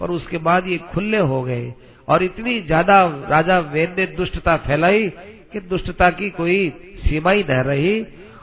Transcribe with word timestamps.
पर 0.00 0.10
उसके 0.10 0.38
बाद 0.38 0.66
ये 0.66 0.78
खुले 0.92 1.18
हो 1.24 1.42
गए 1.42 1.72
और 2.08 2.22
इतनी 2.22 2.60
ज़्यादा 2.60 2.98
राजा 3.30 3.58
वेद 3.72 3.94
ने 3.98 4.06
दुष्टता 4.16 4.56
फैलाई 4.56 5.08
कि 5.52 5.60
दुष्टता 5.60 6.10
की 6.10 6.30
कोई 6.30 6.58
सीमा 6.98 7.30
ही 7.30 7.44
न 7.50 7.62
रही 7.62 7.94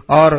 और 0.09 0.33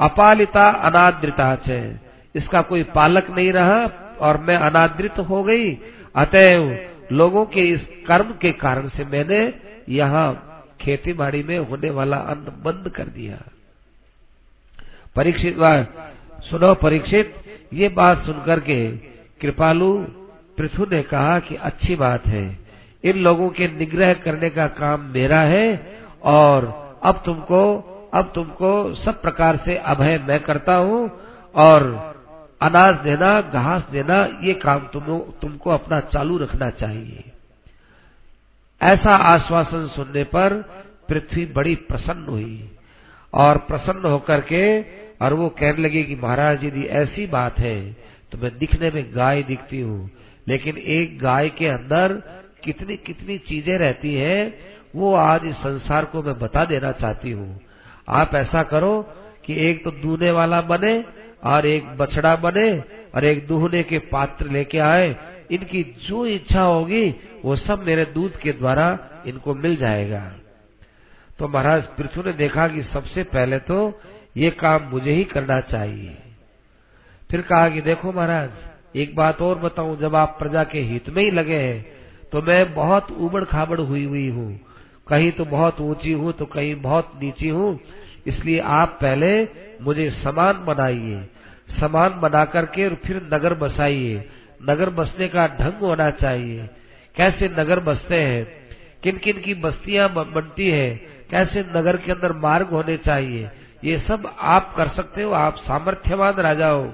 अपालिता 0.00 0.68
अनाद्रिता 0.88 1.50
अनादृता 1.52 2.08
इसका 2.34 2.60
कोई 2.62 2.82
पालक 2.94 3.30
नहीं 3.30 3.52
रहा 3.52 3.78
और 4.20 4.36
मैं 4.40 4.56
अनादृत 4.56 5.18
हो 5.30 5.42
गई। 5.42 5.72
अतएव 6.14 6.62
लोगों 7.12 7.44
के 7.46 7.60
इस 7.68 7.86
कर्म 8.08 8.32
के 8.40 8.52
कारण 8.54 8.88
से 8.88 9.04
मैंने 9.04 9.40
यहाँ 9.88 10.28
खेती 10.80 11.12
बाड़ी 11.12 11.42
में 11.42 11.58
होने 11.60 11.90
वाला 11.90 12.16
अन्न 12.32 12.52
बंद 12.64 12.88
कर 12.88 13.04
दिया। 13.08 13.38
परीक्षित, 15.16 15.56
सुनो 16.44 16.74
परीक्षित, 16.74 17.34
ये 17.72 17.88
बात 17.90 18.24
सुनकर 18.26 18.60
के 18.60 18.80
कृपालु 19.40 19.90
पृथु 20.58 20.86
ने 20.90 21.02
कहा 21.04 21.38
कि 21.40 21.54
अच्छी 21.62 21.96
बात 21.96 22.26
है। 22.26 22.44
इन 23.04 23.18
लोगों 23.18 23.48
के 23.50 23.68
निग्रह 23.68 24.12
करने 24.20 24.50
का 24.50 24.66
काम 24.76 25.00
मेरा 25.10 25.40
है 25.44 25.68
और 26.26 26.64
अब 27.04 27.22
तुमको 27.24 27.62
अब 28.14 28.30
तुमको 28.34 28.72
सब 28.94 29.20
प्रकार 29.22 29.56
से 29.64 29.76
अभय 29.86 30.18
मैं 30.18 30.38
करता 30.40 30.74
हूँ 30.74 31.00
और 31.56 31.82
अनाज 32.60 32.94
देना, 32.96 33.40
घास 33.40 33.82
देना, 33.92 34.16
ये 34.42 34.54
काम 34.54 34.86
तुम, 34.92 35.18
तुमको 35.40 35.70
अपना 35.70 36.00
चालू 36.02 36.38
रखना 36.38 36.68
चाहिए। 36.72 37.24
ऐसा 38.80 39.14
आश्वासन 39.24 39.86
सुनने 39.88 40.22
पर 40.26 40.54
पृथ्वी 41.08 41.44
बड़ी 41.46 41.74
प्रसन्न 41.84 42.24
हुई 42.24 42.70
और 43.32 43.58
प्रसन्न 43.68 44.10
होकर 44.10 44.40
के, 44.42 44.80
और 45.16 45.34
वो 45.34 45.48
कहने 45.50 45.82
लगे 45.82 46.02
कि 46.02 46.14
महाराज 46.14 46.64
यदि 46.64 46.84
ऐसी 46.96 47.26
बात 47.28 47.58
है 47.58 47.80
तो 48.32 48.38
मैं 48.38 48.56
दिखने 48.58 48.90
में 48.90 49.04
गाय 49.16 49.42
दिखती 49.42 49.80
हूँ। 49.80 50.10
लेकिन 50.46 50.76
एक 50.78 51.18
गाय 51.18 51.48
के 51.48 51.66
अंदर 51.66 52.12
कितनी 52.64 52.96
कितनी 52.96 53.38
चीज़ें 53.38 53.76
रहती 53.78 54.14
है, 54.14 54.58
वो 54.94 55.14
आज 55.14 55.44
इस 55.44 55.54
संसार 55.56 56.04
को 56.04 56.22
मैं 56.22 56.38
बता 56.38 56.64
देना 56.64 56.92
चाहती 56.92 57.30
हूँ। 57.30 57.60
आप 58.08 58.34
ऐसा 58.34 58.62
करो 58.62 59.00
कि 59.46 59.54
एक 59.68 59.84
तो 59.84 59.90
दूने 59.92 60.30
वाला 60.30 60.60
बने 60.62 61.04
और 61.44 61.66
एक 61.66 61.88
बछड़ा 61.96 62.34
बने 62.36 62.70
और 63.14 63.24
एक 63.24 63.46
दूहने 63.46 63.82
के 63.82 63.98
पात्र 64.08 64.46
लेके 64.46 64.78
आए। 64.78 65.14
इनकी 65.50 65.82
जो 66.08 66.24
इच्छा 66.26 66.62
होगी, 66.62 67.08
वो 67.44 67.56
सब 67.56 67.82
मेरे 67.82 68.04
दूध 68.04 68.36
के 68.36 68.52
द्वारा 68.52 68.86
इनको 69.26 69.54
मिल 69.54 69.76
जाएगा। 69.76 70.20
तो 71.38 71.48
महाराज, 71.48 71.82
पृथ्वी 71.98 72.22
ने 72.22 72.32
देखा 72.32 72.66
कि 72.68 72.82
सबसे 72.82 73.22
पहले 73.24 73.58
तो 73.60 74.00
ये 74.36 74.50
काम 74.52 74.88
मुझे 74.90 75.12
ही 75.12 75.24
करना 75.24 75.60
चाहिए। 75.62 76.16
फिर 77.30 77.40
कहा 77.40 77.68
कि 77.68 77.80
देखो 77.80 78.12
महाराज 78.12 78.50
एक 78.96 79.14
बात 79.16 79.40
और 79.42 79.58
बताऊँ, 79.58 79.96
जब 79.98 80.14
आप 80.16 80.36
प्रजा 80.38 80.64
के 80.64 80.80
हित 80.80 81.08
में 81.08 81.22
ही 81.22 81.30
लगे 81.30 81.56
हैं 81.56 81.84
तो 82.32 82.42
मैं 82.42 82.74
बहुत 82.74 83.10
उबड़ 83.12 83.42
खाबड़ 83.44 83.80
हुई 83.80 84.04
हुई 84.04 84.28
हूँ। 84.28 84.52
कहीं 85.08 85.30
तो 85.32 85.44
बहुत 85.44 85.80
ऊँची 85.80 86.12
हूँ 86.12 86.32
तो 86.32 86.46
कहीं 86.46 86.74
बहुत 86.82 87.12
नीची 87.22 87.48
हूँ। 87.48 87.78
इसलिए 88.26 88.58
आप 88.60 88.98
पहले 89.00 89.30
मुझे 89.82 90.08
समान 90.12 90.64
बनाइए। 90.64 91.22
समान 91.80 92.18
बना 92.20 92.44
करके 92.44 92.86
और 92.88 92.94
फिर 93.04 93.16
नगर 93.34 93.54
बसाइए। 93.54 94.24
नगर 94.62 94.90
बसने 94.90 95.28
का 95.28 95.46
ढंग 95.58 95.80
होना 95.80 96.10
चाहिए। 96.12 96.68
कैसे 97.16 97.48
नगर 97.48 97.80
बसते 97.80 98.20
हैं? 98.20 98.46
किन 99.02 99.16
किन 99.16 99.40
की 99.40 99.54
बस्तियाँ 99.56 100.08
बनती 100.14 100.68
है? 100.70 100.90
कैसे 101.30 101.64
नगर 101.76 101.96
के 101.96 102.12
अंदर 102.12 102.32
मार्ग 102.38 102.68
होने 102.68 102.96
चाहिए? 102.96 103.50
ये 103.84 103.98
सब 103.98 104.30
आप 104.40 104.74
कर 104.76 104.88
सकते 104.88 105.22
हो, 105.22 105.32
आप 105.32 105.56
सामर्थ्यवान 105.58 106.34
राजा 106.40 106.68
हो। 106.68 106.92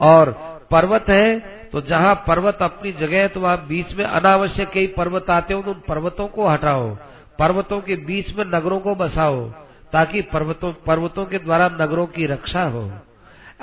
और 0.00 0.34
पर्वत 0.72 1.08
है 1.08 1.38
तो 1.70 1.80
जहाँ 1.82 2.14
पर्वत 2.26 2.58
अपनी 2.62 2.92
जगह 2.92 3.18
है 3.18 3.28
तो 3.28 3.40
वहाँ 3.40 3.56
बीच 3.66 3.92
में 3.92 4.04
अनावश्यक 4.04 4.70
कई 4.70 4.86
पर्वत 4.96 5.30
आते 5.30 5.54
हो 5.54 5.62
तो 5.62 5.70
उन 5.70 5.80
पर्वतों 5.88 6.26
को 6.28 6.48
हटाओ। 6.48 6.88
पर्वतों 7.38 7.80
के 7.80 7.96
बीच 8.06 8.34
में 8.36 8.44
नगरों 8.46 8.78
को 8.80 8.94
बसाओ, 8.94 9.48
ताकि 9.92 10.20
पर्वतों 10.32 10.72
पर्वतों 10.86 11.24
के 11.26 11.38
द्वारा 11.38 11.68
नगरों 11.80 12.06
की 12.08 12.26
रक्षा 12.26 12.62
हो। 12.64 12.90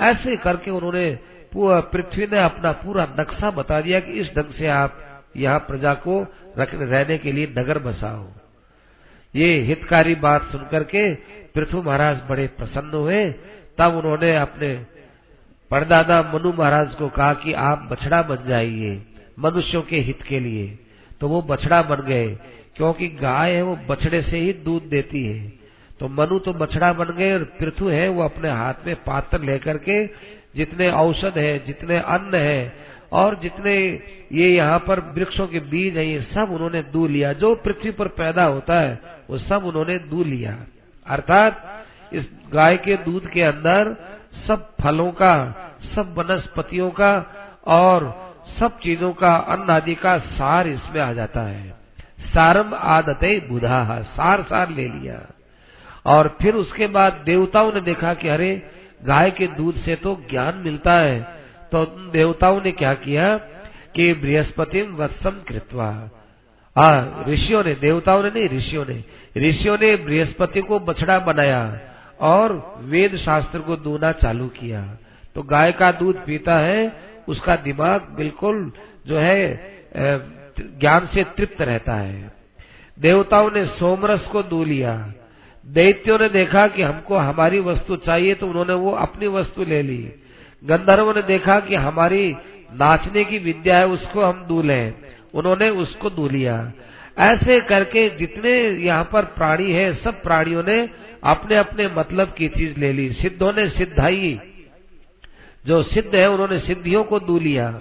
ऐसे 0.00 0.36
करके 0.36 0.70
उन्होंने 0.70 1.18
पृथ्वी 1.54 2.26
ने 2.26 2.38
अपना 2.38 2.72
पूरा 2.74 3.06
नक्शा 3.20 3.50
बता 3.50 3.80
दिया 3.80 4.00
कि 4.00 4.12
इस 4.20 4.28
ढंग 4.36 4.52
से 4.54 4.66
आप 4.68 4.98
यहाँ 5.36 5.58
प्रजा 5.60 5.94
को 5.96 6.20
रहने 6.58 7.18
के 7.18 7.32
लिए 7.32 7.52
नगर 7.58 7.78
बसाओ। 7.78 8.26
ये 9.34 9.48
हितकारी 9.62 10.14
बात 10.16 10.50
सुनकर 10.52 10.84
के 10.84 11.02
पृथ्वी 11.54 11.80
महाराज 11.80 12.20
बड़े 12.28 12.46
प्रसन्न 12.56 12.94
हुए। 12.94 13.24
तब 13.78 13.96
उन्होंने 13.96 14.36
अपने 14.36 14.74
परदादा 15.70 16.20
मनु 16.34 16.52
महाराज 16.52 16.94
को 16.94 17.08
कहा 17.10 17.32
कि 17.34 17.52
आप 17.62 17.88
बछड़ा 17.90 18.22
बन 18.22 18.48
जाइए 18.48 19.00
मनुष्यों 19.38 19.82
के 19.82 19.98
हित 20.00 20.22
के 20.22 20.40
लिए। 20.40 20.66
तो 21.20 21.28
वो 21.28 21.40
बछड़ा 21.42 21.80
बन 21.82 22.02
गए, 22.02 22.26
क्योंकि 22.76 23.08
गाय 23.16 23.52
है 23.52 23.62
वो 23.62 23.76
बछड़े 23.88 24.22
से 24.22 24.38
ही 24.38 24.52
दूध 24.64 24.88
देती 24.88 25.24
है। 25.26 25.52
तो 26.00 26.08
मनु 26.10 26.38
तो 26.38 26.52
बछड़ा 26.54 26.92
बन 26.92 27.14
गए 27.14 27.32
और 27.32 27.44
पृथु 27.58 27.88
है 27.88 28.08
वो 28.08 28.22
अपने 28.22 28.50
हाथ 28.50 28.86
में 28.86 28.94
पात्र 29.04 29.40
लेकर 29.40 29.76
के 29.78 30.04
जितने 30.56 30.90
औषध 30.90 31.38
है, 31.38 31.58
जितने 31.66 31.98
अन्न 31.98 32.34
है 32.36 32.72
और 33.12 33.38
जितने 33.42 33.74
ये 34.32 34.48
यहाँ 34.48 34.78
पर 34.78 35.00
वृक्षों 35.14 35.46
के 35.46 35.60
बीज 35.60 35.96
है, 35.96 36.06
ये 36.06 36.20
सब 36.24 36.52
उन्होंने 36.52 36.82
दू 36.84 37.06
लिया। 37.06 37.32
जो 37.34 37.54
पृथ्वी 37.56 37.90
पर 37.92 38.08
पैदा 38.16 38.44
होता 38.44 38.80
है, 38.80 38.98
वो 39.30 39.38
सब 39.38 39.64
उन्होंने 39.64 39.98
दू 40.00 40.24
लिया। 40.24 40.56
अर्थात 41.06 41.84
इस 42.12 42.26
गाय 42.52 42.76
के 42.76 42.96
दूध 42.98 43.30
के 43.30 43.42
अंदर 43.42 43.96
सब 44.32 44.76
फलों 44.82 45.12
का, 45.12 45.54
सब 45.94 46.14
वनस्पतियों 46.18 46.90
का 46.90 47.34
और 47.66 48.30
सब 48.60 48.78
चीज़ों 48.78 49.12
का, 49.12 49.36
अन्न 49.36 49.70
आदि 49.70 49.94
का 49.94 50.18
सार 50.18 50.66
इसमें 50.66 51.02
आ 51.02 51.12
जाता 51.12 51.40
है। 51.40 51.80
सारम 52.34 52.74
आदते 52.74 53.48
बुधा, 53.48 54.02
सार 54.02 54.42
सार 54.42 54.68
ले 54.68 54.88
लिया। 54.88 55.20
और 56.06 56.36
फिर 56.42 56.54
उसके 56.54 56.86
बाद 56.86 57.12
देवताओं 57.12 57.72
ने 57.72 57.80
देखा 57.80 58.14
कि 58.14 58.28
अरे, 58.28 58.70
गाय 59.04 59.30
के 59.30 59.46
दूध 59.46 59.74
से 59.74 59.96
तो 59.96 60.22
ज्ञान 60.30 60.56
मिलता 60.56 60.92
है। 60.92 61.20
तो 61.72 61.84
देवताओं 61.84 62.62
ने 62.62 62.72
क्या 62.72 62.94
किया 62.94 63.36
कि 63.94 64.14
बृहस्पति 64.14 64.82
वत्सम 64.82 65.30
कृत्वा। 65.30 66.08
ऋषियों 67.28 67.64
ने, 67.64 67.74
देवताओं 67.74 68.22
ने 68.22 68.30
नहीं, 68.30 68.58
ऋषियों 68.58 68.84
ने। 68.88 69.04
ऋषियों 69.48 69.78
ने 69.80 69.96
बृहस्पति 69.96 70.60
को 70.60 70.78
बछड़ा 70.78 71.18
बनाया। 71.18 71.80
और 72.20 72.52
वेद 72.84 73.16
शास्त्र 73.16 73.58
को 73.58 73.76
दूना 73.76 74.12
चालू 74.12 74.48
किया। 74.48 74.82
तो 75.34 75.42
गाय 75.42 75.72
का 75.72 75.90
दूध 75.92 76.24
पीता 76.24 76.54
है, 76.54 76.92
उसका 77.28 77.56
दिमाग 77.56 78.08
बिल्कुल 78.16 78.72
जो 79.06 79.18
है 79.18 79.78
ज्ञान 80.58 81.06
से 81.06 81.24
तृप्त 81.36 81.62
रहता 81.62 81.94
है। 81.94 82.32
देवताओं 82.98 83.50
ने 83.50 83.64
सोमरस 83.66 84.26
को 84.26 84.42
दू 84.42 84.62
लिया। 84.64 84.92
दैत्यों 85.64 86.18
ने 86.18 86.28
देखा 86.28 86.66
कि 86.66 86.82
हमको 86.82 87.16
हमारी 87.16 87.60
वस्तु 87.60 87.96
चाहिए 87.96 88.34
तो 88.34 88.46
उन्होंने 88.46 88.74
वो 88.74 88.90
अपनी 88.90 89.26
वस्तु 89.28 89.64
ले 89.64 89.82
ली। 89.82 90.12
गंधर्वों 90.62 91.14
ने 91.14 91.22
देखा 91.22 91.58
कि 91.60 91.74
हमारी 91.74 92.36
नाचने 92.72 93.24
की 93.24 93.38
विद्या 93.38 93.78
है, 93.78 93.86
उसको 93.86 94.24
हम 94.24 94.44
दू 94.44 94.62
लें। 94.62 94.94
उन्होंने 95.34 95.68
उसको 95.70 96.10
दू 96.10 96.28
लिया। 96.28 96.72
ऐसे 97.18 97.60
करके 97.60 98.08
जितने 98.10 98.52
यहाँ 98.60 99.08
पर 99.12 99.24
प्राणी 99.24 99.70
है, 99.72 99.92
सब 99.94 100.22
प्राणियों 100.22 100.62
ने 100.62 100.88
अपने 101.24 101.56
अपने 101.56 101.88
मतलब 101.88 102.34
की 102.38 102.48
चीज़ 102.48 102.80
ले 102.80 102.92
ली। 102.92 103.12
सिद्धों 103.12 103.52
ने 103.52 103.68
सिद्धाई। 103.68 104.40
जो 105.66 105.82
सिद्ध 105.82 106.14
है, 106.14 106.30
उन्होंने 106.30 106.58
सिद्धियों 106.58 107.04
को 107.04 107.20
दू 107.20 107.38
लिया। 107.38 107.80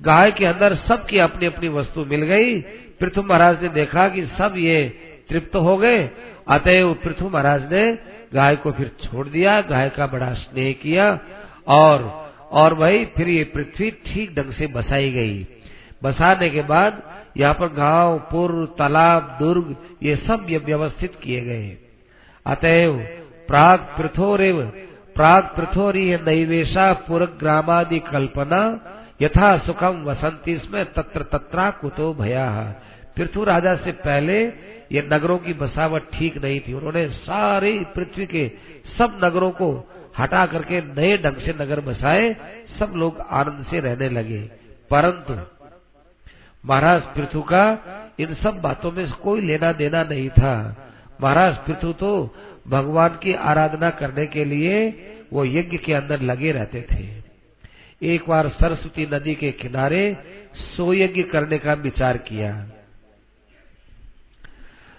गाय 0.00 0.32
के 0.32 0.46
अंदर 0.46 0.74
सबकी 0.74 1.18
अपनी 1.18 1.46
अपनी 1.46 1.68
वस्तु 1.68 2.04
मिल 2.04 2.22
गई। 2.22 2.60
पृथ्वी 3.00 3.24
महाराज 3.24 3.62
ने 3.62 3.68
देखा 3.68 4.08
कि 4.08 4.26
सब 4.26 4.54
ये 4.56 4.88
तृप्त 5.28 5.56
हो 5.56 5.76
गए। 5.76 6.10
अतएव 6.48 6.94
पृथ्वी 6.94 7.28
महाराज 7.28 7.72
ने 7.72 7.98
गाय 8.34 8.56
को 8.56 8.72
फिर 8.72 8.90
छोड़ 9.04 9.28
दिया। 9.28 9.60
गाय 9.60 9.90
का 9.90 10.06
बड़ा 10.06 10.34
स्नेह 10.34 10.72
किया 10.72 11.20
और 11.66 12.24
और 12.50 12.74
वही 12.74 13.04
फिर 13.04 13.28
ये 13.28 13.44
पृथ्वी 13.44 13.90
ठीक 13.90 14.34
ढंग 14.34 14.52
से 14.52 14.66
बसाई 14.66 15.10
गई। 15.10 15.46
बसाने 16.02 16.50
के 16.50 16.62
बाद 16.62 17.02
यहाँ 17.36 17.54
पर 17.54 17.68
गाँव, 17.68 18.18
पुर, 18.18 18.74
तालाब, 18.78 19.36
दुर्ग 19.40 19.76
ये 20.02 20.16
सब 20.16 20.46
ये 20.50 20.58
व्यवस्थित 20.58 21.14
किए 21.22 21.40
गए। 21.40 21.76
अतएव 22.46 22.96
प्राग 23.46 23.78
पृथोरेव, 23.98 24.62
प्राग 25.14 25.44
पृथोरी 25.56 26.04
नैवेशा 26.16 26.92
ग्रामादि 27.10 27.98
कल्पना 27.98 28.62
यथा 29.22 29.56
सुखम 29.58 30.02
वसंती 30.04 30.52
इसमें 30.52 30.84
तत्र 30.92 31.22
तत्रा 31.22 31.70
कुतो 31.70 32.12
भया। 32.14 32.74
पृथु 33.16 33.44
राजा 33.44 33.74
से 33.76 33.92
पहले 33.92 34.44
ये 34.92 35.08
नगरों 35.12 35.38
की 35.38 35.52
बसावट 35.52 36.10
ठीक 36.14 36.36
नहीं 36.44 36.60
थी। 36.60 36.72
उन्होंने 36.72 37.08
सारे 37.08 37.72
पृथ्वी 37.94 38.26
के 38.26 38.50
सब 38.98 39.20
नगरों 39.24 39.50
को 39.50 39.68
हटा 40.18 40.46
करके 40.46 40.80
नए 40.80 41.16
ढंग 41.18 41.36
से 41.36 41.54
नगर 41.60 41.80
बसाए, 41.80 42.36
सब 42.78 42.92
लोग 42.96 43.20
आनंद 43.20 43.66
से 43.70 43.80
रहने 43.80 44.08
लगे। 44.08 44.40
परंतु 44.90 45.38
महाराज 46.64 47.02
पृथु 47.02 47.42
का 47.42 47.64
इन 48.20 48.34
सब 48.34 48.60
बातों 48.60 48.92
में 48.92 49.10
कोई 49.12 49.40
लेना 49.40 49.72
देना 49.72 50.02
नहीं 50.02 50.28
था। 50.30 50.54
महाराज 51.20 51.56
पृथु 51.56 51.92
तो 51.92 52.10
भगवान 52.68 53.18
की 53.22 53.32
आराधना 53.34 53.90
करने 53.90 54.26
के 54.26 54.44
लिए 54.44 54.88
वो 55.32 55.44
यज्ञ 55.44 55.76
के 55.76 55.92
अंदर 55.92 56.20
लगे 56.20 56.52
रहते 56.52 56.86
थे। 56.92 57.04
एक 58.02 58.28
बार 58.28 58.48
सरस्वती 58.50 59.06
नदी 59.06 59.34
के 59.34 59.50
किनारे 59.52 60.16
सोयज्ञ 60.76 61.22
करने 61.22 61.58
का 61.58 61.72
विचार 61.74 62.16
किया। 62.18 62.52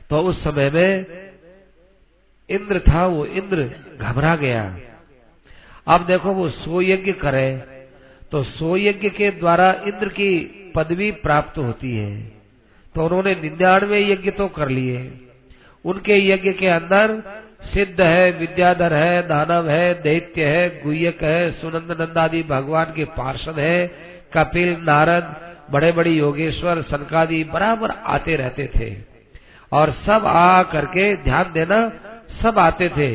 तो 0.09 0.19
उस 0.19 0.43
समय 0.43 0.69
में 0.69 1.05
इंद्र 2.49 2.79
था, 2.79 3.05
वो 3.05 3.25
इंद्र 3.25 3.69
घबरा 3.99 4.35
गया। 4.35 4.63
अब 5.87 6.05
देखो, 6.05 6.31
वो 6.31 6.49
सोयज्ञ 6.49 7.11
करे 7.11 7.49
तो 8.31 8.43
सोयज्ञ 8.43 9.09
के 9.09 9.31
द्वारा 9.31 9.71
इंद्र 9.87 10.09
की 10.09 10.31
पदवी 10.75 11.11
प्राप्त 11.11 11.57
होती 11.57 11.97
है। 11.97 12.21
तो 12.95 13.05
उन्होंने 13.05 13.35
निन्यानवे 13.35 13.99
यज्ञ 14.01 14.31
तो 14.31 14.47
कर 14.47 14.69
लिए। 14.69 14.97
उनके 15.85 16.17
यज्ञ 16.27 16.51
के 16.51 16.67
अंदर 16.67 17.21
सिद्ध 17.63 18.01
है, 18.01 18.31
विद्याधर 18.31 18.93
है, 18.93 19.27
दानव 19.27 19.69
है, 19.69 20.01
दैत्य 20.01 20.45
है 20.45 20.81
गुयक 20.81 21.23
है 21.23 21.51
सुनंद 21.51 21.97
नंदादि 22.01 22.43
भगवान 22.43 22.93
के 22.95 23.05
पार्षद 23.13 23.59
है। 23.59 23.87
कपिल, 24.33 24.77
नारद 24.81 25.35
बड़े 25.71 25.91
बड़े 25.91 26.09
योगेश्वर, 26.09 26.81
सनकादि 26.81 27.43
बराबर 27.43 27.91
आते 27.91 28.35
रहते 28.35 28.69
थे। 28.75 28.95
और 29.71 29.91
सब 30.05 30.25
आ 30.25 30.63
करके 30.63 31.15
ध्यान 31.17 31.51
देना, 31.53 31.79
सब 32.41 32.59
आते 32.59 32.89
थे। 32.89 33.09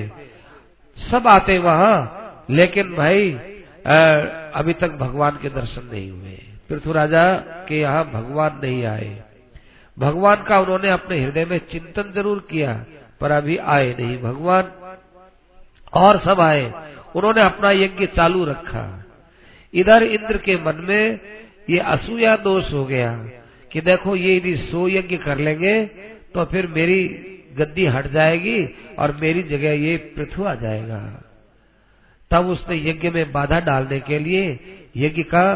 सब 0.96 1.26
आते 1.26 1.58
वहाँ, 1.58 2.44
लेकिन 2.50 2.94
भाई 2.94 3.32
अभी 4.54 4.72
तक 4.72 4.90
भगवान 4.90 5.38
के 5.42 5.48
दर्शन 5.48 5.88
नहीं 5.92 6.10
हुए। 6.10 6.38
पृथ्वी 6.68 6.92
राजा 6.92 7.34
के 7.68 7.80
यहाँ 7.80 8.04
भगवान 8.10 8.60
नहीं 8.62 8.84
आए। 8.86 9.22
भगवान 9.96 10.42
का 10.42 10.58
उन्होंने 10.60 10.90
अपने 10.90 11.18
हृदय 11.20 11.44
में 11.44 11.58
चिंतन 11.70 12.12
ज़रूर 12.12 12.46
किया, 12.50 12.74
पर 13.20 13.30
अभी 13.32 13.56
आए 13.56 13.94
नहीं 13.94 14.18
भगवान। 14.18 14.70
और 15.94 16.18
सब 16.18 16.40
आए, 16.40 16.64
उन्होंने 17.16 17.42
अपना 17.42 17.70
यज्ञ 17.72 18.06
चालू 18.08 18.44
रखा। 18.44 18.84
इधर 19.74 20.02
इंद्र 20.04 20.36
के 20.38 20.56
मन 20.56 20.84
में 20.84 21.20
ये 21.70 21.78
असूया 21.88 22.36
दोष 22.38 22.72
हो 22.72 22.84
गया 22.84 23.12
कि 23.70 23.80
देखो 23.80 24.14
ये 24.16 24.36
यदि 24.36 24.56
सो 24.60 24.86
यज्ञ 24.88 25.16
कर 25.16 25.38
लेंगे 25.38 25.74
तो 26.34 26.44
फिर 26.44 26.66
मेरी 26.68 27.02
गद्दी 27.58 27.84
हट 27.86 28.06
जाएगी 28.06 28.64
और 28.98 29.12
मेरी 29.16 29.42
जगह 29.44 29.72
ये 29.80 29.96
पृथु 30.16 30.44
आ 30.44 30.54
जाएगा। 30.54 30.98
तब 32.30 32.48
उसने 32.48 32.76
यज्ञ 32.80 33.10
में 33.10 33.32
बाधा 33.32 33.60
डालने 33.60 34.00
के 34.00 34.18
लिए 34.18 34.42
यज्ञ 34.96 35.22
का 35.24 35.46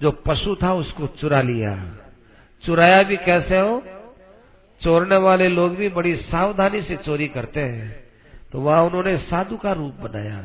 जो 0.00 0.10
पशु 0.26 0.54
था 0.62 0.72
उसको 0.74 1.06
चुरा 1.20 1.40
लिया। 1.42 1.74
चुराया 2.64 3.02
भी 3.02 3.16
कैसे 3.16 3.58
हो? 3.58 3.82
चोरने 4.80 5.16
वाले 5.16 5.48
लोग 5.48 5.76
भी 5.76 5.88
बड़ी 5.88 6.14
सावधानी 6.16 6.82
से 6.82 6.96
चोरी 6.96 7.28
करते 7.28 7.60
हैं। 7.60 8.04
तो 8.52 8.60
वहाँ 8.60 8.82
उन्होंने 8.82 9.16
साधु 9.18 9.56
का 9.56 9.72
रूप 9.72 9.94
बनाया। 9.94 10.40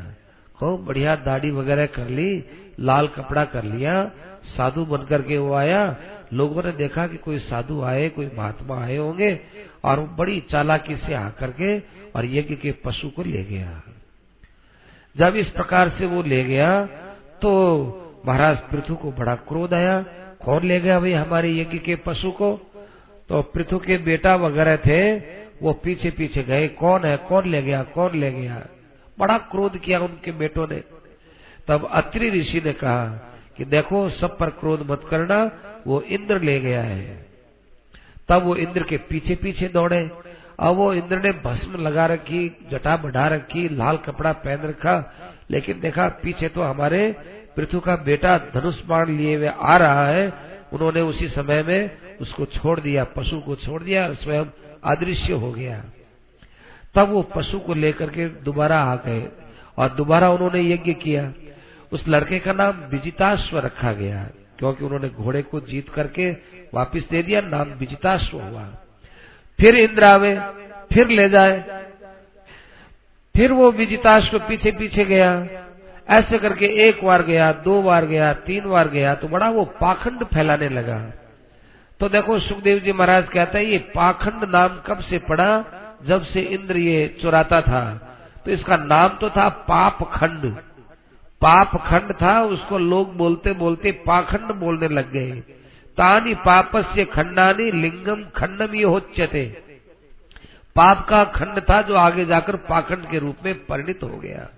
खूब 0.56 0.84
बढ़िया 0.84 1.14
दाढ़ी 1.16 1.50
वगैरह 1.50 1.86
कर 1.86 2.08
ली, 2.08 2.44
लाल 2.80 3.08
कपड़ा 3.08 3.44
कर 3.44 3.64
लिया, 3.64 4.04
साधु 4.46 4.84
बनकर 4.84 5.22
के 5.22 5.38
वो 5.38 5.54
आया। 5.54 5.96
लोगों 6.32 6.62
ने 6.62 6.72
देखा 6.72 7.06
कि 7.06 7.16
कोई 7.16 7.38
साधु 7.38 7.80
आए, 7.82 8.08
कोई 8.08 8.30
महात्मा 8.38 8.82
आए 8.84 8.96
होंगे 8.96 9.38
और 9.84 10.00
वो 10.00 10.06
बड़ी 10.16 10.40
चालाकी 10.50 10.96
से 10.96 11.14
आकर 11.14 11.50
के 11.50 11.78
और 12.12 12.26
यज्ञ 12.26 12.54
के 12.54 12.72
पशु 12.84 13.08
को 13.08 13.22
ले 13.22 13.44
गया। 13.44 13.82
जब 15.16 15.36
इस 15.36 15.48
प्रकार 15.48 15.88
से 15.88 16.06
वो 16.06 16.22
ले 16.22 16.44
गया 16.44 16.86
तो 17.42 17.52
महाराज 18.26 18.58
पृथु 18.70 18.94
को 18.94 19.12
बड़ा 19.12 19.34
क्रोध 19.34 19.74
आया। 19.74 20.04
कौन 20.44 20.64
ले 20.64 20.80
गया 20.80 21.00
भाई 21.00 21.12
हमारे 21.12 21.52
यज्ञ 21.52 21.78
के 21.78 21.96
पशु 21.96 22.30
को। 22.30 22.60
तो 23.28 23.42
पृथु 23.42 23.78
के 23.78 23.98
बेटा 23.98 24.36
वगैरह 24.36 24.76
थे, 24.76 25.16
वो 25.62 25.72
पीछे 25.72 26.10
पीछे 26.10 26.42
गए। 26.42 26.68
कौन 26.68 27.04
है? 27.04 27.16
कौन 27.16 27.48
ले 27.48 27.62
गया? 27.62 27.82
कौन 27.82 28.18
ले 28.18 28.32
गया? 28.32 28.66
बड़ा 29.18 29.38
क्रोध 29.38 29.78
किया 29.78 30.00
उनके 30.00 30.32
बेटों 30.32 30.68
ने। 30.68 30.82
तब 31.68 31.88
अत्रि 31.92 32.30
ऋषि 32.30 32.62
ने 32.64 32.72
कहा 32.72 33.06
कि 33.56 33.64
देखो, 33.64 34.10
सब 34.10 34.38
पर 34.38 34.50
क्रोध 34.50 34.90
मत 34.90 35.02
करना, 35.10 35.50
वो 35.86 36.00
इंद्र 36.00 36.40
ले 36.40 36.60
गया 36.60 36.82
है। 36.82 37.26
तब 38.28 38.42
वो 38.42 38.56
इंद्र 38.56 38.82
के 38.82 38.96
पीछे 38.96 39.34
पीछे 39.34 39.68
दौड़े। 39.68 40.10
अब 40.60 40.74
वो 40.74 40.94
इंद्र 40.94 41.18
ने 41.18 41.32
भस्म 41.32 41.82
लगा 41.82 42.06
रखी, 42.06 42.56
जटा 42.70 42.96
बढ़ा 42.96 43.26
रखी, 43.26 43.68
लाल 43.68 43.96
कपड़ा 43.96 44.32
पहन 44.32 44.62
रखा, 44.62 45.14
लेकिन 45.50 45.80
देखा 45.80 46.08
पीछे 46.08 46.48
तो 46.48 46.62
हमारे 46.62 47.16
पृथु 47.56 47.80
का 47.80 47.96
बेटा 47.96 48.36
धनुष 48.54 48.82
बाण 48.84 49.10
लिए 49.10 49.36
हुए 49.36 49.48
आ 49.48 49.76
रहा 49.76 50.06
है, 50.06 50.32
उन्होंने 50.72 51.00
उसी 51.00 51.28
समय 51.28 51.62
में 51.62 52.18
उसको 52.20 52.44
छोड़ 52.46 52.78
दिया, 52.80 53.04
पशु 53.06 53.40
को 53.40 53.56
छोड़ 53.56 53.82
दिया 53.82 54.06
और 54.06 54.14
स्वयं 54.14 54.44
अदृश्य 54.84 55.32
हो 55.32 55.50
गया। 55.52 55.82
तब 56.94 57.08
वो 57.08 57.22
पशु 57.34 57.58
को 57.58 57.74
लेकर 57.74 58.10
के 58.10 58.26
दोबारा 58.42 58.80
आ 58.82 58.96
गए 58.96 59.28
और 59.78 59.88
दोबारा 59.88 60.30
उन्होंने 60.30 60.62
यज्ञ 60.62 60.92
किया। 60.94 61.32
उस 61.92 62.04
लड़के 62.08 62.38
का 62.38 62.52
नाम 62.52 62.84
विजिताश्व 62.90 63.58
रखा 63.58 63.92
गया, 63.92 64.22
क्योंकि 64.58 64.84
उन्होंने 64.84 65.08
घोड़े 65.08 65.42
को 65.42 65.60
जीत 65.60 65.88
करके 65.88 66.30
वापिस 66.74 67.08
दे 67.08 67.22
दिया, 67.22 67.40
नाम 67.40 67.72
विजिताश्व 67.74 68.38
हुआ। 68.38 68.64
फिर 69.58 69.76
इंद्र 69.76 70.04
आवे, 70.04 70.34
फिर 70.92 71.08
ले 71.08 71.28
जाए, 71.28 71.58
फिर 73.34 73.52
वो 73.52 73.70
विजिताश्व 73.72 74.38
पीछे 74.38 74.70
पीछे 74.72 75.04
गया। 75.04 75.32
ऐसे 76.10 76.38
करके 76.38 76.66
एक 76.88 77.04
बार 77.04 77.22
गया, 77.22 77.52
दो 77.52 77.82
बार 77.82 78.06
गया, 78.06 78.32
तीन 78.32 78.68
बार 78.70 78.88
गया 78.88 79.14
तो 79.14 79.28
बड़ा 79.28 79.48
वो 79.50 79.64
पाखंड 79.80 80.24
फैलाने 80.24 80.68
लगा। 80.68 80.98
तो 82.00 82.08
देखो, 82.08 82.38
सुखदेव 82.38 82.78
जी 82.78 82.92
महाराज 82.92 83.28
कहते 83.28 83.58
हैं, 83.58 83.64
ये 83.64 83.78
पाखंड 83.94 84.44
नाम 84.44 84.80
कब 84.86 85.00
से 85.00 85.18
पड़ा? 85.18 85.64
जब 86.04 86.22
से 86.24 86.40
इंद्र 86.40 86.76
ये 86.76 87.06
चुराता 87.22 87.60
था। 87.60 87.82
तो 88.44 88.50
इसका 88.50 88.76
नाम 88.76 89.08
तो 89.08 89.30
था 89.30 89.48
पाप 89.48 90.02
खंड 90.14 90.54
पाप 91.42 91.70
खंड 91.86 92.12
था, 92.12 92.42
उसको 92.42 92.78
लोग 92.78 93.16
बोलते 93.16 93.52
बोलते 93.52 93.92
पाखंड 94.06 94.52
बोलने 94.52 94.88
लग 94.88 95.10
गए। 95.12 95.30
तानी 95.98 96.34
पापस्य 96.34 97.04
खंडानी 97.04 97.70
लिंगम 97.72 98.24
खंडम 98.36 98.74
ये 98.74 98.84
होच्यते। 98.84 99.44
पाप 100.76 101.06
का 101.08 101.24
खंड 101.24 101.60
था 101.60 101.80
जो 101.82 101.94
आगे 101.96 102.24
जाकर 102.24 102.56
पाखंड 102.68 103.10
के 103.10 103.18
रूप 103.18 103.36
में 103.44 103.54
परिणित 103.66 104.02
हो 104.02 104.18
गया। 104.18 104.48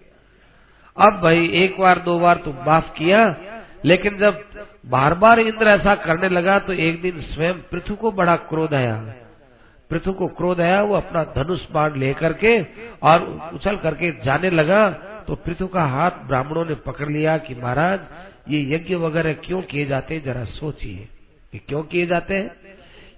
अब 0.97 1.21
भाई, 1.23 1.49
एक 1.49 1.81
बार, 1.81 1.99
दो 1.99 2.19
बार 2.19 2.37
तो 2.37 2.53
माफ़ 2.53 2.93
किया। 2.93 3.37
लेकिन 3.85 4.17
जब 4.17 4.45
बार 4.87 5.15
बार 5.15 5.41
इंद्र 5.41 5.69
ऐसा 5.69 5.95
करने 5.95 6.29
लगा 6.29 6.59
तो 6.59 6.73
एक 6.73 7.03
दिन 7.03 7.21
स्वयं 7.21 7.55
पृथु 7.55 7.95
को 7.95 8.13
बड़ा 8.13 8.37
क्रोध 8.37 8.75
आया। 8.75 9.15
पृथु 9.91 10.13
को 10.13 10.27
क्रोध 10.27 10.61
आया, 10.61 10.83
वो 10.83 10.95
अपना 10.95 11.25
धनुष 11.25 11.71
बाण 11.73 11.97
लेकर 11.97 12.33
के 12.33 12.63
और 13.03 13.51
उछल 13.55 13.77
करके 13.77 14.13
जाने 14.25 14.51
लगा। 14.51 14.91
तो 15.27 15.35
पृथु 15.35 15.67
का 15.67 15.85
हाथ 15.85 16.11
ब्राह्मणों 16.11 16.65
ने 16.65 16.75
पकड़ 16.75 17.09
लिया 17.09 17.39
कि, 17.39 17.55
महाराज, 17.55 18.01
ये 18.49 18.75
यज्ञ 18.75 18.95
वगैरह 18.95 19.33
क्यों 19.33 19.63
किए 19.63 19.87
जाते 19.87 20.15
हैं? 20.15 20.25
जरा 20.25 20.45
सोचिए 20.45 21.09
ये 21.55 21.61
क्यों 21.69 21.83
किए 21.83 22.07
जाते 22.07 22.35
हैं? 22.35 22.51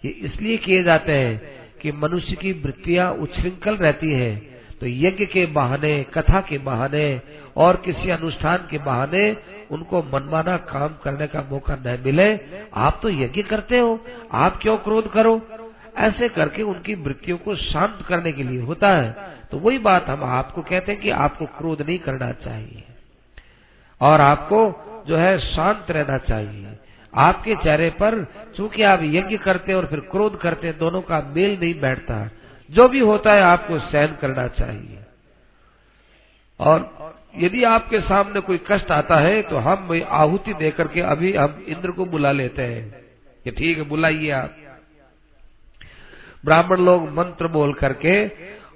ये 0.04 0.10
इसलिए 0.10 0.56
किए 0.56 0.82
जाते 0.82 1.12
हैं 1.12 1.42
कि 1.82 1.92
मनुष्य 1.92 2.37
की 2.37 2.52
वृत्तियाँ 2.52 3.12
उच्छृंखल 3.12 3.76
रहती 3.76 4.12
है। 4.12 4.54
तो 4.80 4.87
यज्ञ 4.87 5.26
के 5.26 5.46
बहाने, 5.46 6.06
कथा 6.14 6.40
के 6.40 6.58
बहाने 6.58 7.20
और 7.56 7.76
किसी 7.76 8.11
अनुष्ठान 8.11 8.58
के 8.70 8.78
बहाने 8.78 9.37
उनको 9.70 10.02
मनमाना 10.02 10.56
काम 10.56 10.88
करने 11.04 11.26
का 11.26 11.42
मौका 11.42 11.76
न 11.76 12.02
मिले। 12.04 12.40
आप 12.75 12.99
तो 13.02 13.08
यज्ञ 13.08 13.42
करते 13.42 13.78
हो, 13.78 14.04
आप 14.32 14.58
क्यों 14.62 14.76
क्रोध 14.76 15.12
करो? 15.12 15.40
ऐसे 15.96 16.28
करके 16.28 16.62
उनकी 16.62 16.94
वृत्तियों 16.94 17.38
को 17.38 17.56
शांत 17.56 17.99
करने 18.08 18.32
के 18.32 18.42
लिए 18.42 18.61
होता 18.61 18.88
है। 18.88 19.16
तो 19.50 19.58
वही 19.58 19.78
बात 19.78 20.06
हम 20.06 20.25
आपको 20.25 20.62
कहते 20.62 20.92
हैं 20.92 21.00
कि 21.00 21.11
आपको 21.11 21.46
क्रोध 21.46 21.82
नहीं 21.82 21.99
करना 21.99 22.32
चाहिए। 22.32 22.84
और 24.00 24.20
आपको 24.20 24.80
जो 25.06 25.16
है 25.16 25.38
शांत 25.38 25.87
रहना 25.90 26.18
चाहिए। 26.18 26.78
आपके 27.14 27.54
चेहरे 27.54 27.90
पर 27.90 28.26
चूँकि 28.56 28.82
आप 28.82 29.00
यज्ञ 29.02 29.37
करते 29.37 29.75
और 29.75 29.87
फिर 29.87 30.00
क्रोध 30.00 30.40
करते 30.40 30.66
हैं, 30.66 30.78
दोनों 30.78 31.02
का 31.02 31.20
मेल 31.20 31.61
नहीं 31.61 31.80
बैठता। 31.80 32.30
जो 32.70 32.88
भी 32.88 32.99
होता 32.99 33.32
है 33.32 33.42
आपको 33.42 33.78
सहन 33.78 34.16
करना 34.20 34.49
चाहिए। 34.49 34.99
और 36.61 36.80
यदि 37.38 37.64
आपके 37.64 38.00
सामने 38.00 38.40
कोई 38.40 38.60
कष्ट 38.70 38.90
आता 38.90 39.16
है 39.16 39.42
तो 39.42 39.56
हम 39.56 40.04
आहुति 40.08 40.54
देकर 40.54 40.88
के 40.88 41.00
अभी 41.00 41.32
हम 41.32 41.64
इंद्र 41.68 41.90
को 41.90 42.06
बुला 42.06 42.32
लेते 42.32 42.62
हैं। 42.62 43.04
कि 43.44 43.50
ठीक 43.50 43.78
है, 43.78 43.84
बुलाइए 43.84 44.30
आप। 44.30 44.56
ब्राह्मण 46.44 46.76
लोग 46.76 47.10
मंत्र 47.10 47.48
बोल 47.48 47.74
करके 47.74 48.26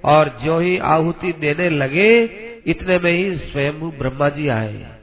और 0.04 0.28
जो 0.44 0.58
ही 0.58 0.78
आहुति 0.78 1.32
देने 1.32 1.70
लगे, 1.70 2.24
इतने 2.66 2.98
में 2.98 3.12
ही 3.12 3.36
स्वयं 3.36 3.98
ब्रह्मा 3.98 4.28
जी 4.28 4.48
आए। 4.48 5.00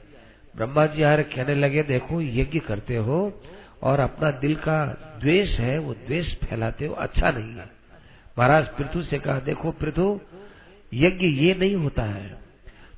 ब्रह्मा 0.56 0.86
जी 0.86 1.02
आए 1.02 1.22
कहने 1.22 1.54
लगे, 1.54 1.82
देखो, 1.82 2.22
यज्ञ 2.22 2.58
करते 2.58 2.96
हो 2.96 3.42
और 3.82 4.00
अपना 4.00 4.30
दिल 4.30 4.54
का 4.54 4.86
द्वेष 5.20 5.58
है, 5.58 5.78
वो 5.78 5.94
द्वेष 5.94 6.34
फैलाते 6.34 6.86
हो 6.86 6.94
अच्छा 6.94 7.30
नहीं 7.30 7.54
है। 7.54 7.70
महाराज 8.38 8.68
पृथु 8.68 9.02
से 9.02 9.18
कहा, 9.18 9.40
देखो 9.40 9.70
पृथु, 9.70 10.20
यज्ञ 10.94 11.26
ये 11.26 11.54
नहीं 11.54 11.76
होता 11.76 12.02
है। 12.02 12.45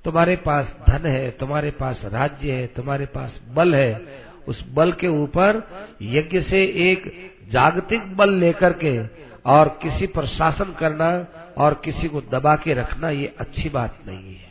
तुम्हारे 0.04 0.36
पास 0.36 0.66
धन 0.88 1.06
है, 1.06 1.30
तुम्हारे 1.30 1.70
पास 1.70 2.00
राज्य 2.04 2.52
है, 2.52 2.66
तुम्हारे 2.66 3.06
पास 3.06 3.40
बल 3.48 3.74
है, 3.74 4.06
उस 4.48 4.72
बल 4.72 4.92
के 4.92 5.08
ऊपर 5.08 5.62
यज्ञ 6.02 6.40
से 6.42 6.64
एक 6.64 7.30
जागतिक 7.50 8.16
बल 8.16 8.32
लेकर 8.32 8.72
के 8.72 9.02
और 9.46 9.68
किसी 9.68 10.06
पर 10.06 10.26
शासन 10.26 10.76
करना 10.78 11.26
और 11.58 11.74
किसी 11.84 12.08
को 12.08 12.20
दबा 12.20 12.56
के 12.56 12.74
रखना, 12.74 13.10
ये 13.10 13.34
अच्छी 13.38 13.68
बात 13.68 13.98
नहीं 14.06 14.34
है। 14.34 14.48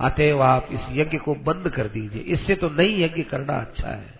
अतएव 0.00 0.42
आप 0.42 0.68
इस 0.72 0.80
यज्ञ 0.90 1.18
को 1.18 1.34
बंद 1.34 1.68
कर 1.68 1.84
दीजिए। 1.86 2.22
इससे 2.22 2.54
तो 2.54 2.68
नहीं 2.68 3.04
यज्ञ 3.04 3.22
करना 3.22 3.52
अच्छा 3.52 3.88
है। 3.88 4.14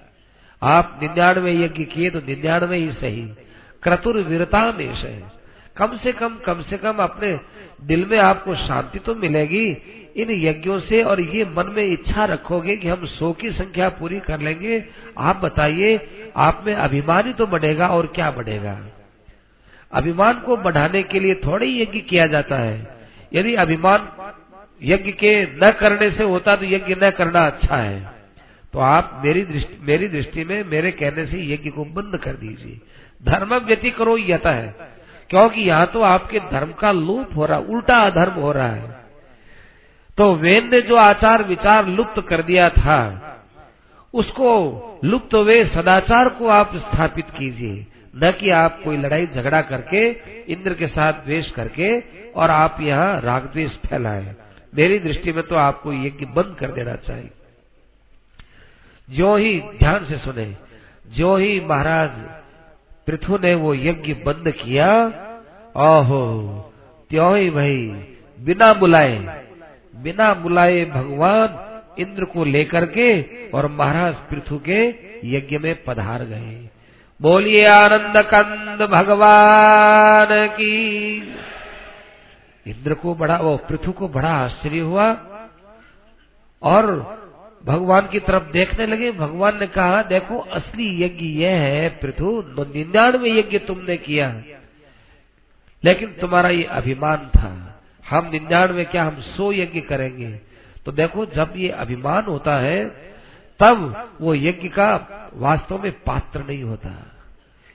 आप 0.63 0.99
निन्यानवे 1.03 1.53
यज्ञ 1.53 1.85
किए 1.85 2.11
तो 2.11 2.19
निन्यानवे 2.19 2.77
ही 2.77 2.93
सही। 2.93 3.23
क्रतुर 3.83 4.17
वीरता 4.17 4.73
में 4.73 4.95
है। 4.95 5.42
कम 5.77 5.97
से 5.97 6.13
कम 6.13 6.37
कम 6.37 6.63
से 6.63 6.77
कम 6.77 6.97
अपने 6.97 7.39
दिल 7.83 8.05
में 8.07 8.19
आपको 8.19 8.55
शांति 8.55 8.99
तो 8.99 9.15
मिलेगी। 9.15 9.67
इन 10.17 10.31
यज्ञों 10.31 10.81
से 10.81 11.03
और 11.03 11.21
ये 11.21 11.45
मन 11.45 11.73
में 11.77 11.85
इच्छा 11.85 12.25
रखोगे 12.25 12.77
कि 12.77 12.89
हम 12.89 13.07
सौ 13.07 13.33
की 13.33 13.51
संख्या 13.51 13.89
पूरी 13.89 14.21
कर 14.21 14.41
लेंगे। 14.41 14.85
आप 15.19 15.37
बताइए, 15.37 16.09
आप 16.37 16.63
में 16.67 16.75
अभिमान 16.75 17.27
ही 17.27 17.33
तो 17.33 17.47
बढ़ेगा 17.47 17.89
और 17.89 18.07
क्या 18.07 18.31
बढ़ेगा? 18.31 18.79
अभिमान 19.93 20.41
को 20.41 20.57
बढ़ाने 20.57 21.03
के 21.03 21.21
लिए 21.21 21.35
थोड़े 21.35 21.67
ही 21.67 21.83
यज्ञ 21.83 22.01
किया 22.01 22.27
जाता 22.27 22.57
है। 22.57 23.01
यदि 23.35 23.55
अभिमान 23.55 24.09
यज्ञ 24.83 25.13
के 25.13 25.45
न 25.57 25.71
करने 25.71 26.11
से 26.11 26.25
होता 26.25 26.57
तो 26.57 26.65
यज्ञ 26.65 26.95
न 26.95 27.11
करना 27.11 27.47
अच्छा 27.47 27.77
है। 27.77 28.13
तो 28.73 28.79
आप 28.79 29.21
मेरी 29.25 29.43
दृष्टि 29.45 29.77
मेरी 29.83 30.09
दृष्टि 30.09 30.45
में, 30.45 30.65
मेरे 30.65 30.91
कहने 30.93 31.27
से 31.27 31.43
यज्ञ 31.55 31.71
को 31.71 31.85
बंद 31.85 32.17
कर 32.17 32.33
दीजिए। 32.33 32.81
धर्म 33.23 33.55
व्यति 33.57 33.91
करो 33.91 34.19
यथा 34.19 34.51
है 34.51 34.92
क्योंकि 35.33 35.61
यहाँ 35.61 35.87
तो 35.87 36.01
आपके 36.03 36.41
धर्म 36.41 36.73
का 36.73 36.93
लोप 36.93 37.37
हो 37.37 37.47
रहा, 37.47 37.59
उल्टा 37.59 37.99
अधर्म 38.01 38.33
हो 38.33 38.53
रहा 38.53 38.67
है। 38.67 39.01
तो 40.19 40.35
वेद 40.35 40.65
ने 40.65 40.81
जो 40.81 40.97
आचार 40.97 41.43
विचार 41.43 41.87
लुप्त 41.87 42.21
कर 42.29 42.43
दिया 42.43 42.69
था, 42.71 42.99
उसको 44.15 45.01
लुप्त 45.05 45.35
हुए 45.35 45.65
सदाचार 45.65 46.29
को 46.29 46.49
आप 46.49 46.77
स्थापित 46.77 47.31
कीजिए। 47.39 47.87
न 48.17 48.31
कि 48.31 48.51
आप 48.51 48.81
कोई 48.85 48.97
लड़ाई 48.97 49.27
झगड़ा 49.27 49.61
करके, 49.63 50.09
इंद्र 50.53 50.75
के 50.75 50.87
साथ 50.87 51.13
द्वेष 51.13 51.51
करके, 51.51 51.99
और 52.33 52.51
आप 52.51 52.77
यहाँ 52.81 53.21
राग 53.21 53.43
द्वेष 53.43 53.77
फैलाए। 53.87 54.35
मेरी 54.75 54.99
दृष्टि 54.99 55.33
में 55.33 55.43
तो 55.43 55.57
आपको 55.57 55.93
यज्ञ 55.93 56.27
बंद 56.27 56.57
कर 56.61 56.73
देना 56.73 56.95
चाहिए। 56.97 57.31
जो 59.09 59.37
ही 59.37 59.61
ध्यान 59.61 60.05
से 60.05 60.19
सुने 60.19 60.57
जो 61.17 61.37
ही 61.37 61.61
महाराज 61.61 62.11
पृथु 63.07 63.39
ने 63.39 63.55
वो 63.55 63.75
यज्ञ 63.75 64.15
बंद 64.15 64.51
किया। 64.51 65.07
ओहो 65.77 66.23
त्यों 67.11 67.37
ही 67.39 67.51
भाई 67.51 68.07
बिना 68.41 68.75
बुलाए 68.75 69.43
बिना 69.97 70.35
बुलाए 70.35 70.85
भगवान 70.85 71.59
इंद्र 71.99 72.25
को 72.25 72.45
लेकर 72.45 72.87
के 72.87 73.23
और 73.51 73.67
महाराज 73.67 74.15
पृथु 74.15 74.59
के 74.59 74.95
यज्ञ 75.25 75.59
में 75.59 75.85
पधार 75.85 76.25
गए। 76.25 76.69
बोलिए 77.21 77.65
आनंद 77.67 78.17
कंद 78.17 78.83
भगवान 78.83 80.29
की। 80.31 81.17
इंद्र 82.67 82.95
को 82.95 83.15
बड़ा, 83.15 83.37
वो 83.37 83.57
पृथु 83.57 83.93
को 83.93 84.09
बड़ा 84.09 84.29
आश्चर्य 84.29 84.79
हुआ 84.79 85.17
और 86.63 87.22
भगवान 87.65 88.07
की 88.07 88.21
तरफ़ 88.21 88.51
देखने 88.53 88.87
लगे। 88.87 89.11
भगवान 89.13 89.59
ने 89.61 89.67
कहा, 89.67 90.03
देखो, 90.03 90.39
असली 90.39 91.03
यज्ञ 91.03 91.25
यह 91.25 91.57
है, 91.57 91.89
पृथु 91.89 92.43
निन्यानवे 92.49 93.31
यज्ञ 93.39 93.59
तुमने 93.59 93.97
किया। 93.97 94.43
लेकिन 95.85 96.09
तुम्हारा 96.21 96.49
ये 96.49 96.65
अभिमान 96.65 97.17
था। 97.17 97.83
हम 98.11 98.31
निन्यानवे 98.33 98.85
क्या 98.85 99.05
हम 99.05 99.21
सो 99.21 99.53
यज्ञ 99.53 99.81
करेंगे? 99.81 100.41
तो 100.87 100.93
देखो, 100.93 101.27
जब 101.27 101.53
ये 101.57 101.69
अभिमान 101.69 102.25
होता 102.25 102.57
है, 102.57 102.89
तब 103.61 104.11
वो 104.21 104.35
यज्ञ 104.35 104.69
का 104.69 105.31
वास्तव 105.35 105.83
में 105.83 105.93
पात्र 105.93 106.41
नहीं 106.41 106.63
होता। 106.63 106.91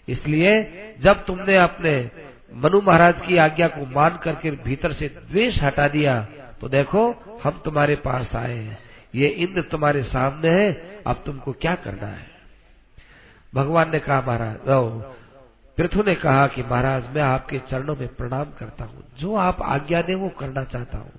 इसलिए 0.07 0.53
जब 0.99 1.25
तुमने 1.25 1.57
अपने 1.57 2.09
मनु 2.53 2.81
महाराज 2.81 3.15
की 3.27 3.37
आज्ञा 3.37 3.67
को 3.67 3.85
मान 3.85 4.19
करके 4.23 4.51
भीतर 4.51 4.93
से 4.93 5.07
द्वेष 5.07 5.61
हटा 5.61 5.87
दिया 5.87 6.27
तो 6.61 6.69
देखो, 6.69 7.15
हम 7.43 7.61
तुम्हारे 7.65 7.95
पास 7.95 8.35
आए 8.35 8.55
हैं। 8.55 8.86
ये 9.17 9.27
इंद्र 9.27 9.61
तुम्हारे 9.61 10.03
सामने 10.03 10.49
है, 10.49 10.99
अब 11.07 11.23
तुमको 11.25 11.53
क्या 11.53 11.75
करना 11.75 12.07
है? 12.07 12.27
भगवान 13.55 13.91
ने 13.91 13.99
कहा, 13.99 14.21
महाराज 14.21 14.57
पृथु 15.77 16.03
ने 16.03 16.15
कहा 16.15 16.47
कि, 16.47 16.63
महाराज, 16.63 17.03
मैं 17.15 17.21
आपके 17.21 17.59
चरणों 17.59 17.95
में 17.95 18.07
प्रणाम 18.07 18.43
करता 18.43 18.83
हूँ। 18.83 19.03
जो 19.19 19.35
आप 19.35 19.61
आज्ञा 19.61 20.01
दे, 20.01 20.15
वो 20.15 20.29
करना 20.29 20.63
चाहता 20.63 20.97
हूँ। 20.97 21.11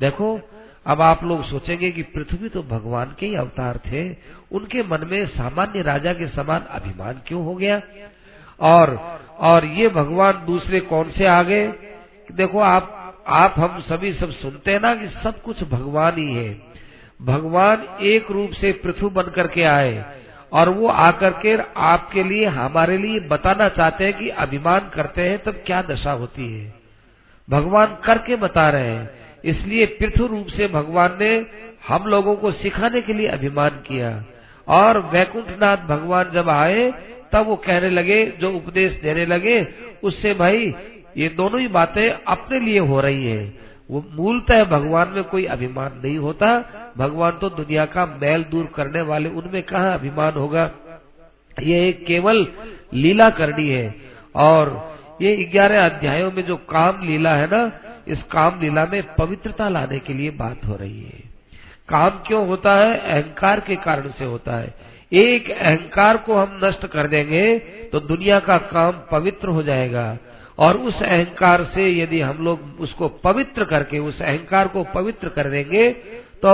देखो, 0.00 0.40
अब 0.86 1.00
आप 1.00 1.24
लोग 1.24 1.44
सोचेंगे 1.44 1.90
कि 1.90 2.02
पृथ्वी 2.02 2.48
तो 2.48 2.62
भगवान 2.62 3.16
के 3.18 3.26
ही 3.26 3.34
अवतार 3.34 3.78
थे। 3.78 4.16
उनके 4.52 4.82
मन 4.82 5.06
में 5.06 5.26
सामान्य 5.26 5.82
राजा 5.82 6.12
के 6.12 6.26
समान 6.26 6.60
अभिमान 6.60 7.20
क्यों 7.26 7.44
हो 7.44 7.54
गया? 7.54 7.82
और 8.60 8.96
और 9.38 9.64
ये 9.64 9.88
भगवान 9.88 10.44
दूसरे 10.46 10.80
कौन 10.80 11.10
से 11.10 11.26
आ 11.26 11.42
गए? 11.42 11.72
देखो, 12.32 12.60
आप 12.60 13.00
आप 13.26 13.54
हम 13.58 13.80
सभी 13.80 14.14
सब 14.14 14.30
सुनते 14.30 14.72
हैं 14.72 14.80
ना 14.80 14.94
कि 14.94 15.08
सब 15.08 15.42
कुछ 15.42 15.64
भगवान 15.64 16.18
ही 16.18 16.34
है। 16.34 16.73
भगवान 17.24 17.98
एक 18.00 18.30
रूप 18.30 18.50
से 18.50 18.72
पृथु 18.72 19.10
बन 19.10 19.22
करके 19.22 19.62
आए 19.62 20.04
और 20.52 20.68
वो 20.68 20.88
आकर 20.88 21.30
के 21.30 21.58
आपके 21.76 22.22
लिए, 22.22 22.44
हमारे 22.44 22.98
लिए 22.98 23.20
बताना 23.20 23.68
चाहते 23.68 24.04
हैं 24.04 24.18
कि 24.18 24.28
अभिमान 24.28 24.90
करते 24.94 25.22
हैं, 25.22 25.42
तब 25.42 25.50
क्या 25.50 25.82
दशा 25.82 26.12
होती 26.12 26.58
है? 26.58 26.74
भगवान 27.50 27.86
करके 27.86 28.36
बता 28.36 28.70
रहे 28.70 28.88
हैं। 28.88 29.10
इसलिए 29.44 29.86
पृथु 29.86 30.26
रूप 30.26 30.46
से 30.46 30.68
भगवान 30.68 31.18
ने 31.20 31.46
हम 31.88 32.06
लोगों 32.06 32.36
को 32.36 32.52
सिखाने 32.52 33.00
के 33.00 33.12
लिए 33.12 33.26
अभिमान 33.26 33.70
किया। 33.70 34.24
और 34.68 34.98
वैकुंठनाथ 34.98 35.76
भगवान 35.76 36.30
जब 36.34 36.48
आए, 36.48 36.92
तब 37.32 37.46
वो 37.46 37.56
कहने 37.56 37.90
लगे, 37.90 38.26
जो 38.26 38.52
उपदेश 38.52 38.92
देने 38.92 39.26
लगे, 39.26 39.68
उससे 40.02 40.34
भाई, 40.34 40.74
ये 41.16 41.28
दोनों 41.28 41.60
ही 41.60 41.68
बातें 41.68 42.10
अपने 42.10 42.60
लिए 42.60 42.78
हो 42.78 43.00
रही 43.00 43.26
है। 43.26 43.63
वो 43.90 44.04
मूलतः 44.12 44.64
भगवान 44.64 45.08
में 45.08 45.24
कोई 45.24 45.44
अभिमान 45.44 46.00
नहीं 46.04 46.18
होता। 46.18 46.48
भगवान 46.98 47.32
तो 47.32 47.48
दुनिया 47.48 47.84
का 47.86 48.06
मैल 48.06 48.44
दूर 48.44 48.66
करने 48.74 49.00
वाले, 49.00 49.28
उनमें 49.28 49.62
कहा 49.62 49.94
अभिमान 49.94 50.32
होगा? 50.32 50.70
ये 51.62 51.88
एक 51.88 52.06
केवल 52.06 52.46
लीला 52.94 53.30
करनी 53.30 53.68
है। 53.68 53.94
और 54.34 54.94
ये 55.22 55.36
ग्यारह 55.44 55.86
अध्यायों 55.86 56.32
में 56.32 56.42
जो 56.42 56.56
काम 56.56 57.02
लीला 57.02 57.34
है 57.34 57.46
ना, 57.46 57.72
इस 58.08 58.22
काम 58.22 58.60
लीला 58.60 58.86
में 58.86 59.02
पवित्रता 59.14 59.68
लाने 59.68 59.98
के 59.98 60.12
लिए 60.12 60.30
बात 60.30 60.64
हो 60.64 60.76
रही 60.76 61.02
है। 61.02 61.22
काम 61.88 62.10
क्यों 62.10 62.46
होता 62.46 62.72
है? 62.74 62.98
अहंकार 62.98 63.60
के 63.60 63.76
कारण 63.76 64.08
से 64.08 64.24
होता 64.24 64.56
है। 64.56 64.74
एक 65.12 65.50
अहंकार 65.50 66.16
को 66.16 66.34
हम 66.34 66.60
नष्ट 66.64 66.86
कर 66.86 67.06
देंगे 67.06 67.58
तो 67.92 68.00
दुनिया 68.00 68.40
का 68.40 68.58
काम 68.58 68.92
पवित्र 69.12 69.48
हो 69.48 69.62
जाएगा। 69.62 70.18
और 70.58 70.76
उस 70.78 71.02
अहंकार 71.02 71.64
से 71.74 71.88
यदि 71.92 72.20
हम 72.20 72.44
लोग 72.44 72.80
उसको 72.80 73.08
पवित्र 73.24 73.64
करके, 73.64 73.98
उस 73.98 74.20
अहंकार 74.22 74.68
को 74.68 74.84
पवित्र 74.94 75.28
कर 75.28 75.50
देंगे 75.50 75.88
तो 76.42 76.52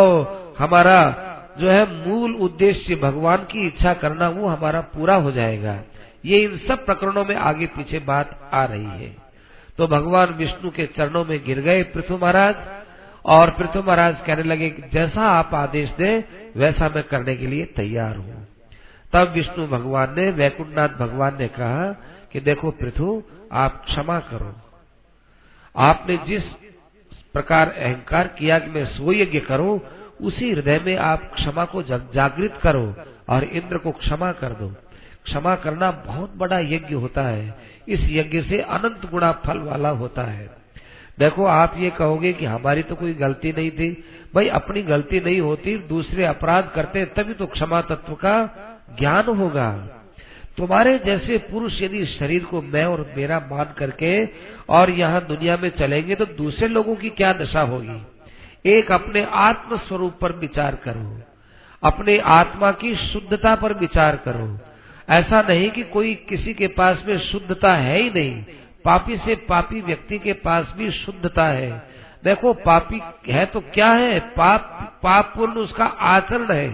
हमारा 0.59 1.27
जो 1.59 1.69
है 1.69 1.85
मूल 1.99 2.35
उद्देश्य 2.37 2.95
भगवान 2.97 3.45
की 3.45 3.67
इच्छा 3.67 3.93
करना, 3.95 4.29
वो 4.29 4.47
हमारा 4.49 4.81
पूरा 4.91 5.15
हो 5.17 5.33
जाएगा। 5.33 5.79
ये 6.25 6.39
इन 6.39 6.57
सब 6.59 6.85
प्रकरणों 6.87 7.25
में 7.25 7.35
आगे 7.37 7.67
पीछे 7.69 7.99
बात 8.01 8.39
आ 8.53 8.65
रही 8.65 9.03
है। 9.03 9.15
तो 9.79 9.87
भगवान 9.87 10.35
विष्णु 10.35 10.71
के 10.71 10.87
चरणों 10.89 11.25
में 11.25 11.39
गिर 11.45 11.61
गए 11.61 11.83
पृथ्वी 11.85 12.17
महाराज, 12.17 12.55
और 13.25 13.51
पृथ्वी 13.51 13.83
महाराज 13.83 14.17
कहने 14.27 14.43
लगे, 14.43 14.71
जैसा 14.93 15.23
आप 15.31 15.55
आदेश 15.55 15.91
दें, 15.91 16.23
वैसा 16.57 16.89
मैं 16.89 17.03
करने 17.05 17.35
के 17.37 17.47
लिए 17.47 17.65
तैयार 17.77 18.17
हूँ। 18.17 18.47
तब 19.13 19.33
विष्णु 19.35 19.67
भगवान 19.69 20.15
ने, 20.17 20.31
वैकुंठनाथ 20.33 20.89
भगवान 20.99 21.37
ने 21.39 21.49
कहा 21.51 21.93
कि 22.33 22.41
देखो 22.41 22.71
पृथु 22.73 23.23
आप 23.53 23.85
क्षमा 23.85 24.21
करो। 24.21 24.57
आपने 25.77 26.17
जिस 26.17 26.43
प्रकार 27.33 27.69
अहंकार 27.69 28.29
किया 28.29 28.59
कि 28.59 28.71
मैं 28.71 28.87
स्वयज्ञ 28.87 29.41
करूँ, 29.41 29.81
उसी 30.23 30.53
हृदय 30.53 30.79
में 30.79 30.97
आप 30.97 31.31
क्षमा 31.35 31.65
को 31.65 31.83
जागृत 31.83 32.59
करो 32.63 32.95
और 33.29 33.45
इंद्र 33.45 33.79
को 33.79 33.91
क्षमा 33.91 34.33
कर 34.33 34.49
दो। 34.49 34.69
क्षमा 35.25 35.57
करना 35.57 35.91
बहुत 35.91 36.37
बड़ा 36.37 36.59
यज्ञ 36.59 36.95
होता 36.95 37.23
है। 37.23 37.59
इस 37.89 38.01
यज्ञ 38.03 38.43
से 38.43 38.61
अनंत 38.61 39.11
गुणा 39.11 39.33
फल 39.33 39.59
वाला 39.59 39.89
होता 39.89 40.23
है। 40.23 40.51
देखो, 41.19 41.45
आप 41.45 41.75
ये 41.77 41.91
कहोगे 41.91 42.33
कि 42.33 42.45
हमारी 42.45 42.83
तो 42.83 42.95
कोई 42.95 43.15
गलती 43.15 43.53
नहीं 43.53 43.71
थी। 43.71 44.05
भाई, 44.35 44.49
अपनी 44.49 44.83
गलती 44.83 45.21
नहीं 45.21 45.41
होती, 45.41 45.79
दूसरे 45.79 46.25
अपराध 46.25 46.71
करते 46.75 47.05
तभी 47.05 47.35
तो 47.35 47.47
क्षमा 47.47 47.81
तत्व 47.81 48.15
का 48.15 48.51
ज्ञान 48.99 49.25
होगा। 49.25 49.89
तुम्हारे 50.57 50.99
जैसे 50.99 51.39
पुरुष 51.39 51.81
यदि 51.83 52.05
शरीर 52.07 52.45
को 52.45 52.63
मैं 52.63 52.85
और 52.85 53.13
मेरा 53.17 53.39
मान 53.51 53.75
करके 53.79 54.29
और 54.69 54.91
यहाँ 54.91 55.25
दुनिया 55.27 55.57
में 55.57 55.69
चलेंगे 55.71 56.15
तो 56.15 56.25
दूसरे 56.27 56.69
लोगों 56.69 56.97
की 56.97 57.11
क्या 57.11 57.33
दशा 57.33 57.61
होगी? 57.61 58.03
एक 58.67 58.93
अपने 58.93 59.25
आत्म 59.25 59.77
स्वरूप 59.77 60.19
पर 60.21 60.33
विचार 60.33 60.75
करो। 60.75 61.21
अपने 61.83 62.19
आत्मा 62.19 62.71
की 62.73 62.95
शुद्धता 62.97 63.55
पर 63.55 63.73
विचार 63.75 64.17
करो। 64.17 64.59
ऐसा 65.09 65.43
नहीं 65.43 65.71
कि 65.71 65.83
कोई 65.83 66.15
किसी 66.29 66.55
के 66.55 66.67
पास 66.67 67.03
में 67.07 67.19
शुद्धता 67.19 67.75
है 67.75 68.01
ही 68.03 68.11
नहीं, 68.11 68.45
पापी 68.85 69.17
से 69.17 69.35
पापी 69.49 69.81
व्यक्ति 69.81 70.19
के 70.19 70.33
पास 70.33 70.75
भी 70.77 70.91
शुद्धता 70.91 71.45
है। 71.45 71.71
देखो, 72.25 72.53
पापी 72.55 73.01
है 73.29 73.47
तो 73.47 73.61
क्या 73.61 73.91
है? 73.93 74.21
पाप 74.21 75.01
पाप 75.03 75.33
पूर्ण 75.37 75.53
उसका 75.53 75.85
आचरण 75.85 76.53
है 76.53 76.69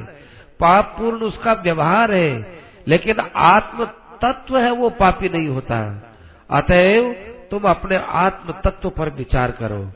पाप 0.60 0.94
पूर्ण 0.98 1.18
उसका 1.18 1.52
व्यवहार 1.52 2.12
है। 2.12 2.55
लेकिन 2.88 3.16
आत्म 3.36 3.84
तत्व 4.22 4.58
है, 4.58 4.70
वो 4.70 4.90
पापी 4.90 5.28
नहीं 5.28 5.48
होता। 5.48 6.02
अतएव 6.50 7.12
तुम 7.50 7.62
अपने 7.62 7.96
आत्म 7.96 8.52
तत्व 8.52 8.90
पर 8.90 9.10
विचार 9.10 9.50
करो 9.50 9.92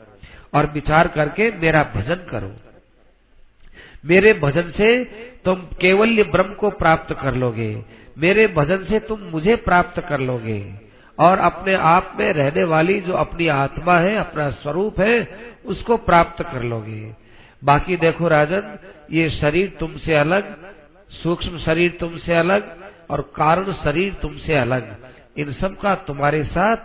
और 0.53 0.65
विचार 0.65 1.07
करके 1.07 1.51
मेरा 1.51 1.91
भजन 1.95 2.15
करो। 2.15 2.51
मेरे 4.05 4.33
भजन 4.33 4.71
से 4.71 5.03
तुम 5.45 5.55
केवल 5.55 6.23
ब्रह्म 6.23 6.53
को 6.53 6.69
प्राप्त 6.69 7.13
कर 7.13 7.35
लोगे। 7.35 7.85
मेरे 8.17 8.47
भजन 8.47 8.77
से 8.77 8.99
तुम 8.99 9.19
मुझे 9.19 9.55
प्राप्त 9.55 10.01
कर 10.09 10.19
लोगे। 10.19 10.73
और 11.19 11.39
अपने 11.39 11.73
आप 11.73 12.17
में 12.19 12.33
रहने 12.33 12.63
वाली 12.63 12.99
जो 12.99 13.13
अपनी 13.13 13.47
आत्मा 13.47 13.97
है, 13.97 14.15
अपना 14.15 14.51
स्वरूप 14.51 14.99
है, 14.99 15.39
उसको 15.65 15.97
प्राप्त 15.97 16.43
कर 16.43 16.63
लोगे। 16.63 17.15
बाकी 17.63 17.97
देखो 17.97 18.27
राजन, 18.27 18.77
ये 19.11 19.29
शरीर 19.29 19.77
तुमसे 19.79 20.15
अलग, 20.15 20.73
सूक्ष्म 21.09 21.59
शरीर 21.59 21.97
तुमसे 21.99 22.33
अलग 22.33 22.80
और 23.11 23.21
कारण 23.21 23.71
शरीर 23.73 24.13
तुमसे 24.13 24.55
अलग। 24.55 24.95
इन 25.37 25.51
सब 25.51 25.77
का 25.77 25.95
तुम्हारे 25.95 26.43
साथ 26.43 26.77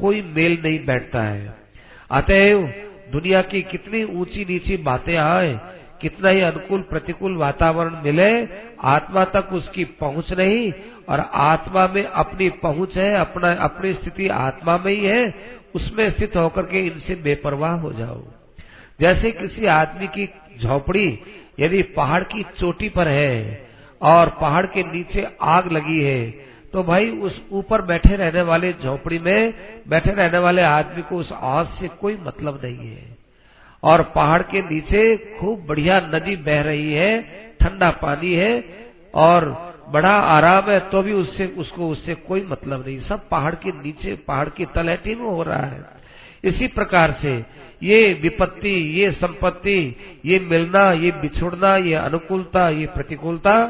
कोई 0.00 0.22
मेल 0.22 0.58
नहीं 0.64 0.86
बैठता 0.86 1.22
है। 1.22 1.56
अतएव 2.10 2.74
दुनिया 3.12 3.42
की 3.42 3.62
कितनी 3.62 4.04
ऊँची 4.04 4.44
नीची 4.44 4.76
बातें 4.76 5.16
आए, 5.16 5.60
कितना 6.00 6.28
ही 6.28 6.40
अनुकूल 6.40 6.80
प्रतिकूल 6.80 7.36
वातावरण 7.36 8.02
मिले, 8.04 8.48
आत्मा 8.80 9.24
तक 9.24 9.52
उसकी 9.52 9.84
पहुँच 9.84 10.32
नहीं 10.32 10.72
और 11.08 11.20
आत्मा 11.20 11.86
में 11.86 12.04
अपनी 12.04 12.48
पहुँच 12.48 12.96
है, 12.96 13.14
अपना, 13.14 13.52
अपनी 13.52 13.92
स्थिति 13.94 14.28
आत्मा 14.28 14.76
में 14.78 14.92
ही 14.92 15.04
है, 15.04 15.34
उसमें 15.74 16.10
स्थित 16.10 16.36
होकर 16.36 16.62
के 16.62 16.86
इनसे 16.86 17.14
बेपरवाह 17.14 17.72
हो 17.72 17.92
जाओ। 17.92 18.22
जैसे 19.00 19.30
किसी 19.30 19.66
आदमी 19.66 20.06
की 20.06 20.28
झोपड़ी 20.60 21.18
यदि 21.60 21.82
पहाड़ 21.82 22.22
की 22.22 22.42
चोटी 22.42 22.88
पर 22.88 23.08
है 23.08 23.65
और 24.02 24.28
पहाड़ 24.40 24.66
के 24.66 24.82
नीचे 24.82 25.26
आग 25.42 25.72
लगी 25.72 26.02
है। 26.02 26.30
तो 26.72 26.82
भाई, 26.82 27.10
उस 27.10 27.42
ऊपर 27.52 27.82
बैठे 27.82 28.16
रहने 28.16 28.42
वाले 28.42 28.72
झोपड़ी 28.72 29.18
में 29.18 29.54
बैठे 29.88 30.10
रहने 30.10 30.38
वाले 30.38 30.62
आदमी 30.62 31.02
को 31.02 31.16
उस 31.16 31.32
आग 31.32 31.66
से 31.66 31.88
कोई 31.88 32.18
मतलब 32.22 32.60
नहीं 32.64 32.90
है। 32.90 33.16
और 33.82 34.02
पहाड़ 34.02 34.42
के 34.42 34.62
नीचे 34.62 35.16
खूब 35.40 35.66
बढ़िया 35.66 36.00
नदी 36.00 36.36
बह 36.36 36.62
रही 36.62 36.92
है, 36.92 37.22
ठंडा 37.60 37.90
पानी 37.90 38.34
है 38.34 38.64
और 39.14 39.66
बड़ा 39.88 40.12
आराम 40.12 40.70
है 40.70 40.80
तो 40.80 41.02
भी 41.02 41.12
उससे, 41.12 41.46
उसको 41.46 41.88
उससे 41.88 42.14
कोई 42.14 42.46
मतलब 42.50 42.84
नहीं। 42.86 43.00
सब 43.00 43.28
पहाड़ 43.28 43.54
के 43.54 43.70
नीचे, 43.70 44.14
पहाड़ 44.16 44.48
की 44.48 44.64
तलहटी 44.64 45.14
में 45.14 45.26
हो 45.26 45.42
रहा 45.42 45.62
है। 45.62 45.84
इसी 46.44 46.66
प्रकार 46.66 47.16
से 47.22 47.44
ये 47.82 48.12
विपत्ति, 48.12 49.00
ये 49.00 49.12
संपत्ति, 49.12 49.96
ये 50.24 50.38
मिलना, 50.38 50.92
ये 50.92 51.10
बिछुड़ना, 51.10 51.76
ये 51.76 51.94
अनुकूलता, 51.94 52.68
ये 52.68 52.86
प्रतिकूलता 52.86 53.66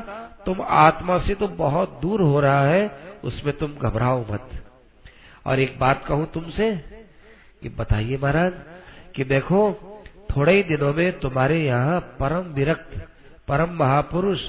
तुम 0.47 0.63
आत्मा 0.63 1.19
से 1.19 1.35
तो 1.35 1.49
बहुत 1.49 1.99
दूर 2.03 2.21
हो 2.21 2.41
रहा 2.41 2.67
है, 2.67 2.99
उसमें 3.25 3.57
तुम 3.57 3.73
घबराओ 3.73 4.33
मत। 4.33 4.49
और 5.47 5.61
एक 5.61 5.79
बात 5.79 6.05
कहूँ 6.05 6.27
तुमसे, 6.27 6.73
कि 7.63 7.69
बताइए 7.69 8.19
महाराज, 8.23 8.53
कि 9.17 9.25
देखो, 9.25 9.73
थोड़े 10.37 10.53
ही 10.53 10.63
दिनों 10.63 10.95
में 10.95 11.19
तुम्हारे 11.19 11.65
यहाँ 11.65 12.01
परम 12.01 12.53
विरक्त, 12.53 13.09
परम 13.49 13.71
महापुरुष 13.71 14.41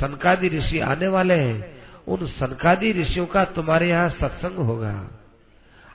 सनकादि 0.00 0.48
ऋषि 0.48 0.78
आने 0.80 1.08
वाले 1.08 1.34
हैं। 1.34 1.76
उन 2.06 2.26
सनकादि 2.26 2.92
ऋषियों 2.92 3.26
का 3.26 3.44
तुम्हारे 3.44 3.88
यहाँ 3.88 4.08
सत्संग 4.08 4.56
होगा। 4.56 5.10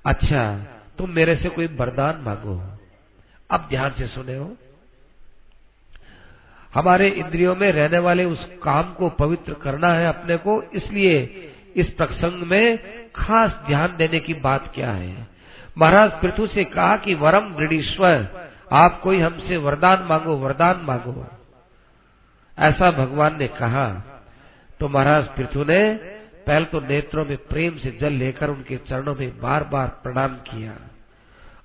अच्छा 0.05 0.65
तुम 0.97 1.09
मेरे 1.09 1.35
से 1.35 1.49
कोई 1.49 1.67
वरदान 1.67 2.23
मांगो। 2.25 2.70
अब 3.51 3.65
ध्यान 3.69 3.91
से 3.91 4.07
सुने 4.07 4.35
हो। 4.35 4.57
हमारे 6.73 7.09
इंद्रियों 7.09 7.55
में 7.55 7.71
रहने 7.71 7.99
वाले 7.99 8.25
उस 8.25 8.47
काम 8.63 8.93
को 8.93 9.09
पवित्र 9.09 9.53
करना 9.53 9.93
है 9.93 10.07
अपने 10.07 10.37
को, 10.37 10.63
इसलिए 10.63 11.19
इस 11.75 11.89
प्रसंग 11.89 12.43
में 12.43 12.79
खास 13.15 13.59
ध्यान 13.67 13.97
देने 13.97 14.19
की 14.19 14.33
बात 14.33 14.71
क्या 14.75 14.91
है? 14.91 15.27
महाराज 15.77 16.11
पृथु 16.11 16.47
से 16.47 16.63
कहा 16.63 16.97
कि, 16.97 17.13
वरम 17.13 17.55
दृढ़ीश्वर, 17.55 18.49
आप 18.71 19.01
कोई 19.01 19.19
हमसे 19.19 19.57
वरदान 19.57 20.03
मांगो 20.03 20.35
वरदान 20.35 20.79
मांगो। 20.83 21.27
ऐसा 22.59 22.91
भगवान 22.91 23.37
ने 23.39 23.47
कहा। 23.47 23.89
तो 24.79 24.87
महाराज 24.89 25.25
पृथु 25.27 25.63
ने 25.63 25.93
पहले 26.47 26.65
तो 26.65 26.79
नेत्रों 26.79 27.25
में 27.25 27.37
प्रेम 27.37 27.77
से 27.77 27.97
जल 28.01 28.13
लेकर 28.13 28.49
उनके 28.49 28.77
चरणों 28.77 29.15
में 29.15 29.41
बार 29.41 29.63
बार 29.63 29.87
प्रणाम 29.87 30.27
किया। 30.27 30.90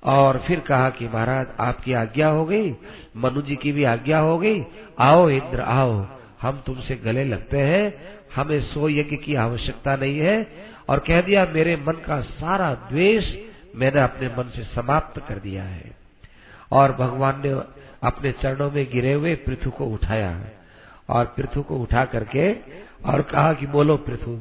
और 0.06 0.44
फिर 0.46 0.60
कहा 0.60 0.90
कि 0.90 1.08
महाराज, 1.08 1.46
आपकी 1.60 1.92
आज्ञा 1.92 2.28
हो 2.28 2.44
गई, 2.44 2.76
मनु 3.16 3.42
जी 3.42 3.56
की 3.56 3.72
भी 3.72 3.84
आज्ञा 3.84 4.18
हो 4.18 4.38
गई, 4.38 4.64
आओ 4.98 5.28
इंद्र, 5.28 5.60
आओ, 5.60 6.06
हम 6.42 6.62
तुमसे 6.66 6.96
गले 6.96 7.24
लगते 7.24 7.58
हैं, 7.58 7.94
हमें 8.36 8.60
सो 8.60 8.88
यज्ञ 8.88 9.16
की 9.16 9.34
आवश्यकता 9.34 9.96
नहीं 9.96 10.18
है, 10.18 10.48
और 10.88 10.98
कह 10.98 11.20
दिया, 11.20 11.46
मेरे 11.46 11.76
मन 11.76 11.92
का 11.92 12.20
सारा 12.20 12.74
द्वेष 12.74 13.34
मैंने 13.76 14.00
अपने 14.00 14.28
मन 14.28 14.50
से 14.56 14.62
समाप्त 14.62 15.22
कर 15.28 15.38
दिया 15.38 15.62
है। 15.62 15.96
और 16.72 16.92
भगवान 16.92 17.42
ने 17.44 17.50
अपने 18.02 18.32
चरणों 18.32 18.70
में 18.70 18.90
गिरे 18.92 19.12
हुए 19.12 19.34
पृथु 19.34 19.70
को 19.70 19.86
उठाया, 19.86 20.40
और 21.08 21.24
पृथु 21.24 21.62
को 21.62 21.76
उठा 21.76 22.04
करके, 22.04 22.56
और 23.04 23.22
कहा 23.22 23.52
कि 23.52 23.66
बोलो 23.66 23.96
पृथु, 23.96 24.40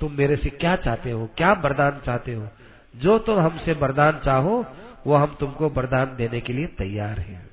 तुम 0.00 0.12
मेरे 0.12 0.36
से 0.36 0.50
क्या 0.50 0.76
चाहते 0.76 1.10
हो, 1.10 1.30
क्या 1.36 1.52
वरदान 1.52 2.00
चाहते 2.06 2.34
हो? 2.34 2.48
जो 2.96 3.18
तुम 3.18 3.38
हमसे 3.38 3.72
वरदान 3.72 4.20
चाहो 4.24 4.66
वो 5.06 5.14
हम 5.14 5.36
तुमको 5.40 5.68
वरदान 5.68 6.16
देने 6.16 6.40
के 6.40 6.52
लिए 6.52 6.66
तैयार 6.66 7.18
हैं। 7.18 7.50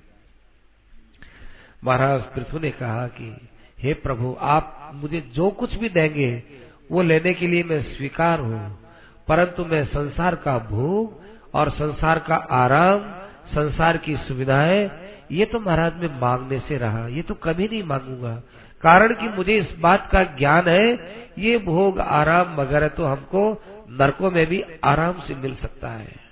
महाराज 1.83 2.21
पृथु 2.21 2.59
ने 2.59 2.71
कहा 2.71 3.07
कि, 3.07 3.47
हे 3.79 3.93
प्रभु, 3.93 4.37
आप 4.41 4.91
मुझे 4.93 5.21
जो 5.21 5.49
कुछ 5.49 5.75
भी 5.75 5.89
देंगे, 5.89 6.43
वो 6.91 7.01
लेने 7.01 7.33
के 7.33 7.47
लिए 7.47 7.63
मैं 7.63 7.83
स्वीकार 7.83 8.39
हूँ। 8.39 8.79
परंतु 9.27 9.65
मैं 9.65 9.85
संसार 9.85 10.35
का 10.35 10.57
भोग 10.57 11.21
और 11.53 11.69
संसार 11.69 12.19
का 12.19 12.35
आराम, 12.35 12.99
संसार 13.47 13.97
की 13.97 14.17
सुविधाएँ, 14.17 14.91
ये 15.31 15.45
तो 15.45 15.59
महाराज 15.59 15.95
में 15.95 16.19
मांगने 16.21 16.59
से 16.59 16.77
रहा। 16.77 17.07
ये 17.07 17.21
तो 17.21 17.33
कभी 17.33 17.67
नहीं 17.67 17.83
मांगूँगा। 17.83 18.43
कारण 18.81 19.13
कि 19.13 19.29
मुझे 19.29 19.57
इस 19.57 19.79
बात 19.79 20.09
का 20.11 20.23
ज्ञान 20.23 20.67
है, 20.67 20.99
ये 21.39 21.57
भोग 21.57 21.99
आराम 21.99 22.55
वगैरह 22.55 22.87
तो 22.87 23.05
हमको 23.05 23.63
नरकों 23.89 24.31
में 24.31 24.47
भी 24.47 24.63
आराम 24.83 25.21
से 25.21 25.35
मिल 25.35 25.55
सकता 25.55 25.89
है। 25.89 26.26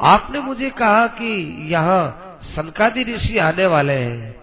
आपने 0.00 0.40
मुझे 0.40 0.70
कहा 0.70 1.06
कि 1.06 1.32
यहाँ 1.72 2.36
सनकादि 2.56 3.02
ऋषि 3.04 3.38
आने 3.38 3.66
वाले 3.66 3.92
हैं। 3.92 4.36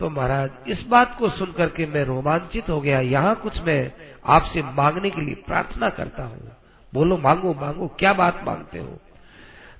तो 0.00 0.10
महाराज, 0.10 0.50
इस 0.66 0.86
बात 0.86 1.16
को 1.18 1.28
सुनकर 1.28 1.68
के 1.68 1.86
मैं 1.86 2.04
रोमांचित 2.04 2.68
हो 2.68 2.80
गया। 2.80 3.00
यहाँ 3.00 3.34
कुछ 3.34 3.60
मैं 3.60 3.92
आपसे 4.24 4.62
मांगने 4.62 5.10
के 5.10 5.20
लिए 5.20 5.34
प्रार्थना 5.34 5.88
करता 5.88 6.22
हूँ। 6.22 6.56
बोलो, 6.94 7.16
मांगो 7.16 7.54
मांगो, 7.54 7.86
क्या 7.98 8.12
बात 8.12 8.40
मांगते 8.46 8.78
हो? 8.78 8.98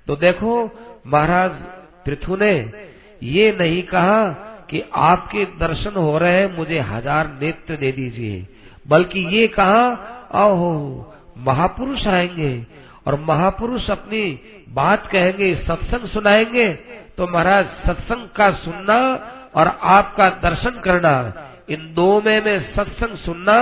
तो 0.07 0.15
देखो, 0.15 0.69
महाराज 1.07 1.51
पृथु 2.05 2.35
ने 2.35 2.71
ये 3.23 3.55
नहीं 3.59 3.83
कहा 3.83 4.29
कि 4.69 4.83
आपके 4.93 5.45
दर्शन 5.45 5.95
हो 5.95 6.17
रहे 6.17 6.39
हैं, 6.41 6.57
मुझे 6.57 6.79
हज़ार 6.79 7.37
नेत्र 7.41 7.75
दे 7.75 7.91
दीजिए। 7.91 8.47
बल्कि 8.87 9.19
ये 9.19 9.47
कहा 9.47 10.13
ओहो 10.35 11.13
महापुरुष 11.37 12.07
आएँगे 12.07 12.65
और 13.07 13.19
महापुरुष 13.19 13.89
अपनी 13.89 14.39
बात 14.67 15.07
कहेंगे 15.07 15.53
सत्संग 15.57 16.07
सुनाएँगे 16.09 16.71
तो 17.17 17.27
महाराज 17.27 17.65
सत्संग 17.85 18.27
का 18.35 18.49
सुनना 18.55 18.97
और 19.55 19.67
आपका 19.67 20.29
दर्शन 20.41 20.79
करना, 20.81 21.33
इन 21.69 21.93
दो 21.93 22.21
में 22.21 22.43
मैं 22.45 22.59
सत्संग 22.73 23.17
सुनना, 23.17 23.57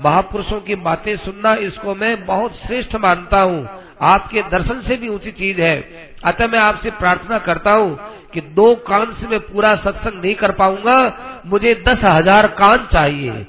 महापुरुषों 0.00 0.60
की 0.60 0.74
बातें 0.76 1.16
सुनना, 1.16 1.54
इसको 1.56 1.94
मैं 1.94 2.24
बहुत 2.26 2.56
श्रेष्ठ 2.56 2.96
मानता 2.96 3.40
हूँ। 3.40 3.68
आपके 4.02 4.42
दर्शन 4.50 4.80
से 4.80 4.96
भी 4.96 5.08
ऊँची 5.08 5.30
चीज़ 5.32 5.60
है। 5.60 5.76
अतः 6.24 6.46
मैं 6.46 6.58
आपसे 6.58 6.90
प्रार्थना 6.92 7.38
करता 7.40 7.72
हूँ 7.72 7.98
कि 8.34 8.40
दो 8.40 8.74
कान 8.88 9.14
से 9.20 9.28
मैं 9.28 9.40
पूरा 9.42 9.74
सत्संग 9.76 10.22
नहीं 10.22 10.34
कर 10.34 10.52
पाऊँगा, 10.52 10.98
मुझे 11.46 11.74
दस 11.88 12.04
हज़ार 12.04 12.46
कान 12.54 12.88
चाहिए। 12.92 13.46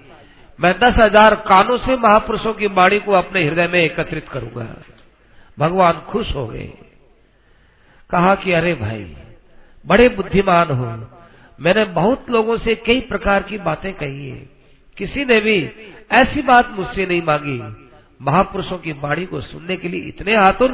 मैं 0.60 0.74
दस 0.80 0.96
हज़ार 1.00 1.36
कानों 1.48 1.78
से 1.78 1.96
महापुरुषों 1.98 2.54
की 2.54 2.68
बाणी 2.70 3.00
को 3.00 3.12
अपने 3.14 3.44
हृदय 3.44 3.68
में 3.68 3.80
एकत्रित 3.80 4.30
करूँगा। 4.30 4.68
भगवान 5.58 6.02
खुश 6.08 6.36
हो 6.36 6.46
गए। 6.48 6.72
कहा 8.10 8.34
कि 8.36 8.52
अरे 8.52 8.74
भाई, 8.74 9.16
बड़े 9.86 10.10
बुद्धिमान 10.10 10.70
हो। 10.72 10.86
मैंने 11.60 11.84
बहुत 11.94 12.30
लोगों 12.30 12.58
से 12.58 12.76
कई 12.76 13.00
प्रकार 13.02 13.44
की 13.44 13.58
बातें 13.58 13.94
कही 13.94 14.30
है। 14.30 14.38
किसी 14.98 15.26
ने 15.26 15.40
भी 15.40 15.58
ऐसी 16.12 16.42
बात 16.42 16.70
मुझसे 16.72 17.06
नहीं 17.06 17.22
मांगी। 17.22 17.62
महापुरुषों 18.22 18.78
की 18.78 18.94
बाणी 18.94 19.26
को 19.26 19.42
सुनने 19.42 19.78
के 19.78 19.90
लिए 19.90 20.02
इतने 20.02 20.36
आतुर 20.36 20.72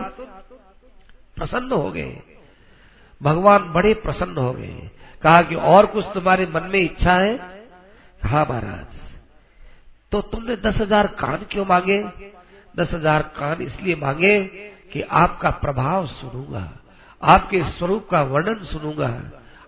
प्रसन्न 1.37 1.71
हो 1.71 1.91
गए। 1.91 2.21
भगवान 3.21 3.71
बड़े 3.73 3.93
प्रसन्न 3.93 4.37
हो 4.37 4.51
गए। 4.53 4.89
कहा 5.23 5.41
कि 5.41 5.55
और 5.55 5.85
कुछ 5.85 6.05
तुम्हारे 6.13 6.45
मन 6.45 6.69
में 6.73 6.79
इच्छा 6.79 7.13
है? 7.13 7.37
कहा, 8.21 8.43
महाराज 8.43 8.99
तो 10.11 10.21
तुमने 10.21 10.55
दस 10.55 10.75
हज़ार 10.77 11.07
कान 11.19 11.45
क्यों 11.51 11.65
मांगे? 11.65 12.03
दस 12.75 12.93
हज़ार 12.93 13.21
कान 13.37 13.61
इसलिए 13.61 13.95
मांगे 13.95 14.39
कि 14.93 15.01
आपका 15.01 15.49
प्रभाव 15.49 16.07
सुनूँगा। 16.07 16.69
आपके 17.21 17.63
स्वरूप 17.71 18.07
का 18.09 18.21
वर्णन 18.23 18.63
सुनूँगा। 18.63 19.13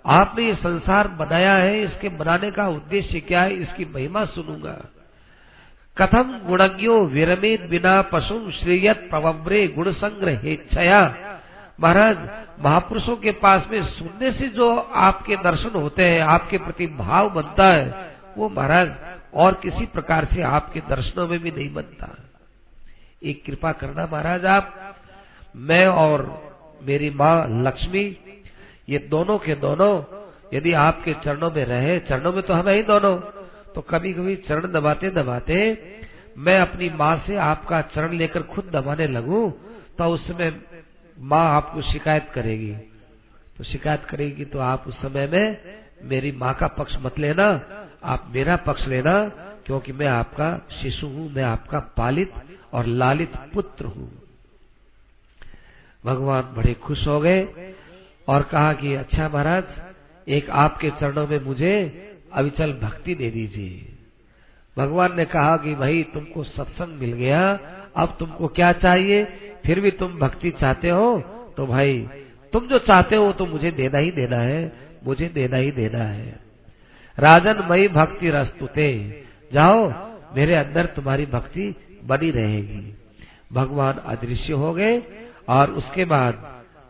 आपने 0.05 0.45
ये 0.45 0.55
संसार 0.55 1.07
बनाया 1.07 1.53
है, 1.53 1.81
इसके 1.83 2.09
बनाने 2.09 2.51
का 2.51 2.67
उद्देश्य 2.67 3.19
क्या 3.19 3.41
है, 3.41 3.53
इसकी 3.53 3.85
महिमा 3.85 4.25
सुनूँगा। 4.25 4.77
कथम 5.97 6.39
गुणज्ञो 6.47 7.03
विरमित 7.05 7.61
बिना 7.61 8.01
पशु 8.01 8.51
श्रेयत 8.51 9.07
प्रवव्रे 9.09 9.67
गुण 9.67 9.91
संग्रह 9.93 10.55
छया 10.73 11.01
महाराज, 11.79 12.17
महापुरुषों 12.59 13.15
के 13.17 13.31
पास 13.31 13.67
में 13.71 13.83
सुनने 13.83 14.31
से 14.31 14.47
जो 14.47 14.69
आपके 14.77 15.35
दर्शन 15.35 15.79
होते 15.79 16.03
हैं, 16.03 16.21
आपके 16.21 16.57
प्रति 16.57 16.87
भाव 16.87 17.29
बनता 17.29 17.71
है, 17.73 18.11
वो 18.37 18.49
महाराज 18.49 18.91
और 19.33 19.53
किसी 19.53 19.85
प्रकार 19.85 20.25
से 20.25 20.41
आपके 20.41 20.79
दर्शनों 20.79 21.27
में 21.27 21.39
भी 21.39 21.51
नहीं 21.51 21.73
बनता। 21.73 22.09
एक 23.23 23.43
कृपा 23.45 23.71
करना 23.71 24.05
महाराज 24.05 24.45
आप, 24.45 24.95
मैं 25.55 25.85
और 25.87 26.21
मेरी 26.81 27.09
माँ 27.09 27.35
लक्ष्मी, 27.63 28.05
ये 28.89 28.97
दोनों 29.09 29.37
के 29.37 29.55
दोनों, 29.55 29.93
यदि 30.53 30.73
आपके 30.79 31.13
चरणों 31.23 31.51
में 31.51 31.63
रहे, 31.65 31.99
चरणों 31.99 32.33
में 32.33 32.41
तो 32.43 32.53
हम 32.53 32.69
ही 32.69 32.83
दोनों। 32.83 33.17
तो 33.75 33.81
कभी 33.81 34.13
कभी 34.13 34.35
चरण 34.47 34.71
दबाते 34.71 35.09
दबाते 35.09 35.57
मैं 36.37 36.59
अपनी 36.59 36.89
माँ 36.89 37.15
से 37.27 37.35
आपका 37.35 37.81
चरण 37.93 38.13
लेकर 38.13 38.43
खुद 38.43 38.69
दबाने 38.73 39.07
लगू 39.07 39.49
तो 39.97 40.05
उस 40.05 40.27
समय 40.27 40.53
माँ 41.17 41.45
आपको 41.55 41.81
शिकायत 41.81 42.29
करेगी। 42.35 42.71
तो 43.57 43.63
शिकायत 43.63 44.05
करेगी 44.09 44.45
तो 44.45 44.59
आप 44.59 44.83
उस 44.87 45.01
समय 45.01 45.27
में 45.27 45.57
मेरी 46.03 46.31
माँ 46.31 46.53
का 46.53 46.67
पक्ष 46.69 46.95
मत 47.01 47.19
लेना, 47.19 47.47
आप 48.03 48.31
मेरा 48.33 48.55
पक्ष 48.65 48.87
लेना, 48.87 49.13
क्योंकि 49.65 49.91
मैं 49.91 50.07
आपका 50.07 50.49
शिशु 50.81 51.07
हूँ, 51.07 51.29
मैं 51.33 51.43
आपका 51.43 51.79
पालित 51.97 52.33
और 52.73 52.85
लालित 52.85 53.35
पुत्र 53.53 53.85
हूँ। 53.85 54.09
भगवान 56.05 56.41
बड़े 56.41 56.73
खुश 56.73 57.07
हो 57.07 57.19
गए 57.19 57.47
और 58.27 58.43
कहा 58.43 58.73
कि 58.73 58.95
अच्छा 58.95 59.29
महाराज, 59.29 59.63
एक 60.27 60.49
आपके 60.49 60.89
चरणों 60.89 61.27
में 61.27 61.39
मुझे 61.39 61.99
अविचल 62.33 62.73
भक्ति 62.73 63.15
दे 63.15 63.29
दीजिए। 63.29 63.95
भगवान 64.77 65.15
ने 65.15 65.25
कहा 65.25 65.57
कि, 65.57 65.75
भाई, 65.75 66.03
तुमको 66.03 66.43
सत्संग 66.43 66.99
मिल 66.99 67.13
गया, 67.13 67.59
अब 67.95 68.15
तुमको 68.19 68.47
क्या 68.47 68.73
चाहिए? 68.73 69.23
फिर 69.65 69.79
भी 69.79 69.91
तुम 69.91 70.19
भक्ति 70.19 70.51
चाहते 70.51 70.89
हो? 70.89 71.19
तो 71.57 71.67
भाई, 71.67 72.09
तुम 72.53 72.67
जो 72.67 72.79
चाहते 72.79 73.15
हो 73.15 73.31
तो 73.31 73.45
मुझे 73.45 73.71
देना 73.71 73.97
ही 73.97 74.11
देना 74.11 74.37
है, 74.37 74.73
मुझे 75.05 75.29
देना 75.29 75.57
ही 75.57 75.71
देना 75.71 76.03
है। 76.03 76.39
राजन 77.19 77.67
मई 77.69 77.87
भक्ति 77.87 78.29
रस्तुते, 78.29 79.23
जाओ, 79.53 79.91
मेरे 80.35 80.55
अंदर 80.55 80.85
तुम्हारी 80.85 81.25
भक्ति 81.25 81.75
बनी 82.05 82.31
रहेगी। 82.31 82.97
भगवान 83.53 83.93
अदृश्य 83.93 84.53
हो 84.53 84.73
गए 84.73 85.01
और 85.47 85.71
उसके 85.73 86.05
बाद 86.05 86.41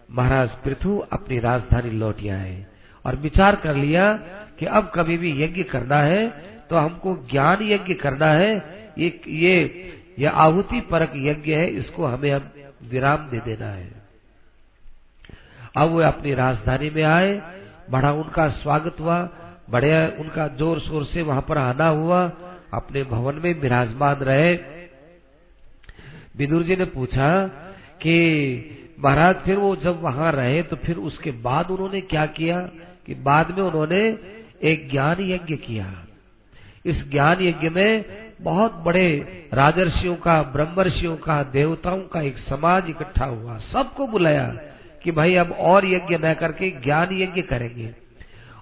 महाराज 0.09 0.49
पृथु 0.63 0.97
अपनी 1.11 1.39
राजधानी 1.39 1.89
लौट 1.91 2.19
आए 2.31 2.65
और 3.05 3.15
विचार 3.17 3.55
कर 3.55 3.75
लिया 3.75 4.11
कि 4.59 4.65
अब 4.67 4.91
कभी 4.95 5.17
भी 5.17 5.31
यज्ञ 5.43 5.63
करना 5.65 5.99
है 6.01 6.27
तो 6.69 6.75
हमको 6.77 7.15
ज्ञान 7.31 7.61
यज्ञ 7.63 7.93
करना 7.95 8.27
है। 8.27 8.51
ये 8.97 9.19
ये 9.27 9.55
ये 10.19 10.27
आहुति 10.27 10.79
परक 10.81 11.13
यज्ञ 11.17 11.53
है, 11.53 11.67
इसको 11.69 12.05
हमें 12.05 12.31
अब 12.31 12.51
विराम 12.83 13.29
दे 13.29 13.39
देना 13.39 13.67
है। 13.67 13.91
अब 15.77 15.89
वो 15.89 15.99
अपनी 16.03 16.33
राजधानी 16.33 16.89
में 16.89 17.03
आए, 17.03 17.41
बड़ा 17.89 18.11
उनका 18.13 18.47
स्वागत 18.49 18.99
हुआ, 18.99 19.17
बड़े 19.69 19.91
उनका 20.19 20.47
ज़ोर 20.57 20.79
शोर 20.79 21.05
से 21.05 21.21
वहाँ 21.21 21.41
पर 21.41 21.57
आना 21.57 21.87
हुआ, 21.89 22.21
अपने 22.73 23.03
भवन 23.05 23.39
में 23.43 23.53
विराजमान 23.61 24.15
रहे। 24.21 24.53
विदुर 26.37 26.63
जी 26.63 26.75
ने 26.75 26.85
पूछा 26.87 27.29
कि 28.01 28.79
महाराज 28.99 29.35
फिर 29.35 29.57
वो 29.57 29.75
जब 29.75 30.01
वहाँ 30.01 30.31
रहे 30.31 30.63
तो 30.63 30.75
फिर 30.75 30.97
उसके 30.97 31.31
बाद 31.31 31.71
उन्होंने 31.71 32.01
क्या 32.01 32.25
किया 32.25 32.59
कि 33.05 33.15
बाद 33.15 33.57
में 33.57 33.63
उन्होंने 33.63 34.17
एक 34.63 34.89
ज्ञान 34.91 35.17
यज्ञ 35.19 35.55
किया। 35.55 36.05
इस 36.85 37.11
ज्ञान 37.11 37.41
यज्ञ 37.41 37.69
में 37.69 38.05
बहुत 38.41 38.73
बड़े 38.73 39.07
राजर्षियों 39.53 40.15
का, 40.15 40.43
ब्रह्मर्षियों 40.43 41.17
का, 41.17 41.43
देवताओं 41.43 42.01
का 42.01 42.21
एक 42.21 42.37
समाज 42.37 42.89
इकट्ठा 42.89 43.25
हुआ। 43.25 43.57
सबको 43.57 44.07
बुलाया 44.07 44.57
कि 45.03 45.11
भाई 45.11 45.35
अब 45.35 45.51
और 45.51 45.85
यज्ञ 45.85 46.17
न 46.17 46.33
करके 46.33 46.71
ज्ञान 46.71 47.07
यज्ञ 47.11 47.41
करेंगे। 47.41 47.95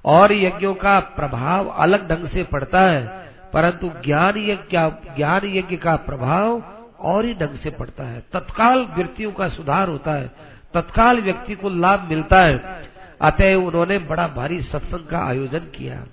और 0.05 0.33
यज्ञों 0.33 0.73
का 0.73 0.99
प्रभाव 0.99 1.67
अलग 1.67 2.07
ढंग 2.09 2.27
से 2.27 2.43
पड़ता 2.43 2.81
है, 2.81 3.29
परंतु 3.53 3.91
ज्ञान 4.05 4.37
यज्ञ 4.37 4.77
ज्ञान 5.15 5.45
यज्ञ 5.45 5.75
का 5.75 5.95
प्रभाव 5.95 6.63
और 7.01 7.25
ही 7.25 7.33
ढंग 7.33 7.55
से 7.55 7.69
पड़ता 7.69 8.03
है। 8.03 8.23
तत्काल 8.33 8.79
वृत्तियों 8.79 9.31
का 9.31 9.49
सुधार 9.49 9.89
होता 9.89 10.13
है। 10.13 10.31
तत्काल 10.73 11.21
व्यक्ति 11.21 11.55
को 11.55 11.69
लाभ 11.69 12.01
मिलता 12.09 12.45
है। 12.45 12.85
अतः 13.21 13.55
उन्होंने 13.55 13.97
बड़ा 13.97 14.27
भारी 14.27 14.61
सत्संग 14.61 15.07
का 15.07 15.19
आयोजन 15.19 15.59
किया। 15.59 16.07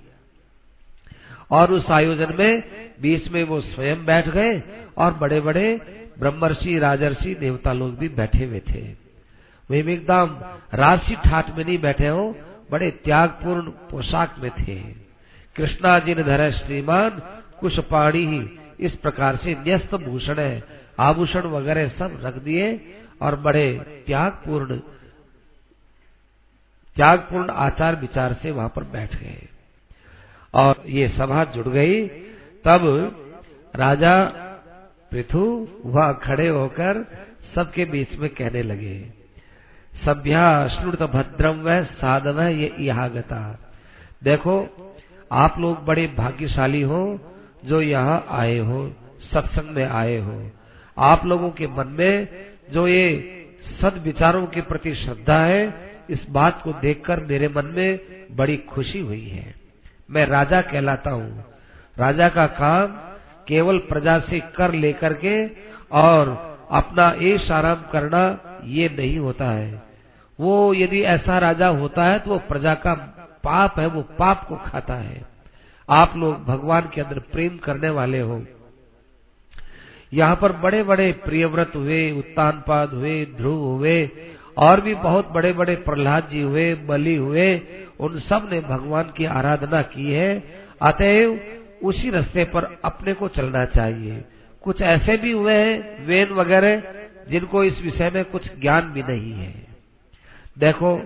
और 1.51 1.71
उस 1.71 1.91
आयोजन 1.91 2.35
में 2.39 2.63
बीच 3.01 3.27
में 3.27 3.43
वो 3.43 3.61
स्वयं 3.61 4.05
बैठ 4.05 4.29
गए 4.29 4.63
और 4.97 5.13
बड़े 5.13 5.41
बड़े 5.41 5.81
ब्रह्मर्षि, 6.19 6.79
राजर्षि, 6.79 7.35
देवता 7.35 7.73
लोग 7.73 7.97
भी 7.97 8.09
बैठे 8.09 8.45
हुए 8.45 8.59
थे। 8.59 8.95
वे 9.69 9.93
एकदम 9.93 10.41
राशि 10.73 11.15
ठाट 11.15 11.57
में 11.57 11.65
नहीं 11.65 11.77
बैठे 11.77 12.07
हो, 12.07 12.35
बड़े 12.71 12.91
त्यागपूर्ण 12.91 13.61
पोशाक 13.61 14.35
में 14.39 14.51
थे। 14.51 14.75
कृष्णा 15.55 15.99
जी 15.99 16.15
ने 16.15 16.23
धर 16.23 16.51
श्रीमान 16.51 17.09
कुछ 17.59 17.79
पाणी 17.79 18.25
ही 18.25 18.59
इस 18.79 18.95
प्रकार 18.95 19.35
से 19.35 19.53
न्यस्त 19.53 19.95
भूषण 19.95 20.39
है। 20.39 20.78
आभूषण 20.99 21.47
वगैरह 21.47 21.87
सब 21.89 22.19
रख 22.23 22.35
दिए 22.43 22.65
और 23.21 23.35
बड़े 23.39 23.67
त्यागपूर्ण 24.07 24.79
त्यागपूर्ण 26.95 27.49
आचार 27.59 27.95
विचार 27.95 28.33
से 28.33 28.51
वहाँ 28.51 28.71
पर 28.75 28.83
बैठ 28.89 29.15
गए। 29.15 29.47
और 30.53 30.83
ये 30.87 31.07
सभा 31.09 31.43
जुड़ 31.53 31.67
गई। 31.67 32.07
तब 32.65 32.85
राजा 33.73 34.13
पृथु 35.11 35.43
वह 35.85 36.11
खड़े 36.23 36.47
होकर 36.47 37.05
सबके 37.55 37.85
बीच 37.85 38.15
में 38.15 38.29
कहने 38.31 38.63
लगे, 38.63 38.97
सभ्या 39.95 40.45
श्रुत 40.69 41.01
भद्रम 41.11 41.61
व 41.61 41.83
साधव 41.93 42.41
ये 42.41 42.73
यहागता 42.79 43.39
देखो, 44.23 44.55
आप 45.31 45.57
लोग 45.59 45.85
बड़े 45.85 46.07
भाग्यशाली 46.17 46.81
हो 46.83 47.01
जो 47.65 47.81
यहाँ 47.81 48.25
आए 48.31 48.57
हो, 48.59 48.79
सत्संग 49.23 49.75
में 49.75 49.85
आए 49.85 50.17
हो। 50.19 50.39
आप 50.99 51.25
लोगों 51.25 51.49
के 51.51 51.67
मन 51.67 51.87
में 51.87 52.27
जो 52.71 52.87
ये 52.87 53.05
सद 53.81 54.01
विचारों 54.03 54.45
के 54.47 54.61
प्रति 54.61 54.93
श्रद्धा 54.95 55.37
है, 55.39 55.61
इस 56.09 56.25
बात 56.29 56.61
को 56.61 56.73
देखकर 56.73 57.19
मेरे 57.19 57.47
मन 57.47 57.65
में 57.65 57.99
बड़ी 58.35 58.57
खुशी 58.57 58.99
हुई 58.99 59.27
है। 59.27 59.53
मैं 60.11 60.25
राजा 60.25 60.61
कहलाता 60.61 61.11
हूँ। 61.11 61.45
राजा 61.97 62.29
का 62.29 62.45
काम 62.47 62.87
केवल 63.47 63.77
प्रजा 63.77 64.19
से 64.19 64.39
कर 64.55 64.73
लेकर 64.73 65.13
के 65.13 65.35
और 65.91 66.29
अपना 66.71 67.09
ऐश 67.23 67.49
आराम 67.51 67.83
करना 67.91 68.23
ये 68.65 68.89
नहीं 68.89 69.17
होता 69.19 69.45
है। 69.45 69.81
वो 70.39 70.73
यदि 70.73 71.01
ऐसा 71.01 71.37
राजा 71.37 71.67
होता 71.67 72.03
है 72.03 72.19
तो 72.19 72.29
वो 72.29 72.37
प्रजा 72.39 72.73
का 72.73 72.93
पाप 73.43 73.79
है, 73.79 73.87
वो 73.87 74.01
पाप 74.01 74.45
को 74.47 74.55
खाता 74.55 74.93
है। 74.93 75.21
आप 75.89 76.13
लोग 76.17 76.43
भगवान 76.45 76.89
के 76.93 77.01
अंदर 77.01 77.19
प्रेम 77.31 77.57
करने 77.57 77.89
वाले 77.89 78.19
हो। 78.19 78.43
यहाँ 80.13 80.35
पर 80.35 80.51
बड़े 80.51 80.83
बड़े 80.83 81.11
प्रियव्रत 81.11 81.71
हुए, 81.75 82.11
उत्तानपाद 82.11 82.89
हुए, 82.89 83.25
ध्रुव 83.25 83.59
हुए, 83.59 84.09
और 84.57 84.81
भी 84.81 84.95
बहुत 84.95 85.29
बड़े 85.29 85.53
बड़े 85.53 85.75
प्रहलाद 85.75 86.29
जी 86.31 86.41
हुए, 86.41 86.75
बलि 86.75 87.15
हुए, 87.15 87.61
उन 87.99 88.19
सबने 88.19 88.59
भगवान 88.59 89.13
की 89.17 89.25
आराधना 89.25 89.81
की 89.81 90.11
है। 90.11 90.43
अतएव 90.81 91.39
उसी 91.83 92.09
रास्ते 92.09 92.43
पर 92.43 92.79
अपने 92.85 93.13
को 93.13 93.27
चलना 93.27 93.65
चाहिए। 93.65 94.25
कुछ 94.61 94.81
ऐसे 94.81 95.17
भी 95.17 95.31
हुए 95.31 95.53
हैं, 95.53 96.05
वेन 96.05 96.29
वगैरह, 96.29 96.83
जिनको 97.29 97.63
इस 97.63 97.81
विषय 97.81 98.11
में 98.15 98.25
कुछ 98.25 98.59
ज्ञान 98.61 98.81
भी 98.81 99.03
नहीं 99.03 99.33
है। 99.33 99.67
देखो, 100.57 101.01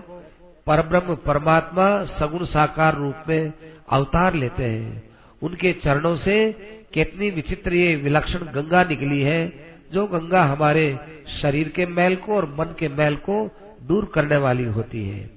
परब्रह्म 0.67 1.15
परमात्मा 1.15 2.03
सगुण 2.03 2.45
साकार 2.45 2.95
रूप 2.95 3.15
में 3.29 3.53
अवतार 3.89 4.33
लेते 4.33 4.63
हैं। 4.63 5.03
उनके 5.43 5.73
चरणों 5.73 6.15
से 6.15 6.55
कितनी 6.93 7.29
विचित्र 7.29 7.73
ये 7.73 7.95
विलक्षण 7.95 8.37
गंगा 8.37 8.83
निकली 8.83 9.21
है, 9.21 9.53
जो 9.93 10.07
गंगा 10.07 10.43
हमारे 10.43 10.97
शरीर 11.41 11.69
के 11.69 11.85
मैल 11.85 12.15
को 12.15 12.35
और 12.35 12.55
मन 12.59 12.75
के 12.79 12.87
मैल 12.87 13.15
को 13.15 13.49
दूर 13.83 14.11
करने 14.13 14.37
वाली 14.37 14.63
होती 14.63 15.09
है। 15.09 15.29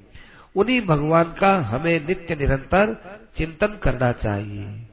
उन्हीं 0.56 0.80
भगवान 0.80 1.24
का 1.24 1.56
हमें 1.56 2.06
नित्य 2.08 2.34
निरंतर 2.34 2.96
चिंतन 3.36 3.78
करना 3.82 4.12
चाहिए। 4.12 4.86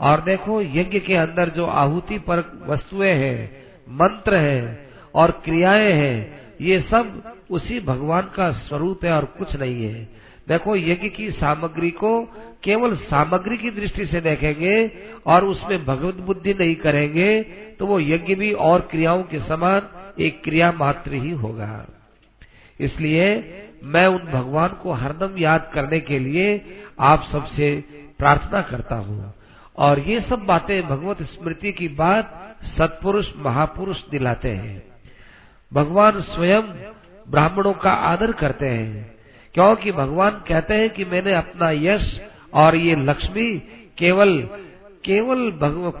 और 0.00 0.20
देखो, 0.20 0.62
यज्ञ 0.62 1.00
के 1.00 1.14
अंदर 1.14 1.48
जो 1.48 1.66
आहुति 1.66 2.18
पर 2.18 2.64
वस्तुएँ 2.66 3.12
हैं, 3.12 3.62
मंत्र 3.88 4.34
है 4.34 4.90
और 5.14 5.30
क्रियाएँ 5.30 5.92
हैं, 5.92 6.40
ये 6.60 6.80
सब 6.80 7.34
उसी 7.50 7.80
भगवान 7.80 8.22
का 8.22 8.52
स्वरूप 8.52 9.04
है 9.04 9.12
और 9.12 9.24
कुछ 9.24 9.56
नहीं 9.56 9.84
है। 9.84 10.08
देखो, 10.48 10.76
यज्ञ 10.76 11.08
की 11.08 11.30
सामग्री 11.30 11.90
को 11.90 12.22
केवल 12.62 12.96
सामग्री 12.96 13.56
की 13.56 13.70
दृष्टि 13.70 14.06
से 14.06 14.20
देखेंगे 14.20 14.86
और 15.26 15.44
उसमें 15.44 15.84
भगवत 15.86 16.20
बुद्धि 16.22 16.54
नहीं 16.54 16.74
करेंगे 16.76 17.42
तो 17.78 17.86
वो 17.86 17.98
यज्ञ 18.00 18.34
भी 18.34 18.52
और 18.64 18.80
क्रियाओं 18.90 19.22
के 19.22 19.38
समान 19.40 19.88
एक 20.18 20.42
क्रिया 20.44 20.70
मात्र 20.72 21.12
ही 21.14 21.30
होगा। 21.32 21.86
इसलिए 22.80 23.26
मैं 23.84 24.06
उन 24.06 24.30
भगवान 24.32 24.68
को 24.82 24.92
हरदम 24.92 25.38
याद 25.38 25.70
करने 25.74 26.00
के 26.00 26.18
लिए 26.18 26.46
आप 27.00 27.28
सबसे 27.32 27.74
प्रार्थना 28.18 28.60
करता 28.62 28.96
हूँ। 28.96 29.34
और 29.78 29.98
ये 30.00 30.20
सब 30.20 30.44
बातें 30.46 30.82
भगवत 30.88 31.22
स्मृति 31.24 31.72
की 31.72 31.88
बात 31.90 32.36
सत्पुरुष, 32.68 33.26
महापुरुष 33.36 33.98
दिलाते 34.10 34.48
हैं। 34.48 34.82
भगवान 35.72 36.20
स्वयं 36.22 36.62
ब्राह्मणों 37.26 37.72
का 37.74 37.92
आदर 37.92 38.32
करते 38.32 38.68
हैं, 38.68 39.16
क्योंकि 39.54 39.92
भगवान 39.92 40.42
कहते 40.48 40.74
हैं 40.74 40.90
कि 40.90 41.04
मैंने 41.04 41.34
अपना 41.34 41.70
यश 41.72 42.20
और 42.54 42.76
ये 42.76 42.94
लक्ष्मी 42.98 43.52
केवल 43.98 44.38
केवल 45.04 45.50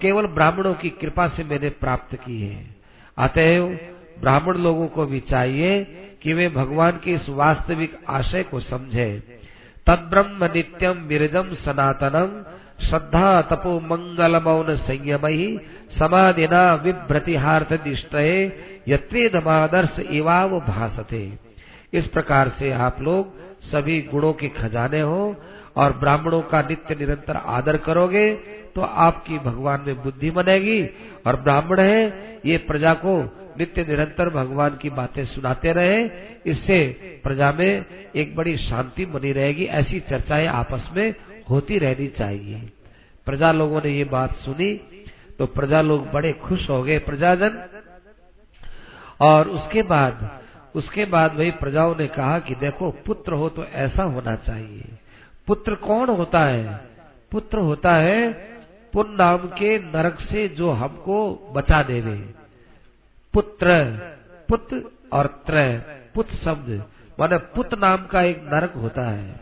केवल 0.00 0.26
ब्राह्मणों 0.26 0.74
की 0.74 0.88
कृपा 0.90 1.28
से 1.28 1.44
मैंने 1.44 1.68
प्राप्त 1.80 2.14
की 2.16 2.40
है। 2.42 2.64
अतएव 3.18 3.66
ब्राह्मण 4.20 4.56
लोगों 4.56 4.86
को 4.86 5.06
भी 5.06 5.20
चाहिए 5.20 5.84
कि 6.22 6.32
वे 6.32 6.48
भगवान 6.48 7.00
के 7.04 7.12
इस 7.12 7.28
वास्तविक 7.28 7.98
आशय 8.08 8.42
को 8.42 8.60
समझे। 8.60 9.10
तद 9.86 10.06
ब्रह्म 10.10 10.50
नित्यम 10.54 10.98
विरजम 11.06 11.54
सनातनम 11.54 12.42
श्रद्धा 12.86 13.40
तपो 13.42 13.78
मंगल 13.80 14.36
मौन 14.42 14.76
संयम 14.76 15.26
ही 15.26 15.58
समाधिना 15.98 16.74
विभ्रतिहार्थ 16.74 17.72
दिष्टये 17.72 18.36
यत्रेदमादर्श 18.88 19.98
इवाव 20.10 20.58
भासते। 20.60 21.22
इस 21.92 22.06
प्रकार 22.06 22.48
से 22.58 22.72
आप 22.72 23.00
लोग 23.00 23.38
सभी 23.62 24.00
गुणों 24.02 24.32
के 24.32 24.48
खजाने 24.48 25.00
हो 25.00 25.36
और 25.76 25.92
ब्राह्मणों 25.92 26.40
का 26.42 26.62
नित्य 26.62 26.94
निरंतर 26.94 27.36
आदर 27.36 27.76
करोगे 27.76 28.26
तो 28.74 28.80
आपकी 28.80 29.38
भगवान 29.38 29.84
में 29.86 30.02
बुद्धि 30.02 30.30
बनेगी 30.30 30.86
और 31.26 31.40
ब्राह्मण 31.40 31.80
है। 31.80 32.02
ये 32.44 32.56
प्रजा 32.56 32.94
को 32.94 33.36
नित्य 33.58 33.82
निरंतर 33.82 34.28
भगवान 34.28 34.78
की 34.82 34.90
बातें 34.90 35.24
सुनाते 35.24 35.72
रहे। 35.72 36.04
इससे 36.46 36.88
प्रजा 37.24 37.52
में 37.52 37.84
एक 38.16 38.36
बड़ी 38.36 38.56
शांति 38.56 39.06
बनी 39.06 39.32
रहेगी। 39.32 39.64
ऐसी 39.64 40.00
चर्चाएँ 40.00 40.46
आपस 40.46 40.88
में 40.92 41.14
होती 41.50 41.78
रहनी 41.78 42.06
चाहिए। 42.06 42.72
प्रजा 43.26 43.52
लोगों 43.52 43.82
ने 43.84 43.90
ये 43.90 44.04
बात 44.04 44.36
सुनी। 44.36 44.80
तो 45.38 45.46
प्रजा 45.46 45.80
लोग 45.80 46.10
बड़े 46.10 46.32
खुश 46.32 46.70
हो 46.70 46.82
गए 46.82 46.98
प्रजाजन। 46.98 47.62
और 49.20 49.48
उसके 49.48 49.82
बाद 49.82 50.40
उसके 50.74 51.04
बाद 51.04 51.36
वही 51.36 51.50
प्रजाओं 51.50 51.94
ने 51.96 52.06
कहा 52.06 52.38
कि 52.38 52.54
देखो, 52.54 52.90
पुत्र 52.90 53.32
हो 53.32 53.48
तो 53.48 53.64
ऐसा 53.64 54.02
होना 54.02 54.36
चाहिए। 54.36 54.84
पुत्र 55.46 55.74
कौन 55.74 56.08
होता 56.08 56.44
है? 56.44 56.80
पुत्र 57.32 57.58
होता 57.58 57.94
है 57.94 58.32
पुन 58.92 59.16
नाम 59.18 59.36
के 59.36 59.78
नरक 59.78 60.20
से 60.20 60.48
जो 60.48 60.70
हमको 60.70 61.52
बचा 61.54 61.82
देवे। 61.82 62.34
पुत्र 63.34 63.82
पुत्र 64.48 64.82
और 65.12 65.26
त्र 65.26 65.82
पुत्र 66.14 66.34
शब्द, 66.34 66.84
माने 67.20 67.38
पुत्र 67.38 67.78
नाम 67.78 68.06
का 68.06 68.22
एक 68.22 68.42
नरक 68.44 68.72
होता 68.72 69.02
है। 69.02 69.40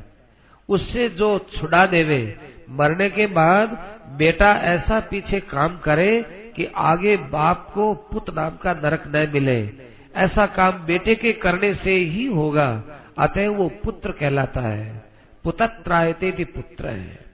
उससे 0.69 1.09
जो 1.09 1.39
छुड़ा 1.39 1.87
देवे, 1.87 2.39
मरने 2.71 3.11
के 3.11 3.27
बाद 3.27 3.69
बेटा 4.17 4.53
ऐसा 4.53 5.01
पीछे 5.01 5.41
काम 5.41 5.79
करे 5.79 6.23
कि 6.57 6.65
आगे 6.77 7.17
बाप 7.17 7.71
को 7.75 7.95
पुत्र 7.95 8.33
नाम 8.33 8.57
का 8.57 8.73
नरक 8.73 9.05
न 9.07 9.31
मिले। 9.35 9.73
ऐसा 10.17 10.47
काम 10.47 10.73
बेटे 10.73 11.15
के 11.15 11.33
करने 11.33 11.75
से 11.75 11.95
ही 11.95 12.27
होगा, 12.27 12.83
अतः 13.19 13.49
वो 13.49 13.69
पुत्र 13.69 14.13
कहलाता 14.13 14.61
है। 14.61 15.05
पुतत्रायते 15.45 16.45
पुत्र 16.45 16.87
है। 16.87 17.28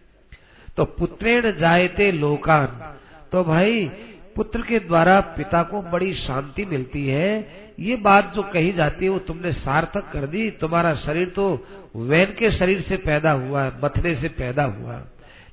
तो 0.77 0.85
पुत्रेण 0.85 1.53
जायते 1.53 2.13
लोकान। 2.13 2.95
तो 3.33 3.45
भाई, 3.45 3.91
पुत्र 4.37 4.63
के 4.63 4.79
द्वारा 4.79 5.21
पिता 5.21 5.63
को 5.63 5.83
बड़ी 5.83 6.15
शांति 6.15 6.65
मिलती 6.65 7.09
है। 7.09 7.51
ये 7.81 7.97
बात 7.97 8.33
जो 8.35 8.43
कही 8.43 8.73
जाती 8.73 9.05
है, 9.05 9.11
वो 9.11 9.19
तुमने 9.19 9.53
सार्थक 9.53 10.11
कर 10.13 10.27
दी। 10.27 10.51
तुम्हारा 10.51 10.95
शरीर 10.95 11.29
तो 11.29 11.67
वैन 11.97 12.35
के 12.39 12.51
शरीर 12.51 12.81
से 12.81 12.97
पैदा 12.97 13.31
हुआ 13.31 13.63
है 13.63 13.73
मथने 13.85 14.15
से 14.15 14.29
पैदा 14.29 14.65
हुआ। 14.65 15.03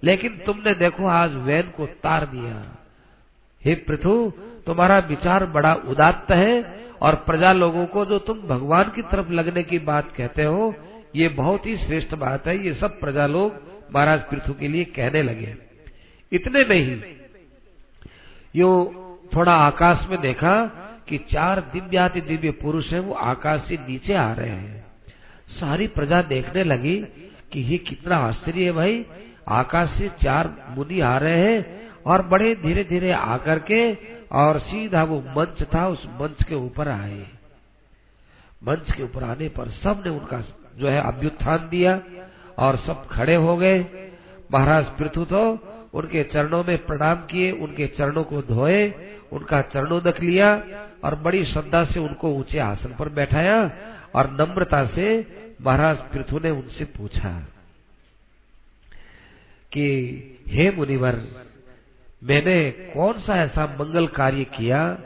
लेकिन 0.04 0.42
तुमने 0.46 0.74
देखो, 0.74 1.06
आज 1.06 1.34
वैन 1.34 1.62
को 1.62 1.86
तार 1.86 2.26
दिया। 2.26 2.78
हे 3.66 3.76
पृथु, 3.76 4.34
तुम्हारा 4.66 5.00
विचार 5.00 5.46
बड़ा 5.46 5.74
उदात्त 5.74 6.32
है 6.32 6.80
और 7.02 7.16
प्रजा 7.16 7.54
लोगों 7.54 7.86
को 7.86 8.06
जो 8.06 8.20
तुम 8.20 8.40
भगवान 8.40 8.84
की 8.84 9.02
तरफ़ 9.02 9.32
लगने 9.32 9.64
की 9.64 9.80
बात 9.80 10.12
कहते 10.12 10.44
हो, 10.44 10.76
ये 11.16 11.28
बहुत 11.28 11.66
ही 11.66 11.78
श्रेष्ठ 11.78 12.16
बात 12.16 12.48
है। 12.48 12.66
ये 12.66 12.74
सब 12.74 13.00
प्रजा 13.00 13.28
लोग 13.28 13.71
महाराज 13.92 14.22
पृथु 14.30 14.54
के 14.54 14.68
लिए 14.68 14.84
कहने 14.92 15.22
लगे, 15.24 15.56
इतने 16.32 16.64
में 16.66 16.76
ही 16.78 17.16
यो 18.56 18.70
थोड़ा 19.36 19.54
आकाश 19.56 20.06
में 20.10 20.20
देखा 20.22 20.54
कि 21.08 21.18
चार 21.32 21.60
दिव्याति 21.74 22.22
दिव्य 22.22 22.52
पुरुष 22.54 22.92
हैं, 22.94 23.00
वो 23.00 23.14
आकाश 23.14 23.62
से 23.68 23.78
नीचे 23.80 24.14
आ 24.14 24.32
रहे 24.34 24.50
हैं। 24.50 24.86
सारी 25.52 25.88
प्रजा 25.90 26.22
देखने 26.24 26.64
लगी 26.64 26.96
कि 27.52 27.62
ये 27.62 27.78
कितना 27.80 28.18
आश्चर्य 28.18 28.66
है 28.66 28.72
भाई, 28.72 29.06
आकाश 29.50 29.90
से 29.98 30.10
चार 30.24 30.54
मुनि 30.70 31.00
आ 31.00 31.18
रहे 31.18 31.46
हैं 31.46 31.90
और 32.04 32.22
बड़े 32.28 32.54
धीरे 32.56 32.84
धीरे 32.84 33.12
आकर 33.12 33.60
के 33.62 33.82
और 34.34 34.60
सीधा 34.62 35.04
वो 35.04 35.20
मंच 35.30 35.64
था, 35.74 35.88
उस 35.88 36.06
मंच 36.22 36.44
के 36.44 36.56
ऊपर 36.56 36.88
आए। 36.88 37.26
मंच 38.62 38.92
के 38.92 39.04
ऊपर 39.04 39.24
आने 39.24 39.48
पर 39.50 39.70
सबने 39.74 40.10
उनका 40.10 40.44
जो 40.78 40.88
है 40.88 41.02
अभ्युत्थान 41.04 41.68
दिया। 41.70 41.96
और 42.60 42.78
सब 42.78 43.08
खड़े 43.08 43.36
हो 43.36 43.58
गए। 43.58 44.10
महाराज 44.52 44.86
पृथु 44.86 45.26
तो 45.26 45.60
उनके 45.94 46.24
चरणों 46.24 46.64
में 46.64 46.86
प्रणाम 46.86 47.16
किए, 47.16 47.52
उनके 47.52 47.88
चरणों 47.88 48.24
को 48.24 48.42
धोए, 48.42 48.94
उनका 49.32 49.62
चरणोदक 49.62 50.22
लिया 50.22 50.64
और 51.04 51.16
बड़ी 51.16 51.46
श्रद्धा 51.46 51.84
से 51.86 52.00
उनको 52.00 52.30
ऊँचे 52.30 52.60
आसन 52.60 52.96
पर 53.00 53.10
बैठाया 53.10 53.72
और 54.16 54.32
नम्रता 54.32 54.86
से 54.86 55.28
महाराज 55.62 55.98
पृथु 55.98 56.40
ने 56.40 56.50
उनसे 56.50 56.86
पूछा 56.86 57.48
कि, 59.72 60.22
हे 60.48 60.72
मुनिवर, 60.72 61.28
मैंने 62.24 62.72
कौन 62.72 63.20
सा 63.20 63.36
ऐसा 63.36 63.66
मंगल 63.66 64.08
कार्य 64.08 64.44
किया, 64.44 64.98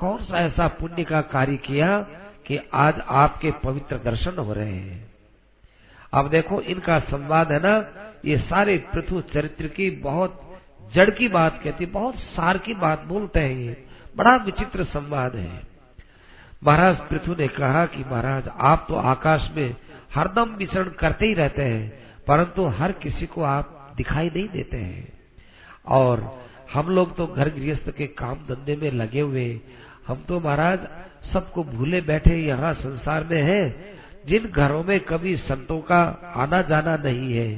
कौन 0.00 0.18
सा 0.18 0.38
ऐसा 0.38 0.68
पुण्य 0.68 1.04
का 1.04 1.20
कार्य 1.20 1.56
किया 1.56 2.00
कि 2.46 2.58
आज 2.72 3.00
आपके 3.08 3.50
पवित्र 3.50 3.96
दर्शन 3.96 4.38
हो 4.38 4.52
रहे 4.52 4.72
हैं? 4.72 5.11
अब 6.12 6.28
देखो, 6.28 6.60
इनका 6.60 6.98
संवाद 6.98 7.52
है 7.52 7.60
ना, 7.62 7.74
ये 8.24 8.36
सारे 8.38 8.76
पृथु 8.92 9.20
चरित्र 9.20 9.66
की 9.66 9.90
बहुत 9.90 10.40
जड़ 10.94 11.10
की 11.10 11.28
बात 11.28 11.60
कहती, 11.64 11.86
बहुत 11.86 12.16
सार 12.16 12.58
की 12.58 12.74
बात 12.74 13.04
बोलते 13.04 13.40
हैं 13.40 13.56
ये। 13.56 13.84
बड़ा 14.16 14.36
विचित्र 14.36 14.84
संवाद 14.84 15.36
है। 15.36 15.62
महाराज 16.64 16.96
पृथु 16.96 17.34
ने 17.34 17.48
कहा 17.48 17.86
कि 17.86 18.04
महाराज, 18.04 18.48
आप 18.48 18.84
तो 18.88 18.94
आकाश 18.94 19.50
में 19.56 19.76
हरदम 20.14 20.54
विचरण 20.54 20.88
करते 20.90 21.26
ही 21.26 21.34
रहते 21.34 21.62
हैं, 21.62 21.92
परंतु 22.26 22.64
हर 22.78 22.92
किसी 22.92 23.26
को 23.26 23.42
आप 23.42 23.94
दिखाई 23.96 24.30
नहीं 24.30 24.48
देते 24.48 24.76
हैं। 24.76 25.12
और 25.86 26.42
हम 26.72 26.88
लोग 26.88 27.16
तो 27.16 27.26
घर 27.26 27.48
गृहस्थ 27.48 27.90
के 27.90 28.06
काम 28.06 28.34
धंधे 28.34 28.76
में 28.76 28.90
लगे 28.90 29.20
हुए 29.20 29.60
हम 30.06 30.24
तो 30.28 30.40
महाराज, 30.40 30.78
सबको 31.32 31.64
भूले 31.64 32.00
बैठे 32.00 32.36
यहाँ 32.36 32.74
संसार 32.74 33.24
में 33.24 33.42
हैं 33.42 33.92
जिन 34.24 34.44
घरों 34.46 34.82
में 34.84 34.98
कभी 35.00 35.36
संतों 35.38 35.78
का 35.82 36.02
आना 36.36 36.62
जाना 36.62 36.96
नहीं 36.96 37.32
है, 37.34 37.50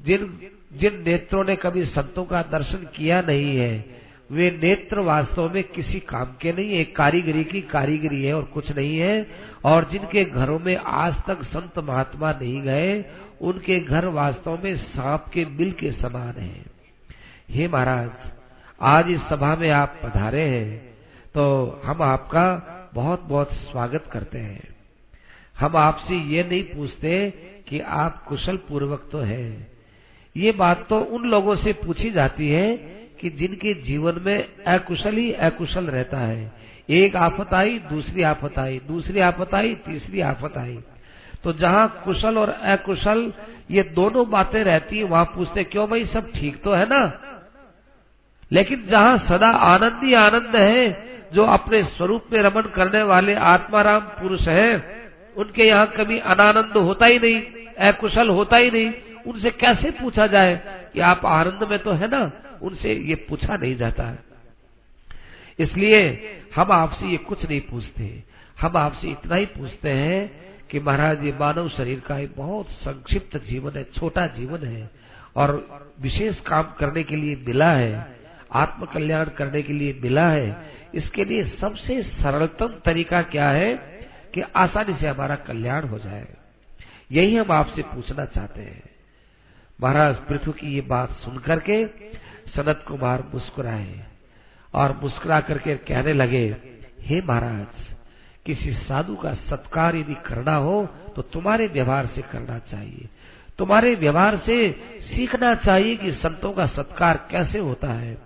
जिन 0.00 0.38
जिन 0.72 1.02
नेत्रों 1.06 1.44
ने 1.44 1.54
कभी 1.56 1.84
संतों 1.86 2.24
का 2.24 2.42
दर्शन 2.42 2.86
किया 2.96 3.20
नहीं 3.22 3.56
है, 3.56 3.84
वे 4.30 4.50
नेत्र 4.52 5.00
वास्तव 5.00 5.52
में 5.54 5.62
किसी 5.64 6.00
काम 6.02 6.34
के 6.40 6.52
नहीं 6.52 6.70
एक 6.70 6.94
कारीगरी 6.96 7.44
की 7.44 7.60
कारीगरी 7.68 8.22
है 8.24 8.32
और 8.34 8.44
कुछ 8.54 8.70
नहीं 8.70 8.96
है, 8.98 9.26
और 9.64 9.88
जिनके 9.90 10.24
घरों 10.24 10.58
में 10.58 10.76
आज 10.76 11.14
तक 11.26 11.42
संत 11.44 11.78
महात्मा 11.80 12.32
नहीं 12.32 12.60
गए, 12.62 13.04
उनके 13.40 13.78
घर 13.80 14.06
वास्तव 14.10 14.58
में 14.64 14.76
सांप 14.76 15.30
के 15.32 15.44
बिल 15.56 15.72
के 15.72 15.92
समान 15.92 16.34
है। 16.38 16.64
हे 17.50 17.68
महाराज, 17.68 18.10
आज 18.80 19.10
इस 19.10 19.20
सभा 19.20 19.54
में 19.56 19.70
आप 19.72 20.00
पधारे 20.04 20.42
हैं 20.42 20.94
तो 21.34 21.44
हम 21.84 22.02
आपका 22.02 22.46
बहुत 22.94 23.22
बहुत 23.22 23.52
स्वागत 23.62 24.08
करते 24.12 24.38
हैं। 24.38 24.73
हम 25.60 25.76
आपसे 25.76 26.14
ये 26.14 26.44
नहीं 26.44 26.62
पूछते 26.64 27.30
कि 27.68 27.80
आप 27.80 28.24
कुशल 28.24 28.56
पूर्वक 28.56 29.08
तो 29.12 29.18
है। 29.18 29.74
ये 30.36 30.52
बात 30.52 30.86
तो 30.88 30.98
उन 30.98 31.28
लोगों 31.28 31.56
से 31.56 31.72
पूछी 31.72 32.10
जाती 32.10 32.48
है 32.48 32.76
कि 33.20 33.30
जिनके 33.30 33.74
जीवन 33.74 34.20
में 34.22 34.64
अकुशल 34.64 35.14
ही 35.14 35.32
अकुशल 35.32 35.84
रहता 35.84 36.18
है। 36.18 36.52
एक 36.90 37.16
आफत 37.16 37.54
आई, 37.54 37.78
दूसरी 37.78 38.22
आफत 38.22 38.58
आई, 38.58 38.80
दूसरी 38.88 39.20
आफत 39.20 39.54
आई, 39.54 39.74
तीसरी 39.74 40.20
आफत 40.20 40.56
आई। 40.56 40.78
तो 41.44 41.52
जहाँ 41.52 42.02
कुशल 42.04 42.38
और 42.38 42.48
अकुशल 42.48 43.32
ये 43.70 43.82
दोनों 43.82 44.30
बातें 44.30 44.64
रहती 44.64 44.98
है, 44.98 45.04
वहाँ 45.04 45.24
पूछते 45.24 45.64
क्यों 45.64 45.88
भाई 45.88 46.04
सब 46.04 46.32
ठीक 46.32 46.62
तो 46.62 46.72
है 46.72 46.86
ना? 46.86 47.20
लेकिन 48.52 48.86
जहाँ 48.86 49.18
सदा 49.18 49.48
आनंद 49.48 50.04
ही 50.04 50.14
आनंद 50.14 50.56
है, 50.56 51.08
जो 51.32 51.44
अपने 51.44 51.82
स्वरूप 51.82 52.24
में 52.32 52.42
रमन 52.42 52.62
करने 52.62 53.02
वाले 53.02 53.34
आत्माराम 53.34 54.00
पुरुष 54.00 54.40
है 54.40 55.03
उनके 55.36 55.64
यहाँ 55.64 55.86
कभी 55.96 56.18
अनानंद 56.18 56.76
होता 56.76 57.06
ही 57.06 57.18
नहीं, 57.18 57.42
अकुशल 57.88 58.28
होता 58.28 58.56
ही 58.56 58.70
नहीं। 58.70 58.92
उनसे 59.26 59.50
कैसे 59.50 59.90
पूछा 59.90 60.26
जाए 60.26 60.54
कि 60.94 61.00
आप 61.00 61.26
आनंद 61.26 61.68
में 61.70 61.78
तो 61.78 61.92
है 61.92 62.08
ना? 62.08 62.30
उनसे 62.62 62.94
ये 62.94 63.14
पूछा 63.14 63.56
नहीं 63.56 63.76
जाता 63.76 64.04
है। 64.04 64.18
इसलिए 65.58 66.00
हम 66.56 66.72
आपसे 66.72 67.06
ये 67.06 67.16
कुछ 67.16 67.44
नहीं 67.44 67.60
पूछते। 67.60 68.22
हम 68.60 68.76
आपसे 68.76 69.08
इतना 69.08 69.36
ही 69.36 69.46
पूछते 69.46 69.90
हैं 69.90 70.30
कि 70.70 70.80
महाराज, 70.80 71.24
ये 71.24 71.32
मानव 71.40 71.68
शरीर 71.68 72.00
का 72.00 72.18
एक 72.18 72.34
बहुत 72.36 72.68
संक्षिप्त 72.68 73.36
जीवन 73.44 73.72
है, 73.76 73.84
छोटा 73.84 74.26
जीवन 74.26 74.66
है 74.66 74.90
और 75.36 75.92
विशेष 76.00 76.40
काम 76.40 76.74
करने 76.78 77.02
के 77.02 77.16
लिए 77.16 77.36
मिला 77.46 77.72
है 77.72 78.06
आत्म 78.52 78.86
कल्याण 78.86 79.24
करने 79.24 79.62
के 79.62 79.72
लिए 79.72 79.98
मिला 80.02 80.28
है। 80.28 80.72
इसके 80.94 81.24
लिए 81.24 81.44
सबसे 81.60 82.02
सरलतम 82.02 82.74
तरीका 82.84 83.22
क्या 83.22 83.48
है? 83.48 83.93
कि 84.34 84.40
आसानी 84.56 84.94
से 84.94 85.06
हमारा 85.06 85.36
कल्याण 85.42 85.86
हो 85.88 85.98
जाए। 85.98 86.26
यही 87.12 87.36
हम 87.36 87.52
आपसे 87.52 87.82
पूछना 87.84 88.24
चाहते 88.24 88.60
हैं। 88.60 88.82
महाराज 89.78 90.16
पृथ्वी 90.28 90.52
की 90.52 90.74
ये 90.74 90.80
बात 90.80 91.10
सुनकर 91.16 91.60
के 91.60 91.84
सनत 92.50 92.84
कुमार 92.88 93.24
मुस्कुराए 93.34 94.04
और 94.74 94.98
मुस्कुरा 95.02 95.40
करके 95.40 95.76
कहने 95.76 96.12
लगे, 96.12 96.44
हे 97.00 97.20
महाराज, 97.20 97.92
किसी 98.46 98.72
साधु 98.74 99.16
का 99.16 99.32
सत्कार 99.42 99.96
यदि 99.96 100.14
करना 100.26 100.54
हो 100.56 100.84
तो 101.16 101.22
तुम्हारे 101.24 101.66
व्यवहार 101.66 102.06
से 102.06 102.22
करना 102.22 102.58
चाहिए। 102.70 103.08
तुम्हारे 103.58 103.94
व्यवहार 103.94 104.36
से 104.36 104.56
सीखना 105.02 105.54
चाहिए 105.56 105.96
कि 105.96 106.12
संतों 106.12 106.52
का 106.52 106.66
सत्कार 106.66 107.26
कैसे 107.30 107.58
होता 107.58 107.92
है। 107.92 108.16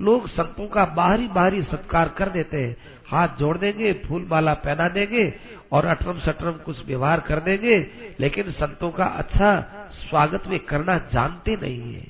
लोग 0.00 0.28
संतों 0.28 0.66
का 0.68 0.84
बाहरी 0.86 1.28
बाहरी 1.28 1.62
सत्कार 1.62 2.08
कर 2.08 2.28
देते 2.28 2.64
हैं। 2.64 2.76
हाथ 3.10 3.28
जोड़ 3.28 3.58
देंगे, 3.58 3.92
फूल 3.92 4.28
माला 4.30 4.54
पहना 4.54 4.88
देंगे 4.88 5.34
और 5.72 5.86
अटरम 5.86 6.18
सटरम 6.18 6.52
कुछ 6.52 6.86
व्यवहार 6.86 7.20
कर 7.20 7.40
देंगे, 7.40 7.86
लेकिन 8.20 8.50
संतों 8.50 8.90
का 8.90 9.04
अच्छा 9.04 9.60
स्वागत 9.90 10.46
वे 10.46 10.58
करना 10.58 10.98
जानते 10.98 11.56
नहीं 11.62 11.94
है। 11.94 12.06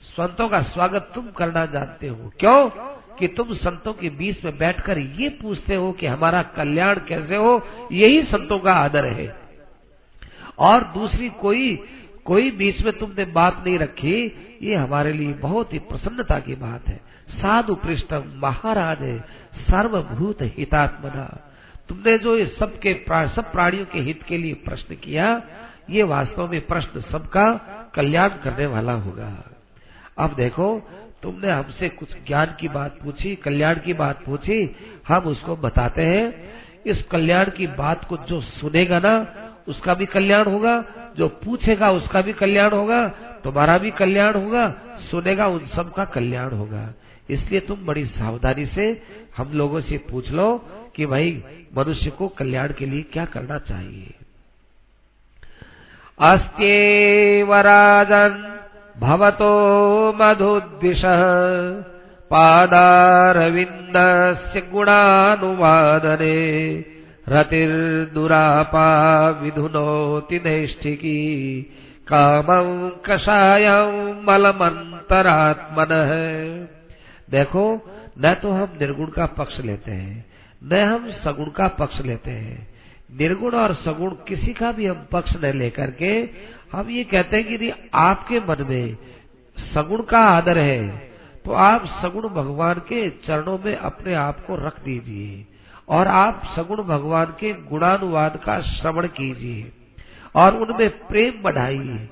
संतों 0.00 0.48
का 0.48 0.62
स्वागत 0.62 1.12
तुम 1.14 1.30
करना 1.30 1.66
जानते 1.66 2.08
हो। 2.08 2.32
क्यों? 2.40 2.70
कि 3.18 3.28
तुम 3.28 3.54
संतों 3.54 3.92
के 3.92 4.10
बीच 4.10 4.44
में 4.44 4.58
बैठकर 4.58 4.98
ये 4.98 5.28
पूछते 5.28 5.74
हो 5.74 5.92
कि 5.92 6.06
हमारा 6.06 6.42
कल्याण 6.42 6.94
कैसे 6.94 7.36
हो, 7.36 7.66
यही 7.92 8.22
संतों 8.22 8.58
का 8.58 8.72
आदर 8.72 9.04
है। 9.04 9.36
और 10.58 10.84
दूसरी, 10.84 11.28
कोई 11.28 11.84
कोई 12.24 12.50
बीच 12.50 12.82
में 12.82 12.98
तुमने 12.98 13.24
बात 13.24 13.64
नहीं 13.66 13.78
रखी, 13.78 14.32
ये 14.62 14.74
हमारे 14.74 15.12
लिए 15.12 15.32
बहुत 15.32 15.72
ही 15.72 15.78
प्रसन्नता 15.78 16.40
की 16.40 16.54
बात 16.54 16.88
है। 16.88 17.00
साधु 17.28 17.74
पृष्ठम 17.74 18.24
महाराज 18.26 19.02
है। 19.02 19.24
सर्वभूत 19.62 20.42
हितात्मना 20.42 21.42
तुमने 21.88 22.18
जो 22.18 22.36
ये 22.36 22.46
सबके 22.46 22.94
सब 23.10 23.52
प्राणियों 23.52 23.84
के 23.84 23.98
हित 23.98 24.22
के 24.22 24.38
लिए 24.38 24.54
प्रश्न 24.54 24.94
किया, 24.94 25.42
ये 25.90 26.02
वास्तव 26.02 26.50
में 26.50 26.66
प्रश्न 26.66 27.00
सबका 27.00 27.52
कल्याण 27.94 28.28
करने 28.28 28.66
वाला 28.66 28.92
होगा। 28.92 29.44
अब 30.18 30.34
देखो, 30.34 30.88
तुमने 31.22 31.50
हमसे 31.50 31.88
कुछ 31.88 32.08
ज्ञान 32.26 32.54
की 32.60 32.68
बात 32.68 32.98
पूछी, 33.04 33.34
कल्याण 33.36 33.78
की 33.78 33.92
बात 33.92 34.24
पूछी, 34.24 34.76
हम 35.08 35.22
उसको 35.22 35.56
बताते 35.56 36.02
हैं। 36.02 36.52
इस 36.86 37.02
कल्याण 37.02 37.50
की 37.50 37.66
बात 37.66 38.04
को 38.04 38.16
जो 38.16 38.40
सुनेगा 38.40 38.98
ना, 38.98 39.26
उसका 39.68 39.94
भी 39.94 40.06
कल्याण 40.06 40.44
होगा, 40.44 40.84
जो 41.16 41.28
पूछेगा 41.28 41.90
उसका 41.90 42.20
भी 42.20 42.32
कल्याण 42.32 42.70
होगा, 42.70 43.08
तुम्हारा 43.44 43.78
भी 43.78 43.90
कल्याण 43.90 44.34
होगा, 44.34 44.68
सुनेगा 45.10 45.46
उन 45.46 45.66
सब 45.66 45.92
का 45.92 46.04
कल्याण 46.04 46.50
होगा। 46.50 46.94
इसलिए 47.30 47.60
तुम 47.60 47.86
बड़ी 47.86 48.04
सावधानी 48.04 48.66
से 48.66 49.02
हम 49.36 49.52
लोगों 49.52 49.80
से 49.80 49.98
पूछ 49.98 50.30
लो 50.30 50.64
कि 50.96 51.06
भाई, 51.06 51.42
मनुष्य 51.78 52.10
को 52.10 52.28
कल्याण 52.28 52.72
के 52.72 52.86
लिए 52.86 53.02
क्या 53.02 53.24
करना 53.24 53.58
चाहिए। 53.58 54.14
अस्त्येवराजन 56.20 58.58
भवतो 59.00 60.12
मधुद्विषः 60.12 61.22
पादारविन्दस्य 62.30 64.60
गुणानुवादने 64.60 66.84
रतिर्दुरापा 67.28 69.28
विधुनोति 69.28 70.36
नैष्ठिकी। 70.36 71.66
कामं 72.08 72.90
कषायं 72.90 74.26
मलमंतरात्मन 74.26 75.88
देखो, 77.28 77.64
न 78.18 78.34
तो 78.34 78.50
हम 78.50 78.76
निर्गुण 78.80 79.10
का 79.10 79.26
पक्ष 79.34 79.58
लेते 79.60 79.90
हैं, 79.90 80.24
न 80.62 80.80
हम 80.84 81.10
सगुण 81.24 81.50
का 81.50 81.68
पक्ष 81.78 82.00
लेते 82.00 82.30
हैं। 82.30 82.66
निर्गुण 83.12 83.54
और 83.54 83.74
सगुण 83.76 84.14
किसी 84.28 84.52
का 84.52 84.70
भी 84.72 84.86
हम 84.86 85.06
पक्ष 85.12 85.32
न 85.36 85.52
लेकर 85.54 85.90
के, 85.92 86.12
हम 86.72 86.90
ये 86.90 87.04
कहते 87.04 87.36
हैं 87.36 87.46
कि 87.46 87.54
यदि 87.54 87.72
आपके 87.94 88.40
मन 88.40 88.64
में 88.68 88.96
सगुण 89.56 90.02
का 90.02 90.18
आदर 90.28 90.58
है 90.58 91.04
तो 91.44 91.52
आप 91.52 91.84
सगुण 92.02 92.28
भगवान 92.30 92.78
के 92.88 93.08
चरणों 93.26 93.58
में 93.64 93.74
अपने 93.76 94.14
आप 94.14 94.44
को 94.46 94.56
रख 94.56 94.80
दीजिए 94.80 95.44
और 95.88 96.08
आप 96.08 96.42
सगुण 96.56 96.82
भगवान 96.84 97.34
के 97.40 97.52
गुणानुवाद 97.68 98.40
का 98.44 98.60
श्रवण 98.70 99.06
कीजिए 99.08 99.70
और 100.34 100.56
उनमें 100.56 100.88
प्रेम 101.08 101.42
बढ़ाइए। 101.42 102.08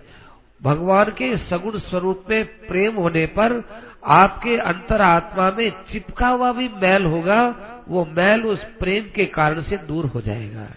भगवान 0.61 1.11
के 1.12 1.37
सगुण 1.40 1.79
स्वरूप 1.81 2.24
में 2.31 2.44
प्रेम 2.66 2.96
होने 2.96 3.24
पर 3.38 3.61
आपके 4.05 4.57
अंतर 4.59 5.03
आत्मा 5.03 5.51
में 5.51 5.71
चिपका 5.90 6.29
हुआ 6.29 6.53
भी 6.53 6.69
मैल 6.83 7.05
होगा, 7.07 7.43
वो 7.88 8.05
मैल 8.17 8.43
उस 8.45 8.64
प्रेम 8.81 9.05
के 9.14 9.25
कारण 9.33 9.62
से 9.62 9.77
दूर 9.87 10.07
हो 10.07 10.21
जाएगा। 10.21 10.69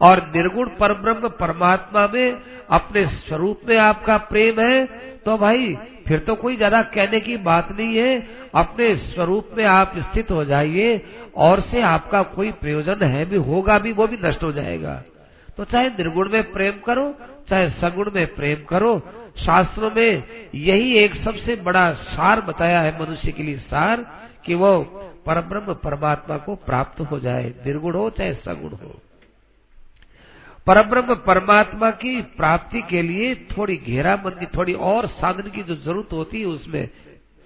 और 0.00 0.20
निर्गुण 0.34 0.68
परब्रह्म 0.78 1.28
परमात्मा 1.40 2.06
में 2.06 2.40
अपने 2.70 3.04
स्वरूप 3.18 3.60
में 3.68 3.76
आपका 3.78 4.16
प्रेम 4.26 4.60
है 4.60 4.84
तो 5.18 5.36
भाई, 5.38 5.74
फिर 6.06 6.18
तो 6.18 6.34
कोई 6.34 6.56
ज़्यादा 6.56 6.82
कहने 6.84 7.20
की 7.20 7.36
बात 7.38 7.68
नहीं 7.72 7.96
है, 7.96 8.18
अपने 8.54 8.94
स्वरूप 8.96 9.50
में 9.56 9.64
आप 9.66 9.92
स्थित 9.98 10.30
हो 10.30 10.44
जाइए, 10.44 11.00
और 11.36 11.60
से 11.62 11.82
आपका 11.82 12.22
कोई 12.30 12.50
प्रयोजन 12.54 13.04
है 13.04 13.24
भी, 13.24 13.36
होगा 13.38 13.78
भी, 13.78 13.92
वो 13.92 14.06
भी 14.06 14.18
नष्ट 14.22 14.42
हो 14.42 14.52
जाएगा। 14.52 15.02
तो 15.58 15.64
चाहे 15.64 15.88
निर्गुण 15.90 16.30
में 16.30 16.52
प्रेम 16.52 16.80
करो 16.86 17.06
चाहे 17.48 17.70
सगुण 17.70 18.10
में 18.14 18.34
प्रेम 18.34 18.64
करो। 18.64 18.98
शास्त्रों 19.36 19.90
में 19.90 20.22
यही 20.54 20.98
एक 20.98 21.14
सबसे 21.14 21.56
बड़ा 21.56 21.92
सार 21.92 22.40
बताया 22.40 22.80
है 22.80 23.02
मनुष्य 23.02 23.32
के 23.32 23.42
लिए 23.42 23.56
सार, 23.56 24.22
कि 24.46 24.54
वो 24.54 24.82
परब्रह्म 25.26 25.74
परमात्मा 25.74 26.36
को 26.36 26.54
प्राप्त 26.54 27.00
हो 27.00 27.20
जाए। 27.20 27.54
निर्गुण 27.66 27.94
हो 27.94 28.10
चाहे 28.10 28.34
सगुण 28.34 28.70
हो। 28.70 29.00
परब्रह्म 30.66 31.14
परमात्मा 31.14 31.90
की 31.90 32.20
प्राप्ति 32.20 32.82
के 32.82 33.02
लिए 33.02 33.34
थोड़ी 33.34 33.76
घेराबंदी 33.76 34.46
थोड़ी 34.46 34.72
और 34.72 35.06
साधन 35.06 35.50
की 35.50 35.62
जो 35.62 35.74
ज़रूरत 35.74 36.12
होती 36.12 36.40
है, 36.40 36.46
उसमें 36.46 36.88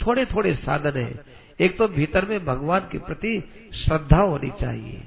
थोड़े 0.06 0.24
थोड़े 0.24 0.54
साधन 0.54 1.00
है। 1.00 1.20
एक 1.60 1.78
तो 1.78 1.88
भीतर 1.88 2.24
में 2.24 2.44
भगवान 2.44 2.80
के 2.92 2.98
प्रति 2.98 3.44
श्रद्धा 3.74 4.20
होनी 4.22 4.52
चाहिए। 4.60 5.02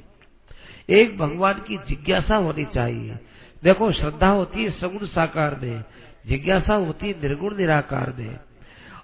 एक 0.89 1.17
भगवान 1.17 1.54
की 1.54 1.78
जिज्ञासा 1.78 2.36
होनी 2.36 2.65
चाहिए। 2.65 3.17
देखो, 3.63 3.91
श्रद्धा 3.91 4.29
होती 4.29 4.63
है, 4.63 4.71
सगुण 4.71 5.05
साकार 5.05 5.59
में 5.63 5.83
जिज्ञासा 6.27 6.75
होती 6.75 7.07
है, 7.07 7.13
निर्गुण 7.13 7.57
निराकार 7.57 8.13
में 8.17 8.39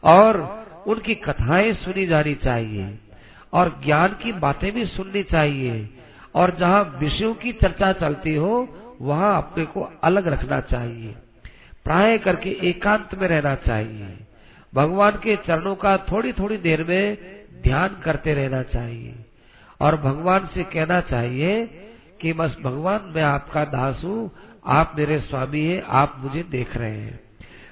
और 0.03 0.65
उनकी 0.87 1.15
कथाएँ 1.15 1.73
सुनी 1.73 2.05
जानी 2.05 2.35
चाहिए। 2.35 2.99
और 3.53 3.81
ज्ञान 3.85 4.09
की 4.23 4.31
बातें 4.31 4.71
भी 4.71 4.85
सुननी 4.85 5.23
चाहिए। 5.23 5.89
और 6.35 6.55
जहाँ 6.59 6.97
विषयों 6.99 7.33
की 7.33 7.53
चर्चा 7.53 7.93
चलती 7.93 8.35
हो, 8.35 8.79
वहाँ 9.01 9.37
अपने 9.37 9.65
को 9.65 9.93
अलग 10.03 10.27
रखना 10.27 10.59
चाहिए। 10.59 11.15
प्राय 11.83 12.17
करके 12.17 12.49
एकांत 12.49 13.09
में 13.15 13.27
रहना 13.27 13.55
चाहिए। 13.55 14.17
भगवान 14.75 15.11
के 15.11 15.35
चरणों 15.35 15.75
का 15.75 15.97
थोड़ी 15.97 16.33
थोड़ी 16.33 16.57
देर 16.57 16.83
में 16.83 17.17
ध्यान 17.63 18.01
करते 18.05 18.33
रहना 18.33 18.63
चाहिए। 18.63 19.15
और 19.81 19.97
भगवान 19.97 20.49
से 20.53 20.63
कहना 20.63 21.01
चाहिए 21.01 21.81
कि 22.21 22.33
बस 22.33 22.57
भगवान, 22.63 23.11
मैं 23.15 23.23
आपका 23.23 23.65
दास 23.65 24.01
हूँ, 24.03 24.31
आप 24.65 24.95
मेरे 24.97 25.19
स्वामी 25.19 25.65
हैं, 25.65 25.81
आप 25.81 26.15
मुझे 26.19 26.43
देख 26.43 26.77
रहे 26.77 26.91
हैं। 26.91 27.19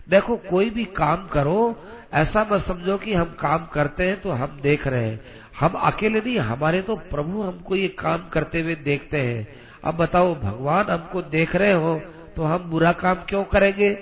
देखो, 0.10 0.36
कोई 0.50 0.70
भी 0.70 0.86
काम 0.86 1.28
करो, 1.28 1.76
ऐसा 2.14 2.48
मत 2.52 2.66
समझो 2.66 2.98
कि 2.98 3.14
हम 3.14 3.36
काम 3.40 3.66
करते 3.66 4.08
हैं 4.08 4.22
तो 4.22 4.32
हम 4.32 4.60
देख 4.62 4.88
रहे 4.88 5.10
हैं। 5.10 5.20
हम 5.60 5.74
अकेले 5.74 6.20
नहीं, 6.20 6.38
हमारे 6.40 6.82
तो 6.82 6.96
प्रभु 6.96 7.42
हमको 7.42 7.76
ये 7.76 7.88
काम 7.88 8.30
करते 8.30 8.62
हुए 8.62 8.76
देखते 8.76 9.22
हैं। 9.22 9.48
अब 9.84 9.96
बताओ, 9.96 10.36
भगवान 10.36 10.86
हमको 10.86 11.22
देख 11.22 11.56
रहे 11.56 11.74
हो 11.74 12.02
तो 12.36 12.44
हम 12.44 12.70
बुरा 12.70 12.92
काम 12.92 13.16
क्यों 13.30 13.44
करेंगे? 13.44 13.98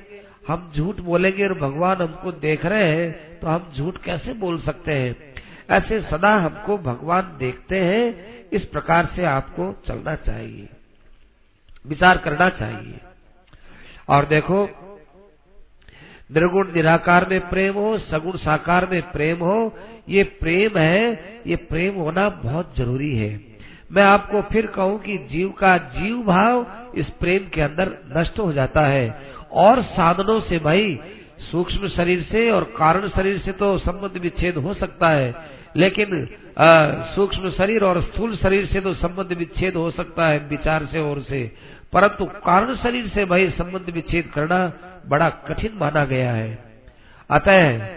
हम 0.48 0.72
झूठ 0.76 1.00
बोलेंगे 1.00 1.48
और 1.48 1.54
भगवान 1.54 1.98
हमको 1.98 2.32
देख 2.32 2.66
रहे 2.66 2.88
हैं 2.88 3.40
तो 3.40 3.48
हम 3.48 3.72
झूठ 3.76 3.98
कैसे 3.98 4.34
बोल 4.34 4.60
सकते 4.60 4.92
हैं? 4.92 5.31
ऐसे 5.72 6.00
सदा 6.02 6.34
हमको 6.36 6.78
भगवान 6.80 7.36
देखते 7.40 7.80
हैं, 7.80 8.04
इस 8.50 8.66
प्रकार 8.66 9.10
से 9.16 9.26
आपको 9.26 9.74
चलना 9.88 10.16
चाहिए, 10.18 10.68
विचार 11.86 12.18
करना 12.18 12.50
चाहिए। 12.52 13.00
और 14.10 14.26
देखो, 14.26 14.64
निर्गुण 16.30 16.72
निराकार 16.74 17.28
में 17.30 17.40
प्रेम 17.50 17.76
हो, 17.76 17.98
सगुण 18.00 18.38
साकार 18.38 18.88
में 18.92 19.02
प्रेम 19.12 19.40
हो, 19.40 19.74
ये 20.10 20.24
प्रेम 20.40 20.78
है, 20.78 21.42
ये 21.48 21.56
प्रेम 21.56 21.96
होना 21.96 22.28
बहुत 22.44 22.76
ज़रूरी 22.78 23.16
है। 23.18 23.30
मैं 23.92 24.04
आपको 24.04 24.42
फिर 24.42 24.68
कहूँ 24.68 25.00
कि 25.00 25.18
जीव 25.32 25.50
का 25.52 25.78
जीव 25.94 26.22
भाव 26.24 26.94
इस 26.96 27.10
प्रेम 27.20 27.50
के 27.50 27.62
अंदर 27.62 27.92
नष्ट 28.18 28.40
हो 28.40 28.52
जाता 28.54 28.86
है। 28.88 29.10
और 29.54 29.82
साधनों 29.84 30.40
से 30.42 30.60
भाई, 30.60 31.00
सूक्ष्म 31.42 31.88
शरीर 31.88 32.22
से 32.24 32.50
और 32.52 32.64
कारण 32.78 33.08
शरीर 33.10 33.38
से 33.38 33.52
तो 33.52 33.78
संबंध 33.78 34.18
विच्छेद 34.22 34.58
हो 34.58 34.74
सकता 34.74 35.10
है 35.10 35.34
लेकिन 35.76 36.28
सूक्ष्म 37.16 37.52
शरीर 37.52 37.84
और 37.84 38.02
स्थूल 38.02 38.36
शरीर 38.36 38.66
से 38.66 38.82
तो 38.82 38.94
संबंध 38.94 39.34
विच्छेद 39.34 39.76
हो 39.76 39.92
सकता 39.92 40.28
है, 40.28 40.38
विचार 40.40 40.86
से 40.86 41.00
और 41.00 41.22
से। 41.22 41.52
परंतु 41.94 42.26
कारण 42.26 42.76
शरीर 42.76 43.08
से 43.08 43.26
भाई 43.26 43.50
संबंध 43.50 43.90
विच्छेद 43.90 44.28
करना 44.28 44.74
बड़ा 45.08 45.30
कठिन 45.30 45.72
माना 45.76 46.06
गया 46.06 46.34
है। 46.34 46.64
अतः, 47.30 47.88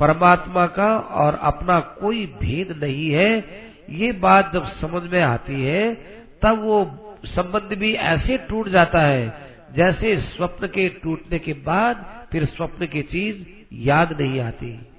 परमात्मा 0.00 0.66
का 0.66 0.96
और 0.98 1.34
अपना 1.34 1.80
कोई 1.80 2.26
भेद 2.26 2.80
नहीं 2.82 3.10
है। 3.10 3.44
ये 3.90 4.12
बात 4.12 4.52
जब 4.52 4.64
समझ 4.64 5.02
में 5.02 5.22
आती 5.22 5.62
है, 5.62 5.94
तब 6.42 6.60
वो 6.62 7.06
संबंध 7.24 7.78
भी 7.78 7.94
ऐसे 7.94 8.36
टूट 8.36 8.68
जाता 8.68 9.00
है, 9.00 9.32
जैसे 9.76 10.20
स्वप्न 10.20 10.66
के 10.66 10.88
टूटने 10.88 11.38
के 11.38 11.52
बाद 11.52 12.26
फिर 12.32 12.44
स्वप्न 12.44 12.86
की 12.86 13.02
चीज़ 13.02 13.46
याद 13.72 14.20
नहीं 14.20 14.40
आती। 14.40 14.89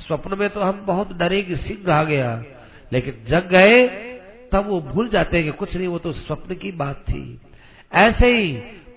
स्वप्न 0.00 0.38
में 0.38 0.48
तो 0.50 0.60
हम 0.60 0.84
बहुत 0.86 1.12
डरे 1.12 1.42
कि 1.42 1.56
सिंह 1.56 1.92
आ 1.92 2.02
गया, 2.04 2.42
लेकिन 2.92 3.24
जग 3.28 3.48
गए, 3.48 3.86
तब 4.52 4.66
वो 4.66 4.80
भूल 4.82 5.08
जाते 5.08 5.36
हैं 5.36 5.46
कि 5.46 5.52
कुछ 5.58 5.76
नहीं, 5.76 5.88
वो 5.88 5.98
तो 5.98 6.12
स्वप्न 6.12 6.54
की 6.54 6.72
बात 6.72 7.04
थी। 7.08 7.40
ऐसे 7.92 8.26
ही 8.28 8.52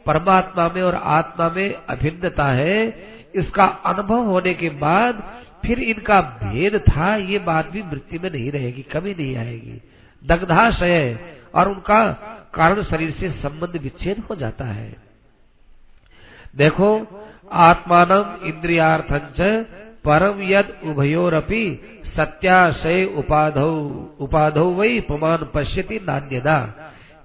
परमात्मा 0.05 0.67
में 0.67 0.81
और 0.81 0.95
आत्मा 0.95 1.49
में 1.49 1.73
अभिन्नता 1.73 2.47
है, 2.47 2.77
इसका 3.35 3.65
अनुभव 3.85 4.25
होने 4.25 4.53
के 4.53 4.69
बाद 4.69 5.23
फिर 5.65 5.79
इनका 5.79 6.19
भेद 6.21 6.77
था, 6.79 7.15
ये 7.15 7.39
बात 7.39 7.69
भी 7.69 7.83
मृत्यु 7.83 8.19
में 8.19 8.29
नहीं 8.31 8.51
रहेगी, 8.51 8.81
कभी 8.91 9.13
नहीं 9.13 9.35
आएगी। 9.37 9.79
दग्धाशय 10.21 11.17
और 11.55 11.69
उनका 11.69 12.03
कारण 12.53 12.83
शरीर 12.83 13.11
से 13.11 13.29
संबंध 13.31 13.77
विच्छेद 13.77 14.19
हो 14.29 14.35
जाता 14.35 14.65
है। 14.65 14.95
देखो, 16.55 16.89
आत्मान 17.51 18.11
इंद्रियार्थंच 18.45 19.39
परम 20.05 20.41
यद 20.41 20.73
उभयोरपि 20.83 21.81
सत्याशय 22.17 23.05
उपाधौ 23.05 23.71
उपाधौ 24.19 24.63
वही 24.63 24.99
प्रमाण 24.99 25.37
पश्यति 25.37 25.99
नान्यदा। 25.99 26.73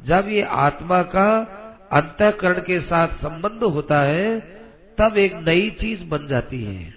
जब 0.05 0.29
ये 0.29 0.43
आत्मा 0.43 1.03
का 1.03 1.55
अंतकरण 1.93 2.61
के 2.61 2.81
साथ 2.81 3.09
संबंध 3.09 3.63
होता 3.63 4.01
है, 4.01 4.41
तब 4.99 5.19
एक 5.19 5.35
नई 5.35 5.71
चीज़ 5.71 6.05
बन 6.05 6.27
जाती 6.27 6.65
है। 6.65 6.95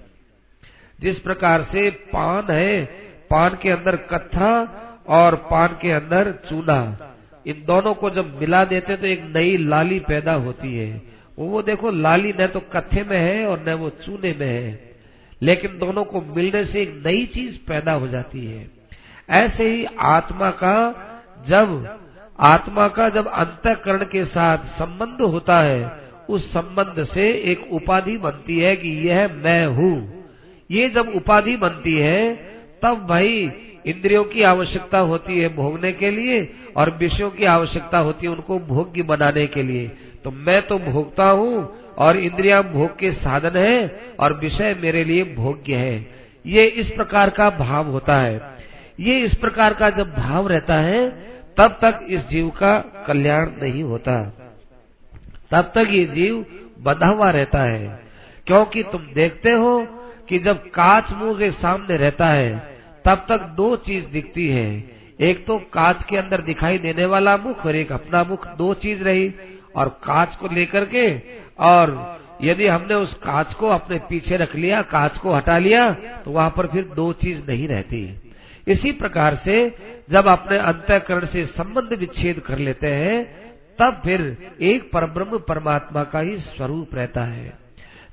जिस 0.99 1.19
प्रकार 1.19 1.63
से 1.63 1.89
पान 1.89 2.45
है, 2.49 2.85
पान 3.29 3.57
के 3.61 3.69
अंदर 3.69 3.95
कत्था 3.95 4.53
और 5.07 5.35
पान 5.35 5.67
के 5.67 5.91
अंदर 5.91 6.31
चूना, 6.49 6.97
इन 7.47 7.63
दोनों 7.67 7.93
को 7.93 8.09
जब 8.09 8.39
मिला 8.39 8.65
देते 8.65 8.95
तो 8.95 9.07
एक 9.07 9.23
नई 9.35 9.57
लाली 9.57 9.99
पैदा 9.99 10.33
होती 10.33 10.77
है। 10.77 11.01
वो 11.39 11.61
देखो, 11.61 11.91
लाली 11.91 12.33
न 12.39 12.47
तो 12.47 12.59
कत्थे 12.59 13.03
में 13.03 13.17
है 13.17 13.45
और 13.45 13.69
न 13.69 13.73
वो 13.73 13.89
चूने 13.89 14.35
में 14.39 14.47
है। 14.47 14.90
लेकिन 15.41 15.77
दोनों 15.79 16.03
को 16.03 16.21
मिलने 16.21 16.65
से 16.65 16.81
एक 16.81 17.03
नई 17.05 17.25
चीज़ 17.25 17.57
पैदा 17.67 17.91
हो 17.91 18.07
जाती 18.07 18.45
है। 18.45 18.71
ऐसे 19.29 19.69
ही 19.69 19.85
आत्मा 19.99 20.49
का 20.49 20.75
जब, 21.47 21.99
आत्मा 22.39 22.87
का 22.87 23.09
जब 23.09 23.27
अंतकरण 23.27 24.03
के 24.03 24.25
साथ 24.25 24.57
संबंध 24.57 25.21
होता 25.21 25.59
है, 25.59 26.01
उस 26.29 26.53
संबंध 26.53 27.07
से 27.13 27.31
एक 27.31 27.73
उपाधि 27.73 28.17
बनती 28.17 28.59
है 28.59 28.75
कि 28.75 28.89
यह 29.09 29.33
मैं 29.33 29.65
हूँ। 29.65 30.23
ये 30.71 30.89
जब 30.89 31.09
उपाधि 31.15 31.55
बनती 31.55 31.97
है, 31.97 32.33
तब 32.83 33.05
भाई 33.09 33.51
इंद्रियों 33.85 34.23
की 34.23 34.41
आवश्यकता 34.41 34.99
होती 34.99 35.39
है 35.39 35.55
भोगने 35.55 35.91
के 35.91 36.11
लिए 36.11 36.53
और 36.75 36.97
विषयों 36.97 37.31
की 37.31 37.45
आवश्यकता 37.45 37.97
होती 37.97 38.25
है 38.25 38.33
उनको 38.33 38.59
भोग्य 38.59 39.01
बनाने 39.01 39.47
के 39.47 39.63
लिए। 39.63 39.87
तो 40.23 40.31
मैं 40.31 40.67
तो 40.67 40.77
भोगता 40.79 41.29
हूँ 41.29 41.80
और 41.97 42.17
इंद्रिया 42.17 42.61
भोग 42.61 42.97
के 42.99 43.11
साधन 43.11 43.57
है 43.59 44.01
और 44.19 44.33
विषय 44.33 44.75
मेरे 44.81 45.03
लिए 45.03 45.23
भोग्य 45.23 45.75
है। 45.75 46.09
ये 46.45 46.65
इस 46.65 46.89
प्रकार 46.89 47.29
का 47.29 47.49
भाव 47.49 47.87
होता 47.87 48.17
है। 48.17 48.57
ये 48.99 49.19
इस 49.19 49.33
प्रकार 49.35 49.73
का 49.73 49.89
जब 49.89 50.13
भाव 50.13 50.47
रहता 50.47 50.75
है, 50.75 51.09
तब 51.57 51.77
तक 51.81 51.99
इस 52.09 52.21
जीव 52.27 52.49
का 52.49 53.03
कल्याण 53.07 53.49
नहीं 53.61 53.83
होता। 53.83 54.21
तब 55.51 55.71
तक 55.75 55.87
ये 55.89 56.05
जीव 56.05 56.45
बंधा 56.79 57.07
हुआ 57.07 57.29
रहता 57.31 57.63
है, 57.63 57.99
क्योंकि 58.47 58.83
तुम 58.83 59.01
देखते 59.13 59.51
हो 59.51 59.87
कि 60.29 60.39
जब 60.39 60.69
कांच 60.69 61.11
मुँह 61.11 61.37
के 61.39 61.51
सामने 61.51 61.97
रहता 61.97 62.27
है, 62.27 62.77
तब 63.05 63.25
तक 63.29 63.41
दो 63.41 63.75
चीज़ 63.75 64.05
दिखती 64.05 64.47
है। 64.47 64.91
एक 65.21 65.45
तो 65.45 65.57
कांच 65.59 66.03
के 66.09 66.17
अंदर 66.17 66.41
दिखाई 66.41 66.77
देने 66.77 67.05
वाला 67.05 67.37
मुख 67.37 67.65
और 67.65 67.75
एक 67.75 67.91
अपना 67.91 68.23
मुख, 68.23 68.47
दो 68.47 68.73
चीज़ 68.73 69.03
रही 69.03 69.33
और 69.75 69.89
कांच 69.89 70.35
को 70.35 70.47
लेकर 70.47 70.85
के 70.85 71.40
और 71.61 72.19
यदि 72.43 72.67
हमने 72.67 72.95
उस 72.95 73.13
कांच 73.13 73.53
को 73.53 73.67
अपने 73.69 73.97
पीछे 74.09 74.37
रख 74.37 74.55
लिया, 74.55 74.81
कांच 74.81 75.17
को 75.17 75.33
हटा 75.33 75.57
लिया 75.57 75.91
तो 76.25 76.31
वहाँ 76.31 76.49
पर 76.57 76.67
फिर 76.67 76.83
दो 76.95 77.11
चीज़ 77.13 77.45
नहीं 77.47 77.67
रहती। 77.67 78.03
इसी 78.67 78.91
प्रकार 78.91 79.35
से 79.45 79.55
जब 80.09 80.27
अपने 80.27 80.57
अंतकरण 80.57 81.25
से 81.25 81.45
संबंध 81.47 81.93
विच्छेद 81.93 82.39
कर 82.39 82.57
लेते 82.57 82.87
हैं, 82.87 83.23
तब 83.79 84.01
फिर 84.03 84.37
एक 84.61 84.89
परब्रह्म 84.91 85.37
परमात्मा 85.39 86.03
का 86.03 86.19
ही 86.19 86.37
स्वरूप 86.37 86.95
रहता 86.95 87.23
है। 87.23 87.53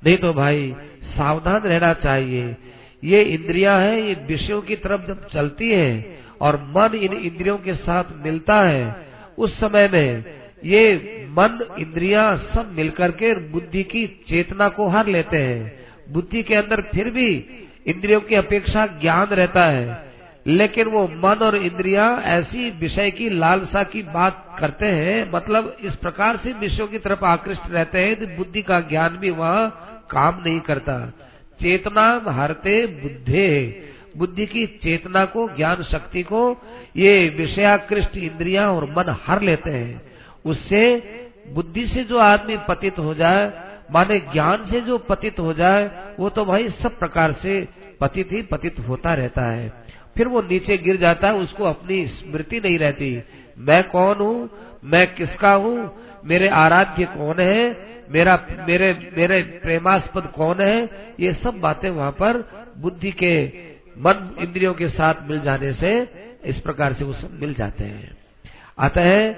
नहीं 0.02 0.16
तो 0.16 0.32
भाई, 0.32 0.74
सावधान 1.08 1.60
रहना 1.62 1.92
चाहिए। 1.94 2.56
ये 3.02 3.22
इंद्रियाँ 3.24 3.78
हैं, 3.80 3.96
ये 3.98 4.14
विषयों 4.28 4.60
की 4.62 4.76
तरफ़ 4.76 5.06
जब 5.06 5.26
चलती 5.28 5.70
है 5.70 6.18
और 6.40 6.56
मन 6.68 6.96
इन 6.96 7.12
इंद्रियों 7.12 7.56
के 7.58 7.74
साथ 7.74 8.04
मिलता 8.16 8.60
है, 8.62 9.06
उस 9.38 9.58
समय 9.60 9.88
में 9.88 10.37
ये 10.64 10.94
मन, 11.30 11.76
इंद्रियाँ 11.78 12.36
सब 12.54 12.72
मिलकर 12.72 13.10
के 13.10 13.34
बुद्धि 13.34 13.82
की 13.82 14.06
चेतना 14.28 14.68
को 14.68 14.88
हर 14.88 15.06
लेते 15.06 15.36
हैं। 15.36 15.78
बुद्धि 16.08 16.42
के 16.42 16.54
अंदर 16.54 16.80
फिर 16.80 17.10
भी 17.10 17.46
इंद्रियों 17.86 18.20
की 18.20 18.34
अपेक्षा 18.34 18.86
ज्ञान 18.86 19.26
रहता 19.26 19.64
है। 19.64 20.08
लेकिन 20.46 20.86
वो 20.86 21.08
मन 21.08 21.36
और 21.42 21.56
इंद्रिया 21.56 22.22
ऐसी 22.24 22.70
विषय 22.70 23.10
की 23.10 23.30
लालसा 23.30 23.82
की 23.82 24.02
बात 24.02 24.56
करते 24.60 24.86
हैं 24.86 25.30
मतलब 25.34 25.76
इस 25.84 25.94
प्रकार 25.94 26.36
से 26.36 26.52
विषयों 26.52 26.86
की 26.86 26.98
तरफ़ 26.98 27.24
आकृष्ट 27.24 27.62
रहते 27.70 27.98
हैं 27.98 28.16
कि 28.16 28.26
बुद्धि 28.26 28.62
का 28.62 28.80
ज्ञान 28.80 29.16
भी 29.16 29.30
वहाँ 29.30 29.84
काम 30.10 30.42
नहीं 30.46 30.60
करता। 30.60 31.12
चेतना 31.62 32.22
हरते 32.26 32.86
बुद्धे। 32.86 33.82
बुद्धि 34.16 34.46
की 34.46 34.66
चेतना 34.66 35.24
को, 35.24 35.48
ज्ञान 35.48 35.82
शक्ति 35.82 36.22
को 36.22 36.58
ये 36.96 37.28
विषयाकृष्ट 37.28 38.16
इंद्रिया 38.16 38.70
और 38.70 38.84
मन 38.84 39.16
हर 39.26 39.42
लेते 39.42 39.70
हैं। 39.70 40.17
उससे 40.48 40.96
बुद्धि 41.54 41.86
से 41.86 42.04
जो 42.04 42.18
आदमी 42.18 42.56
पतित 42.68 42.98
हो 42.98 43.14
जाए, 43.14 43.52
माने 43.90 44.20
ज्ञान 44.20 44.66
से 44.70 44.80
जो 44.80 44.98
पतित 44.98 45.40
हो 45.40 45.52
जाए, 45.52 45.90
वो 46.20 46.28
तो 46.28 46.44
भाई 46.44 46.68
सब 46.68 46.98
प्रकार 46.98 47.32
से 47.32 47.68
पतित 48.00 48.32
ही 48.32 48.42
पतित 48.42 48.78
होता 48.78 49.14
रहता 49.14 49.42
है। 49.42 49.72
फिर 50.16 50.28
वो 50.28 50.42
नीचे 50.42 50.76
गिर 50.76 50.96
जाता 50.96 51.28
है, 51.28 51.34
उसको 51.34 51.64
अपनी 51.64 52.06
स्मृति 52.06 52.60
नहीं 52.60 52.78
रहती। 52.78 53.22
मैं 53.58 53.88
कौन 53.88 54.14
हूँ? 54.14 54.50
मैं 54.84 55.14
किसका 55.14 55.52
हूँ? 55.54 56.04
मेरे 56.24 56.48
आराध्य 56.48 57.04
कौन 57.04 57.40
है? 57.40 57.88
मेरा, 58.10 58.46
मेरे 58.68 59.10
मेरे 59.16 59.42
प्रेमास्पद 59.42 60.22
कौन 60.22 60.60
है? 60.60 60.88
ये 61.20 61.32
सब 61.32 61.54
बातें 61.60 61.90
वहाँ 61.90 62.10
पर 62.10 62.36
बुद्धि 62.78 63.12
के, 63.12 63.46
मन 63.98 64.36
इंद्रियों 64.38 64.74
के 64.74 64.88
साथ 64.88 65.14
मिल 65.28 65.40
जाने 65.40 65.72
से 65.72 66.08
इस 66.44 66.60
प्रकार 66.60 66.92
से 66.92 67.04
वो 67.04 67.12
सब 67.12 67.38
मिल 67.40 67.54
जाते 67.54 67.84
हैं। 67.84 68.16
अतः 68.78 69.34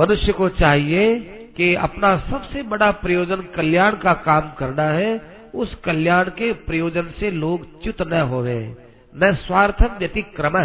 मनुष्य 0.00 0.32
को 0.32 0.48
चाहिए 0.48 1.18
कि 1.56 1.74
अपना 1.74 2.16
सबसे 2.16 2.62
बड़ा 2.62 2.90
प्रयोजन 2.90 3.36
कल्याण 3.36 3.92
का 3.92 4.12
काम 4.12 4.52
करना 4.52 4.82
है, 4.82 5.20
उस 5.54 5.74
कल्याण 5.74 6.24
के 6.24 6.52
प्रयोजन 6.52 7.02
से 7.02 7.30
लोग 7.30 7.82
च्युत 7.82 8.02
न 8.02 8.20
होवे। 8.20 8.76
न 9.22 9.32
स्वार्थ 9.32 9.82
व्यतिक्रम। 9.82 10.58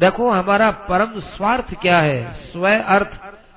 देखो, 0.00 0.30
हमारा 0.30 0.70
परम 0.70 1.20
स्वार्थ 1.20 1.74
क्या 1.82 1.98
है? 1.98 2.34
स्व 2.34 2.68
अर्थ, 2.68 3.10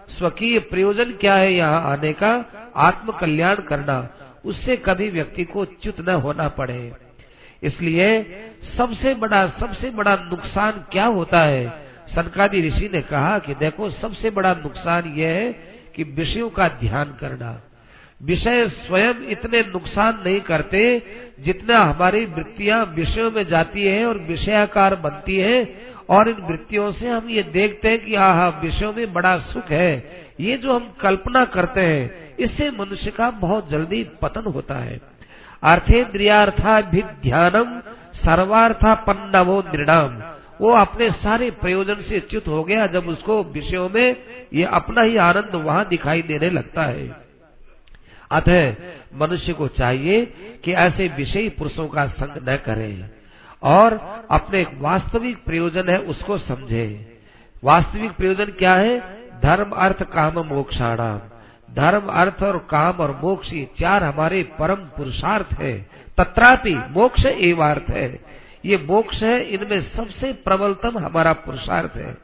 स्वकीय 0.10 0.60
प्रयोजन 0.60 1.04
क्या 1.04 1.36
है 1.36 1.54
यहाँ 1.54 1.82
आने 1.82 2.14
का? 2.14 2.46
आत्म 2.76 3.12
कल्याण 3.12 3.56
करना। 3.56 4.10
उससे 4.46 4.76
कभी 4.78 5.10
व्यक्ति 5.10 5.44
को 5.44 5.66
च्युत 5.66 6.10
न 6.10 6.14
होना 6.14 6.48
पड़े। 6.48 6.91
इसलिए 7.64 8.24
सबसे 8.78 9.14
बड़ा 9.14 9.48
सबसे 9.48 9.89
बड़ा 9.89 10.16
नुकसान 10.16 10.72
क्या 10.72 11.06
होता 11.06 11.39
है? 11.39 11.83
सनकादि 12.16 12.61
ऋषि 12.61 12.89
ने 12.93 13.01
कहा 13.01 13.38
कि 13.39 13.53
देखो, 13.55 13.89
सबसे 13.89 14.30
बड़ा 14.30 14.53
नुकसान 14.53 15.14
यह 15.18 15.28
है 15.28 15.51
कि 15.95 16.03
विषयों 16.03 16.49
का 16.49 16.68
ध्यान 16.68 17.16
करना। 17.20 17.61
विषय 18.24 18.68
स्वयं 18.68 19.14
इतने 19.30 19.61
नुकसान 19.61 20.22
नहीं 20.26 20.41
करते 20.41 20.82
जितना 21.39 21.80
हमारी 21.80 22.26
वृत्तियाँ 22.26 22.84
विषयों 22.95 23.32
में 23.32 23.43
जाती 23.43 23.84
है 23.84 24.05
और 24.05 24.18
विषयाकार 24.18 24.95
बनती 24.95 25.38
है, 25.38 25.57
और 26.09 26.30
इन 26.30 26.41
वृत्तियों 26.41 26.91
से 26.91 27.07
हम 27.07 27.30
ये 27.30 27.43
देखते 27.43 27.89
हैं 27.89 27.99
कि 27.99 28.16
हाँ 28.16 28.59
विषयों 28.64 28.93
में 28.93 29.14
बड़ा 29.14 29.38
सुख 29.39 29.72
है। 29.72 29.91
ये 30.39 30.57
जो 30.57 30.74
हम 30.74 30.93
कल्पना 31.01 31.43
करते 31.45 31.82
हैं, 31.82 32.36
इससे 32.38 32.70
मनुष्य 32.72 33.11
का 33.11 33.30
बहुत 33.32 33.70
जल्दी 33.70 34.03
पतन 34.22 34.51
होता 34.51 34.76
है। 34.76 34.99
अर्थेन्द्रियार्था 35.64 36.80
भी 36.82 37.01
ध्यानम 37.01 37.80
सर्वार्था 38.16 38.93
पन्नवो 39.07 39.59
निर्णाम 39.68 40.22
वो 40.64 40.72
अपने 40.72 41.09
सारे 41.11 41.51
प्रयोजन 41.51 41.95
से 41.95 42.20
च्युत 42.20 42.47
हो 42.47 42.64
गया 42.64 42.88
जब 42.88 43.07
उसको 43.07 43.43
विषयों 43.43 43.89
में 43.89 44.16
ये 44.53 44.64
अपना 44.64 45.01
ही 45.01 45.18
आनंद 45.18 45.55
वहाँ 45.55 45.86
दिखाई 45.88 46.22
देने 46.22 46.49
लगता 46.49 46.84
है। 46.84 47.16
अतः 48.32 48.76
मनुष्य 49.16 49.53
को 49.53 49.68
चाहिए 49.68 50.26
कि 50.64 50.74
ऐसे 50.74 51.07
विषयी 51.07 51.49
पुरुषों 51.49 51.88
का 51.88 52.07
संग 52.07 52.49
न 52.49 52.55
करें 52.55 53.09
और 53.64 53.97
अपने 54.32 54.68
वास्तविक 54.74 55.43
प्रयोजन 55.45 55.89
है 55.89 55.97
उसको 55.97 56.38
समझे। 56.38 56.88
वास्तविक 57.64 58.11
प्रयोजन 58.11 58.45
क्या 58.45 58.72
है? 58.72 58.99
धर्म, 59.41 59.70
अर्थ, 59.70 60.03
काम, 60.03 60.39
मोक्षाणाम। 60.39 61.20
धर्म, 61.74 62.07
अर्थ 62.07 62.43
और 62.43 62.57
काम 62.70 62.93
और 62.93 63.20
मोक्ष 63.24 63.53
ये 63.53 63.68
चार 63.80 64.03
हमारे 64.03 64.43
परम 64.59 64.76
पुरुषार्थ 64.76 65.59
है। 65.59 65.89
तत्रापि 66.18 66.76
मोक्ष 66.76 67.26
एवार्थ 67.26 67.89
है। 67.89 68.33
ये 68.66 68.78
मोक्ष 68.78 69.24
है, 69.24 69.43
इनमें 69.43 69.82
सबसे 69.82 70.34
प्रबलतम 70.34 70.97
हमारा 70.97 71.34
पुरुषार्थ 71.34 71.97
है। 71.97 72.18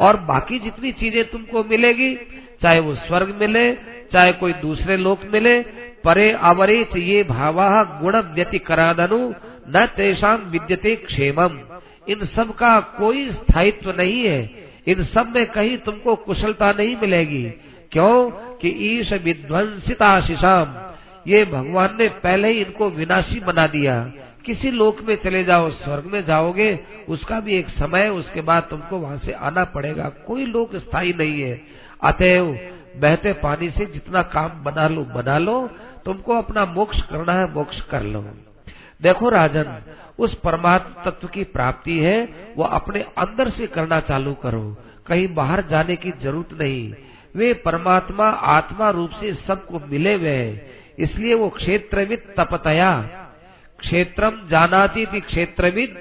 और 0.00 0.16
बाकी 0.16 0.58
जितनी 0.58 0.92
चीज़ें 0.92 1.30
तुमको 1.30 1.64
मिलेगी, 1.64 2.14
चाहे 2.62 2.80
वो 2.80 2.94
स्वर्ग 2.94 3.38
मिले, 3.40 3.74
चाहे 4.12 4.32
कोई 4.32 4.52
दूसरे 4.52 4.96
लोक 4.96 5.20
मिले, 5.32 5.62
परे 6.04 6.32
अवरित 6.32 6.96
ये 6.96 7.22
भावा 7.22 8.00
गुण 8.02 8.16
व्यतिकरादनु, 8.16 9.34
न 9.68 9.86
तेषाम 9.96 10.36
विद्यते 10.36 10.96
क्षेमम। 10.96 11.60
इन 12.08 12.26
सब 12.26 12.54
का 12.54 12.80
कोई 12.80 13.30
स्थायित्व 13.30 13.94
नहीं 13.98 14.24
है। 14.24 14.50
इन 14.86 15.04
सब 15.04 15.32
में 15.36 15.46
कहीं 15.46 15.78
तुमको 15.78 16.16
कुशलता 16.16 16.72
नहीं 16.72 16.96
मिलेगी। 16.96 17.44
क्यों? 17.92 18.30
कि 18.30 18.68
ईश 18.68 19.12
विध्वंसिता 19.12 20.20
शिशाम 20.20 20.92
ये 21.26 21.44
भगवान 21.44 21.96
ने 22.00 22.08
पहले 22.08 22.48
ही 22.48 22.60
इनको 22.62 22.90
विनाशी 22.90 23.40
बना 23.40 23.66
दिया। 23.66 24.10
किसी 24.46 24.70
लोक 24.70 25.00
में 25.00 25.16
चले 25.16 25.44
जाओ, 25.44 25.70
स्वर्ग 25.70 26.04
में 26.04 26.24
जाओगे, 26.24 26.80
उसका 27.08 27.40
भी 27.40 27.54
एक 27.58 27.68
समय 27.68 28.08
उसके 28.08 28.40
बाद 28.40 28.66
तुमको 28.70 28.98
वहाँ 28.98 29.18
से 29.18 29.32
आना 29.32 29.64
पड़ेगा। 29.64 30.08
कोई 30.08 30.44
लोक 30.44 30.76
स्थायी 30.76 31.12
नहीं 31.12 31.42
है। 31.42 31.60
अतएव 32.04 32.72
बहते 32.96 33.32
पानी 33.32 33.70
से 33.70 33.86
जितना 33.86 34.22
काम 34.22 34.48
बना 34.64 34.88
लो 34.88 35.04
बना 35.04 35.38
लो, 35.38 35.70
तुमको 36.04 36.34
अपना 36.34 36.64
मोक्ष 36.64 37.02
करना 37.02 37.32
है, 37.32 37.54
मोक्ष 37.54 37.80
कर 37.80 38.02
लो। 38.02 38.24
देखो 39.02 39.28
राजन, 39.28 39.82
उस 40.18 40.34
परमात्मा 40.34 41.10
तत्व 41.10 41.28
की 41.28 41.44
प्राप्ति 41.44 41.98
है, 41.98 42.28
वो 42.56 42.64
अपने 42.64 43.00
अंदर 43.00 43.50
से 43.50 43.66
करना 43.66 44.00
चालू 44.00 44.34
करो। 44.34 44.76
कहीं 45.06 45.34
बाहर 45.34 45.66
जाने 45.66 45.96
की 45.96 46.10
ज़रूरत 46.10 46.60
नहीं। 46.60 46.94
वे 47.36 47.52
परमात्मा 47.54 48.28
आत्मा 48.28 48.90
रूप 48.90 49.10
से 49.10 49.34
सबको 49.34 49.78
मिले 49.78 50.14
हुए 50.14 50.60
इसलिए 50.98 51.34
वो 51.34 51.48
क्षेत्रविद 51.48 52.34
तपतया। 52.40 52.92
क्षेत्रम 53.78 54.40
जानाती 54.50 55.06
थी 55.06 55.20
क्षेत्रविद 55.20 55.96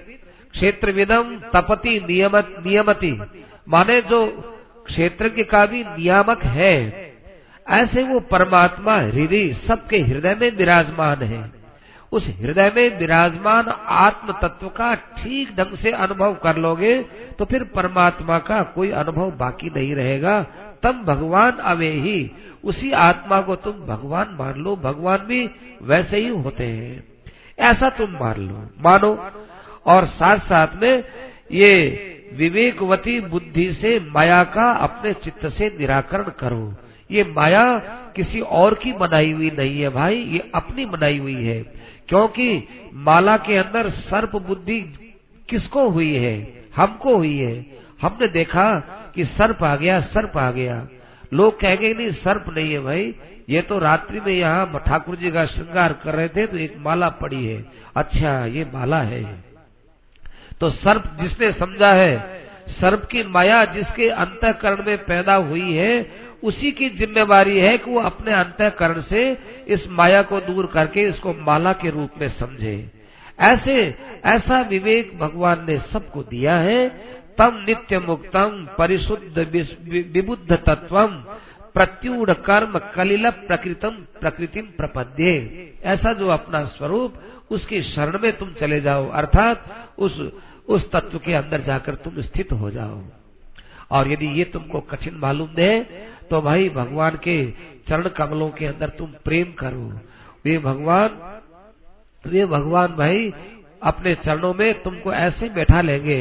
क्षेत्रविदम 0.53 1.37
तपति 1.53 1.99
नियमत, 2.09 2.55
नियमति। 2.65 3.11
माने 3.69 4.01
जो 4.01 4.25
क्षेत्र 4.85 5.29
का 5.43 5.65
भी 5.65 5.83
नियामक 5.83 6.43
है, 6.43 6.75
ऐसे 7.67 8.03
वो 8.03 8.19
परमात्मा 8.19 8.95
हृदय 8.95 9.53
सबके 9.67 9.99
हृदय 9.99 10.35
में 10.41 10.51
विराजमान 10.51 11.23
है। 11.23 11.51
उस 12.11 12.27
हृदय 12.41 12.71
में 12.75 12.99
विराजमान 12.99 13.67
आत्म 13.87 14.33
तत्व 14.41 14.67
का 14.67 14.93
ठीक 14.95 15.55
ढंग 15.55 15.77
से 15.77 15.91
अनुभव 15.91 16.33
कर 16.33 16.57
लोगे 16.57 16.97
तो 17.39 17.45
फिर 17.45 17.63
परमात्मा 17.63 18.37
का 18.39 18.61
कोई 18.63 18.91
अनुभव 18.91 19.31
बाकी 19.31 19.69
नहीं 19.75 19.95
रहेगा। 19.95 20.41
तब 20.83 21.03
भगवान 21.03 21.51
अवे 21.51 21.89
ही, 21.91 22.31
उसी 22.63 22.91
आत्मा 22.91 23.41
को 23.41 23.55
तुम 23.55 23.73
भगवान 23.73 24.35
मान 24.39 24.61
लो। 24.63 24.75
भगवान 24.75 25.17
भी 25.17 25.49
वैसे 25.81 26.17
ही 26.17 26.27
होते 26.27 26.63
हैं। 26.63 27.14
ऐसा 27.59 27.89
तुम 27.89 28.11
मान 28.11 28.35
लो, 28.35 28.69
मानो। 28.79 29.31
और 29.85 30.05
साथ 30.05 30.37
साथ 30.37 30.67
में 30.75 31.03
ये 31.51 32.01
विवेकवती 32.33 33.19
बुद्धि 33.19 33.73
से 33.73 33.99
माया 33.99 34.43
का 34.43 34.71
अपने 34.71 35.13
चित्त 35.13 35.47
से 35.49 35.77
निराकरण 35.79 36.23
करो। 36.23 36.75
ये 37.11 37.23
माया 37.23 37.79
किसी 38.15 38.39
और 38.39 38.73
की 38.73 38.93
बनाई 38.93 39.31
हुई 39.31 39.51
नहीं 39.51 39.81
है 39.81 39.89
भाई, 39.89 40.15
ये 40.15 40.51
अपनी 40.55 40.85
बनाई 40.85 41.17
हुई 41.17 41.43
है। 41.43 41.63
क्योंकि 42.09 42.67
माला 42.93 43.37
के 43.37 43.57
अंदर 43.57 43.89
सर्प 43.89 44.35
बुद्धि 44.35 44.79
किसको 45.49 45.89
हुई 45.89 46.15
है? 46.15 46.65
हमको 46.75 47.17
हुई 47.17 47.37
है। 47.37 47.65
हमने 48.01 48.27
देखा 48.27 48.79
कि 49.15 49.25
सर्प 49.25 49.63
आ 49.63 49.75
गया, 49.75 50.01
सर्प 50.01 50.37
आ 50.37 50.51
गया। 50.51 50.87
लोग 51.33 51.59
कहेंगे 51.59 51.93
नहीं, 51.93 52.11
सर्प 52.11 52.45
नहीं 52.49 52.73
है 52.73 52.79
भाई, 52.79 53.13
ये 53.49 53.61
तो 53.61 53.79
रात्रि 53.79 54.19
में 54.19 54.33
यहाँ 54.33 54.83
ठाकुर 54.87 55.15
जी 55.15 55.31
का 55.31 55.45
श्रृंगार 55.45 55.93
कर 55.93 56.13
रहे 56.13 56.27
थे 56.27 56.45
तो 56.47 56.57
एक 56.57 56.75
माला 56.77 57.09
पड़ी 57.09 57.45
है। 57.45 57.65
अच्छा 57.95 58.45
ये 58.45 58.65
माला 58.73 59.01
है। 59.01 59.23
तो 60.59 60.69
सर्प 60.69 61.03
जिसने 61.21 61.51
समझा 61.51 61.91
है, 61.93 62.17
सर्प 62.81 63.03
की 63.05 63.23
माया 63.23 63.63
जिसके 63.65 64.09
अंतकरण 64.09 64.85
में 64.85 64.97
पैदा 64.97 65.35
हुई 65.35 65.73
है, 65.73 66.25
उसी 66.43 66.71
की 66.71 66.89
जिम्मेवारी 66.89 67.59
है 67.59 67.77
कि 67.77 67.91
वो 67.91 67.99
अपने 67.99 68.33
अंतकरण 68.33 69.01
से 69.01 69.37
इस 69.67 69.87
माया 69.89 70.21
को 70.21 70.39
दूर 70.39 70.65
करके 70.65 71.03
इसको 71.03 71.33
माला 71.33 71.73
के 71.73 71.89
रूप 71.89 72.11
में 72.21 72.27
समझे। 72.29 72.91
ऐसे, 73.39 73.95
ऐसा 74.25 74.61
विवेक 74.61 75.17
भगवान 75.19 75.65
ने 75.67 75.77
सबको 75.93 76.23
दिया 76.23 76.57
है। 76.57 76.87
तम 77.37 77.63
नित्य 77.67 77.99
मुक्तम, 77.99 78.65
परिशुद्ध 78.77 79.37
विबुद्ध 80.13 80.51
तत्वम, 80.53 81.15
प्रत्युढ़ 81.75 82.31
कर्म 82.41 82.79
कलिल 82.95 83.29
प्रकृतम, 83.41 83.95
प्रकृतिम 84.19 84.65
प्रपद्ये। 84.77 85.33
ऐसा 85.85 86.13
जो 86.13 86.27
अपना 86.29 86.63
स्वरूप, 86.67 87.13
उसकी 87.51 87.81
शरण 87.83 88.19
में 88.19 88.31
तुम 88.37 88.53
चले 88.53 88.79
जाओ, 88.81 89.09
अर्थात 89.11 89.65
उस 89.97 90.19
उस 90.67 90.89
तत्व 90.91 91.17
के 91.19 91.33
अंदर 91.33 91.61
जाकर 91.61 91.95
तुम 91.95 92.21
स्थित 92.21 92.51
हो 92.51 92.69
जाओ। 92.71 93.01
और 93.91 94.11
यदि 94.11 94.27
ये 94.37 94.43
तुमको 94.43 94.79
कठिन 94.81 95.15
मालूम 95.15 95.49
दे 95.55 95.67
तो 96.29 96.41
भाई 96.41 96.69
भगवान 96.69 97.17
के 97.23 97.35
चरण 97.89 98.07
कमलों 98.09 98.49
के 98.49 98.65
अंदर 98.65 98.89
तुम 98.89 99.11
प्रेम 99.23 99.51
करो। 99.53 99.83
वे 100.45 100.57
भगवान 100.59 101.09
वे 102.23 102.45
भगवान 102.45 102.95
भाई 102.95 103.31
अपने 103.83 104.13
चरणों 104.15 104.53
में 104.53 104.81
तुमको 104.81 105.13
ऐसे 105.13 105.49
बैठा 105.49 105.81
लेंगे 105.81 106.19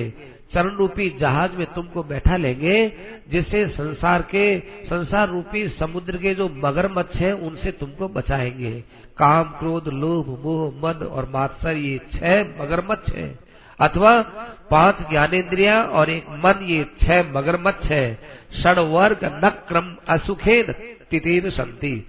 चरण 0.54 0.76
रूपी 0.76 1.16
जहाज़ 1.20 1.56
में 1.56 1.66
तुमको 1.66 2.02
बैठा 2.02 2.36
लेंगे, 2.36 2.92
जिससे 3.28 3.66
संसार 3.66 4.22
के 4.22 4.60
संसार 4.60 5.28
रूपी 5.28 5.68
समुद्र 5.68 6.16
के 6.16 6.34
जो 6.34 6.48
मगरमच्छ 6.48 7.16
हैं, 7.16 7.32
उनसे 7.32 7.72
तुमको 7.72 8.08
बचाएँगे। 8.08 8.84
काम, 9.16 9.42
क्रोध, 9.42 9.88
लोभ, 9.88 10.26
मोह 10.44 10.88
मद 10.88 11.02
और 11.02 11.30
मात्सर, 11.34 11.76
ये 11.76 12.00
छह 12.12 12.40
मगरमच्छ 12.40 13.12
है। 13.12 13.38
अथवा 13.80 14.22
पाँच 14.70 15.10
ज्ञानेन्द्रिया 15.10 15.82
और 15.82 16.10
एक 16.10 16.24
मन, 16.30 16.58
ये 16.62 16.86
छह 17.02 17.22
मगरमच्छ 17.22 17.86
है। 17.86 18.18
षडवर्ग 18.62 19.20
नक्रम 19.24 19.96
असुखेद 20.08 20.70
तितीर 21.10 21.50
संति। 21.50 22.08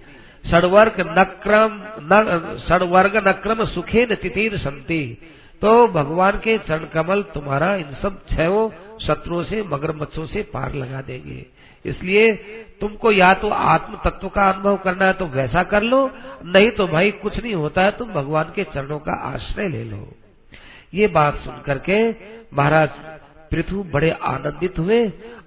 षडवर्ग 0.50 0.94
नक्रम 1.18 1.78
षडवर्ग 2.58 3.28
नक्रम 3.28 3.64
सुखेन 3.64 4.14
तितीर 4.14 4.58
संति। 4.58 5.18
तो 5.62 5.86
भगवान 5.88 6.38
के 6.38 6.56
चरण 6.58 6.84
कमल 6.94 7.22
तुम्हारा 7.34 7.74
इन 7.74 7.94
सब 8.02 8.20
छो 8.26 8.72
शत्रुओं 9.02 9.42
से, 9.44 9.62
मगरमच्छों 9.62 10.26
से 10.26 10.42
पार 10.52 10.74
लगा 10.74 11.00
देंगे। 11.02 11.44
इसलिए 11.84 12.32
तुमको 12.80 13.10
या 13.12 13.32
तो 13.34 13.48
आत्म 13.48 13.98
तत्व 14.04 14.28
का 14.28 14.48
अनुभव 14.50 14.76
करना 14.76 15.04
है 15.04 15.12
तो 15.12 15.26
वैसा 15.26 15.62
कर 15.64 15.82
लो, 15.82 16.10
नहीं 16.44 16.70
तो 16.70 16.86
भाई 16.86 17.10
कुछ 17.12 17.42
नहीं 17.42 17.54
होता 17.54 17.82
है, 17.82 17.90
तुम 17.90 18.12
भगवान 18.12 18.52
के 18.56 18.64
चरणों 18.64 18.98
का 18.98 19.12
आश्रय 19.24 19.68
ले 19.68 19.84
लो। 19.84 20.08
ये 20.94 21.06
बात 21.08 21.36
सुन 21.36 21.62
करके 21.66 21.98
महाराज 22.54 22.88
पृथु 23.50 23.82
बड़े 23.84 24.10
आनंदित 24.10 24.78
हुए 24.78 25.00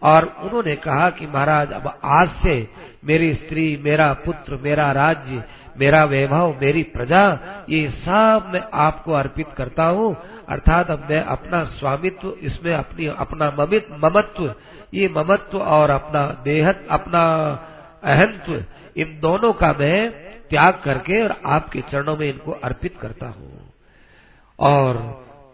और 0.04 0.26
उन्होंने 0.44 0.76
कहा 0.78 1.10
कि 1.10 1.28
महाराज, 1.28 1.72
अब 1.72 2.00
आज 2.04 2.30
से 2.44 2.68
मेरी 3.06 3.34
स्त्री, 3.34 3.66
मेरा 3.84 4.12
पुत्र, 4.26 4.60
मेरा 4.64 4.92
राज्य 4.92 5.44
मेरा 5.80 6.04
वैभव, 6.04 6.58
मेरी 6.62 6.84
प्रजा, 6.84 7.40
ये 7.70 7.90
सब 7.90 8.52
मैं 8.54 8.64
आपको 8.74 9.14
अर्पित 9.14 9.48
करता 9.58 9.84
हूँ। 9.84 10.18
अर्थात 10.50 10.92
अब 10.92 11.08
मैं 11.10 11.22
अपना 11.22 11.64
स्वामित्व, 11.64 12.30
इसमें 12.42 12.74
अपनी, 12.74 13.06
अपना 13.08 13.56
ममित, 13.60 13.88
ममत्व, 13.92 14.56
ये 14.94 15.10
ममत्व 15.10 15.58
और 15.58 15.90
अपना 15.90 16.42
देहत, 16.44 16.88
अपना 16.90 17.22
अहंत्व, 18.04 18.64
इन 18.98 19.20
दोनों 19.22 19.54
का 19.54 19.76
मैं 19.80 20.12
त्याग 20.50 20.82
करके 20.84 21.24
और 21.24 21.42
आपके 21.46 21.82
चरणों 21.82 22.18
में 22.18 22.30
इनको 22.30 22.52
अर्पित 22.52 22.98
करता 23.02 23.26
हूँ। 23.26 23.74
और 24.60 24.98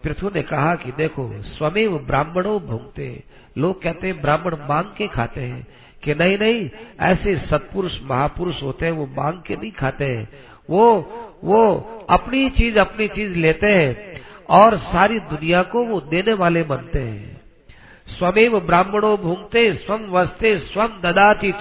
पृथु 0.04 0.30
ने 0.34 0.42
कहा 0.42 0.74
कि 0.74 0.92
देखो, 0.92 1.32
स्वमेव 1.42 1.98
ब्राह्मणों 1.98 2.60
भूंगते। 2.60 3.24
लोग 3.58 3.82
कहते 3.82 4.06
हैं, 4.06 4.22
ब्राह्मण 4.22 4.56
मांग 4.68 4.84
के 4.84 5.06
खाते 5.06 5.40
हैं। 5.40 5.66
कि 6.06 6.14
नहीं 6.14 6.38
नहीं, 6.38 6.70
ऐसे 7.00 7.36
सत्पुरुष, 7.38 7.92
महापुरुष 8.02 8.62
होते 8.62 8.84
हैं, 8.84 8.92
वो 8.92 9.06
मांग 9.06 9.42
के 9.46 9.56
नहीं 9.56 9.72
खाते 9.72 10.04
हैं। 10.04 10.28
वो 10.70 11.12
वो 11.44 11.74
अपनी 12.10 12.48
चीज़ 12.50 12.78
अपनी 12.78 13.08
चीज़ 13.08 13.34
लेते 13.34 13.66
हैं 13.66 14.20
और 14.48 14.76
सारी 14.78 15.20
दुनिया 15.20 15.62
को 15.62 15.84
वो 15.84 16.00
देने 16.00 16.32
वाले 16.32 16.62
बनते 16.62 16.98
हैं। 16.98 17.40
स्वमेव 18.18 18.60
ब्राह्मणों 18.60 19.16
भूंगते 19.16 19.72
स्वम 19.74 20.04
वस्ते 20.04 20.58
स्वम 20.58 20.86
ददाती 20.86 21.52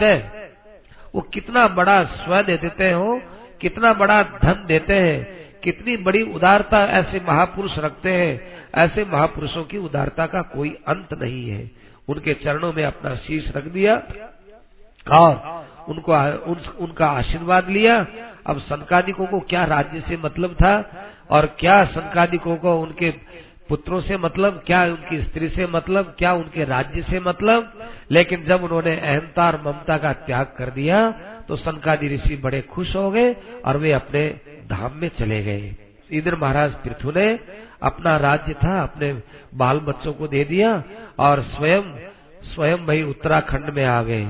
वो 1.16 1.22
कितना 1.22 1.68
बड़ा 1.68 2.04
स्व 2.04 2.42
दे 2.42 2.58
देते 2.58 2.92
हो, 2.92 3.22
कितना 3.62 3.94
बड़ा 3.94 4.24
धन 4.24 4.66
देते 4.68 4.94
हैं, 4.94 5.46
कितनी 5.64 5.98
बड़ी 5.98 6.22
उदारता 6.22 6.86
ऐसे 6.86 7.22
महापुरुष 7.28 7.78
रखते 7.78 8.12
हैं, 8.12 8.42
ऐसे 8.76 9.06
महापुरुषों 9.06 9.64
की 9.64 9.78
उदारता 9.78 10.26
का 10.26 10.42
कोई 10.42 10.70
अंत 10.88 11.14
नहीं 11.22 11.50
है। 11.50 11.72
उनके 12.10 12.34
चरणों 12.34 12.74
में 12.74 12.84
अपना 12.84 13.16
शीश 13.16 13.54
रख 13.56 13.64
दिया 13.64 13.96
और 15.08 15.66
उनको 15.90 16.14
उन, 16.52 16.58
उनका 16.80 17.08
आशीर्वाद 17.08 17.70
लिया। 17.70 18.06
अब 18.48 18.60
संकादिकों 18.60 19.26
को 19.28 19.40
क्या 19.40 19.64
राज्य 19.66 20.02
से 20.08 20.18
मतलब 20.18 20.54
था? 20.54 20.74
और 21.30 21.46
क्या 21.60 21.84
संकादिकों 21.86 22.56
को 22.56 22.76
उनके 22.82 23.10
पुत्रों 23.70 24.02
से 24.02 24.18
मतलब? 24.18 24.62
क्या 24.66 24.84
उनकी 24.84 25.22
स्त्री 25.22 25.50
से 25.50 25.68
मतलब? 25.68 26.16
क्या 26.18 26.34
उनके 26.34 26.64
राज्य 26.64 27.02
से 27.02 27.20
मतलब? 27.20 27.72
लेकिन 28.12 28.44
जब 28.44 28.64
उन्होंने 28.64 28.96
अहंता 28.96 29.46
और 29.48 29.62
ममता 29.66 29.98
का 29.98 30.14
त्याग 30.14 30.54
कर 30.58 30.70
दिया 30.70 31.00
तो 31.48 31.56
संकादि 31.56 32.08
ऋषि 32.08 32.36
बड़े 32.36 32.62
खुश 32.62 32.96
हो 32.96 33.10
गए 33.12 33.36
और 33.66 33.78
वे 33.78 33.92
अपने 33.92 34.28
धाम 34.70 34.92
में 34.94 35.10
चले 35.20 35.42
गए। 35.44 35.76
इधर 36.12 36.36
महाराज 36.36 36.74
पृथु 36.84 37.12
ने 37.12 37.28
अपना 37.84 38.16
राज्य 38.18 38.54
था 38.54 38.82
अपने 38.82 39.14
बाल 39.56 39.80
बच्चों 39.80 40.14
को 40.14 40.28
दे 40.28 40.44
दिया 40.44 40.84
और 41.20 41.42
स्वयं 41.42 41.82
स्वयं 42.46 42.86
भाई 42.86 43.02
उत्तराखंड 43.04 43.70
में 43.70 43.84
आ 43.86 44.02
गए। 44.04 44.26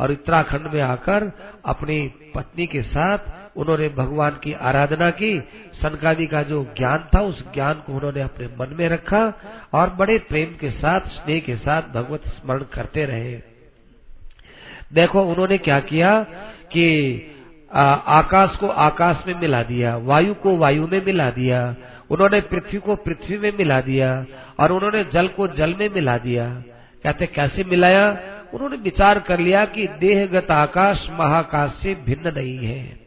और 0.00 0.10
उत्तराखंड 0.10 0.74
में 0.74 0.80
आकर 0.80 1.32
अपनी 1.64 2.12
पत्नी 2.34 2.66
के 2.66 2.82
साथ 2.82 3.18
उन्होंने 3.56 3.88
भगवान 3.88 4.30
की 4.30 4.52
आराधना 4.52 5.10
की। 5.10 5.38
सनकादि 5.82 6.26
का 6.26 6.42
जो 6.42 6.64
ज्ञान 6.76 7.08
था 7.14 7.20
उस 7.20 7.44
ज्ञान 7.54 7.74
को 7.74 7.92
उन्होंने 7.92 8.20
अपने 8.20 8.46
मन 8.46 8.74
में 8.78 8.88
रखा 8.88 9.32
और 9.72 9.90
बड़े 9.90 10.18
प्रेम 10.18 10.56
के 10.56 10.70
साथ 10.70 11.00
स्नेह 11.00 11.40
के 11.40 11.56
साथ 11.56 11.82
भगवत 11.82 12.28
स्मरण 12.28 12.62
करते 12.62 13.04
रहे। 13.04 13.34
देखो 14.92 15.22
उन्होंने 15.22 15.58
क्या 15.58 15.80
किया 15.80 16.22
कि 16.72 16.86
आ, 17.72 17.82
आकाश 17.82 18.56
को 18.56 18.68
आकाश 18.68 19.24
में 19.26 19.34
मिला 19.34 19.62
दिया 19.62 19.96
वायु 19.96 20.34
को 20.34 20.56
वायु 20.56 20.86
में 20.86 21.04
मिला 21.06 21.30
दिया 21.30 21.76
उन्होंने 22.10 22.40
पृथ्वी 22.40 22.78
को 22.78 22.96
पृथ्वी 22.96 23.38
में 23.38 23.52
मिला 23.58 23.80
दिया 23.80 24.26
और 24.60 24.72
उन्होंने 24.72 25.04
जल 25.04 25.28
को 25.28 25.48
जल 25.48 25.74
में 25.74 25.88
मिला 25.88 26.18
दिया। 26.18 26.48
कहते 27.02 27.26
कैसे 27.26 27.64
मिलाया? 27.64 28.16
उन्होंने 28.54 28.76
विचार 28.76 29.18
कर 29.18 29.38
लिया 29.38 29.64
कि 29.64 29.86
देहगत 30.00 30.50
आकाश 30.50 31.06
महाकाश 31.10 31.70
से 31.82 31.94
भिन्न 31.94 32.32
नहीं 32.36 32.58
है। 32.58 32.98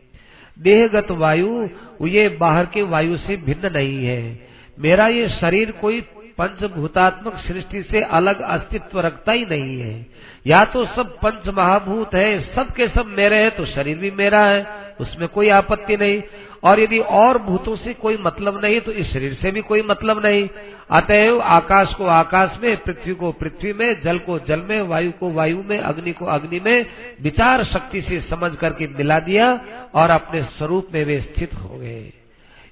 देहगत 0.59 1.11
वायु, 1.11 1.67
ये 2.01 2.27
बाहर 2.29 2.65
के 2.65 2.81
वायु 2.81 3.17
से 3.17 3.37
भिन्न 3.37 3.71
नहीं 3.73 4.05
है। 4.05 4.39
मेरा 4.79 5.07
ये 5.07 5.29
शरीर 5.29 5.71
कोई 5.71 6.01
पंचभूतात्मक 6.37 7.37
सृष्टि 7.37 7.81
से 7.83 8.01
अलग 8.01 8.41
अस्तित्व 8.41 8.99
रखता 8.99 9.31
ही 9.31 9.45
नहीं 9.45 9.79
है। 9.81 10.05
या 10.47 10.63
तो 10.65 10.85
सब 10.85 11.17
पंच 11.17 11.47
महाभूत 11.47 12.15
है, 12.15 12.53
सब 12.55 12.71
के 12.71 12.87
सब 12.87 13.05
मेरे 13.07 13.37
हैं 13.37 13.51
तो 13.51 13.65
शरीर 13.65 13.97
भी 13.97 14.11
मेरा 14.11 14.45
है, 14.45 14.65
उसमें 14.99 15.27
कोई 15.27 15.49
आपत्ति 15.49 15.97
नहीं। 15.97 16.21
और 16.63 16.79
यदि 16.79 16.99
और 16.99 17.37
भूतों 17.37 17.75
से 17.75 17.93
कोई 17.93 18.17
मतलब 18.17 18.63
नहीं 18.63 18.81
तो 18.81 18.91
इस 18.91 19.13
शरीर 19.13 19.33
से 19.33 19.51
भी 19.51 19.61
कोई 19.61 19.81
मतलब 19.81 20.25
नहीं। 20.25 20.49
अतएव 20.91 21.41
आकाश 21.41 21.93
को 21.93 22.05
आकाश 22.05 22.59
में, 22.63 22.77
पृथ्वी 22.77 23.13
को 23.13 23.31
पृथ्वी 23.31 23.73
में, 23.73 24.01
जल 24.01 24.19
को 24.19 24.39
जल 24.39 24.59
में, 24.59 24.81
वायु 24.81 25.11
को 25.11 25.31
वायु 25.31 25.63
में, 25.63 25.79
अग्नि 25.79 26.11
को 26.11 26.25
अग्नि 26.25 26.59
में 26.59 26.85
विचार 27.21 27.63
शक्ति 27.63 28.01
से 28.01 28.21
समझ 28.21 28.55
करके 28.55 28.87
मिला 28.87 29.19
दिया 29.19 29.61
और 29.95 30.09
अपने 30.09 30.43
स्वरूप 30.43 30.87
में 30.93 31.05
वे 31.05 31.21
स्थित 31.21 31.53
हो 31.53 31.77
गए। 31.77 32.13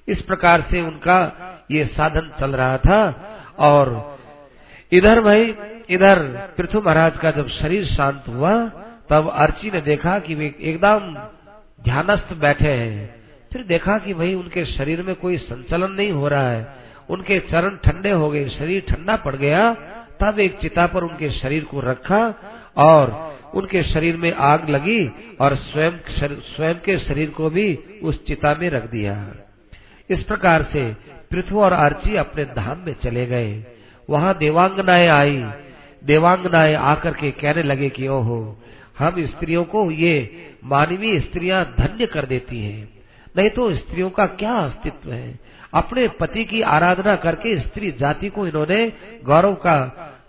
इस 0.08 0.22
प्रकार 0.22 0.64
से 0.70 0.80
उनका 0.80 1.32
ये 1.70 1.84
साधन 1.84 2.32
चल 2.40 2.50
रहा 2.50 2.78
था। 2.78 3.30
और 3.58 4.18
इधर 4.92 5.20
भाई, 5.20 5.54
इधर 5.90 6.18
पृथ्वी 6.56 6.80
महाराज 6.80 7.18
का 7.18 7.30
जब 7.30 7.48
शरीर 7.48 7.86
शांत 7.86 8.24
हुआ, 8.28 8.66
तब 9.10 9.32
अर्ची 9.34 9.70
ने 9.70 9.80
देखा 9.80 10.18
कि 10.18 10.34
वे 10.34 10.54
एकदम 10.60 11.14
ध्यानस्थ 11.84 12.32
बैठे 12.32 12.68
हैं। 12.68 13.19
फिर 13.52 13.62
देखा 13.62 13.98
कि 13.98 14.14
भाई 14.14 14.34
उनके 14.34 14.64
शरीर 14.64 15.02
में 15.02 15.14
कोई 15.14 15.36
संचलन 15.36 15.92
नहीं 15.92 16.12
हो 16.12 16.28
रहा 16.28 16.50
है। 16.50 16.74
उनके 17.10 17.40
चरण 17.40 17.76
ठंडे 17.76 18.10
हो 18.10 18.30
गए, 18.30 18.48
शरीर 18.48 18.80
ठंडा 18.88 19.16
पड़ 19.16 19.36
गया। 19.36 19.74
तब 20.20 20.38
एक 20.38 20.58
चिता 20.58 20.86
पर 20.86 21.02
उनके 21.02 21.30
शरीर 21.30 21.64
को 21.64 21.80
रखा 21.80 22.34
और 22.76 23.36
उनके 23.54 23.82
शरीर 23.82 24.16
में 24.16 24.32
आग 24.32 24.70
लगी 24.70 25.10
और 25.40 25.54
स्वयं 25.54 25.92
स्वयं 26.40 26.74
के 26.74 26.98
शरीर 26.98 27.30
को 27.30 27.50
भी 27.50 27.78
उस 28.02 28.26
चिता 28.26 28.54
में 28.54 28.70
रख 28.70 28.90
दिया। 28.90 29.34
इस 30.10 30.22
प्रकार 30.22 30.62
से 30.62 30.94
पृथ्वी 31.30 31.58
और 31.58 31.72
आर्ची 31.72 32.16
अपने 32.16 32.44
धाम 32.44 32.78
में 32.78 32.96
चले 33.04 33.26
गए। 33.26 33.64
वहाँ 34.10 34.38
देवांगनाएँ 34.38 35.08
आई। 35.08 35.50
देवांगनाएँ 36.04 36.74
आकर 36.74 37.14
के 37.14 37.30
कहने 37.30 37.62
लगे 37.62 37.88
कि, 37.88 38.08
ओहो, 38.08 38.62
हम 38.98 39.26
स्त्रियों 39.26 39.64
को 39.64 39.90
ये 39.90 40.30
मानवीय 40.64 41.20
स्त्रियाँ 41.20 41.74
धन्य 41.78 42.06
कर 42.06 42.26
देती 42.26 42.64
हैं। 42.64 42.99
नहीं 43.36 43.50
तो 43.50 43.74
स्त्रियों 43.74 44.10
का 44.10 44.26
क्या 44.26 44.52
अस्तित्व 44.52 45.12
है? 45.12 45.38
अपने 45.74 46.08
पति 46.08 46.44
की 46.44 46.60
आराधना 46.60 47.16
करके 47.16 47.58
स्त्री 47.58 47.90
जाति 47.90 48.28
को 48.28 48.46
इन्होंने 48.46 48.92
गौरव 49.24 49.54
का, 49.54 49.76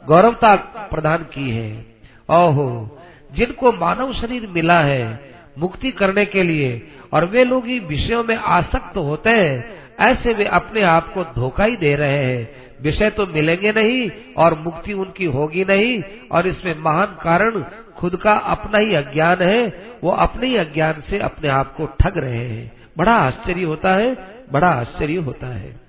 गौरवता 0.07 0.55
प्रदान 0.91 1.17
की 1.17 1.49
है। 1.49 1.85
ओहो, 2.29 2.97
जिनको 3.33 3.71
मानव 3.71 4.13
शरीर 4.13 4.47
मिला 4.47 4.79
है 4.79 5.31
मुक्ति 5.57 5.91
करने 5.91 6.25
के 6.25 6.43
लिए, 6.43 6.87
और 7.13 7.25
वे 7.25 7.43
लोग 7.43 7.67
इन 7.67 7.85
विषयों 7.85 8.23
में 8.23 8.35
आसक्त 8.35 8.97
होते 8.97 9.29
हैं, 9.29 9.81
ऐसे 9.99 10.33
वे 10.33 10.45
अपने 10.45 10.81
आप 10.81 11.13
को 11.13 11.23
धोखा 11.23 11.63
ही 11.63 11.75
दे 11.75 11.95
रहे 11.95 12.25
हैं। 12.25 12.49
विषय 12.81 13.09
तो 13.09 13.27
मिलेंगे 13.27 13.71
नहीं, 13.71 14.11
और 14.37 14.59
मुक्ति 14.59 14.93
उनकी 14.93 15.25
होगी 15.25 15.65
नहीं, 15.65 16.03
और 16.31 16.47
इसमें 16.47 16.79
महान 16.79 17.05
कारण 17.05 17.63
खुद 17.97 18.15
का 18.15 18.33
अपना 18.33 18.77
ही 18.77 18.93
अज्ञान 18.95 19.37
है, 19.41 19.91
वो 20.03 20.11
अपने 20.11 20.47
ही 20.47 20.55
अज्ञान 20.55 21.03
से 21.09 21.19
अपने 21.19 21.49
आप 21.49 21.75
को 21.75 21.85
ठग 21.85 22.17
रहे 22.17 22.47
हैं। 22.47 22.80
बड़ा 23.01 23.13
आश्चर्य 23.13 23.63
होता 23.63 23.93
है, 23.93 24.15
बड़ा 24.51 24.67
आश्चर्य 24.67 25.15
होता 25.15 25.47
है। 25.47 25.79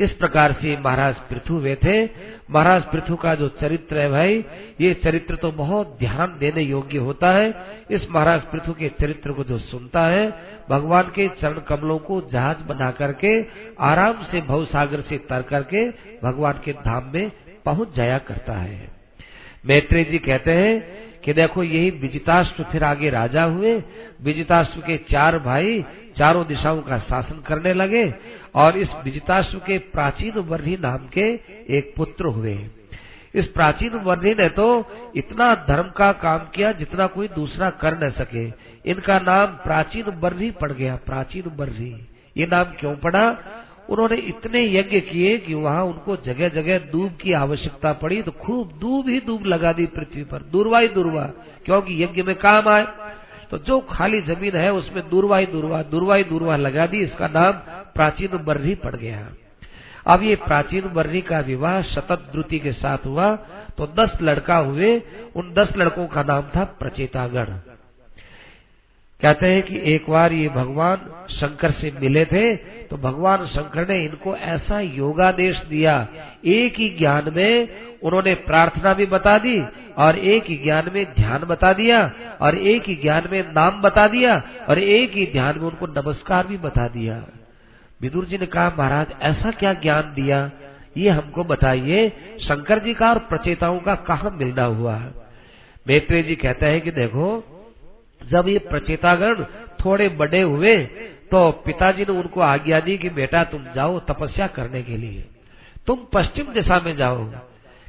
इस 0.00 0.12
प्रकार 0.12 0.52
से 0.52 0.76
महाराज 0.76 1.14
पृथु 1.14 1.54
वे 1.54 1.74
थे। 1.76 2.04
महाराज 2.50 2.82
पृथु 2.82 3.16
का 3.16 3.34
जो 3.34 3.48
चरित्र 3.48 3.98
है 3.98 4.10
भाई, 4.10 4.44
ये 4.80 4.94
चरित्र 4.94 5.36
तो 5.36 5.50
बहुत 5.52 5.96
ध्यान 5.98 6.36
देने 6.38 6.62
योग्य 6.62 6.98
होता 6.98 7.30
है। 7.30 7.54
इस 7.90 8.06
महाराज 8.10 8.40
पृथु 8.40 8.72
के 8.72 8.88
चरित्र 8.88 9.32
को 9.32 9.44
जो 9.44 9.58
सुनता 9.58 10.06
है, 10.06 10.32
भगवान 10.70 11.02
के 11.02 11.28
चरण 11.28 11.58
कमलों 11.58 11.98
को 11.98 12.20
जहाज़ 12.32 12.64
बना 12.64 12.90
करके, 12.90 13.46
आराम 13.80 14.24
से 14.24 14.40
भव 14.40 14.64
सागर 14.64 15.00
से 15.00 15.18
तर 15.18 15.42
करके, 15.42 15.88
भगवान 16.22 16.60
के 16.64 16.72
धाम 16.72 17.10
में 17.14 17.30
पहुँच 17.64 17.94
जाया 17.96 18.18
करता 18.18 18.52
है। 18.52 18.88
मैत्री 19.66 20.04
जी 20.04 20.18
कहते 20.18 20.52
हैं 20.52 21.09
कि 21.24 21.32
देखो 21.32 21.62
यही 21.62 21.90
विजिताश्व 21.90 22.62
फिर 22.62 22.84
आगे 22.84 23.10
राजा 23.10 23.44
हुए। 23.44 23.74
विजिताश्व 24.22 24.80
के 24.80 24.96
चार 25.10 25.38
भाई 25.38 25.84
चारों 26.16 26.46
दिशाओं 26.46 26.80
का 26.82 26.98
शासन 26.98 27.40
करने 27.40 27.72
लगे 27.74 28.04
और 28.54 28.76
इस 28.78 28.88
विजिताश्व 29.04 29.58
के 29.58 29.78
प्राचीन 29.78 30.38
वर्णी 30.40 30.76
नाम 30.76 31.06
के 31.08 31.28
एक 31.70 31.92
पुत्र 31.96 32.26
हुए। 32.26 32.58
इस 33.34 33.46
प्राचीन 33.46 33.90
वर्णी 33.96 34.34
ने 34.34 34.48
तो 34.48 34.66
इतना 35.16 35.54
धर्म 35.68 35.90
का 35.90 36.10
काम 36.12 36.38
किया 36.54 36.72
जितना 36.72 37.06
कोई 37.06 37.28
दूसरा 37.28 37.70
कर 37.70 37.98
न 38.04 38.10
सके। 38.10 38.44
इनका 38.90 39.18
नाम 39.18 39.46
प्राचीन 39.64 40.10
वर्णी 40.20 40.50
पड़ 40.50 40.72
गया, 40.72 40.96
प्राचीन 40.96 41.50
वर्णी। 41.56 41.92
ये 42.36 42.46
नाम 42.46 42.64
क्यों 42.80 42.94
पड़ा? 42.96 43.24
उन्होंने 43.90 44.16
इतने 44.16 44.62
यज्ञ 44.68 45.00
किए 45.02 45.36
कि 45.38 45.54
वहाँ 45.56 45.84
उनको 45.84 46.16
जगह 46.24 46.48
जगह 46.50 46.78
दूब 46.90 47.16
की 47.22 47.32
आवश्यकता 47.34 47.92
पड़ी 47.94 48.20
तो 48.22 48.30
खूब 48.40 48.72
दूब 48.80 49.08
ही 49.08 49.20
दूब 49.20 49.46
लगा 49.46 49.72
दी 49.72 49.86
पृथ्वी 49.88 50.22
पर। 50.24 50.42
दूरवा 50.52 50.78
ही 50.78 50.88
दूरवा, 50.88 51.24
क्योंकि 51.66 52.02
यज्ञ 52.02 52.22
में 52.22 52.34
काम 52.36 52.68
आए। 52.68 52.86
तो 53.50 53.58
जो 53.58 53.78
खाली 53.88 54.20
ज़मीन 54.22 54.56
है, 54.56 54.72
उसमें 54.72 55.08
दूरवा 55.10 55.38
ही 55.38 55.46
दूरवा 55.46 55.82
दूरवा 55.84 56.14
ही 56.14 56.24
दूरवा 56.24 56.56
लगा 56.56 56.86
दी, 56.86 56.98
इसका 56.98 57.28
नाम 57.28 57.52
प्राचीन 57.94 58.36
बर्री 58.44 58.74
पड़ 58.76 58.94
गया। 58.96 59.26
अब 60.06 60.22
ये 60.22 60.36
प्राचीन 60.38 60.92
बर्री 60.92 61.20
का 61.22 61.40
विवाह 61.42 61.80
शतत 61.84 62.28
द्रुति 62.32 62.58
के 62.58 62.72
साथ 62.74 63.06
हुआ 63.06 63.34
तो 63.78 63.86
दस 63.98 64.16
लड़का 64.22 64.56
हुए, 64.58 64.96
उन 65.36 65.52
दस 65.54 65.76
लड़कों 65.76 66.06
का 66.06 66.22
नाम 66.22 66.42
था 66.56 66.64
प्रचेतागढ़। 66.78 67.50
कहते 69.22 69.46
हैं 69.46 69.62
कि 69.62 69.80
एक 69.94 70.10
बार 70.10 70.32
ये 70.32 70.48
भगवान 70.48 71.26
शंकर 71.30 71.70
से 71.70 71.92
मिले 72.00 72.24
थे 72.24 72.56
तो 72.56 72.96
भगवान 72.96 73.46
शंकर 73.46 73.88
ने 73.88 73.98
इनको 74.04 74.36
ऐसा 74.36 74.80
योगादेश 74.80 75.56
दिया। 75.68 76.08
एक 76.44 76.78
ही 76.78 76.88
ज्ञान 76.88 77.32
में 77.36 77.68
उन्होंने 78.02 78.34
प्रार्थना 78.34 78.94
भी 78.94 79.06
बता 79.06 79.38
दी 79.38 79.60
और 79.98 80.18
एक 80.18 80.44
ही 80.44 80.56
ज्ञान 80.56 80.90
में 80.94 81.04
ध्यान 81.04 81.44
बता 81.44 81.72
दिया 81.72 82.00
और 82.40 82.54
एक 82.54 82.88
ही 82.88 82.94
ज्ञान 82.94 83.28
में 83.32 83.42
नाम 83.42 83.80
बता 83.82 84.06
दिया 84.06 84.42
और 84.68 84.78
एक 84.78 85.12
ही 85.12 85.26
ध्यान 85.26 85.58
में 85.58 85.66
उनको 85.66 85.86
नमस्कार 85.86 86.46
भी 86.46 86.56
बता 86.56 86.88
दिया। 86.88 87.24
विदुर 88.00 88.24
जी 88.24 88.38
ने 88.38 88.46
कहा, 88.46 88.72
महाराज, 88.78 89.06
ऐसा 89.22 89.50
क्या 89.50 89.72
ज्ञान 89.72 90.12
दिया? 90.14 90.50
ये 90.96 91.10
हमको 91.10 91.44
बताइए, 91.44 92.08
शंकर 92.40 92.78
जी 92.78 92.94
का 92.94 93.10
और 93.10 93.18
प्रचेताओं 93.18 93.80
का 93.80 93.94
कहा 93.94 94.30
मिलना 94.30 94.64
हुआ? 94.64 94.94
है 94.94 95.12
मैत्रेय 95.88 96.22
जी 96.22 96.34
कहते 96.34 96.66
हैं 96.66 96.80
कि 96.80 96.90
देखो 96.90 97.49
जब 98.28 98.48
ये 98.48 98.58
प्रचेतागण 98.58 99.44
थोड़े 99.84 100.08
बड़े 100.08 100.40
हुए 100.40 100.88
तो 101.30 101.50
पिताजी 101.50 102.02
ने 102.02 102.12
उनको 102.12 102.40
आज्ञा 102.40 102.80
दी 102.80 102.98
कि, 102.98 103.10
बेटा, 103.10 103.44
तुम 103.44 103.66
जाओ 103.74 104.00
तपस्या 104.00 104.46
करने 104.46 104.82
के 104.82 104.96
लिए। 104.96 105.24
तुम 105.86 105.98
पश्चिम 106.12 106.46
दिशा 106.46 106.80
में 106.80 106.96
जाओ। 106.96 107.24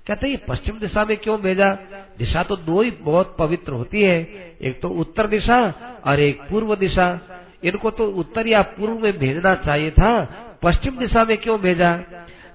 कहते, 0.07 0.27
ये 0.27 0.37
पश्चिम 0.37 0.79
दिशा 0.79 1.05
में 1.05 1.17
क्यों 1.17 1.41
भेजा? 1.41 1.77
दिशा 2.17 2.43
तो 2.43 2.55
दो 2.55 2.81
ही 2.81 2.91
बहुत 2.91 3.35
पवित्र 3.39 3.71
होती 3.71 4.01
है। 4.01 4.19
एक 4.61 4.81
तो 4.81 4.89
उत्तर 4.89 5.27
दिशा 5.27 5.73
और 6.05 6.19
एक 6.19 6.41
पूर्व 6.41 6.75
दिशा। 6.75 7.19
इनको 7.63 7.91
तो 7.91 8.07
उत्तर 8.07 8.47
या 8.47 8.61
पूर्व 8.61 8.99
में 8.99 9.17
भेजना 9.17 9.55
चाहिए 9.55 9.91
था। 9.91 10.37
पश्चिम 10.63 10.97
दिशा 10.97 11.25
में 11.25 11.37
क्यों 11.37 11.59
भेजा? 11.59 12.03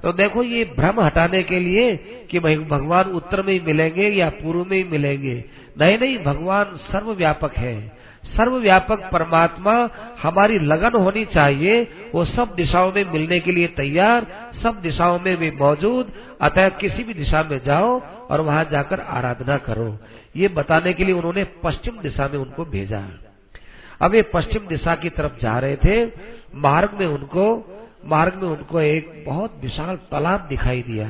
तो 0.07 0.13
देखो 0.13 0.43
ये 0.43 0.65
भ्रम 0.77 1.01
हटाने 1.01 1.43
के 1.43 1.61
लिए 1.61 1.97
कि 2.31 2.41
भगवान 2.41 3.05
उत्तर 3.05 3.43
में 3.43 3.53
ही 3.53 3.61
मिलेंगे 3.61 4.09
या 4.09 4.29
पूर्व 4.29 4.65
में 4.65 4.77
ही 4.77 4.85
मिलेंगे। 4.85 5.45
नहीं 5.81 5.99
नहीं, 5.99 6.19
भगवान 6.19 6.65
सर्वव्यापक 6.65 7.57
है। 7.57 7.89
सर्वव्यापक 8.37 9.11
परमात्मा, 9.13 9.91
हमारी 10.23 10.59
लगन 10.59 10.99
होनी 10.99 11.25
चाहिए, 11.25 11.89
वो 12.15 12.25
सब 12.25 12.55
दिशाओं 12.55 12.93
में 12.93 13.13
मिलने 13.13 13.41
के 13.41 13.53
लिए 13.53 13.67
तैयार, 13.67 14.51
सब 14.63 14.81
दिशाओं 14.81 15.21
में 15.21 15.37
भी 15.37 15.51
मौजूद, 15.51 16.13
अतः 16.41 16.69
किसी 16.69 17.05
भी 17.05 17.15
दिशा 17.15 17.43
में 17.43 17.61
जाओ 17.67 18.01
और 18.31 18.41
वहाँ 18.41 18.69
जाकर 18.73 19.01
आराधना 19.01 19.57
करो। 19.57 19.99
ये 20.37 20.49
बताने 20.49 20.93
के 20.93 21.05
लिए 21.05 21.15
उन्होंने 21.15 21.45
पश्चिम 21.45 21.99
दिशा 22.03 22.29
में 22.29 22.39
उनको 22.39 22.65
भेजा। 22.65 23.03
अब 24.01 24.15
ये 24.15 24.23
पश्चिम 24.23 24.67
दिशा 24.67 24.95
की 24.95 25.09
तरफ़ 25.09 25.43
जा 25.43 25.59
रहे 25.59 25.77
थे, 25.77 26.07
मार्ग 26.55 26.91
में 27.01 27.07
उनको 27.07 27.73
मार्ग 28.07 28.35
में 28.35 28.49
उनको 28.49 28.81
एक 28.81 29.25
बहुत 29.27 29.61
विशाल 29.63 29.97
तालाब 30.11 30.47
दिखाई 30.49 30.83
दिया 30.83 31.09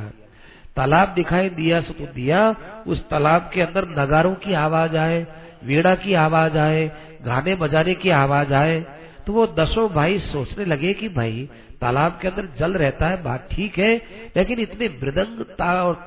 तालाब 0.76 1.08
दिखाई 1.08 1.48
दिया, 1.50 1.80
सो 1.80 1.92
तो 1.92 2.06
दिया, 2.14 2.40
उस 2.86 2.98
तालाब 3.08 3.50
के 3.54 3.60
अंदर 3.62 3.86
नगारों 3.98 4.34
की 4.36 4.52
आवाज़ 4.56 4.96
आए 4.96 5.26
वीणा 5.64 5.94
की 5.96 6.14
आवाज़ 6.16 6.58
आए, 6.58 6.90
गाने 7.24 7.54
बजाने 7.54 7.94
की 7.96 8.10
आवाज़ 8.12 8.52
आए। 8.54 8.80
तो 9.26 9.32
वो 9.32 9.46
दसों 9.58 9.88
भाई 9.90 10.18
सोचने 10.22 10.64
लगे 10.64 10.92
कि 10.94 11.08
भाई, 11.10 11.48
तालाब 11.80 12.18
के 12.22 12.28
अंदर 12.28 12.48
जल 12.58 12.72
रहता 12.74 13.06
है, 13.08 13.22
बात 13.22 13.48
ठीक 13.52 13.78
है, 13.78 13.94
लेकिन 14.36 14.58
इतने 14.60 14.88
मृदंग 15.02 15.60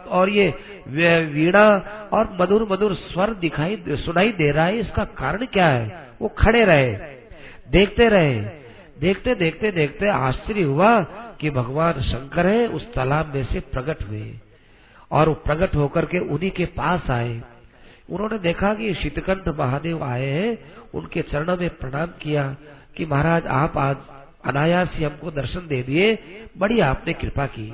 और 0.09 0.29
ये 0.29 0.53
वीणा 0.87 1.65
और 2.13 2.37
मधुर 2.41 2.67
मधुर 2.71 2.93
स्वर 2.95 3.33
दिखाई 3.39 3.77
सुनाई 3.97 4.31
दे 4.33 4.51
रहा 4.51 4.65
है, 4.65 4.79
इसका 4.79 5.03
कारण 5.17 5.45
क्या 5.47 5.67
है? 5.67 6.07
वो 6.21 6.27
खड़े 6.37 6.63
रहे, 6.65 6.93
देखते 7.69 8.07
रहे 8.09 8.33
देखते 9.00 9.36
देखते 9.36 9.72
देखते 9.72 10.08
आश्चर्य 10.08 10.62
हुआ 10.62 11.02
कि 11.39 11.50
भगवान 11.50 11.93
शंकर 11.93 12.47
है, 12.47 12.68
उस 12.68 12.93
तालाब 12.93 13.36
में 13.36 13.43
से 13.43 13.60
प्रकट 13.60 14.04
हुए। 14.04 14.34
और 15.12 15.34
प्रकट 15.34 15.76
होकर 15.76 16.06
के 16.06 16.20
उन्हीं 16.20 16.52
के 16.52 16.66
पास 16.66 17.10
आए। 17.10 17.41
उन्होंने 18.10 18.39
देखा 18.39 18.74
कि 18.74 18.93
शीतकंठ 18.93 19.47
महादेव 19.47 20.04
आए 20.04 20.26
हैं, 20.26 20.58
उनके 20.93 21.22
चरणों 21.22 21.58
में 21.58 21.70
प्रणाम 21.70 22.06
किया 22.06 22.56
कि 22.97 23.06
महाराज, 23.06 23.47
आप 23.47 23.78
आज 23.78 23.97
अनायास 24.45 24.89
ही 24.93 25.04
हमको 25.04 25.32
दर्शन 25.32 25.68
दे 25.68 25.84
दिए, 25.84 26.20
बड़ी 26.58 26.80
आपने 26.80 27.14
कृपा 27.14 27.45
की। 27.45 27.74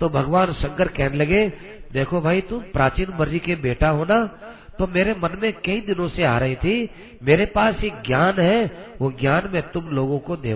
तो 0.00 0.08
भगवान 0.08 0.52
शंकर 0.52 0.88
कहने 0.88 1.16
लगे, 1.16 1.52
देखो 1.92 2.20
भाई, 2.20 2.40
तुम 2.40 2.62
प्राचीन 2.62 3.06
मर्ज़ी 3.20 3.38
के 3.38 3.56
बेटा 3.56 3.88
हो 3.88 4.04
ना 4.04 4.40
तो 4.78 4.86
मेरे 4.86 5.14
मन 5.14 5.38
में 5.42 5.52
कई 5.64 5.80
दिनों 5.80 6.08
से 6.08 6.24
आ 6.24 6.36
रही 6.38 6.54
थी, 6.56 6.90
मेरे 7.22 7.46
पास 7.46 7.84
एक 7.84 8.02
ज्ञान 8.06 8.40
है, 8.40 8.64
वो 9.00 9.10
ज्ञान 9.20 9.48
मैं 9.52 9.62
तुम 9.70 9.88
लोगों 9.90 10.18
को 10.18 10.36
दे 10.36 10.54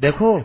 देखो, 0.00 0.38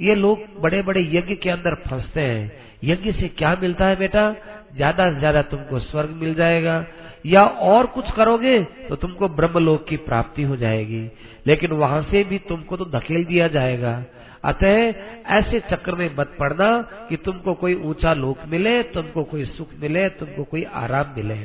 ये 0.00 0.14
लोग 0.14 0.40
बड़े 0.60 0.82
बड़े 0.82 1.00
यज्ञ 1.12 1.34
के 1.34 1.50
अंदर 1.50 1.74
फंसते 1.86 2.20
हैं। 2.20 2.52
यज्ञ 2.84 3.12
से 3.12 3.28
क्या 3.28 3.54
मिलता 3.62 3.86
है 3.86 3.96
बेटा? 3.96 4.34
ज़्यादा 4.76 5.10
से 5.12 5.18
ज़्यादा 5.18 5.42
तुमको 5.42 5.78
स्वर्ग 5.78 6.10
मिल 6.10 6.34
जाएगा। 6.34 6.84
या 7.26 7.44
और 7.44 7.86
कुछ 7.86 8.10
करोगे 8.10 8.58
तो 8.88 8.96
तुमको 8.96 9.28
ब्रह्मलोक 9.28 9.86
की 9.88 9.96
प्राप्ति 9.98 10.42
हो 10.42 10.56
जाएगी। 10.56 11.00
लेकिन 11.46 11.70
वहाँ 11.72 12.02
से 12.02 12.22
भी 12.24 12.38
तुमको 12.38 12.76
तो 12.76 12.84
धकेल 12.90 13.24
दिया 13.24 13.48
जाएगा। 13.48 14.02
अतः 14.44 14.92
ऐसे 15.36 15.60
चक्र 15.70 15.94
में 15.94 16.10
मत 16.18 16.36
पड़ना 16.40 16.70
कि 17.08 17.16
तुमको 17.16 17.54
कोई 17.54 17.74
ऊँचा 17.74 18.12
लोक 18.14 18.46
मिले, 18.48 18.82
तुमको 18.82 19.24
कोई 19.24 19.44
सुख 19.46 19.68
मिले, 19.80 20.08
तुमको 20.10 20.44
कोई 20.44 20.64
आराम 20.64 21.14
मिले। 21.16 21.38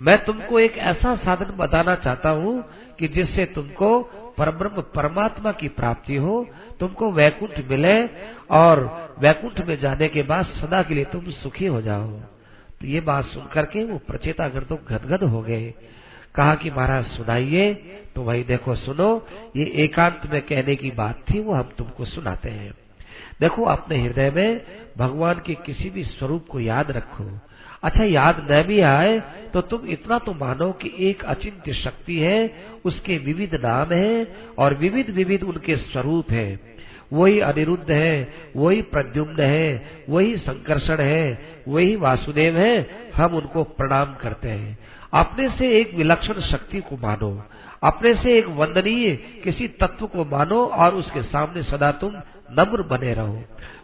मैं 0.00 0.24
तुमको 0.24 0.60
एक 0.60 0.78
ऐसा 0.78 1.16
साधन 1.16 1.56
बताना 1.56 1.94
चाहता 1.94 2.30
हूँ 2.30 2.64
कि 2.98 3.08
जिससे 3.08 3.44
तुमको 3.44 4.02
परब्रह्म 4.38 4.82
परमात्मा 4.82 5.52
की 5.52 5.68
प्राप्ति 5.68 6.16
हो, 6.16 6.48
तुमको 6.80 7.12
वैकुंठ 7.12 7.68
मिले 7.70 8.06
और 8.50 9.02
वैकुंठ 9.18 9.66
में 9.66 9.80
जाने 9.80 10.08
के 10.08 10.22
बाद 10.22 10.44
सदा 10.44 10.82
के 10.82 10.94
लिए 10.94 11.04
तुम 11.04 11.30
सुखी 11.30 11.66
हो 11.66 11.80
जाओ। 11.80 12.08
तो 12.80 12.86
ये 12.86 13.00
बात 13.00 13.24
सुनकर 13.24 13.64
के 13.64 13.84
वो 13.84 13.98
प्रचेता 13.98 14.48
प्रचेतागण 14.48 14.76
तो 14.76 14.76
गदगद 14.76 15.22
हो 15.22 15.42
गए। 15.42 15.74
कहा 16.34 16.54
कि 16.54 16.70
महाराज, 16.70 17.06
सुनाइए। 17.06 17.74
तो 18.14 18.24
भाई 18.24 18.42
देखो, 18.42 18.74
सुनो, 18.74 19.26
ये 19.56 19.64
एकांत 19.64 20.20
में 20.32 20.42
कहने 20.42 20.76
की 20.76 20.90
बात 20.90 21.24
थी, 21.30 21.40
वो 21.40 21.52
हम 21.52 21.70
तुमको 21.78 22.04
सुनाते 22.04 22.50
हैं। 22.50 22.74
देखो, 23.40 23.64
अपने 23.64 24.02
हृदय 24.02 24.30
में 24.30 24.64
भगवान 24.98 25.42
के 25.46 25.54
किसी 25.54 25.90
भी 25.90 26.04
स्वरूप 26.04 26.46
को 26.50 26.60
याद 26.60 26.90
रखो। 26.90 27.38
अच्छा 27.82 28.04
याद 28.04 28.46
न 28.50 28.62
भी 28.62 28.80
आए 28.80 29.20
तो 29.54 29.60
तुम 29.60 29.86
इतना 29.88 30.18
तो 30.18 30.32
मानो 30.34 30.70
कि 30.72 30.92
एक 31.00 31.24
अचिंत्य 31.24 31.72
शक्ति 31.74 32.18
है, 32.18 32.50
उसके 32.84 33.16
विविध 33.18 33.54
नाम 33.54 33.92
है 33.92 34.26
और 34.58 34.74
विविध 34.74 35.10
विविध 35.10 35.42
उनके 35.42 35.76
स्वरूप 35.76 36.30
है। 36.30 36.60
वही 37.12 37.40
अनिरुद्ध 37.40 37.90
है, 37.90 38.32
वही 38.56 38.82
प्रद्युम्न 38.82 39.40
है, 39.40 40.04
वही 40.08 40.36
संकर्षण 40.36 41.00
है, 41.00 41.38
वही 41.68 41.96
वासुदेव 41.96 42.56
है, 42.56 42.86
हम 43.14 43.34
उनको 43.34 43.64
प्रणाम 43.64 44.14
करते 44.14 44.48
हैं। 44.48 44.78
अपने 45.14 45.48
से 45.48 45.70
एक 45.80 45.94
विलक्षण 45.94 46.40
शक्ति 46.40 46.80
को 46.80 46.96
मानो, 46.96 47.30
अपने 47.82 48.14
से 48.14 48.38
एक 48.38 48.46
वंदनीय 48.48 49.10
किसी 49.44 49.68
तत्व 49.80 50.06
को 50.06 50.24
मानो 50.24 50.64
और 50.66 50.94
उसके 50.94 51.22
सामने 51.22 51.62
सदा 51.62 51.90
तुम 51.92 52.14
नम्र 52.58 52.82
बने 52.82 53.12
रहो। 53.14 53.42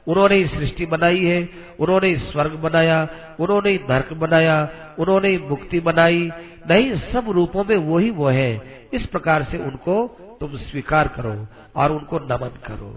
उन्होंने 0.09 0.46
सृष्टि 0.46 0.86
बनाई 0.86 1.24
है, 1.24 1.48
उन्होंने 1.80 2.16
स्वर्ग 2.16 2.52
बनाया, 2.52 3.09
उन्होंने 3.40 3.80
नर्क 3.90 4.12
बनाया, 4.12 4.68
उन्होंने 4.98 5.38
मुक्ति 5.38 5.80
बनाई। 5.80 6.30
नहीं, 6.70 7.00
सब 7.12 7.30
रूपों 7.30 7.64
में 7.64 7.76
वो 7.76 7.98
ही 7.98 8.11
वो 8.11 8.28
है। 8.28 8.80
इस 8.92 9.06
प्रकार 9.06 9.42
से 9.42 9.59
उनको 9.59 10.06
तुम 10.40 10.56
स्वीकार 10.56 11.09
करो 11.09 11.46
और 11.76 11.92
उनको 11.92 12.18
नमन 12.18 12.52
करो। 12.66 12.96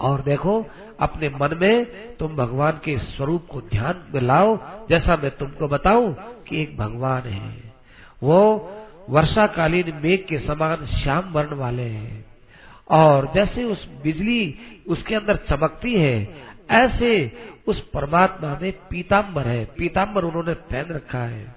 और 0.00 0.20
देखो, 0.20 0.66
अपने 1.00 1.28
मन 1.28 1.58
में 1.60 1.84
तुम 2.16 2.36
भगवान 2.36 2.72
के 2.84 2.98
स्वरूप 2.98 3.46
को 3.50 3.60
ध्यान 3.60 4.04
में 4.14 4.20
लाओ, 4.20 4.58
जैसा 4.88 5.16
मैं 5.16 5.30
तुमको 5.30 5.68
बताऊँ 5.68 6.14
कि 6.48 6.62
एक 6.62 6.76
भगवान 6.76 7.22
है। 7.22 7.72
वो 8.22 8.70
वर्षाकालीन 9.10 10.00
मेघ 10.04 10.26
के 10.26 10.38
समान 10.38 10.86
श्याम 10.86 11.32
वर्ण 11.32 11.56
वाले 11.56 11.82
हैं। 11.82 12.27
और 12.90 13.32
जैसे 13.34 13.64
उस 13.64 13.88
बिजली 14.02 14.54
उसके 14.88 15.14
अंदर 15.14 15.36
चमकती 15.36 15.94
है, 15.94 16.34
ऐसे 16.70 17.32
उस 17.66 17.90
परमात्मा 17.90 18.58
में 18.62 18.72
पीताम्बर 18.72 19.46
है। 19.46 19.64
पीताम्बर 19.64 20.24
उन्होंने 20.24 20.54
पहन 20.54 20.86
रखा 20.90 21.18
है। 21.18 21.56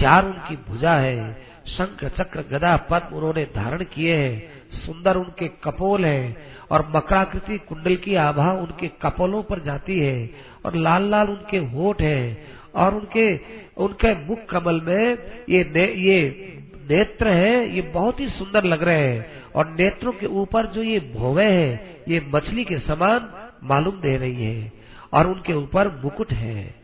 चार 0.00 0.24
उनकी 0.24 0.56
भुजा 0.56 0.92
है। 0.92 1.42
शंख, 1.66 2.04
चक्र, 2.04 2.40
गदा, 2.40 2.76
पद्म 2.76 3.16
उन्होंने 3.16 3.44
धारण 3.44 3.84
किए 3.84 4.16
हैं। 4.16 4.58
सुंदर 4.72 5.16
उनके 5.16 5.48
कपोल 5.48 6.04
हैं 6.04 6.36
और 6.70 6.92
मकराकृति 6.96 7.58
कुंडल 7.58 7.96
की 7.96 8.14
आभा 8.14 8.52
उनके 8.52 8.88
कपोलों 8.88 9.42
पर 9.42 9.58
जाती 9.58 10.00
है 10.00 10.30
और 10.64 10.74
लाल 10.74 11.10
लाल 11.10 11.28
उनके 11.28 11.56
होठ 11.56 12.00
है 12.00 12.44
और 12.74 12.94
उनके 12.94 13.40
उनके 13.76 14.26
मुख 14.26 14.44
कमल 14.44 14.80
में 14.80 15.18
ये 15.48 15.94
ये 15.94 16.54
नेत्र 16.90 17.28
है, 17.28 17.74
ये 17.74 17.82
बहुत 17.82 18.20
ही 18.20 18.28
सुंदर 18.28 18.64
लग 18.64 18.82
रहे 18.82 19.12
हैं। 19.12 19.26
और 19.54 19.76
नेत्रों 19.78 20.12
के 20.12 20.26
ऊपर 20.26 20.66
जो 20.66 20.82
ये 20.82 21.00
भोवे 21.00 21.44
है, 21.44 21.96
ये 22.08 22.22
मछली 22.34 22.64
के 22.64 22.78
समान 22.78 23.48
मालूम 23.64 24.00
दे 24.00 24.16
रही 24.16 24.44
है। 24.44 24.72
और 25.12 25.26
उनके 25.26 25.52
ऊपर 25.52 25.88
मुकुट 25.88 26.32
है। 26.32 26.74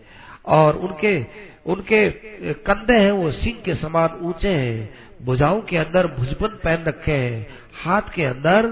और 0.47 0.77
उनके 0.77 1.27
उनके 1.67 2.11
कंधे 2.53 2.97
हैं, 2.97 3.13
वो 3.13 3.33
सिंह 3.33 3.59
के 3.65 3.75
समान 3.75 4.19
ऊँचे 4.23 4.49
हैं। 4.49 4.95
भुजाओं 5.23 5.61
के 5.61 5.77
अंदर 5.77 6.07
भुजबन 6.07 6.49
पहन 6.49 6.85
रखे 6.85 7.13
हैं। 7.13 7.47
हाथ 7.85 8.03
के 8.15 8.25
अंदर 8.25 8.67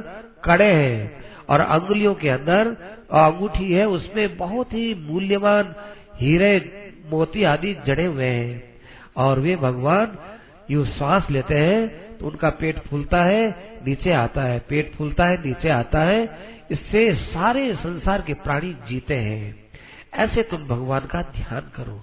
कड़े 0.45 0.73
हैं। 0.73 1.25
और 1.49 1.61
अंगुलियों 1.61 2.15
के 2.15 2.29
अंदर 2.29 2.67
अंगूठी 3.13 3.73
है, 3.73 3.89
उसमें 3.89 4.37
बहुत 4.37 4.73
ही 4.73 4.95
मूल्यवान 4.95 5.75
हीरे, 6.21 6.73
मोती 7.11 7.45
आदि 7.45 7.77
जड़े 7.87 8.05
हुए 8.05 8.25
हैं। 8.25 8.73
और 9.17 9.41
वे 9.41 9.57
भगवान 9.57 10.19
यू 10.73 10.85
श्वास 10.87 11.31
लेते 11.31 11.55
हैं 11.57 12.17
तो 12.19 12.27
उनका 12.27 12.51
पेट 12.51 12.79
फूलता 12.81 13.23
है, 13.25 13.49
नीचे 13.87 14.13
आता 14.13 14.43
है, 14.43 14.59
पेट 14.69 14.93
फूलता 14.95 15.25
है, 15.25 15.37
नीचे 15.45 15.69
आता 15.71 16.01
है, 16.01 16.23
इससे 16.71 17.15
सारे 17.15 17.75
संसार 17.75 18.23
के 18.23 18.35
प्राणी 18.35 18.73
जीते 18.89 19.15
हैं। 19.17 19.71
ऐसे 20.15 20.43
तुम 20.43 20.67
भगवान 20.69 21.07
का 21.07 21.23
ध्यान 21.33 21.71
करो 21.77 22.01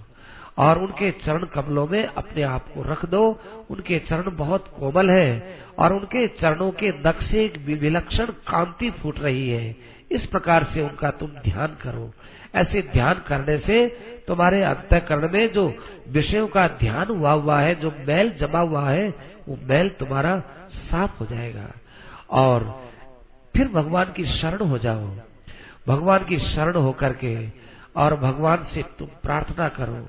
और 0.58 0.78
उनके 0.78 1.10
चरण 1.24 1.44
कमलों 1.44 1.86
में 1.88 2.04
अपने 2.04 2.42
आप 2.42 2.68
को 2.68 2.82
रख 2.82 3.04
दो। 3.04 3.22
उनके 3.70 3.98
चरण 3.98 4.36
बहुत 4.36 4.66
कोमल 4.78 5.10
है 5.10 5.58
और 5.78 5.92
उनके 5.92 6.26
चरणों 6.40 6.70
के 6.72 6.90
नक्शे 7.06 7.46
विलक्षण 7.68 8.26
कांति 8.48 8.90
फूट 8.90 9.18
रही 9.18 9.48
है। 9.50 9.76
इस 10.10 10.26
प्रकार 10.26 10.64
से 10.74 10.82
उनका 10.82 11.10
तुम 11.10 11.28
ध्यान 11.44 11.76
करो। 11.82 12.10
ऐसे 12.54 12.82
ध्यान 12.82 13.14
करने 13.14 13.58
से 13.58 13.86
तुम्हारे 14.26 14.62
अंतकरण 14.62 15.28
में 15.28 15.52
जो 15.52 15.74
विषयों 16.08 16.48
का 16.48 16.68
ध्यान 16.68 17.06
हुआ 17.06 17.32
हुआ 17.32 17.60
है, 17.60 17.74
जो 17.74 17.90
मैल 17.90 18.30
जमा 18.30 18.60
हुआ 18.60 18.90
है, 18.90 19.08
वो 19.48 19.58
मैल 19.62 19.88
तुम्हारा 19.88 20.42
साफ़ 20.74 21.18
हो 21.18 21.26
जाएगा। 21.26 21.66
और 22.30 22.84
फिर 23.56 23.68
भगवान 23.68 24.12
की 24.12 24.24
शरण 24.24 24.58
हो 24.58 24.78
जाओ। 24.78 25.16
भगवान 25.88 26.24
की 26.24 26.38
शरण 26.38 26.76
होकर 26.76 27.12
के 27.12 27.48
और 27.96 28.16
भगवान 28.16 28.64
से 28.74 28.82
तुम 28.82 29.08
प्रार्थना 29.22 29.68
करो 29.68 30.08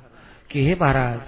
कि 0.52 0.66
हे 0.66 0.78
महाराज, 0.82 1.22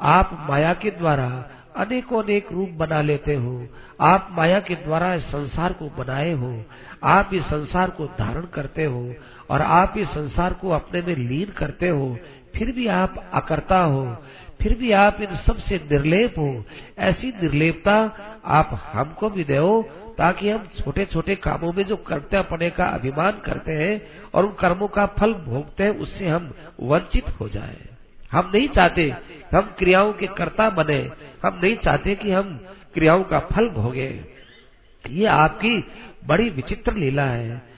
आप 0.00 0.46
माया 0.50 0.74
के 0.74 0.90
द्वारा 0.90 1.50
अनेकों 1.76 2.22
अनेक 2.22 2.52
रूप 2.52 2.68
बना 2.68 3.00
लेते 3.02 3.34
हो। 3.34 3.66
आप 4.00 4.28
माया 4.32 4.60
के 4.60 4.74
द्वारा 4.74 5.14
इस 5.14 5.22
संसार 5.22 5.72
को 5.72 5.88
बनाए 5.88 6.32
हो। 6.32 6.64
आप 7.04 7.30
इस 7.34 7.42
संसार 7.42 7.90
को 7.90 8.06
धारण 8.06 8.42
करते 8.42 8.84
हो। 8.84 9.14
और 9.52 9.62
आप 9.62 9.94
इस 9.98 10.08
संसार 10.08 10.52
को 10.52 10.70
अपने 10.70 11.02
में 11.02 11.16
लीन 11.16 11.52
करते 11.52 11.88
हो, 11.88 12.18
फिर 12.56 12.72
भी 12.72 12.86
आप 12.86 13.30
अकर्ता 13.32 13.78
हो, 13.78 14.16
फिर 14.62 14.74
भी 14.74 14.92
आप 14.92 15.20
इन 15.20 15.36
सबसे 15.36 15.76
निर्लेप 15.76 16.38
हो, 16.38 16.64
ऐसी 16.98 17.26
निर्लेपता 17.26 18.16
आप 18.44 18.80
हमको 18.92 19.30
भी 19.30 19.44
दो, 19.44 19.82
ताकि 20.18 20.50
हम 20.50 20.68
छोटे 20.78 21.04
छोटे 21.04 21.34
कामों 21.34 21.72
में 21.72 21.84
जो 21.84 21.96
कर्तव्य 21.96 22.42
पड़े 22.42 22.70
का 22.70 22.84
अभिमान 22.84 23.32
करते 23.32 23.72
हैं 23.72 24.02
और 24.34 24.46
उन 24.46 24.52
कर्मों 24.52 24.88
का 24.88 25.06
फल 25.06 25.34
भोगते 25.34 25.84
हैं, 25.84 25.90
उससे 25.90 26.28
हम 26.28 26.54
वंचित 26.80 27.40
हो 27.40 27.48
जाए। 27.48 27.76
हम 28.32 28.50
नहीं 28.54 28.68
चाहते 28.68 29.14
हम 29.54 29.74
क्रियाओं 29.78 30.12
के 30.12 30.26
कर्ता 30.26 30.70
बने, 30.70 31.10
हम 31.46 31.60
नहीं 31.62 31.76
चाहते 31.76 32.14
कि 32.14 32.32
हम 32.32 32.60
क्रियाओं 32.94 33.24
का 33.24 33.38
फल 33.38 33.68
भोगे। 33.68 34.24
ये 35.10 35.26
आपकी 35.26 35.84
बड़ी 36.26 36.50
विचित्र 36.50 36.92
लीला 36.92 37.22
है। 37.22 37.71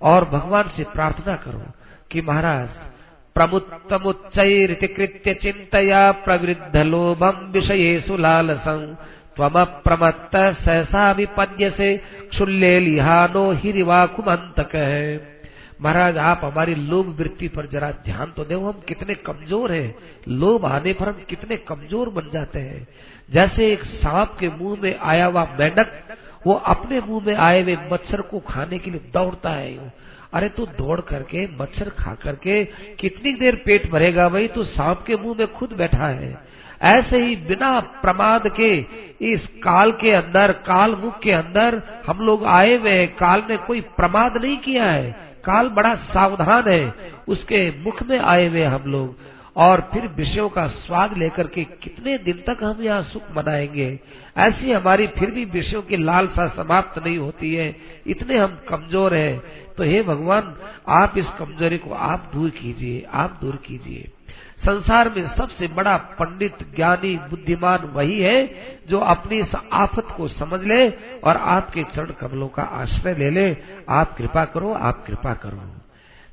और 0.00 0.24
भगवान 0.24 0.70
से 0.76 0.84
प्रार्थना 0.84 1.36
करो 1.36 1.62
कि 2.10 2.20
महाराज, 2.20 2.68
प्रमुत्तमुच्चैरिति 3.36 4.86
कृत्य 4.86 5.34
चिन्तया 5.34 6.10
प्रवृद्धलोभम् 6.24 7.52
विषयेषु 7.52 8.16
लालसम् 8.16 8.94
त्वमप्रमत्त 9.36 10.36
सहसा 10.64 11.10
विपद्यसे 11.12 11.96
क्षुल्ले 12.30 12.78
लिहानो 12.80 13.50
हिरिवाकुमंतक 13.52 14.74
है। 14.74 15.36
महाराज, 15.80 16.18
आप 16.18 16.40
हमारी 16.44 16.74
लोभ 16.74 17.06
वृत्ति 17.18 17.48
पर 17.48 17.66
जरा 17.66 17.90
ध्यान 18.04 18.32
तो 18.36 18.44
दो 18.44 18.60
हम 18.60 18.80
कितने 18.88 19.14
कमज़ोर 19.14 19.72
हैं। 19.72 19.94
लोभ 20.28 20.64
आने 20.66 20.92
पर 20.92 21.08
हम 21.08 21.24
कितने 21.28 21.56
कमज़ोर 21.56 22.08
बन 22.08 22.30
जाते 22.32 22.58
हैं। 22.58 22.86
जैसे 23.30 23.72
एक 23.72 23.84
सांप 23.84 24.36
के 24.40 24.48
मुँह 24.48 24.82
में 24.82 24.98
आया 24.98 25.26
हुआ 25.26 25.44
मेंढक 25.58 25.92
वो 26.46 26.54
अपने 26.54 27.00
मुँह 27.00 27.26
में 27.26 27.34
आए 27.34 27.62
हुए 27.62 27.76
मच्छर 27.92 28.20
को 28.20 28.38
खाने 28.38 28.78
के 28.78 28.90
लिए 28.90 29.00
दौड़ता 29.12 29.50
है 29.50 30.06
अरे 30.34 30.48
तू 30.48 30.66
दौड़ 30.66 31.00
करके, 31.00 31.48
मच्छर 31.60 31.88
खा 31.88 32.14
करके, 32.14 32.64
कितनी 33.00 33.32
देर 33.32 33.62
पेट 33.64 33.90
भरेगा 33.90 34.28
भाई? 34.28 34.48
तू 34.48 34.64
सांप 34.64 35.04
के 35.06 35.16
मुँह 35.16 35.36
में 35.38 35.52
खुद 35.52 35.72
बैठा 35.72 36.08
है। 36.08 36.38
ऐसे 36.82 37.24
ही 37.24 37.36
बिना 37.36 37.80
प्रमाद 37.80 38.48
के, 38.48 38.86
इस 39.20 39.46
काल 39.46 39.92
के 39.92 40.12
अंदर, 40.12 40.52
काल 40.52 40.94
मुख 40.94 41.18
के 41.18 41.32
अंदर 41.32 41.82
हम 42.06 42.18
लोग 42.26 42.44
आए 42.44 42.76
हुए 42.76 42.90
हैं। 42.90 43.16
काल 43.16 43.42
ने 43.50 43.56
कोई 43.56 43.80
प्रमाद 43.80 44.36
नहीं 44.36 44.58
किया 44.58 44.84
है। 44.84 45.16
काल 45.44 45.68
बड़ा 45.68 45.94
सावधान 45.94 46.68
है। 46.68 46.94
उसके 47.28 47.72
मुख 47.78 48.02
में 48.02 48.18
आए 48.18 48.48
हुए 48.48 48.62
हम 48.62 48.82
लोग। 48.86 49.35
और 49.56 49.90
फिर 49.92 50.06
विषयों 50.06 50.48
का 50.48 50.66
स्वाद 50.66 51.16
लेकर 51.16 51.46
के 51.46 51.64
कितने 51.64 52.18
दिन 52.18 52.44
तक 52.46 52.64
हम 52.64 52.82
यहाँ 52.82 53.02
सुख 53.02 53.22
मनाएँगे? 53.36 54.00
ऐसी 54.36 54.72
हमारी 54.72 55.06
फिर 55.06 55.30
भी 55.30 55.44
विषयों 55.44 55.82
की 55.82 55.96
लालसा 55.96 56.48
समाप्त 56.48 57.06
नहीं 57.06 57.18
होती 57.18 57.54
है। 57.54 57.76
इतने 58.06 58.38
हम 58.38 58.60
कमज़ोर 58.68 59.14
हैं। 59.14 59.42
तो 59.78 59.84
हे 59.84 60.02
भगवान, 60.02 60.56
आप 60.88 61.18
इस 61.18 61.26
कमज़ोरी 61.38 61.78
को 61.78 61.90
आप 61.90 62.30
दूर 62.34 62.50
कीजिए, 62.50 63.06
आप 63.12 63.38
दूर 63.40 63.56
कीजिए। 63.56 64.10
संसार 64.66 65.08
में 65.08 65.36
सबसे 65.36 65.66
बड़ा 65.68 65.96
पंडित, 65.96 66.54
ज्ञानी, 66.76 67.16
बुद्धिमान 67.16 67.78
वही 67.78 68.20
है 68.20 68.54
जो 68.88 68.98
अपनी 68.98 69.40
इस 69.40 69.52
आफत 69.72 70.06
को 70.16 70.28
समझ 70.28 70.60
ले 70.64 70.90
और 71.24 71.36
आपके 71.36 71.82
चरण 71.82 72.06
कमलों 72.06 72.48
का 72.48 72.62
आश्रय 72.62 73.14
ले 73.14 73.30
ले। 73.30 73.56
आप 73.88 74.16
कृपा 74.16 74.44
करो, 74.44 74.72
आप 74.72 75.04
कृपा 75.06 75.34
करो। 75.34 75.75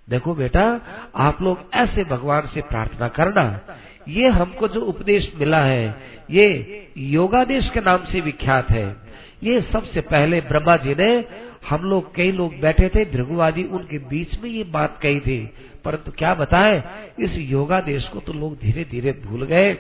देखो 0.09 0.33
बेटा, 0.35 0.81
आप 1.15 1.41
लोग 1.41 1.69
ऐसे 1.73 2.03
भगवान 2.03 2.47
से 2.53 2.61
प्रार्थना 2.61 3.07
करना। 3.07 3.61
ये 4.07 4.27
हमको 4.27 4.67
जो 4.67 4.81
उपदेश 4.81 5.31
मिला 5.39 5.59
है, 5.59 5.95
ये 6.31 6.87
योगादेश 6.97 7.69
के 7.69 7.81
नाम 7.81 8.05
से 8.05 8.21
विख्यात 8.21 8.69
है। 8.69 8.95
ये 9.43 9.61
सबसे 9.61 10.01
पहले 10.01 10.41
ब्रह्मा 10.41 10.77
जी 10.77 10.95
ने, 10.95 11.25
हम 11.69 11.81
लोग 11.81 12.15
कई 12.15 12.31
लोग 12.31 12.59
बैठे 12.59 12.89
थे 12.89 13.05
भृगुवादी 13.05 13.63
उनके 13.63 13.97
बीच 13.97 14.39
में 14.39 14.49
ये 14.49 14.63
बात 14.63 14.99
कही 15.01 15.19
थी। 15.19 15.49
परंतु 15.85 16.11
क्या 16.11 16.33
बताए, 16.33 16.83
इस 17.19 17.37
योगा 17.37 17.81
देश 17.81 18.07
को 18.07 18.19
तो 18.19 18.33
लोग 18.33 18.57
धीरे 18.59 18.83
धीरे 18.83 19.11
भूल 19.11 19.43
गए। 19.45 19.73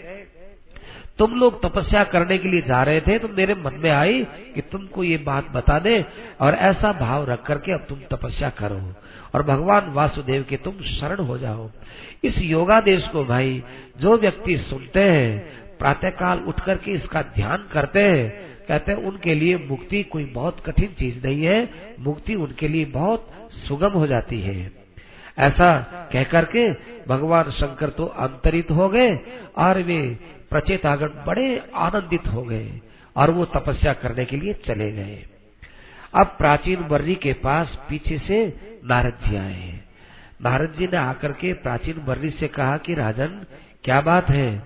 तुम 1.17 1.31
लोग 1.31 1.61
तपस्या 1.63 2.03
करने 2.03 2.37
के 2.37 2.49
लिए 2.49 2.61
जा 2.61 2.83
रहे 2.83 3.01
थे 3.01 3.19
तो 3.19 3.27
मेरे 3.27 3.55
मन 3.55 3.73
में 3.73 3.89
आई 3.91 4.23
कि 4.55 4.61
तुमको 4.61 5.03
ये 5.03 5.17
बात 5.17 5.51
बता 5.51 5.79
दे 5.79 6.05
और 6.41 6.53
ऐसा 6.53 6.91
भाव 6.91 7.25
रख 7.25 7.43
करके 7.43 7.71
अब 7.71 7.85
तुम 7.89 7.99
तपस्या 8.11 8.49
करो 8.49 8.93
और 9.35 9.43
भगवान 9.43 9.93
वासुदेव 9.93 10.45
के 10.49 10.57
तुम 10.57 10.73
शरण 10.73 11.19
हो 11.19 11.37
जाओ। 11.37 11.69
इस 12.23 12.37
योगा 12.37 12.81
देश 12.81 13.07
को 13.07 13.25
भाई, 13.25 13.63
जो 13.97 14.17
व्यक्ति 14.17 14.57
सुनते 14.57 14.99
हैं, 14.99 15.39
प्रातःकाल 15.77 16.39
उठ 16.39 16.59
करके 16.59 16.91
इसका 16.91 17.21
ध्यान 17.21 17.67
करते 17.71 17.99
हैं, 17.99 18.29
कहते 18.67 18.91
हैं, 18.91 18.99
उनके 18.99 19.35
लिए 19.35 19.57
मुक्ति 19.57 20.03
कोई 20.03 20.25
बहुत 20.25 20.59
कठिन 20.65 20.87
चीज़ 20.99 21.27
नहीं 21.27 21.43
है, 21.45 21.69
मुक्ति 21.99 22.35
उनके 22.35 22.67
लिए 22.67 22.85
बहुत 22.85 23.27
सुगम 23.67 23.91
हो 23.91 24.07
जाती 24.07 24.41
है। 24.41 24.82
ऐसा 25.37 25.79
कह 26.13 26.23
करके 26.23 26.69
भगवान 27.07 27.51
शंकर 27.51 27.89
तो 27.89 28.05
अंतरित 28.05 28.71
हो 28.71 28.89
गए 28.89 29.19
और 29.57 29.81
वे 29.81 30.19
प्रचेतागण 30.49 31.07
बड़े 31.07 31.69
आनंदित 31.75 32.27
हो 32.27 32.43
गए 32.43 32.81
और 33.17 33.31
वो 33.31 33.45
तपस्या 33.45 33.93
करने 33.93 34.25
के 34.25 34.37
लिए 34.37 34.53
चले 34.53 34.91
गए। 34.91 35.25
अब 36.13 36.27
प्राचीन 36.27 36.79
वर्री 36.79 37.15
के 37.15 37.33
पास 37.33 37.79
पीछे 37.89 38.17
से 38.17 38.45
नारद 38.85 39.17
जी 39.27 39.35
आए 39.35 39.79
नारद 40.41 40.73
जी 40.77 40.85
ने 40.85 40.97
आकर 40.97 41.31
के 41.31 41.53
प्राचीन 41.53 42.03
वर्री 42.07 42.29
से 42.29 42.47
कहा 42.47 42.77
कि 42.77 42.93
राजन, 42.93 43.45
क्या 43.83 44.01
बात 44.01 44.29
है? 44.29 44.63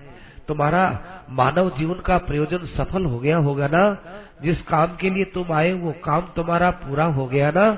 तुम्हारा 0.48 1.00
मानव 1.30 1.70
जीवन 1.78 1.94
का 1.94 2.18
प्रयोजन 2.18 2.58
सफल 2.58 3.04
हो 3.04 3.18
गया 3.18 3.36
होगा 3.36 3.66
ना? 3.66 3.96
जिस 4.42 4.62
काम 4.62 4.96
के 4.96 5.10
लिए 5.10 5.24
तुम 5.24 5.52
आए, 5.52 5.72
वो 5.72 5.92
काम 5.92 6.20
तुम्हारा 6.20 6.70
पूरा 6.70 7.04
हो 7.04 7.26
गया 7.26 7.50
ना? 7.50 7.70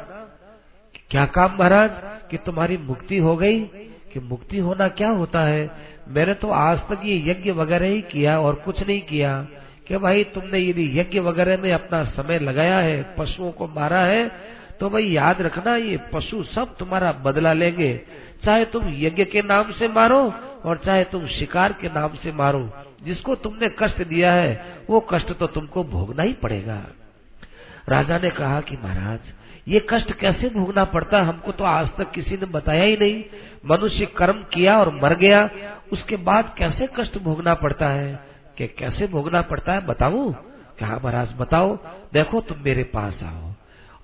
क्या 1.10 1.24
काम 1.26 1.56
महाराज? 1.60 1.90
कि 2.30 2.36
तुम्हारी 2.36 2.76
मुक्ति 2.76 3.18
हो 3.18 3.36
गई? 3.36 3.60
कि 4.12 4.20
मुक्ति 4.20 4.58
होना 4.58 4.88
क्या 4.88 5.08
होता 5.08 5.40
है? 5.40 5.70
मैंने 6.08 6.34
तो 6.34 6.50
आज 6.50 6.78
तक 6.78 7.00
ये 7.04 7.30
यज्ञ 7.30 7.50
वगैरह 7.50 7.86
ही 7.86 8.02
किया 8.02 8.40
और 8.40 8.54
कुछ 8.54 8.86
नहीं 8.86 9.00
किया। 9.00 9.46
कि 9.88 9.96
भाई 9.96 10.24
तुमने 10.24 10.58
यदि 10.58 11.00
यज्ञ 11.00 11.20
वगैरह 11.20 11.62
में 11.62 11.72
अपना 11.72 12.04
समय 12.04 12.38
लगाया 12.38 12.78
है, 12.78 13.14
पशुओं 13.18 13.52
को 13.52 13.66
मारा 13.68 14.00
है 14.00 14.30
तो 14.80 14.90
भाई 14.90 15.04
याद 15.04 15.42
रखना, 15.42 15.76
ये 15.76 15.96
पशु 16.12 16.42
सब 16.44 16.76
तुम्हारा 16.76 17.12
बदला 17.12 17.52
लेंगे। 17.52 18.00
चाहे 18.44 18.64
तुम 18.64 18.82
यज्ञ 18.88 19.24
के 19.24 19.42
नाम 19.42 19.72
से 19.72 19.88
मारो 19.88 20.34
और 20.64 20.80
चाहे 20.84 21.04
तुम 21.04 21.26
शिकार 21.26 21.72
के 21.72 21.88
नाम 21.88 22.14
से 22.14 22.32
मारो। 22.32 22.70
जिसको 23.04 23.34
तुमने 23.34 23.70
कष्ट 23.78 24.02
दिया 24.02 24.32
है, 24.32 24.64
वो 24.90 25.00
कष्ट 25.00 25.32
तो 25.32 25.46
तुमको 25.46 25.84
भोगना 25.84 26.22
ही 26.22 26.32
पड़ेगा। 26.32 26.86
राजा 27.88 28.18
ने 28.18 28.30
कहा 28.30 28.60
कि 28.60 28.76
महाराज 28.84 29.20
ये 29.68 29.86
कष्ट 29.90 30.12
कैसे 30.12 30.48
भोगना 30.48 30.84
पड़ता 30.84 31.22
हमको 31.22 31.52
तो 31.52 31.64
आज 31.64 31.88
तक 31.98 32.10
किसी 32.10 32.36
ने 32.36 32.46
बताया 32.46 32.84
ही 32.84 32.96
नहीं। 32.96 33.24
मनुष्य 33.66 34.06
कर्म 34.06 34.42
किया 34.42 34.78
और 34.78 35.00
मर 35.02 35.14
गया, 35.14 35.50
उसके 35.92 36.16
बाद 36.16 36.54
कैसे 36.58 36.88
कष्ट 36.96 37.18
भोगना 37.18 37.54
पड़ता 37.54 37.88
है? 37.88 38.30
कि 38.58 38.66
कैसे 38.66 39.06
भोगना 39.06 39.42
पड़ता 39.42 39.72
है 39.72 39.86
बताऊ? 39.86 40.32
क्या 40.78 40.88
हाँ 40.88 41.00
महाराज, 41.04 41.28
बताओ। 41.38 41.78
देखो, 42.12 42.40
तुम 42.40 42.58
मेरे 42.60 42.84
पास 42.84 43.22
आओ। 43.22 43.52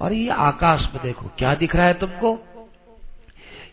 और 0.00 0.12
ये 0.12 0.30
आकाश 0.30 0.88
में 0.94 1.02
देखो, 1.02 1.30
क्या 1.38 1.54
दिख 1.54 1.76
रहा 1.76 1.86
है 1.86 1.94
तुमको? 1.94 2.38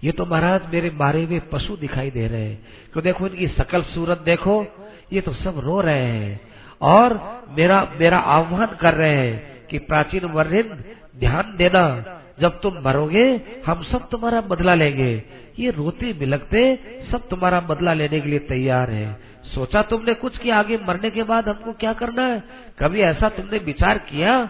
ये 0.03 0.11
तो 0.11 0.25
महाराज 0.25 0.61
मेरे 0.73 0.89
मारे 0.89 1.23
हुए 1.23 1.39
पशु 1.39 1.77
दिखाई 1.77 2.11
दे 2.11 2.27
रहे 2.27 2.45
हैं। 2.45 2.65
क्यों 2.93 3.03
देखो, 3.03 3.27
इनकी 3.27 3.47
सकल 3.47 3.81
सूरत 3.81 4.17
देखो। 4.17 4.65
ये 5.13 5.21
तो 5.21 5.33
सब 5.33 5.59
रो 5.59 5.81
रहे 5.81 6.05
हैं। 6.05 6.41
और 6.81 7.41
मेरा 7.49 7.91
मेरा 7.99 8.17
आह्वान 8.17 8.65
कर 8.65 8.93
रहे 8.93 9.15
हैं 9.15 9.67
कि 9.67 9.77
प्राचीन 9.77 10.25
वर्णिन 10.25 10.83
ध्यान 11.19 11.55
देना। 11.57 12.19
जब 12.39 12.61
तुम 12.61 12.73
मरोगे, 12.85 13.41
हम 13.67 13.83
सब 13.83 14.09
तुम्हारा 14.09 14.41
बदला 14.41 14.75
लेंगे। 14.75 15.23
ये 15.59 15.71
रोते 15.71 16.13
बिलकते 16.13 16.79
सब 17.11 17.27
तुम्हारा 17.27 17.59
बदला 17.59 17.93
लेने 17.93 18.19
के 18.19 18.29
लिए 18.29 18.39
तैयार 18.39 18.89
है। 18.89 19.19
सोचा 19.55 19.81
तुमने 19.81 20.13
कुछ 20.13 20.37
कि 20.37 20.49
आगे 20.49 20.77
मरने 20.77 21.09
के 21.09 21.23
बाद 21.23 21.49
हमको 21.49 21.73
क्या 21.73 21.93
करना 21.93 22.25
है? 22.25 22.43
कभी 22.79 23.01
ऐसा 23.01 23.29
तुमने 23.29 23.57
विचार 23.57 23.97
किया? 23.97 24.49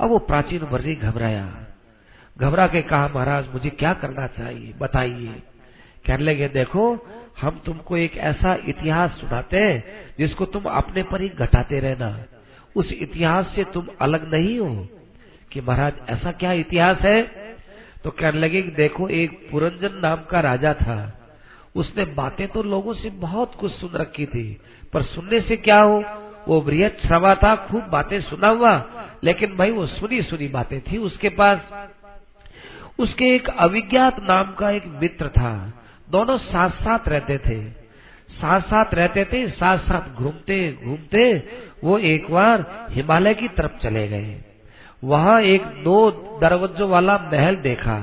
अब 0.00 0.08
वो 0.08 0.18
प्राचीन 0.18 0.60
वर्णी 0.60 0.94
घबराया। 0.94 1.66
घबरा 2.40 2.66
के 2.66 2.82
कहा, 2.82 3.08
महाराज, 3.08 3.48
मुझे 3.52 3.70
क्या 3.70 3.94
करना 3.94 4.26
चाहिए? 4.26 4.74
बताइए। 4.78 5.42
कहने 6.06 6.24
लगे, 6.24 6.48
देखो, 6.48 7.08
हम 7.42 7.62
तुमको 7.66 7.96
एक 7.96 8.16
ऐसा 8.16 8.54
इतिहास 8.54 9.10
सुनाते 9.10 9.58
हैं, 9.58 9.84
जिसको 10.18 10.44
तुम 10.44 10.62
अपने 10.62 11.02
पर 11.02 11.20
ही 11.20 11.28
घटाते 11.28 11.80
रहना। 11.80 12.18
उस 12.76 12.92
इतिहास 12.92 13.52
से 13.56 13.64
तुम 13.64 13.88
अलग 14.00 14.34
नहीं 14.34 14.58
हो। 14.58 14.88
कि 15.54 15.60
महाराज, 15.60 15.92
ऐसा 16.08 16.32
क्या 16.32 16.52
इतिहास 16.52 16.98
है? 16.98 17.22
तो 18.04 18.10
कहने 18.10 18.38
लगे 18.38 18.62
कि 18.62 18.70
देखो, 18.70 19.08
एक 19.08 19.48
पुरंजन 19.50 20.00
नाम 20.02 20.24
का 20.30 20.40
राजा 20.40 20.74
था। 20.74 21.20
उसने 21.76 22.04
बातें 22.04 22.48
तो 22.48 22.62
लोगों 22.62 22.94
से 22.94 23.10
बहुत 23.10 23.54
कुछ 23.54 23.72
सुन 23.72 23.90
रखी 23.90 24.26
थी, 24.26 24.60
पर 24.92 25.02
सुनने 25.02 25.40
से 25.40 25.56
क्या 25.56 25.80
हो? 25.80 26.04
वो 26.48 26.60
बृहद 26.60 26.96
श्रवा 27.06 27.34
था, 27.34 27.56
खूब 27.56 27.82
बातें 27.82 28.20
सुना 28.20 28.48
हुआ, 28.48 28.90
लेकिन 29.24 29.56
भाई 29.56 29.70
वो 29.70 29.86
सुनी 29.86 30.22
सुनी 30.22 30.48
बातें 30.48 30.80
थी 30.80 30.96
उसके 30.96 31.28
पास। 31.28 31.60
उसके 32.98 33.34
एक 33.34 33.48
अविज्ञात 33.48 34.20
नाम 34.20 34.54
का 34.54 34.70
एक 34.70 34.86
मित्र 34.86 35.28
था, 35.28 35.72
दोनों 36.10 36.38
साथ 36.38 36.70
साथ 36.70 37.08
रहते 37.08 37.38
थे। 37.38 37.84
साथ 38.30 38.60
साथ 38.60 38.94
रहते 38.94 39.24
थे 39.24 39.48
साथ 39.48 39.78
साथ 39.78 40.14
घूमते 40.14 40.78
घूमते, 40.84 41.48
वो 41.84 41.98
एक 41.98 42.30
बार 42.30 42.86
हिमालय 42.90 43.34
की 43.34 43.48
तरफ़ 43.48 43.78
चले 43.78 44.08
गए। 44.08 44.44
वहाँ 45.04 45.40
एक 45.42 45.62
दो 45.84 46.10
दरवाजों 46.40 46.88
वाला 46.88 47.16
महल 47.32 47.56
देखा। 47.56 47.98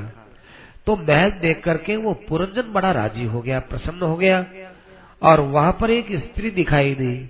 तो 0.86 0.96
महल 0.98 1.30
देख 1.32 1.62
करके 1.64 1.96
वो 1.96 2.14
पुरंजन 2.30 2.72
बड़ा 2.74 2.92
राज़ी 2.92 3.26
हो 3.26 3.42
गया, 3.42 3.60
प्रसन्न 3.60 4.02
हो 4.02 4.16
गया 4.16 4.46
और 5.22 5.40
वहाँ 5.40 5.78
पर 5.82 5.92
एक 5.92 6.12
स्त्री 6.18 6.50
दिखाई 6.52 6.94
दी। 6.96 7.30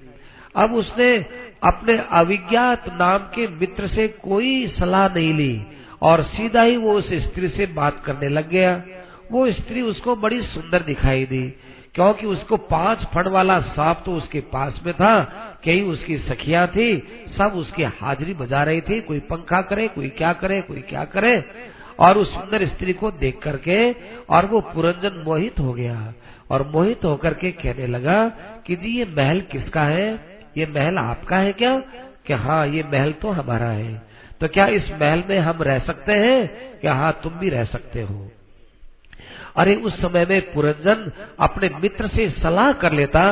अब 0.56 0.74
उसने 0.74 1.14
अपने 1.64 1.98
अविज्ञात 2.12 2.88
नाम 3.00 3.18
के 3.36 3.48
मित्र 3.48 3.88
से 3.88 4.08
कोई 4.08 4.68
सलाह 4.68 5.08
नहीं 5.08 5.34
ली 5.34 5.66
और 6.02 6.24
सीधा 6.24 6.62
ही 6.62 6.78
वो 6.78 6.94
उस 6.94 7.14
स्त्री 7.24 7.50
से 7.50 7.66
बात 7.74 8.02
करने 8.06 8.30
लग 8.30 8.50
गया। 8.50 8.82
वो 9.32 9.52
स्त्री 9.52 9.82
उसको 9.82 10.16
बड़ी 10.16 10.42
सुंदर 10.44 10.84
दिखाई 10.84 11.26
दी। 11.26 11.44
क्योंकि 11.96 12.26
उसको 12.26 12.58
पाँच 12.58 13.04
फट 13.04 13.28
वाला 13.28 13.60
सांप 13.60 14.04
तो 14.06 14.14
उसके 14.14 14.40
पास 14.40 14.82
में 14.86 14.94
था, 14.94 15.24
कई 15.66 15.82
उसकी 15.82 16.18
सखिया 16.18 16.68
थी, 16.68 16.98
सब 17.38 17.54
उसकी 17.56 17.84
हाजिरी 17.84 18.34
बजा 18.34 18.64
रही 18.64 18.82
थी, 18.82 19.02
कोई 19.02 19.20
पंखा 19.20 19.62
करे, 19.62 19.88
कोई 19.88 20.10
क्या 20.10 20.34
करे, 20.34 20.62
कोई 20.62 20.82
क्या 20.82 21.06
करे। 21.06 21.44
और 22.00 22.18
उस 22.18 22.34
सुंदर 22.34 22.66
स्त्री 22.68 22.94
को 22.94 23.12
देख 23.12 23.40
करके, 23.40 23.92
और 24.30 24.46
वो 24.46 24.62
पुरंजन 24.62 25.24
मोहित 25.26 25.60
हो 25.60 25.74
गया। 25.74 26.14
और 26.52 26.68
मोहित 26.68 27.06
होकर 27.06 27.34
के 27.34 27.52
कहने 27.52 27.88
लगा 27.88 28.30
कि 28.68 28.76
जी, 28.76 28.98
ये 28.98 29.06
महल 29.06 29.42
किसका 29.42 29.84
है? 29.84 30.40
ये 30.58 30.66
महल 30.66 30.98
आपका 30.98 31.38
है 31.38 31.54
क्या? 31.54 31.80
कि 32.26 32.34
हाँ 32.34 32.68
ये 32.68 32.84
महल 32.84 33.12
तो 33.12 33.32
हमारा 33.32 33.66
है। 33.66 34.02
तो 34.42 34.48
क्या 34.48 34.68
इस 34.68 34.92
महल 34.92 35.24
में 35.30 35.40
हम 35.40 35.64
रह 35.64 35.80
सकते 35.80 36.14
हैं? 36.14 36.48
क्या 36.82 36.94
हाँ 36.94 37.20
तुम 37.24 37.34
भी 37.34 37.50
रह 37.50 37.64
सकते 37.64 38.02
हो। 38.02 38.32
अरे 39.56 39.76
उस 39.76 40.00
समय 40.02 40.26
में 40.26 40.54
पुरंजन 40.54 41.12
अपने 41.40 41.70
मित्र 41.82 42.08
से 42.08 42.30
सलाह 42.32 42.72
कर 42.74 42.94
लेता 42.94 43.24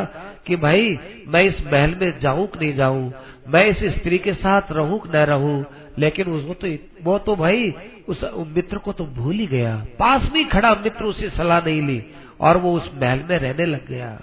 कि 0.47 0.55
भाई, 0.55 0.97
मैं 1.28 1.43
इस 1.43 1.61
महल 1.63 1.95
में 2.01 2.20
जाऊँ 2.20 2.47
कि 2.47 2.59
नहीं 2.59 2.76
जाऊँ, 2.76 3.11
मैं 3.47 3.65
इस 3.65 3.84
स्त्री 3.95 4.17
के 4.17 4.34
साथ 4.34 4.72
रहूँ 4.72 4.99
कि 4.99 5.09
न 5.09 5.26
रहूँ, 5.26 5.65
लेकिन 5.99 6.28
उसको 6.28 6.53
तो 6.53 6.67
वो 7.03 7.17
तो 7.20 7.36
भाई, 7.36 7.74
उस 8.07 8.24
मित्र 8.47 8.78
को 8.78 8.93
तो 8.93 9.05
भूल 9.15 9.36
ही 9.36 9.47
गया। 9.47 9.76
पास 9.99 10.30
में 10.34 10.47
खड़ा 10.49 10.74
मित्र 10.76 11.05
उसे 11.05 11.30
सलाह 11.30 11.65
नहीं 11.65 11.82
ली, 11.82 12.03
और 12.39 12.57
वो 12.57 12.74
उस 12.74 12.91
महल 12.95 13.24
में 13.30 13.38
रहने 13.39 13.65
लग 13.65 13.88
गया। 13.88 14.20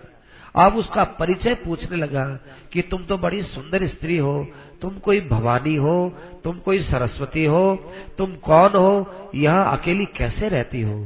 अब 0.55 0.77
उसका 0.77 1.05
परिचय 1.19 1.55
पूछने 1.55 1.97
लगा 1.97 2.25
कि 2.73 2.83
तुम 2.83 3.05
तो 3.05 3.19
बड़ी 3.19 3.43
सुंदर 3.43 3.87
स्त्री 3.87 4.17
हो, 4.19 4.47
तुम 4.83 4.99
कोई 4.99 5.21
भवानी 5.21 5.75
हो, 5.77 6.13
तुम 6.45 6.59
कोई 6.59 6.79
सरस्वती 6.83 7.45
हो, 7.45 7.77
तुम 8.19 8.35
कौन 8.37 8.77
हो, 8.77 9.31
यहाँ 9.35 9.79
अकेली 9.79 10.05
कैसे 10.17 10.49
रहती 10.49 10.83
हो? 10.83 10.97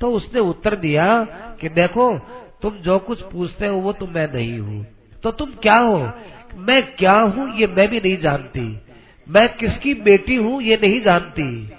तो 0.00 0.10
उसने 0.10 0.40
उत्तर 0.40 0.76
दिया 0.76 1.24
कि 1.60 1.68
देखो, 1.68 2.18
तुम 2.62 2.70
जो 2.70 2.98
कुछ 2.98 3.20
पूछते 3.20 3.66
हो 3.66 3.76
वो 3.76 3.92
तो 3.92 4.06
मैं 4.06 4.32
नहीं 4.34 4.58
हूँ। 4.58 4.86
तो 5.22 5.30
तुम 5.30 5.50
क्या 5.50 5.78
हो? 5.78 6.12
मैं 6.56 6.96
क्या 6.96 7.12
हूँ 7.12 7.58
ये 7.58 7.66
मैं 7.66 7.88
भी 7.88 7.98
नहीं 7.98 8.16
जानती। 8.16 8.80
मैं 9.28 9.48
किसकी 9.56 9.94
बेटी 9.94 10.34
हूँ 10.34 10.62
ये 10.62 10.76
नहीं 10.82 11.00
जानती। 11.00 11.72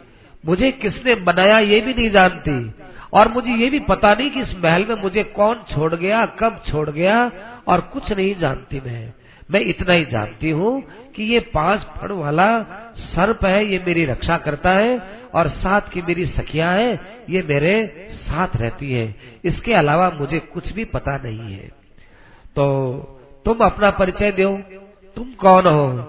मुझे 0.46 0.72
किसने 0.72 1.16
बनाया 1.16 1.60
ये 1.60 1.82
भी 1.82 1.94
नहीं 1.94 2.10
जानती। 2.10 2.74
और 3.14 3.34
मुझे 3.34 3.52
ये 3.52 3.70
भी 3.70 3.80
पता 3.80 4.14
नहीं 4.14 4.30
कि 4.30 4.42
इस 4.42 4.56
महल 4.64 4.86
में 4.90 4.96
मुझे 4.96 5.24
कौन 5.24 5.56
छोड़ 5.56 5.96
गया, 5.96 6.26
कब 6.26 6.64
छोड़ 6.72 6.90
गया, 6.90 7.32
और 7.68 7.82
कुछ 7.82 8.12
नहीं 8.12 8.36
जानती 8.36 8.80
मैं। 8.80 9.14
मैं 9.52 9.60
इतना 9.60 9.94
ही 9.94 10.06
जानती 10.06 10.50
हूँ 10.50 10.84
कि 11.18 11.24
ये 11.24 11.40
पाँच 11.40 11.80
फड़ 11.80 12.12
वाला 12.12 12.62
सर्प 12.98 13.46
है, 13.46 13.66
ये 13.66 13.84
मेरी 13.88 14.06
रक्षा 14.06 14.38
करता 14.38 14.70
है 14.70 15.02
और 15.34 15.50
साथ 15.50 15.82
की 15.82 16.02
मेरी 16.02 16.26
सखिया 16.26 16.72
है, 16.72 17.00
ये 17.30 17.42
मेरे 17.42 18.08
साथ 18.12 18.48
रहती 18.56 18.92
है। 18.92 19.16
इसके 19.46 19.74
अलावा 19.74 20.10
मुझे 20.10 20.40
कुछ 20.40 20.74
भी 20.74 20.86
पता 20.86 21.18
नहीं 21.18 21.54
है। 21.54 21.68
तो 22.56 22.94
तुम 23.46 23.58
अपना 23.58 23.90
परिचय 23.90 24.32
दो। 24.32 24.58
तुम 25.16 25.32
कौन 25.34 25.66
हो? 25.66 26.04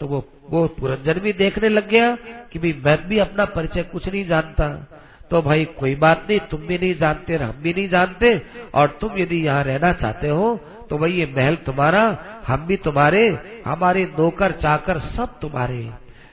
तो 0.00 0.06
वो 0.06 0.28
वो 0.50 0.66
पुरंजन 0.66 1.20
भी 1.20 1.32
देखने 1.32 1.68
लग 1.68 1.88
गया 1.88 2.16
कि 2.52 2.58
भाई, 2.58 2.82
मैं 2.86 3.08
भी 3.08 3.18
अपना 3.18 3.44
परिचय 3.44 3.82
कुछ 3.82 4.08
नहीं 4.08 4.26
जानता। 4.26 4.88
तो 5.30 5.42
भाई, 5.42 5.64
कोई 5.64 5.94
बात 5.94 6.26
नहीं, 6.30 6.40
तुम 6.40 6.60
भी 6.60 6.78
नहीं 6.78 6.94
जानते, 6.94 7.36
हम 7.36 7.52
भी 7.52 7.70
नहीं 7.70 7.88
जानते, 7.88 8.42
और 8.74 8.98
तुम 9.00 9.18
यदि 9.18 9.36
यहाँ 9.36 9.64
रहना 9.64 9.92
चाहते 9.92 10.28
हो 10.28 10.60
तो 10.92 10.96
भाई 10.98 11.12
ये 11.12 11.26
महल 11.36 11.54
तुम्हारा, 11.56 12.00
हम 12.46 12.64
भी 12.66 12.76
तुम्हारे, 12.76 13.20
हमारे 13.66 14.04
नौकर, 14.18 14.52
चाकर 14.52 14.98
सब 15.10 15.38
तुम्हारे। 15.40 15.78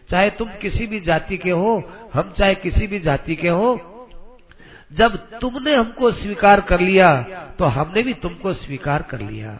चाहे 0.09 0.29
तुम 0.29 0.49
किसी 0.61 0.87
भी 0.87 0.99
जाति 0.99 1.37
के 1.37 1.51
हो, 1.51 1.71
हम 2.13 2.33
चाहे 2.37 2.55
किसी 2.55 2.87
भी 2.87 2.99
जाति 2.99 3.35
के 3.35 3.49
हो, 3.49 3.69
जब 4.91 5.15
तुमने 5.39 5.75
हमको 5.75 6.11
स्वीकार 6.11 6.61
कर 6.61 6.79
लिया 6.79 7.09
तो 7.59 7.65
हमने 7.67 8.01
भी 8.03 8.13
तुमको 8.17 8.53
स्वीकार 8.55 9.01
कर 9.01 9.19
लिया। 9.21 9.51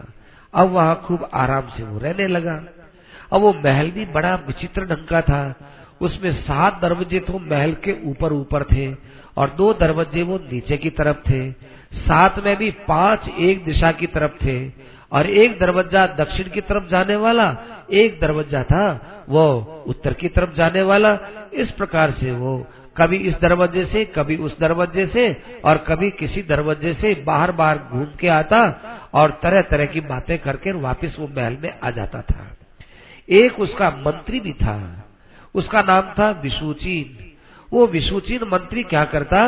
अब 0.54 0.68
वहाँ 0.68 1.00
खूब 1.04 1.28
आराम 1.34 1.68
से 1.68 1.82
वो 1.82 1.98
रहने 1.98 2.26
लगा। 2.26 2.54
अब 3.32 3.40
वो 3.40 3.52
महल 3.64 3.90
भी 3.90 4.04
बड़ा 4.12 4.34
विचित्र 4.46 4.84
ढंग 4.86 5.06
का 5.06 5.20
था। 5.22 5.42
उसमें 6.00 6.32
सात 6.42 6.80
दरवाजे 6.82 7.20
तो 7.20 7.38
महल 7.40 7.72
के 7.84 7.96
ऊपर 8.04 8.32
ऊपर 8.32 8.64
थे। 8.64 8.86
और 9.36 9.50
दो 9.50 9.72
दरवाजे 9.74 10.22
वो 10.22 10.38
नीचे 10.52 10.76
की 10.76 10.90
तरफ़ 10.90 11.16
थे, 11.20 11.50
साथ 11.50 12.38
में 12.44 12.56
भी 12.56 12.70
पाँच 12.88 13.28
एक 13.40 13.64
दिशा 13.64 13.92
की 13.92 14.06
तरफ़ 14.08 14.44
थे, 14.44 14.58
और 15.12 15.26
एक 15.26 15.58
दरवाज़ा 15.58 16.06
दक्षिण 16.16 16.48
की 16.50 16.60
तरफ़ 16.62 16.88
जाने 16.88 17.16
वाला, 17.16 17.46
एक 17.92 18.20
दरवाज़ा 18.20 18.62
था 18.64 19.24
वो 19.28 19.46
उत्तर 19.86 20.12
की 20.12 20.28
तरफ़ 20.28 20.54
जाने 20.54 20.82
वाला। 20.82 21.18
इस 21.52 21.70
प्रकार 21.70 22.10
से 22.10 22.32
वो 22.32 22.58
कभी 22.96 23.16
इस 23.18 23.34
दरवाजे 23.42 23.84
से, 23.84 24.04
कभी 24.06 24.36
उस 24.36 24.58
दरवाजे 24.60 25.06
से, 25.06 25.24
और 25.64 25.78
कभी 25.78 26.10
किसी 26.10 26.42
दरवाजे 26.42 26.94
से 26.94 27.14
बाहर 27.26 27.52
बाहर 27.52 27.78
घूम 27.90 28.06
के 28.20 28.28
आता 28.28 28.60
और 29.14 29.38
तरह 29.42 29.62
तरह 29.62 29.86
की 29.86 30.00
बातें 30.00 30.38
करके 30.38 30.72
वापस 30.72 31.16
वो 31.18 31.28
महल 31.28 31.56
में 31.62 31.72
आ 31.84 31.90
जाता 31.90 32.22
था। 32.22 32.46
एक 33.28 33.60
उसका 33.60 33.90
मंत्री 33.98 34.40
भी 34.40 34.52
था, 34.52 35.04
उसका 35.54 35.80
नाम 35.82 36.12
था 36.18 36.30
विशुचीन। 36.42 37.19
वो 37.72 37.86
विशुचीन 37.86 38.40
मंत्री 38.44 38.82
क्या 38.82 39.04
करता 39.04 39.46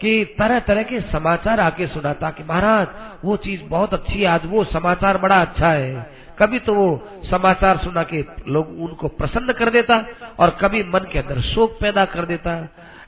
कि 0.00 0.24
तरह 0.38 0.58
तरह 0.60 0.82
के 0.82 1.00
समाचार 1.00 1.60
आके 1.60 1.86
सुनाता 1.86 2.30
कि 2.30 2.42
महाराज, 2.44 2.86
वो 3.24 3.36
चीज़ 3.36 3.62
बहुत 3.62 3.94
अच्छी 3.94 4.20
है, 4.20 4.26
आज 4.26 4.40
वो 4.44 4.64
समाचार 4.64 5.18
बड़ा 5.18 5.40
अच्छा 5.40 5.68
है। 5.68 6.12
कभी 6.38 6.58
तो 6.58 6.74
वो 6.74 7.08
समाचार 7.30 7.78
सुना 7.78 8.02
के 8.02 8.24
लोग 8.48 8.80
उनको 8.80 9.08
प्रसन्न 9.08 9.52
कर 9.52 9.70
देता 9.70 10.04
और 10.38 10.50
कभी 10.60 10.82
मन 10.84 11.06
के 11.12 11.18
अंदर 11.18 11.40
शोक 11.40 11.78
पैदा 11.80 12.04
कर 12.04 12.24
देता। 12.24 12.56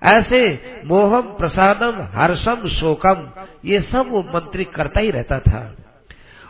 ऐसे 0.05 0.41
मोहम 0.85 1.23
प्रसादम 1.39 2.03
हर्षम 2.15 2.69
शोकम, 2.69 3.29
ये 3.65 3.81
सब 3.81 4.11
वो 4.11 4.21
मंत्री 4.35 4.65
करता 4.65 5.01
ही 5.01 5.11
रहता 5.11 5.39
था। 5.39 5.77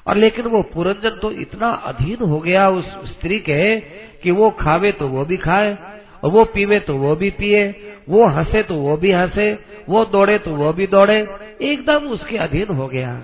और 0.06 0.16
लेकिन 0.16 0.46
वो 0.46 0.62
पुरंजन 0.62 1.18
तो 1.22 1.30
इतना 1.30 1.70
अधीन 1.84 2.22
हो 2.22 2.38
गया 2.38 2.68
उस 2.68 2.84
स्त्री 3.06 3.38
के 3.38 3.80
कि 4.22 4.30
वो 4.30 4.50
खावे 4.50 4.92
तो 4.92 5.08
वो 5.08 5.24
भी 5.24 5.36
खाए 5.36 5.76
और 6.24 6.30
वो 6.30 6.44
पीवे 6.44 6.78
तो 6.80 6.96
वो 6.96 7.14
भी 7.16 7.30
पिए। 7.30 7.66
वो 8.08 8.26
हंसे 8.26 8.62
तो 8.62 8.74
वो 8.74 8.96
भी 8.96 9.12
हंसे, 9.12 9.58
वो 9.88 10.04
दौड़े 10.04 10.38
तो 10.38 10.50
वो 10.50 10.72
भी 10.72 10.86
दौड़े, 10.86 11.28
एकदम 11.62 11.96
उसके 11.96 12.36
अधीन 12.36 12.74
हो 12.74 12.86
गया। 12.88 13.20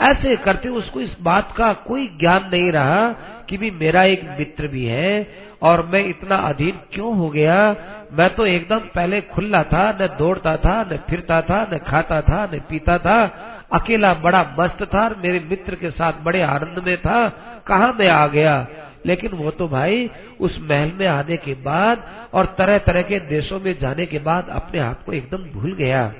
ऐसे 0.00 0.36
करते 0.36 0.68
उसको 0.68 1.00
इस 1.00 1.16
बात 1.22 1.54
का 1.56 1.72
कोई 1.72 2.06
ज्ञान 2.06 2.50
नहीं 2.52 2.72
रहा 2.72 3.08
कि 3.48 3.56
भी 3.56 3.70
मेरा 3.70 4.02
एक 4.02 4.24
मित्र 4.38 4.66
भी 4.66 4.84
है 4.84 5.28
और 5.62 5.86
मैं 5.86 6.04
इतना 6.04 6.36
अधीन 6.36 6.78
क्यों 6.92 7.16
हो 7.16 7.28
गया? 7.28 7.76
मैं 8.12 8.34
तो 8.34 8.46
एकदम 8.46 8.78
पहले 8.78 9.20
खुला 9.20 9.62
था, 9.62 9.98
न 10.02 10.06
दौड़ता 10.06 10.56
था, 10.56 10.82
न 10.92 10.96
फिरता 10.96 11.40
था, 11.42 11.68
न 11.74 11.78
खाता 11.78 12.20
था, 12.20 12.50
न 12.54 12.58
पीता 12.58 12.98
था। 12.98 13.26
अकेला 13.72 14.14
बड़ा 14.14 14.54
मस्त 14.58 14.84
था 14.84 15.08
मेरे 15.08 15.40
मित्र 15.50 15.74
के 15.74 15.90
साथ 15.90 16.12
बड़े 16.22 16.42
आनंद 16.42 16.84
में 16.86 16.96
था। 16.96 17.28
कहा 17.66 17.92
मैं 17.92 18.08
आ 18.08 18.26
गया? 18.26 18.66
लेकिन 19.06 19.32
वो 19.32 19.50
तो 19.50 19.68
भाई 19.68 20.10
उस 20.40 20.58
महल 20.60 20.92
में 20.92 21.06
आने 21.06 21.36
के 21.36 21.54
बाद 21.54 22.04
और 22.34 22.54
तरह 22.58 22.78
तरह 22.78 23.02
के 23.02 23.20
देशों 23.20 23.60
में 23.60 23.78
जाने 23.78 24.06
के 24.06 24.18
बाद 24.18 24.48
अपने 24.48 24.80
आप 24.80 25.02
को 25.04 25.12
एकदम 25.12 25.50
भूल 25.50 25.74
गया। 25.74 26.14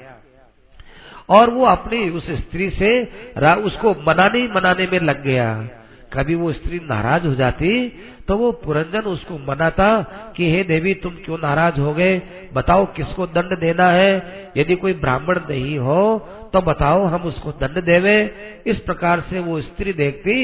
और 1.29 1.51
वो 1.51 1.65
अपनी 1.65 2.09
उस 2.11 2.31
स्त्री 2.31 2.71
से 2.71 3.03
उसको 3.65 3.91
मनाने 3.91 4.39
ही 4.39 4.49
मनाने 4.49 4.87
में 4.87 5.01
लग 5.01 5.23
गया। 5.23 5.69
कभी 6.13 6.35
वो 6.35 6.53
स्त्री 6.53 6.81
नाराज़ 6.85 7.27
हो 7.27 7.35
जाती 7.35 7.93
तो 8.29 8.37
वो 8.37 8.53
पुरंजन 8.53 9.01
उसको 9.01 9.39
मनाता 9.39 10.03
कि, 10.37 10.51
हे 10.51 10.65
देवी, 10.65 10.95
तुम 10.95 11.15
क्यों 11.25 11.39
नाराज़ 11.39 11.81
हो 11.81 11.95
गए? 11.95 12.23
बताओ 12.55 12.87
किसको 12.87 13.27
दंड 13.27 13.59
देना 13.59 13.89
है? 13.89 14.53
यदि 14.57 14.77
कोई 14.77 14.93
ब्राह्मण 14.93 15.39
नहीं 15.51 15.79
हो 15.79 16.19
तो 16.55 16.61
बताओ 16.63 17.05
हम 17.05 17.23
उसको 17.23 17.53
दंड 17.53 17.83
देवे। 17.85 18.17
इस 18.67 18.79
प्रकार 18.79 19.21
से 19.21 19.41
वो 19.41 19.61
स्त्री 19.61 19.93
देखती, 19.93 20.35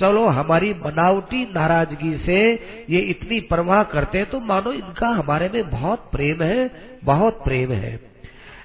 चलो 0.00 0.26
हमारी 0.28 0.72
बनावटी 0.74 1.42
नाराज़गी 1.54 2.16
से 2.16 2.38
ये 2.90 3.00
इतनी 3.10 3.40
परवाह 3.40 3.82
करते 3.86 4.24
तो 4.24 4.40
मानो 4.42 4.72
इनका 4.72 5.08
हमारे 5.08 5.50
में 5.54 5.70
बहुत 5.70 6.08
प्रेम 6.12 6.42
है, 6.42 6.70
बहुत 7.04 7.42
प्रेम 7.44 7.72
है। 7.72 7.98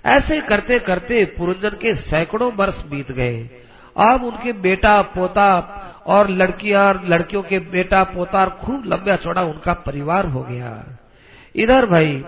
ऐसे 0.05 0.39
करते 0.41 0.77
करते 0.79 1.23
पुरंजन 1.37 1.77
के 1.81 1.93
सैकड़ों 1.95 2.51
वर्ष 2.53 2.83
बीत 2.85 3.11
गए। 3.11 3.37
अब 3.95 4.23
उनके 4.23 4.53
बेटा 4.61 5.01
पोता 5.01 5.49
और 6.07 6.29
लड़कियाँ, 6.29 6.93
लड़कियों 7.05 7.41
के 7.43 7.59
बेटा 7.71 8.03
पोता 8.03 8.45
खूब 8.61 8.85
लंबा 8.85 9.15
चौड़ा 9.15 9.41
उनका 9.43 9.73
परिवार 9.81 10.25
हो 10.25 10.43
गया। 10.43 10.71
इधर 11.55 11.85
भाई, 11.85 12.23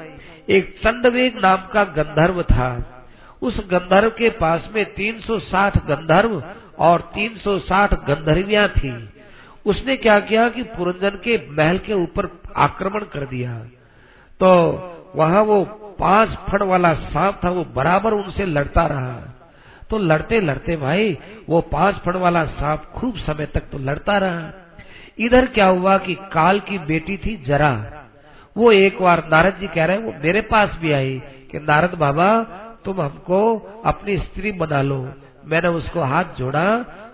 एक 0.50 0.76
चंडवेग 0.84 1.40
नाम 1.42 1.66
का 1.74 1.84
गंधर्व 1.94 2.42
था। 2.44 2.70
उस 3.42 3.68
गंधर्व 3.72 4.10
के 4.10 4.30
पास 4.30 4.70
में 4.76 4.94
360 4.94 5.78
गंधर्व 5.78 6.44
और 6.80 7.02
360 7.02 7.94
गंधर्वियाँ 7.94 8.68
थी। 8.68 9.10
उसने 9.66 9.98
क्या 9.98 10.20
किया 10.20 10.50
कि 10.50 10.64
पुरंजन 10.64 11.10
के 11.10 11.50
महल 11.50 11.78
के 11.78 11.94
ऊपर 11.94 12.42
आक्रमण 12.58 13.00
कर 13.00 13.26
दिया। 13.26 13.60
तो 14.40 14.72
वहाँ 15.16 15.42
वो 15.42 15.66
पाँच 16.00 16.30
फड़ 16.30 16.64
वाला 16.64 16.94
सांप 16.94 17.42
था, 17.44 17.50
वो 17.50 17.64
बराबर 17.64 18.14
उनसे 18.14 18.46
लड़ता 18.46 18.86
रहा। 18.86 19.46
तो 19.90 19.98
लड़ते 19.98 20.42
लड़ते 20.42 20.76
भाई, 20.76 21.18
वो 21.50 21.62
पाँच 21.62 21.96
फड़ 21.96 22.18
वाला 22.18 22.46
सांप 22.46 22.84
खूब 22.86 23.18
समय 23.18 23.46
तक 23.46 23.60
तो 23.60 23.78
लड़ता 23.78 24.18
रहा। 24.18 24.54
इधर 25.20 25.46
क्या 25.46 25.66
हुआ 25.66 25.98
कि 25.98 26.16
काल 26.16 26.60
की 26.60 26.78
बेटी 26.78 27.18
थी 27.18 27.44
जरा। 27.48 28.06
वो 28.58 28.72
एक 28.72 29.02
बार 29.02 29.30
नारद 29.32 29.58
जी 29.60 29.68
कह 29.68 29.86
रहे 29.86 29.98
हैं, 29.98 30.04
वो 30.04 30.14
मेरे 30.24 30.42
पास 30.42 30.78
भी 30.82 30.92
आई। 30.92 31.22
कि 31.52 31.60
नारद 31.60 31.94
बाबा 31.94 32.46
तुम 32.86 33.02
हमको 33.02 33.42
अपनी 33.86 34.18
स्त्री 34.18 34.52
बना 34.52 34.82
लो। 34.82 35.06
मैंने 35.46 35.68
उसको 35.70 36.02
हाथ 36.02 36.38
जोड़ा, 36.38 36.66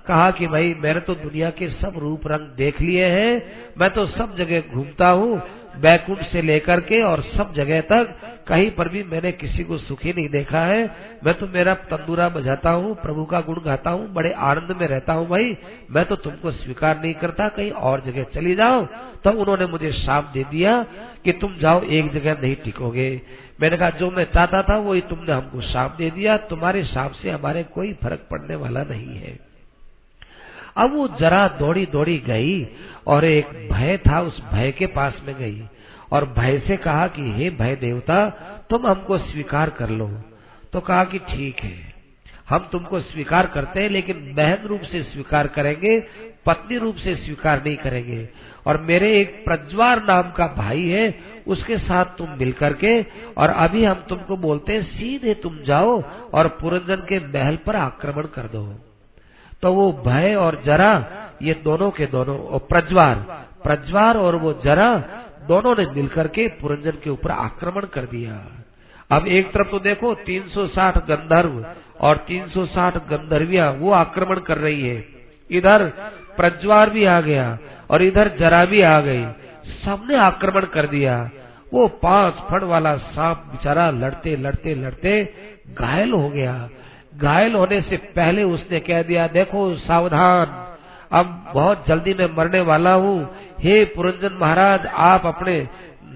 कहा 0.07 0.29
कि 0.31 0.47
भाई, 0.47 0.73
मैंने 0.73 0.99
तो 0.99 1.15
दुनिया 1.15 1.49
के 1.49 1.67
सब 1.71 1.97
रूप 1.97 2.27
रंग 2.27 2.47
देख 2.57 2.79
लिए 2.81 3.05
हैं, 3.05 3.73
मैं 3.77 3.89
तो 3.89 4.05
सब 4.07 4.35
जगह 4.35 4.73
घूमता 4.73 5.09
हूँ, 5.09 5.41
बैकुंठ 5.79 6.21
से 6.23 6.41
लेकर 6.41 6.79
के 6.79 7.01
और 7.01 7.21
सब 7.27 7.53
जगह 7.53 7.81
तक, 7.81 8.15
कहीं 8.47 8.69
पर 8.71 8.89
भी 8.89 9.03
मैंने 9.03 9.31
किसी 9.31 9.63
को 9.63 9.77
सुखी 9.77 10.13
नहीं 10.13 10.29
देखा 10.29 10.59
है। 10.59 10.83
मैं 11.25 11.33
तो 11.33 11.47
मेरा 11.47 11.73
तंदूरा 11.91 12.27
बजाता 12.29 12.69
हूँ, 12.69 12.95
प्रभु 12.95 13.25
का 13.25 13.41
गुण 13.41 13.61
गाता 13.65 13.89
हूँ, 13.89 14.11
बड़े 14.13 14.31
आनंद 14.31 14.75
में 14.81 14.87
रहता 14.87 15.13
हूँ 15.13 15.27
भाई। 15.27 15.57
मैं 15.91 16.05
तो 16.05 16.15
तुमको 16.15 16.51
स्वीकार 16.51 17.01
नहीं 17.01 17.13
करता, 17.13 17.47
कहीं 17.47 17.71
और 17.71 18.01
जगह 18.01 18.23
चली 18.33 18.55
जाओ। 18.55 18.87
तब 19.23 19.37
उन्होंने 19.37 19.65
मुझे 19.65 19.91
साफ़ 19.91 20.33
दे 20.33 20.43
दिया 20.43 20.83
कि 21.25 21.31
तुम 21.31 21.57
जाओ, 21.57 21.81
एक 21.81 22.11
जगह 22.11 22.41
नहीं 22.41 22.55
टिकोगे। 22.55 23.21
मैंने 23.61 23.77
कहा, 23.77 23.89
जो 23.89 24.11
मैं 24.11 24.23
चाहता 24.33 24.61
था, 24.61 24.77
वही 24.77 25.01
तुमने 25.01 25.31
हमको 25.31 25.61
साफ़ 25.61 25.97
दे 25.97 26.11
दिया। 26.11 26.37
तुम्हारे 26.37 26.83
साफ़ 26.83 27.13
से 27.13 27.29
हमारे 27.29 27.63
कोई 27.63 27.93
फ़र्क 27.93 28.27
पड़ने 28.31 28.55
वाला 28.55 28.83
नहीं 28.83 29.17
है। 29.17 29.51
अब 30.77 30.93
वो 30.93 31.07
जरा 31.07 31.47
दौड़ी 31.47 31.85
दौड़ी 31.85 32.17
गई 32.17 32.67
और 33.07 33.25
एक 33.25 33.69
भय 33.71 33.97
था, 33.97 34.21
उस 34.21 34.43
भय 34.53 34.71
के 34.71 34.87
पास 34.87 35.21
में 35.27 35.35
गई 35.35 35.63
और 36.11 36.25
भय 36.25 36.59
से 36.59 36.77
कहा 36.77 37.07
कि, 37.07 37.31
हे 37.31 37.49
भय 37.49 37.75
देवता, 37.75 38.29
तुम 38.69 38.87
हमको 38.87 39.17
स्वीकार 39.17 39.69
कर 39.69 39.89
लो। 39.89 40.21
तो 40.73 40.79
कहा 40.79 41.03
कि, 41.03 41.19
ठीक 41.19 41.59
है, 41.59 41.93
हम 42.49 42.69
तुमको 42.71 42.99
स्वीकार 42.99 43.47
करते 43.47 43.81
हैं, 43.81 43.89
लेकिन 43.89 44.33
बहन 44.35 44.57
रूप 44.65 44.81
से 44.81 45.03
स्वीकार 45.03 45.47
करेंगे, 45.47 45.99
पत्नी 46.45 46.77
रूप 46.77 46.95
से 46.95 47.15
स्वीकार 47.15 47.63
नहीं 47.65 47.77
करेंगे। 47.77 48.29
और 48.67 48.81
मेरे 48.81 49.21
एक 49.21 49.43
प्रज्वार 49.45 50.03
नाम 50.03 50.31
का 50.31 50.47
भाई 50.47 50.87
है, 50.87 51.19
उसके 51.47 51.77
साथ 51.77 52.05
तुम 52.05 52.29
मिल 52.29 52.51
करके 52.51 53.01
और 53.37 53.49
अभी 53.49 53.83
हम 53.83 54.03
तुमको 54.09 54.37
बोलते 54.37 54.73
हैं, 54.73 54.83
सीधे 54.83 55.33
तुम 55.33 55.57
जाओ 55.57 56.01
और 56.33 56.47
पुरंजन 56.47 57.05
के 57.09 57.19
महल 57.19 57.55
पर 57.55 57.75
आक्रमण 57.75 58.23
कर 58.23 58.47
दो। 58.47 58.63
तो 59.61 59.73
वो 59.73 59.91
भय 60.05 60.35
और 60.35 60.61
जरा, 60.65 60.93
ये 61.41 61.53
दोनों 61.53 61.91
के 61.91 62.05
दोनों 62.05 62.39
और 62.39 62.59
प्रज्वार 62.59 63.15
प्रज्वार 63.63 64.17
और 64.17 64.35
वो 64.35 64.53
जरा, 64.65 64.97
दोनों 65.47 65.75
ने 65.75 65.85
मिलकर 65.91 66.27
के 66.27 66.47
पुरंजन 66.47 66.97
के 67.03 67.09
ऊपर 67.09 67.31
आक्रमण 67.31 67.85
कर 67.85 68.05
दिया। 68.05 68.45
अब 69.11 69.27
एक 69.27 69.51
तरफ़ 69.51 69.67
तो 69.67 69.79
देखो 69.79 70.13
360 70.15 70.97
गंधर्व 70.97 71.65
और 71.99 72.17
360 72.17 72.97
गंधर्विया, 73.09 73.69
वो 73.69 73.91
आक्रमण 73.91 74.39
कर 74.39 74.57
रही 74.57 74.87
है। 74.87 75.05
इधर 75.49 75.83
प्रज्वार 76.37 76.89
भी 76.89 77.05
आ 77.05 77.21
गया 77.21 77.57
और 77.91 78.01
इधर 78.01 78.31
जरा 78.39 78.65
भी 78.65 78.81
आ 78.81 79.01
गई। 79.01 79.25
सबने 79.85 80.15
आक्रमण 80.15 80.61
कर 80.61 80.87
दिया। 80.87 81.29
वो 81.73 81.87
पाँच 81.87 82.33
फट 82.33 82.63
वाला 82.63 82.95
सांप 82.97 83.37
बेचारा 83.37 83.89
लड़ते 83.91 84.35
लड़ते 84.35 84.75
लड़ते 84.75 85.33
घायल 85.79 86.11
हो 86.11 86.29
गया। 86.29 86.69
घायल 87.17 87.53
होने 87.53 87.81
से 87.81 87.97
पहले 87.97 88.43
उसने 88.43 88.79
कह 88.79 89.03
दिया, 89.03 89.27
देखो, 89.27 89.75
सावधान। 89.75 90.67
अब 91.11 91.51
बहुत 91.53 91.85
जल्दी 91.87 92.13
मैं 92.13 92.37
मरने 92.37 92.61
वाला 92.61 92.93
हूँ। 92.93 93.35
हे 93.59 93.85
पुरंजन 93.85 94.37
महाराज, 94.41 94.85
आप 94.85 95.25
अपने 95.25 95.67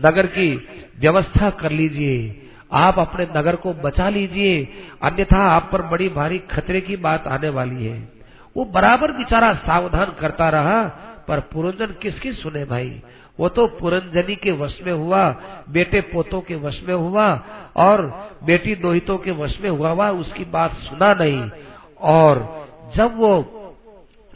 नगर 0.05 0.25
की 0.25 0.67
व्यवस्था 0.99 1.49
कर 1.49 1.71
लीजिए। 1.71 2.41
आप 2.73 2.99
अपने 2.99 3.27
नगर 3.37 3.55
को 3.55 3.73
बचा 3.73 4.09
लीजिए। 4.09 4.63
अन्यथा 5.03 5.37
आप 5.37 5.69
पर 5.71 5.81
बड़ी 5.81 6.09
भारी 6.09 6.39
खतरे 6.39 6.81
की 6.81 6.95
बात 6.95 7.27
आने 7.27 7.49
वाली 7.49 7.85
है। 7.85 8.09
वो 8.57 8.65
बराबर 8.65 9.11
बेचारा 9.11 9.53
सावधान 9.53 10.13
करता 10.19 10.49
रहा। 10.49 10.81
पर 11.27 11.39
पुरंजन 11.39 11.85
किसकी 11.85 12.31
सुने 12.31 12.65
भाई? 12.65 13.01
वो 13.39 13.49
तो 13.49 13.67
पुरंजनी 13.67 14.35
के 14.35 14.51
वश 14.51 14.79
में 14.85 14.93
हुआ, 14.93 15.35
बेटे 15.69 16.01
पोतों 16.01 16.41
के 16.41 16.55
वश 16.55 16.83
में 16.87 16.95
हुआ 16.95 17.43
और 17.75 18.29
बेटी 18.43 18.75
दोहितों 18.75 19.17
के 19.17 19.31
वश 19.31 19.59
में 19.61 19.69
हुआ 19.69 19.89
हुआ 19.89 20.09
उसकी 20.09 20.45
बात 20.45 20.71
सुना 20.71 21.13
नहीं। 21.13 21.49
और 22.01 22.65
जब 22.95 23.17
वो 23.17 23.61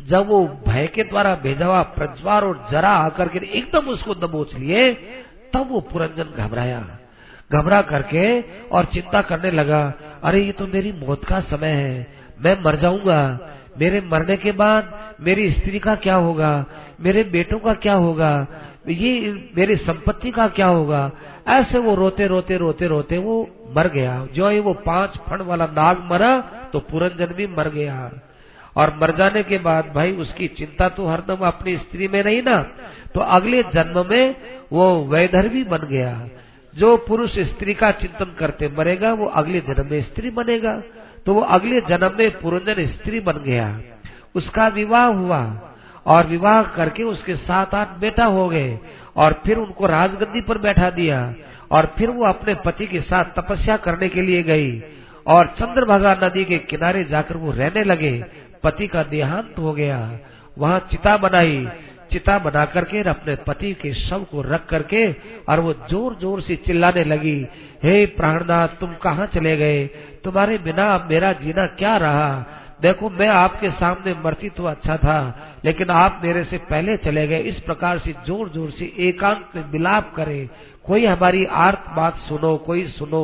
जब 0.01 0.27
वो 0.27 0.61
भय 0.67 0.87
के 0.87 1.03
द्वारा 1.03 1.35
भेजा 1.35 1.65
हुआ 1.65 1.81
प्रज्वार 1.81 2.43
और 2.43 2.67
जरा 2.71 2.89
आकर 2.89 3.27
के 3.27 3.39
एकदम 3.39 3.79
उसको 3.79 4.15
दबोच 4.15 4.55
लिए, 4.55 4.93
तब 5.53 5.67
वो 5.71 5.81
पुरंजन 5.81 6.23
घबराया। 6.23 6.99
घबरा 7.51 7.81
करके 7.81 8.41
और 8.67 8.85
चिंता 8.85 9.21
करने 9.21 9.51
लगा, 9.51 9.93
अरे, 10.23 10.41
ये 10.41 10.51
तो 10.51 10.67
मेरी 10.67 10.91
मौत 10.91 11.25
का 11.25 11.39
समय 11.39 11.67
है, 11.67 12.07
मैं 12.41 12.57
मर 12.65 12.75
जाऊँगा। 12.75 13.39
मेरे 13.77 14.01
मरने 14.01 14.37
के 14.37 14.51
बाद 14.51 15.13
मेरी 15.21 15.51
स्त्री 15.51 15.79
का 15.79 15.95
क्या 15.95 16.15
होगा? 16.15 16.65
मेरे 17.01 17.23
बेटों 17.23 17.59
का 17.59 17.73
क्या 17.73 17.93
होगा? 17.93 18.47
ये 18.87 19.49
मेरी 19.57 19.75
संपत्ति 19.75 20.31
का 20.31 20.47
क्या 20.47 20.67
होगा? 20.67 21.11
ऐसे 21.47 21.77
वो 21.77 21.95
रोते 21.95 22.27
रोते 22.27 22.57
रोते 22.57 22.87
रोते 22.87 23.17
वो 23.17 23.49
मर 23.77 23.87
गया। 23.87 24.27
जो 24.33 24.49
ही 24.49 24.59
वो 24.59 24.73
पाँच 24.73 25.17
फण 25.17 25.41
वाला 25.41 25.65
नाग 25.65 26.07
मरा 26.11 26.39
तो 26.73 26.79
पुरंजन 26.79 27.25
भी 27.25 27.47
मर 27.47 27.69
गया। 27.69 28.11
और 28.75 28.97
मर 29.01 29.11
जाने 29.11 29.43
के 29.43 29.57
बाद 29.57 29.91
भाई 29.95 30.11
उसकी 30.11 30.47
चिंता 30.47 30.89
तो 30.89 31.07
हरदम 31.07 31.35
अपनी 31.35 31.77
स्त्री 31.77 32.07
में 32.07 32.23
नहीं 32.23 32.41
ना। 32.43 32.61
तो 33.13 33.19
अगले 33.19 33.63
जन्म 33.63 34.05
में 34.09 34.35
वो 34.71 35.05
वैधर्वी 35.05 35.63
बन 35.63 35.77
गया। 35.77 36.29
जो 36.75 36.97
पुरुष 36.97 37.39
स्त्री 37.39 37.73
का 37.73 37.91
चिंतन 37.91 38.35
करते 38.39 38.67
मरेगा, 38.67 39.13
वो 39.13 39.25
अगले 39.25 39.59
जन्म 39.59 39.87
में 39.91 40.01
स्त्री 40.01 40.29
बनेगा। 40.29 40.81
तो 41.25 41.33
वो 41.33 41.41
अगले 41.41 41.81
जन्म 41.81 42.15
में 42.17 42.39
पुरंजन 42.39 42.85
स्त्री 42.85 43.19
बन 43.19 43.41
गया। 43.43 43.81
उसका 44.35 44.67
विवाह 44.67 45.05
हुआ 45.05 45.41
और 46.05 46.27
विवाह 46.27 46.61
करके 46.75 47.03
उसके 47.03 47.35
सात 47.35 47.75
आठ 47.75 47.97
बेटा 47.97 48.25
हो 48.25 48.47
गए 48.49 48.77
और 49.15 49.33
फिर 49.45 49.57
उनको 49.57 49.85
राजगद्दी 49.85 50.41
पर 50.41 50.57
बैठा 50.57 50.89
दिया 50.89 51.33
और 51.71 51.85
फिर 51.97 52.09
वो 52.09 52.25
अपने 52.25 52.55
पति 52.55 52.87
के 52.87 53.01
साथ 53.01 53.25
तपस्या 53.35 53.77
करने 53.77 54.09
के 54.09 54.21
लिए 54.21 54.43
गई 54.43 54.81
और 55.27 55.45
चंद्रभागा 55.59 56.13
नदी 56.23 56.45
के 56.45 56.57
किनारे 56.57 57.03
जाकर 57.03 57.37
वो 57.37 57.51
रहने 57.51 57.83
लगे। 57.83 58.13
पति 58.63 58.87
का 58.87 59.03
देहांत 59.03 59.55
हो 59.59 59.73
गया। 59.73 59.99
वहाँ 60.57 60.79
चिता 60.91 61.17
बनाई 61.17 61.67
चिता 62.11 62.37
बना 62.39 62.65
करके 62.65 63.01
अपने 63.09 63.35
पति 63.47 63.73
के 63.81 63.93
शव 63.95 64.23
को 64.31 64.41
रख 64.43 64.65
करके 64.65 65.05
और 65.49 65.59
वो 65.59 65.73
ज़ोर 65.89 66.15
ज़ोर 66.21 66.41
से 66.41 66.55
चिल्लाने 66.65 67.03
लगी 67.05 67.35
हे 67.83 67.93
hey, 67.95 68.15
प्राणनाथ 68.15 68.67
तुम 68.79 68.93
कहाँ 69.03 69.25
चले 69.27 69.55
गए? 69.57 69.85
तुम्हारे 70.23 70.57
बिना 70.59 70.93
अब 70.93 71.07
मेरा 71.09 71.31
जीना 71.35 71.65
क्या 71.75 71.95
रहा? 71.97 72.45
देखो 72.81 73.09
मैं 73.09 73.27
आपके 73.27 73.69
सामने 73.71 74.13
मरती 74.23 74.49
तो 74.49 74.65
अच्छा 74.65 74.95
था 74.97 75.19
लेकिन 75.65 75.89
आप 75.91 76.19
मेरे 76.23 76.43
से 76.43 76.57
पहले 76.69 76.95
चले 76.97 77.25
गए। 77.27 77.39
इस 77.49 77.59
प्रकार 77.61 77.99
से 77.99 78.13
ज़ोर 78.25 78.49
ज़ोर 78.49 78.69
से 78.71 78.85
एकांत 79.07 79.49
में 79.55 79.63
मिलाप 79.71 80.13
करे। 80.15 80.49
कोई 80.85 81.05
हमारी 81.05 81.45
आर्त 81.45 81.89
बात 81.95 82.17
सुनो 82.19 82.55
कोई 82.57 82.85
सुनो 82.89 83.23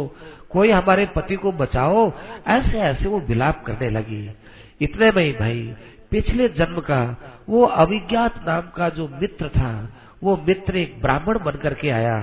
कोई 0.52 0.72
हमारे 0.72 1.06
पति 1.16 1.36
को 1.36 1.52
बचाओ। 1.54 2.12
ऐसे 2.48 2.80
ऐसे 2.82 3.08
वो 3.10 3.20
विलाप 3.30 3.64
करने 3.66 3.90
लगी। 3.90 4.30
इतने 4.82 5.12
में 5.12 5.24
ही 5.24 5.32
भाई 5.34 5.62
पिछले 6.12 6.48
जन्म 6.50 6.80
का 6.82 7.02
वो 7.48 7.64
अभिज्ञात 7.64 8.44
नाम 8.48 8.70
का 8.78 8.90
जो 8.90 9.08
मित्र 9.22 9.50
था, 9.50 9.72
वो 10.24 10.36
मित्र 10.48 10.78
एक 10.78 11.00
ब्राह्मण 11.02 11.40
बनकर 11.40 11.74
के 11.74 11.90
आया 11.92 12.18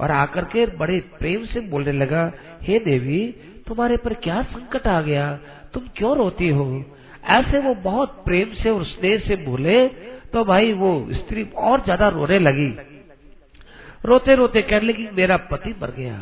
और 0.00 0.10
आकर 0.12 0.44
के 0.46 0.66
बड़े 0.76 0.98
प्रेम 1.18 1.44
से 1.46 1.60
बोलने 1.62 1.92
लगा, 1.92 2.30
हे 2.62 2.78
देवी, 2.80 3.20
तुम्हारे 3.66 3.96
पर 3.96 4.14
क्या 4.16 4.42
संकट 4.44 4.86
आ 4.86 5.00
गया? 5.02 5.32
तुम 5.74 5.82
क्यों 5.96 6.16
रोती 6.16 6.48
हो? 6.48 6.84
ऐसे 7.30 7.58
वो 7.58 7.74
बहुत 7.82 8.22
प्रेम 8.24 8.52
से 8.54 8.70
और 8.70 8.84
स्नेह 8.86 9.18
से 9.18 9.36
बोले 9.38 9.86
तो 10.32 10.44
भाई 10.44 10.72
वो 10.74 10.90
स्त्री 11.12 11.42
और 11.56 11.82
ज़्यादा 11.84 12.08
रोने 12.08 12.38
लगी। 12.38 12.66
रोते 14.04 14.34
रोते 14.34 14.62
कहने 14.62 14.86
लगी, 14.86 15.08
मेरा 15.12 15.36
पति 15.50 15.74
मर 15.82 15.90
गया, 15.90 16.16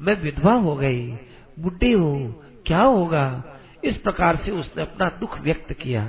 मैं 0.00 0.20
विधवा 0.22 0.52
हो 0.54 0.74
गई 0.76 1.06
बुढ़ी 1.56 1.92
हूँ, 1.92 2.42
क्या 2.66 2.80
होगा? 2.80 3.42
इस 3.84 3.96
प्रकार 3.98 4.36
से 4.36 4.50
उसने 4.52 4.82
अपना 4.82 5.08
दुख 5.20 5.38
व्यक्त 5.40 5.72
किया। 5.72 6.04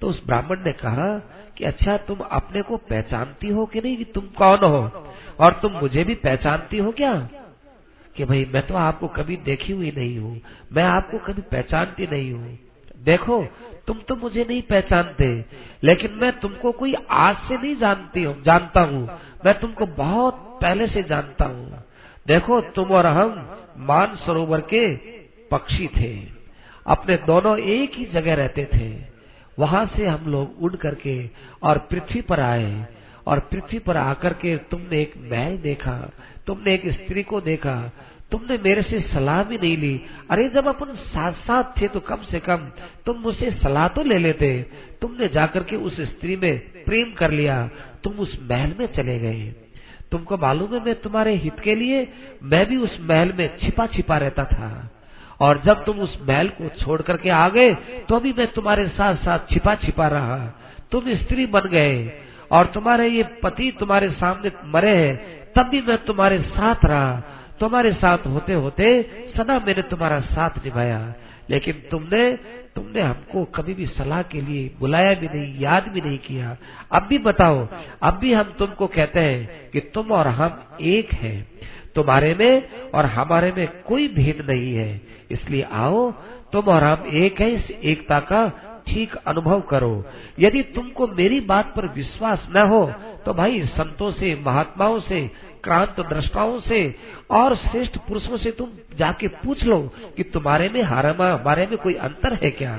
तो 0.00 0.08
उस 0.08 0.26
ब्राह्मण 0.26 0.64
ने 0.64 0.72
कहा 0.72 1.18
कि 1.56 1.64
अच्छा 1.64 1.96
तुम 1.96 2.18
अपने 2.18 2.62
को 2.62 2.76
पहचानती 2.76 3.48
हो 3.48 3.66
कि 3.66 3.80
नहीं 3.80 3.96
कि 3.96 4.04
तुम 4.04 4.24
कौन 4.24 4.58
हो? 4.58 5.08
और 5.40 5.52
तुम 5.62 5.72
मुझे 5.72 6.04
भी 6.04 6.14
पहचानती 6.14 6.78
हो 6.78 6.92
क्या? 6.92 7.28
कि 8.16 8.24
भाई, 8.24 8.50
मैं 8.54 8.66
तो 8.66 8.74
आपको 8.74 9.08
कभी 9.08 9.36
देखी 9.36 9.72
हुई 9.72 9.90
नहीं 9.90 10.18
हूँ। 10.18 10.40
मैं 10.72 10.82
आपको 10.82 11.18
कभी 11.18 11.42
पहचानती 11.42 12.06
नहीं 12.06 12.32
हूँ। 12.32 12.58
देखो, 13.04 13.46
तुम 13.86 13.98
तो 13.98 14.16
मुझे 14.16 14.46
नहीं 14.48 14.62
पहचानते, 14.62 15.44
लेकिन 15.82 16.12
मैं 16.12 16.40
तुमको 16.40 16.72
कोई 16.72 16.94
आज 17.10 17.36
से 17.36 17.56
नहीं 17.56 17.76
जानती 17.76 18.24
हूँ, 18.24 18.42
जानता 18.42 18.80
हूँ। 18.80 19.10
मैं 19.44 19.60
तुमको 19.60 19.86
बहुत 19.86 20.58
पहले 20.62 20.86
से 20.86 21.02
जानता 21.02 21.44
हूँ। 21.44 21.84
देखो, 22.26 22.60
तुम 22.60 22.90
और 22.90 23.06
हम 23.06 23.56
मान 23.78 24.16
सरोवर 24.16 24.60
के 24.60 24.96
पक्षी 25.50 25.86
थे। 25.86 26.28
अपने 26.86 27.16
दोनों 27.16 27.58
एक 27.58 27.94
ही 27.94 28.04
जगह 28.04 28.34
रहते 28.34 28.64
थे। 28.64 29.17
वहाँ 29.58 29.84
से 29.96 30.06
हम 30.06 30.30
लोग 30.30 30.62
उड़ 30.62 30.74
करके 30.76 31.18
और 31.62 31.78
पृथ्वी 31.90 32.20
पर 32.20 32.40
आए 32.40 32.86
और 33.26 33.38
पृथ्वी 33.50 33.78
पर 33.78 33.96
आकर 33.96 34.32
के 34.32 34.56
तुमने 34.70 35.00
एक 35.02 35.14
महल 35.22 35.56
देखा, 35.58 35.96
तुमने 36.46 36.74
एक 36.74 36.86
स्त्री 36.92 37.22
को 37.22 37.40
देखा, 37.40 37.80
तुमने 38.30 38.56
मेरे 38.58 38.82
से 38.82 39.00
सलाह 39.02 39.42
भी 39.42 39.56
नहीं 39.56 39.76
ली। 39.76 40.00
अरे 40.30 40.48
जब 40.48 40.66
अपन 40.66 40.94
साथ 41.06 41.32
साथ 41.46 41.80
थे 41.80 41.88
तो 41.88 42.00
कम 42.00 42.22
से 42.30 42.40
कम 42.40 42.70
तुम 43.06 43.20
मुझसे 43.20 43.50
सलाह 43.52 43.88
तो 43.88 44.02
ले 44.02 44.18
लेते। 44.18 44.50
तुमने 45.00 45.28
जाकर 45.28 45.62
के 45.62 45.76
उस 45.76 46.00
स्त्री 46.00 46.36
में 46.36 46.58
प्रेम 46.84 47.12
कर 47.12 47.30
लिया। 47.30 47.66
तुम 48.04 48.18
उस 48.18 48.38
महल 48.42 48.74
में 48.78 48.86
चले 48.86 49.18
गए। 49.18 49.54
तुमको 50.10 50.36
मालूम 50.36 50.74
है 50.74 50.84
मैं 50.84 50.94
तुम्हारे 50.94 51.34
हित 51.34 51.60
के 51.60 51.74
लिए, 51.74 52.06
मैं 52.42 52.66
भी 52.66 52.76
उस 52.76 52.98
महल 53.00 53.32
में 53.32 53.56
छिपा 53.58 53.86
छिपा 53.86 54.18
रहता 54.18 54.44
था। 54.44 54.90
और 55.40 55.60
जब 55.64 55.84
तुम 55.84 55.98
उस 56.00 56.18
महल 56.28 56.48
को 56.50 56.68
छोड़ 56.76 57.00
करके 57.02 57.30
आ 57.30 57.48
गए 57.48 57.74
तो 58.08 58.16
अभी 58.16 58.32
मैं 58.32 58.46
तुम्हारे 58.46 58.86
साथ 58.88 59.16
साथ 59.16 59.38
छिपा 59.50 59.74
छिपा 59.74 60.08
रहा। 60.08 60.36
तुम 60.90 61.14
स्त्री 61.14 61.46
बन 61.46 61.68
गए 61.68 62.20
और 62.52 62.66
तुम्हारे 62.66 63.08
ये 63.08 63.22
पति 63.42 63.70
तुम्हारे 63.80 64.10
सामने 64.10 64.52
मरे 64.64 64.96
हैं, 64.96 65.52
तब 65.52 65.68
भी 65.68 65.80
मैं 65.80 65.98
तुम्हारे 66.04 66.38
साथ 66.40 66.84
रहा। 66.84 67.22
तुम्हारे 67.60 67.92
साथ 67.92 68.26
होते 68.26 68.52
होते 68.52 68.86
सदा 69.36 69.58
मैंने 69.58 69.82
तुम्हारा 69.82 70.20
साथ 70.20 70.64
निभाया। 70.64 71.14
लेकिन 71.50 71.82
तुमने 71.90 72.30
तुमने 72.74 73.00
हमको 73.00 73.44
कभी 73.44 73.74
भी 73.74 73.86
सलाह 73.86 74.22
के 74.22 74.40
लिए 74.40 74.70
बुलाया 74.80 75.14
भी 75.14 75.26
नहीं, 75.26 75.58
याद 75.60 75.88
भी 75.88 76.00
नहीं 76.00 76.18
किया। 76.18 76.56
अब 76.92 77.02
भी 77.02 77.18
बताओ, 77.18 77.66
अब 78.02 78.18
भी 78.18 78.32
हम 78.32 78.54
तुमको 78.58 78.86
कहते 78.86 79.20
हैं 79.20 79.70
कि 79.70 79.80
तुम 79.94 80.10
और 80.12 80.28
हम 80.28 80.76
एक 80.80 81.12
हैं। 81.12 81.46
तुम्हारे 81.98 82.34
में 82.34 82.90
और 82.90 83.06
हमारे 83.08 83.52
में 83.52 83.66
कोई 83.82 84.08
भेद 84.08 84.46
नहीं 84.50 84.74
है। 84.74 84.90
इसलिए 85.30 85.62
आओ, 85.62 86.10
तुम 86.52 86.64
और 86.64 86.84
हम 86.84 87.06
एक 87.16 87.40
है, 87.40 87.50
इस 87.50 87.70
एकता 87.70 88.18
का 88.22 88.48
ठीक 88.86 89.14
अनुभव 89.26 89.60
करो। 89.60 90.04
यदि 90.40 90.62
तुमको 90.74 91.06
मेरी 91.08 91.40
बात 91.42 91.72
पर 91.76 91.86
विश्वास 91.86 92.46
न 92.50 92.62
हो 92.64 92.84
तो 93.26 93.32
भाई 93.34 93.60
संतों 93.66 94.10
से, 94.12 94.34
महात्माओं 94.46 95.00
से, 95.00 95.20
क्रांत 95.64 96.00
दृष्टाओं 96.02 96.58
से 96.60 96.78
और 97.30 97.54
श्रेष्ठ 97.56 97.96
पुरुषों 97.98 98.36
से 98.36 98.50
तुम 98.50 98.70
जाके 98.96 99.28
पूछ 99.34 99.64
लो 99.64 99.80
कि 100.16 100.22
तुम्हारे 100.24 100.68
में 100.68 100.82
हमारे 100.82 101.66
में 101.66 101.76
कोई 101.78 101.94
अंतर 101.94 102.34
है 102.42 102.50
क्या? 102.50 102.78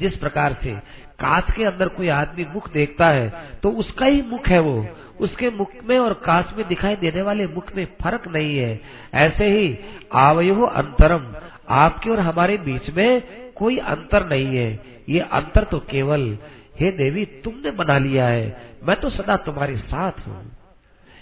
जिस 0.00 0.16
प्रकार 0.16 0.56
से 0.62 0.72
कांच 1.20 1.50
के 1.52 1.64
अंदर 1.64 1.88
कोई 1.88 2.08
आदमी 2.08 2.44
मुख 2.54 2.72
देखता 2.72 3.08
है 3.08 3.28
तो 3.62 3.70
उसका 3.74 4.06
ही 4.06 4.22
मुख 4.22 4.48
है 4.48 4.58
वो। 4.60 4.86
उसके 5.20 5.50
मुख 5.50 5.70
में 5.84 5.98
और 5.98 6.12
कांच 6.14 6.52
में 6.56 6.66
दिखाई 6.68 6.96
देने 6.96 7.22
वाले 7.22 7.46
मुख 7.46 7.74
में 7.76 7.84
फ़र्क 8.02 8.28
नहीं 8.28 8.58
है। 8.58 8.80
ऐसे 9.14 9.44
ही 9.44 9.78
आवयो 10.12 10.62
अंतरम, 10.62 11.26
आपके 11.68 12.10
और 12.10 12.20
हमारे 12.20 12.56
बीच 12.56 12.90
में 12.90 13.22
कोई 13.56 13.78
अंतर 13.78 14.28
नहीं 14.28 14.56
है। 14.56 14.70
ये 15.08 15.20
अंतर 15.20 15.64
तो 15.64 15.78
केवल, 15.80 16.38
हे 16.80 16.90
देवी, 16.90 17.24
तुमने 17.24 17.70
बना 17.70 17.98
लिया 17.98 18.26
है, 18.28 18.72
मैं 18.82 18.96
तो 18.96 19.10
सदा 19.10 19.36
तुम्हारे 19.36 19.76
साथ 19.76 20.26
हूँ। 20.26 20.56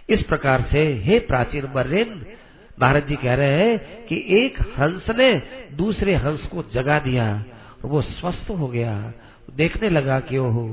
इस 0.09 0.23
प्रकार 0.23 0.63
से, 0.63 0.93
हे 1.05 1.19
प्राचीन 1.19 1.69
मर्रेन, 1.77 2.27
नारद 2.81 3.07
जी 3.07 3.17
कह 3.17 3.35
रहे 3.35 3.61
हैं 3.61 4.07
कि 4.07 4.17
एक 4.29 4.61
हंस 4.79 5.11
ने 5.11 5.43
दूसरे 5.73 6.15
हंस 6.15 6.47
को 6.47 6.65
जगा 6.75 6.99
दिया 6.99 7.45
वो 7.85 8.03
स्वस्थ 8.03 8.51
हो 8.51 8.69
गया। 8.69 9.13
देखने 9.55 9.89
लगा 9.89 10.21
कि 10.21 10.39
ओहो 10.39 10.67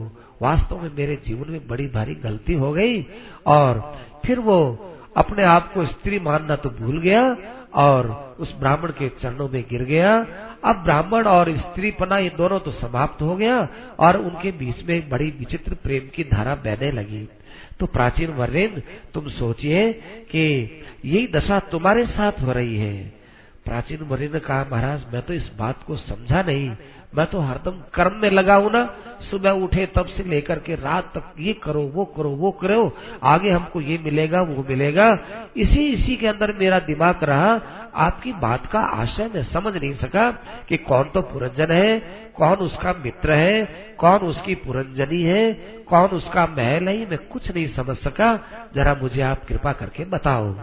वास्तव 0.43 0.81
में 0.81 0.89
मेरे 0.95 1.15
जीवन 1.25 1.51
में 1.51 1.67
बड़ी 1.67 1.87
भारी 1.89 2.15
गलती 2.23 2.53
हो 2.53 2.71
गई 2.73 3.01
और 3.47 3.81
फिर 4.25 4.39
वो 4.39 4.59
अपने 5.17 5.43
आप 5.45 5.73
को 5.73 5.85
स्त्री 5.85 6.19
मानना 6.19 6.55
तो 6.55 6.69
भूल 6.71 6.99
गया 7.01 7.23
और 7.75 8.07
उस 8.39 8.53
ब्राह्मण 8.59 8.91
के 8.91 9.09
चरणों 9.21 9.47
में 9.49 9.63
गिर 9.69 9.83
गया। 9.83 10.15
अब 10.63 10.83
ब्राह्मण 10.83 11.27
और 11.27 11.51
स्त्री 11.57 11.91
पना 11.91 12.17
ये 12.17 12.29
दोनों 12.37 12.59
तो 12.59 12.71
समाप्त 12.71 13.21
हो 13.21 13.35
गया 13.35 13.57
और 13.99 14.17
उनके 14.17 14.51
बीच 14.51 14.83
में 14.83 14.95
एक 14.95 15.09
बड़ी 15.09 15.29
विचित्र 15.39 15.73
प्रेम 15.83 16.09
की 16.15 16.23
धारा 16.23 16.55
बहने 16.55 16.91
लगी। 16.91 17.27
तो 17.79 17.85
प्राचीन 17.85 18.31
वरेंद्र 18.31 18.81
तुम 19.13 19.27
सोचिए 19.29 19.91
कि 20.31 20.45
यही 21.05 21.27
दशा 21.27 21.59
तुम्हारे 21.71 22.05
साथ 22.07 22.41
हो 22.41 22.51
रही 22.51 22.77
है। 22.77 22.95
प्राचीन 23.65 23.99
ने 24.33 24.39
कहा, 24.39 24.63
महाराज, 24.71 25.05
मैं 25.13 25.21
तो 25.21 25.33
इस 25.33 25.51
बात 25.57 25.83
को 25.83 25.95
समझा 25.97 26.41
नहीं। 26.41 26.69
मैं 27.13 27.25
तो 27.27 27.39
हरदम 27.39 27.71
कर्म 27.93 28.13
में 28.13 28.29
लगा 28.29 28.55
हूँ 28.55 28.71
ना, 28.71 28.83
सुबह 29.31 29.51
उठे 29.51 29.85
तब 29.85 30.05
से 30.05 30.23
लेकर 30.23 30.59
के 30.59 30.75
रात 30.75 31.11
तक 31.17 31.33
ये 31.39 31.53
करो, 31.53 31.81
वो 31.81 32.05
करो 32.05 32.29
वो 32.29 32.51
करो, 32.51 32.95
आगे 33.23 33.49
हमको 33.49 33.81
ये 33.81 33.97
मिलेगा, 33.97 34.41
वो 34.41 34.65
मिलेगा। 34.69 35.11
इसी 35.57 35.85
इसी 35.87 36.15
के 36.15 36.27
अंदर 36.27 36.53
मेरा 36.59 36.79
दिमाग 36.79 37.23
रहा, 37.23 37.61
आपकी 37.95 38.33
बात 38.33 38.65
का 38.65 38.79
आशय 38.79 39.29
मैं 39.35 39.43
समझ 39.43 39.75
नहीं 39.75 39.93
सका 39.93 40.31
कि 40.69 40.77
कौन 40.77 41.09
तो 41.09 41.21
पुरंजन 41.21 41.71
है, 41.71 41.99
कौन 42.37 42.55
उसका 42.55 42.93
मित्र 42.93 43.31
है, 43.31 43.63
कौन 43.97 44.19
उसकी 44.19 44.55
पुरंजनी 44.55 45.21
है, 45.21 45.51
कौन 45.89 46.09
उसका 46.09 46.45
महल 46.45 46.87
है 46.87 47.09
मैं 47.09 47.17
कुछ 47.17 47.51
नहीं 47.51 47.67
समझ 47.67 47.97
सका। 47.97 48.35
जरा 48.75 48.95
मुझे 49.01 49.21
आप 49.21 49.45
कृपा 49.45 49.73
करके 49.73 50.05
बताओ। 50.05 50.53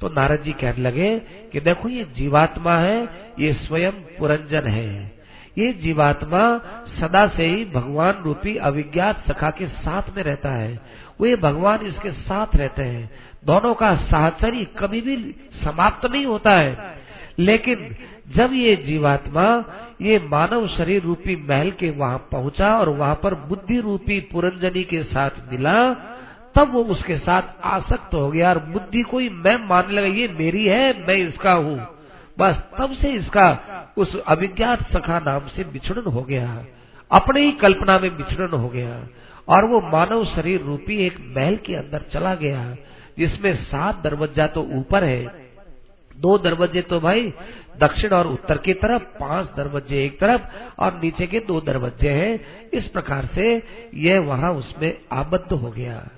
तो 0.00 0.08
नारद 0.08 0.42
जी 0.42 0.52
कहने 0.52 0.82
लगे 0.82 1.18
कि 1.52 1.60
देखो, 1.60 1.88
ये 1.88 2.04
जीवात्मा 2.04 2.76
है, 2.76 3.08
ये 3.38 3.52
स्वयं 3.52 3.92
पुरंजन 4.18 4.68
है। 4.68 5.15
ये 5.58 5.72
जीवात्मा 5.72 6.58
सदा 7.00 7.26
से 7.26 7.46
ही 7.46 7.64
भगवान 7.64 8.22
रूपी 8.24 8.56
अविज्ञात 8.56 9.24
सखा 9.28 9.50
के 9.50 9.66
साथ 9.66 10.02
में 10.16 10.22
रहता 10.22 10.50
है। 10.50 10.80
वे 11.20 11.36
भगवान 11.36 11.86
इसके 11.86 12.10
साथ 12.10 12.56
रहते 12.56 12.82
हैं। 12.82 13.10
दोनों 13.44 13.74
का 13.74 13.96
साहचर्य 13.96 14.66
कभी 14.78 15.00
भी 15.00 15.34
समाप्त 15.64 16.10
नहीं 16.10 16.26
होता 16.26 16.50
है। 16.50 16.96
लेकिन 17.38 17.96
जब 18.36 18.50
ये 18.52 18.76
जीवात्मा 18.76 19.64
ये 20.02 20.18
मानव 20.18 20.68
शरीर 20.68 21.02
रूपी 21.02 21.36
महल 21.36 21.70
के 21.70 21.90
वहाँ 21.90 22.28
पहुँचा 22.32 22.78
और 22.78 22.88
वहाँ 22.88 23.14
पर 23.14 23.34
बुद्धि 23.34 23.80
रूपी 23.80 24.20
पुरंजनी 24.20 24.84
के 24.84 25.02
साथ 25.02 25.30
मिला, 25.52 25.94
तब 26.54 26.70
वो 26.72 26.84
उसके 26.84 27.18
साथ 27.18 27.42
आसक्त 27.64 28.14
हो 28.14 28.30
गया 28.30 28.48
और 28.48 28.58
बुद्धि 28.58 29.02
को 29.02 29.18
ही 29.18 29.28
मैं 29.28 29.68
मानने 29.68 29.92
लगा, 29.92 30.06
ये 30.06 30.28
मेरी 30.28 30.66
है, 30.66 31.06
मैं 31.06 31.14
इसका 31.14 31.52
हूँ। 31.52 31.95
बस 32.38 32.56
तब 32.78 32.92
से 32.92 33.12
इसका 33.12 33.48
उस 33.96 34.22
अभिज्ञात 34.28 34.92
सखा 34.92 35.18
नाम 35.18 35.46
से 35.48 35.64
बिछड़न 35.64 36.10
हो 36.10 36.22
गया। 36.22 36.64
अपने 37.12 37.40
ही 37.40 37.52
कल्पना 37.52 37.98
में 37.98 38.16
बिछड़न 38.16 38.50
हो 38.50 38.68
गया। 38.68 39.08
और 39.48 39.64
वो 39.64 39.80
मानव 39.80 40.24
शरीर 40.24 40.60
रूपी 40.60 41.06
एक 41.06 41.34
महल 41.36 41.56
के 41.56 41.74
अंदर 41.74 42.02
चला 42.12 42.34
गया, 42.34 42.76
जिसमें 43.18 43.64
सात 43.64 44.02
दरवाज़ा 44.04 44.46
तो 44.46 44.62
ऊपर 44.62 45.04
है। 45.04 45.46
दो 46.16 46.38
दरवाजे 46.38 46.82
तो 46.82 47.00
भाई 47.00 47.32
दक्षिण 47.80 48.10
और 48.10 48.26
उत्तर 48.26 48.58
की 48.58 48.74
तरफ़, 48.74 49.02
पाँच 49.02 49.46
दरवाजे 49.56 50.04
एक 50.04 50.20
तरफ़ 50.20 50.40
और 50.78 51.00
नीचे 51.02 51.26
के 51.26 51.40
दो 51.40 51.60
दरवाजे 51.60 52.10
हैं। 52.10 52.40
इस 52.70 52.84
प्रकार 52.84 53.28
से 53.34 53.62
यह 53.94 54.20
वहाँ 54.20 54.52
उसमें 54.52 54.98
आबद्ध 55.12 55.52
हो 55.52 55.70
गया। 55.70 56.08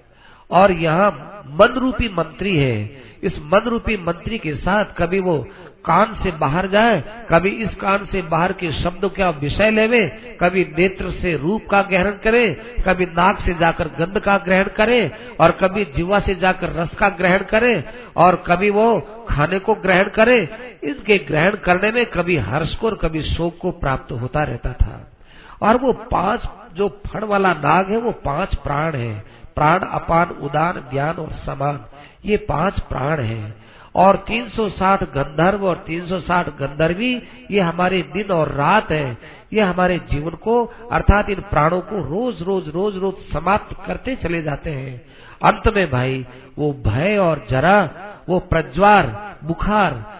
और 0.50 0.72
यहाँ 0.72 1.42
मन 1.46 1.66
रूपी 1.66 2.08
मंत्री 2.08 2.56
है। 2.56 3.02
इस 3.22 3.38
मन 3.38 3.60
रूपी 3.60 3.96
मंत्री 3.96 4.38
के 4.38 4.54
साथ 4.54 4.84
कभी 4.84 5.20
वो 5.20 5.48
कान 5.88 6.14
से 6.22 6.30
बाहर 6.30 6.68
जाए, 6.68 7.04
कभी 7.30 7.48
इस 7.48 7.74
कान 7.74 8.06
से 8.06 8.22
बाहर 8.22 8.52
के 8.52 8.72
शब्दों 8.72 9.08
का 9.08 9.30
विषय 9.30 9.70
लेवे, 9.70 10.08
कभी 10.42 10.72
नेत्र 10.78 11.10
से 11.10 11.36
रूप 11.36 11.66
का 11.70 11.82
ग्रहण 11.82 12.10
करे, 12.10 12.74
कभी 12.86 13.04
नाक 13.04 13.40
से 13.40 13.54
जाकर 13.54 13.88
गंध 13.88 14.18
का 14.18 14.38
ग्रहण 14.38 14.64
करे, 14.64 15.12
और 15.40 15.50
कभी 15.50 15.84
जीवा 15.84 16.20
से 16.20 16.34
जाकर 16.34 16.70
रस 16.70 16.94
का 16.98 17.08
ग्रहण 17.08 17.38
करे, 17.38 17.84
और 18.16 18.44
कभी 18.46 18.70
वो 18.70 19.00
खाने 19.28 19.58
को 19.58 19.74
ग्रहण 19.74 20.04
करे। 20.04 20.48
इसके 20.82 21.18
ग्रहण 21.18 21.50
करने 21.50 21.90
में 21.90 22.06
कभी 22.06 22.36
हर्ष 22.36 22.74
को 22.74 22.86
और 22.86 22.94
कभी 22.94 23.22
शोक 23.22 23.58
को 23.60 23.70
प्राप्त 23.70 24.12
होता 24.12 24.42
रहता 24.42 24.72
था। 24.72 25.10
और 25.62 25.76
वो 25.76 25.92
पाँच, 25.92 26.42
जो 26.74 27.00
फण 27.06 27.24
वाला 27.24 27.52
नाग 27.52 27.90
है, 27.90 27.96
वो 27.96 28.12
पाँच 28.12 28.54
प्राण 28.54 28.94
है। 28.94 29.24
प्राण, 29.54 29.78
अपान, 29.78 30.28
उदान, 30.28 30.84
ज्ञान 30.92 31.14
और 31.14 31.32
समान। 31.32 31.84
ये 32.24 32.36
पाँच 32.36 32.80
प्राण 32.80 33.20
हैं। 33.20 33.67
और 33.94 34.16
360 34.16 35.02
गंधर्व 35.02 35.66
और 35.66 35.76
360 35.76 36.48
गंधर्वी, 36.48 37.22
ये 37.50 37.60
हमारे 37.60 38.02
दिन 38.02 38.30
और 38.30 38.52
रात 38.52 38.90
है। 38.90 39.18
ये 39.52 39.60
हमारे 39.60 39.98
जीवन 39.98 40.30
को, 40.30 40.64
अर्थात 40.92 41.30
इन 41.30 41.40
प्राणों 41.40 41.80
को 41.80 41.96
रोज 41.96 42.42
रोज 42.42 42.68
रोज 42.68 42.96
रोज 42.96 43.14
समाप्त 43.32 43.76
करते 43.86 44.16
चले 44.16 44.42
जाते 44.42 44.70
हैं। 44.70 45.00
अंत 45.42 45.74
में 45.76 45.90
भाई, 45.90 46.26
वो 46.58 46.72
भय 46.72 47.16
और 47.16 47.46
जरा, 47.50 47.90
वो 48.28 48.38
प्रज्वार, 48.38 49.38
बुखार 49.44 50.18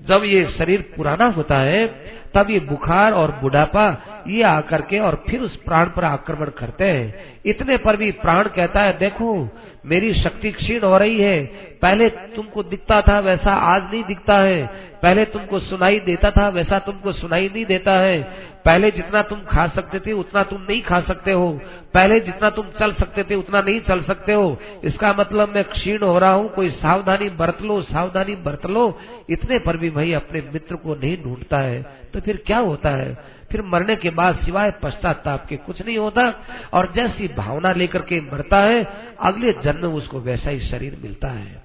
जब 0.00 0.24
ये 0.24 0.54
शरीर 0.58 0.94
पुराना 0.96 1.26
होता 1.26 1.58
है 1.58 1.86
तब 2.34 2.50
ये 2.50 2.60
बुखार 2.60 3.12
और 3.12 3.38
बुढ़ापा 3.42 4.02
ये 4.26 4.42
आकर 4.42 4.80
के 4.80 4.98
और 4.98 5.24
फिर 5.28 5.40
उस 5.40 5.56
प्राण 5.56 5.86
पर 5.86 6.04
आक्रमण 6.04 6.46
करते 6.46 6.84
हैं। 6.84 7.38
इतने 7.46 7.76
पर 7.76 7.96
भी 7.96 8.10
प्राण 8.12 8.42
कहता 8.42 8.82
है, 8.82 8.98
देखो, 8.98 9.48
मेरी 9.86 10.14
शक्ति 10.14 10.50
क्षीण 10.50 10.80
हो 10.80 10.98
रही 10.98 11.20
है। 11.20 11.44
पहले 11.82 12.08
तुमको 12.08 12.62
दिखता 12.62 13.02
था 13.02 13.18
वैसा 13.20 13.52
आज 13.54 13.82
नहीं 13.82 14.04
दिखता 14.04 14.38
है। 14.38 14.66
पहले 15.02 15.24
तुमको 15.24 15.58
सुनाई 15.58 16.00
देता 16.00 16.30
था 16.30 16.48
वैसा 16.48 16.78
तुमको 16.78 17.12
सुनाई 17.12 17.50
नहीं 17.54 17.64
देता 17.66 17.92
है। 17.92 18.22
पहले 18.64 18.90
जितना 18.90 19.22
तुम 19.22 19.40
खा 19.40 19.66
सकते 19.66 19.98
थे, 19.98 20.12
उतना 20.12 20.42
तुम 20.42 20.62
नहीं 20.62 20.82
खा 20.82 21.00
सकते 21.00 21.32
हो। 21.32 21.60
पहले 21.94 22.20
जितना 22.20 22.50
तुम 22.50 22.66
चल 22.78 22.92
सकते 22.92 23.22
थे, 23.22 23.34
उतना 23.34 23.60
नहीं 23.60 23.80
चल 23.80 24.02
सकते 24.02 24.32
हो। 24.32 24.58
इसका 24.84 25.12
मतलब 25.12 25.54
मैं 25.54 25.64
क्षीण 25.64 26.02
हो 26.02 26.18
रहा 26.18 26.32
हूँ, 26.32 26.48
कोई 26.48 26.70
सावधानी 26.70 27.28
बरत 27.28 27.62
लो, 27.62 27.82
सावधानी 27.82 28.34
बरत 28.34 28.66
लो। 28.66 28.98
इतने 29.30 29.58
पर 29.58 29.76
भी 29.76 29.90
भाई 29.90 30.12
अपने 30.12 30.40
मित्र 30.40 30.74
को 30.74 30.94
नहीं 30.94 31.22
ढूंढता 31.22 31.58
है। 31.58 31.99
तो 32.12 32.20
फिर 32.20 32.42
क्या 32.46 32.58
होता 32.58 32.90
है? 32.90 33.18
फिर 33.52 33.62
मरने 33.62 33.96
के 33.96 34.10
बाद 34.10 34.36
सिवाय 34.36 34.70
पश्चाताप 34.70 35.46
के 35.46 35.56
कुछ 35.56 35.86
नहीं 35.86 35.98
होता। 35.98 36.34
और 36.72 36.92
जैसी 36.92 37.28
भावना 37.28 37.72
लेकर 37.72 38.02
के 38.02 38.20
मरता 38.20 38.56
है, 38.56 38.86
अगले 39.20 39.52
जन्म 39.52 39.80
में 39.80 39.94
उसको 39.94 40.20
वैसा 40.20 40.50
ही 40.50 40.60
शरीर 40.60 40.98
मिलता 41.02 41.28
है। 41.28 41.62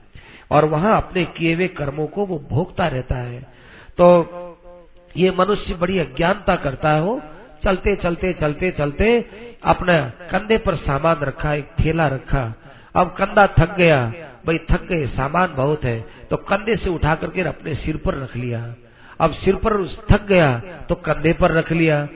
और 0.52 0.66
वहाँ 0.66 0.98
अपने 0.98 1.26
किए 1.26 1.56
हुए 1.56 1.68
कर्मों 1.68 2.08
को 2.08 2.26
वो 2.26 2.46
भोगता 2.50 2.88
रहता 2.88 3.16
है। 3.16 3.42
तो 3.98 4.28
ये 5.18 5.32
मनुष्य 5.32 5.74
बड़ी 5.74 6.00
अज्ञानता 6.00 6.56
करता 6.56 6.92
है। 6.92 7.02
वो 7.02 7.22
चलते 7.64 7.96
चलते 7.96 8.34
चलते 8.34 8.72
चलते 8.72 9.26
अपने 9.64 10.00
कंधे 10.30 10.58
पर 10.58 10.76
सामान 10.76 11.16
रखा, 11.16 11.54
एक 11.54 11.66
थैला 11.66 12.08
रखा। 12.08 12.54
अब 12.96 13.08
कंधा 13.08 13.48
थक 13.48 13.76
गया। 13.76 14.14
भाई, 14.46 14.58
थक 14.58 14.84
गए, 14.84 15.08
सामान 15.08 15.56
बहुत 15.56 15.84
है। 15.84 16.06
तो 16.30 16.38
कंधे 16.38 16.76
से 16.76 16.90
उठा 16.90 17.16
करके 17.16 17.42
अपने 17.42 17.76
सिर 17.76 17.98
पर 17.98 18.16
रख 18.16 18.36
लिया। 18.36 18.76
अब 19.20 19.34
सिर 19.34 19.56
पर 19.56 19.86
थक 20.12 20.26
गया 20.28 20.52
तो 20.90 20.96
कंधे 20.96 21.34
पर 21.34 21.52
रख 21.52 21.72
लिया। 21.72 22.08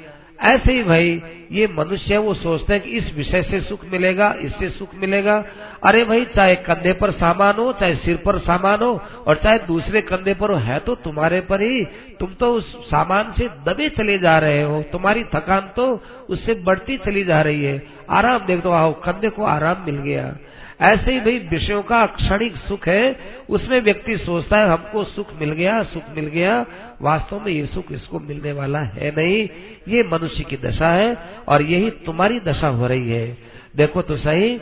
ऐसे 0.42 0.74
ही 0.74 0.84
भाई, 0.84 1.22
ये 1.52 1.68
मनुष्य 1.68 2.18
वो 2.18 2.34
सोचते 2.34 2.74
हैं 2.74 2.82
कि 2.84 2.90
इस 2.90 3.14
विषय 3.16 3.42
से 3.44 3.60
सुख 3.62 3.80
मिलेगा, 3.86 4.34
इससे 4.42 4.70
सुख 4.70 4.94
मिलेगा। 4.96 5.36
अरे 5.84 6.04
भाई, 6.04 6.26
चाहे 6.26 6.56
कंधे 6.56 6.94
पर 6.94 7.12
सामान 7.12 7.56
हो, 7.56 7.72
चाहे 7.74 7.96
सिर 7.96 8.18
पर 8.18 8.38
सामान 8.40 8.80
हो, 8.80 8.92
और 9.28 9.36
चाहे 9.36 9.60
दूसरे 9.60 10.02
कंधे 10.02 10.34
पर 10.34 10.52
हो, 10.52 10.58
है 10.58 10.80
तो 10.80 10.96
तुम्हारे 10.96 11.42
पर 11.42 11.62
ही। 11.62 11.84
तुम 12.20 12.34
तो 12.34 12.54
उस 12.54 12.74
सामान 12.90 13.34
से 13.38 13.50
दबे 13.66 13.90
चले 13.90 14.18
जा 14.18 14.38
रहे 14.40 14.62
हो। 14.64 14.82
तुम्हारी 14.92 15.24
थकान 15.36 15.70
तो 15.76 15.88
उससे 16.30 16.54
बढ़ती 16.64 16.98
चली 16.98 17.24
जा 17.24 17.42
रही 17.42 17.64
है। 17.64 17.82
आराम 18.10 18.46
देख 18.46 18.64
दो 18.64 18.72
आओ, 18.72 18.94
कंधे 18.94 19.30
को 19.30 19.44
आराम 19.46 19.86
मिल 19.86 19.96
गया। 19.96 20.36
ऐसे 20.82 21.14
ही 21.14 21.20
भाई, 21.20 21.38
विषयों 21.40 21.82
का 21.84 22.06
क्षणिक 22.06 22.56
सुख 22.56 22.88
है, 22.88 23.20
उसमें 23.50 23.82
व्यक्ति 23.82 24.18
सोचता 24.18 24.58
है, 24.58 24.68
हमको 24.68 25.04
सुख 25.04 25.34
मिल 25.40 25.52
गया, 25.52 25.84
सुख 25.84 26.04
मिल 26.16 26.26
गया, 26.26 26.66
वास्तव 27.02 27.40
में 27.40 27.52
ये 27.52 27.66
सुख 27.66 27.92
इसको 27.92 28.20
मिलने 28.20 28.52
वाला 28.52 28.80
है 28.80 29.12
नहीं, 29.16 29.50
ये 29.88 30.04
मनुष्य 30.04 30.44
की 30.44 30.58
दशा 30.58 30.90
है, 30.90 31.18
और 31.48 31.62
यही 31.62 31.90
तुम्हारी 31.90 32.40
दशा 32.40 32.68
हो 32.68 32.88
रही 32.88 33.12
है। 33.12 33.38
देखो 33.76 34.02
तो 34.02 34.18
सही, 34.18 34.58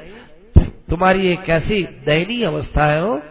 तुम्हारी 0.90 1.28
एक 1.28 1.44
कैसी 1.44 1.84
दयनीय 2.06 2.46
अवस्था 2.46 2.86
है 2.86 3.02
हो 3.02 3.22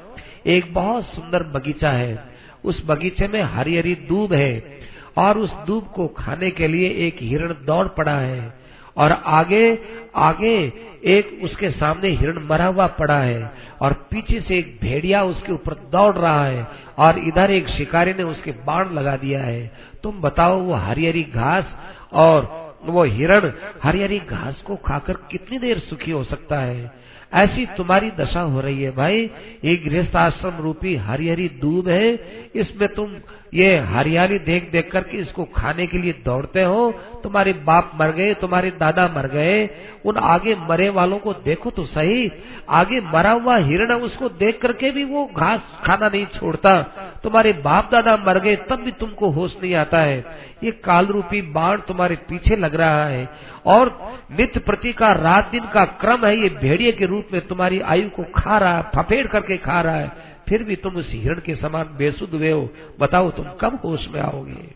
एक 0.47 0.75
बहुत 0.75 1.05
सुंदर 1.05 1.43
बगीचा 1.43 1.91
है, 1.91 2.25
उस 2.65 2.83
बगीचे 2.87 3.29
में 3.29 3.43
हरी 3.43 3.77
हरी 3.77 3.95
दूब 3.95 4.33
है, 4.33 4.81
और 5.17 5.39
उस 5.39 5.53
दूब 5.67 5.85
को 5.85 6.07
खाने 6.09 6.51
के 6.51 6.69
लिए 6.69 6.89
एक 7.07 7.17
हिरण 7.21 7.53
दौड़ 7.65 7.87
पड़ा 7.89 8.19
है 8.19 8.66
और 8.99 9.13
आगे 9.13 9.79
आगे 10.17 10.73
एक 11.05 11.41
उसके 11.45 11.71
सामने 11.71 12.09
हिरण 12.09 12.47
मरा 12.47 12.67
हुआ 12.67 12.87
पड़ा 12.87 13.19
है 13.19 13.53
और 13.81 13.93
पीछे 14.11 14.41
से 14.41 14.59
एक 14.59 14.79
भेड़िया 14.83 15.23
उसके 15.23 15.53
ऊपर 15.53 15.75
दौड़ 15.93 16.15
रहा 16.17 16.45
है 16.45 16.67
और 16.99 17.19
इधर 17.19 17.51
एक 17.51 17.69
शिकारी 17.69 18.15
ने 18.15 18.23
उसके 18.23 18.53
बाण 18.53 18.93
लगा 18.93 19.17
दिया 19.17 19.41
है। 19.41 19.71
तुम 20.03 20.21
बताओ, 20.21 20.59
वो 20.59 20.75
हरी 20.75 21.07
हरी 21.07 21.23
घास 21.23 21.75
और 22.13 22.67
वो 22.85 23.05
हिरण 23.05 23.51
हरी 23.83 24.03
हरी 24.03 24.19
घास 24.19 24.63
को 24.63 24.77
खाकर 24.77 25.13
कितनी 25.31 25.59
देर 25.59 25.79
सुखी 25.79 26.11
हो 26.11 26.25
सकता 26.25 26.59
है? 26.59 27.06
ऐसी 27.37 27.67
तुम्हारी 27.67 28.11
दशा 28.11 28.41
हो 28.41 28.61
रही 28.61 28.83
है 28.83 28.91
भाई। 28.91 29.31
ये 29.65 29.77
गृहस्थ 29.77 30.17
आश्रम 30.17 30.61
रूपी 30.61 30.95
हरी 30.97 31.29
हरी 31.29 31.49
दूब 31.61 31.89
है। 31.89 32.13
इसमें 32.55 32.89
तुम 32.89 33.17
ये 33.55 33.77
हरियाली 33.79 34.39
देख 34.39 34.71
देख 34.73 34.91
करके 34.91 35.17
इसको 35.17 35.45
खाने 35.57 35.87
के 35.87 35.99
लिए 35.99 36.13
दौड़ते 36.25 36.63
हो। 36.63 36.91
तुम्हारे 37.23 37.53
बाप 37.53 37.93
मर 38.01 38.11
गए, 38.11 38.35
तुम्हारे 38.35 38.71
दादा 38.71 39.07
मर 39.09 39.27
गए। 39.27 39.69
उन 40.05 40.17
आगे 40.17 40.55
मरे 40.71 40.89
वालों 40.89 41.19
को 41.19 41.33
देखो 41.45 41.71
तो 41.71 41.85
सही। 41.87 42.31
आगे 42.71 43.01
मरा 43.15 43.31
हुआ 43.31 43.57
हिरण 43.59 43.93
उसको 43.93 44.29
देख 44.29 44.61
करके 44.61 44.91
भी 44.91 45.05
वो 45.05 45.25
घास 45.37 45.61
खाना 45.85 46.09
नहीं 46.09 46.27
छोड़ता। 46.27 46.81
तुम्हारे 47.27 47.53
बाप 47.53 47.89
दादा 47.93 48.17
मर 48.17 48.39
गए, 48.39 48.57
तब 48.57 48.77
भी 48.77 48.93
तुमको 48.93 49.31
होश 49.31 49.57
नहीं 49.63 49.75
आता 49.75 50.01
है। 50.01 50.25
ये 50.63 50.71
काल 50.71 51.07
रूपी 51.07 51.43
बाण 51.43 51.81
तुम्हारे 51.81 52.17
पीछे 52.17 52.57
लग 52.57 52.75
रहा 52.75 53.05
है। 53.05 53.29
और 53.67 54.15
नित्य 54.33 54.61
प्रति 54.61 54.93
का 54.93 55.13
रात 55.13 55.51
दिन 55.51 55.65
का 55.75 55.85
क्रम 55.85 56.27
है, 56.27 56.37
ये 56.37 56.49
भेड़िए 56.49 56.93
के 56.93 57.07
रूप 57.07 57.29
में 57.33 57.47
तुम्हारी 57.47 57.81
आयु 57.81 58.11
को 58.11 58.25
खा 58.25 58.59
रहा 58.59 58.77
है 58.77 58.83
फफेड़ 58.97 59.27
करके 59.27 59.57
खा 59.57 59.81
रहा 59.81 59.97
है। 59.97 60.13
फिर 60.49 60.65
भी 60.65 60.77
तुम 60.77 60.97
उस 60.97 61.11
हिरण 61.11 61.41
के 61.41 61.55
समान 61.55 61.95
बेसुध 61.97 62.31
हुए 62.31 62.51
हो। 62.51 62.71
बताओ 63.01 63.31
तुम 63.31 63.47
कब 63.61 63.81
होश 63.85 64.09
में 64.09 64.21
आओगे? 64.21 64.75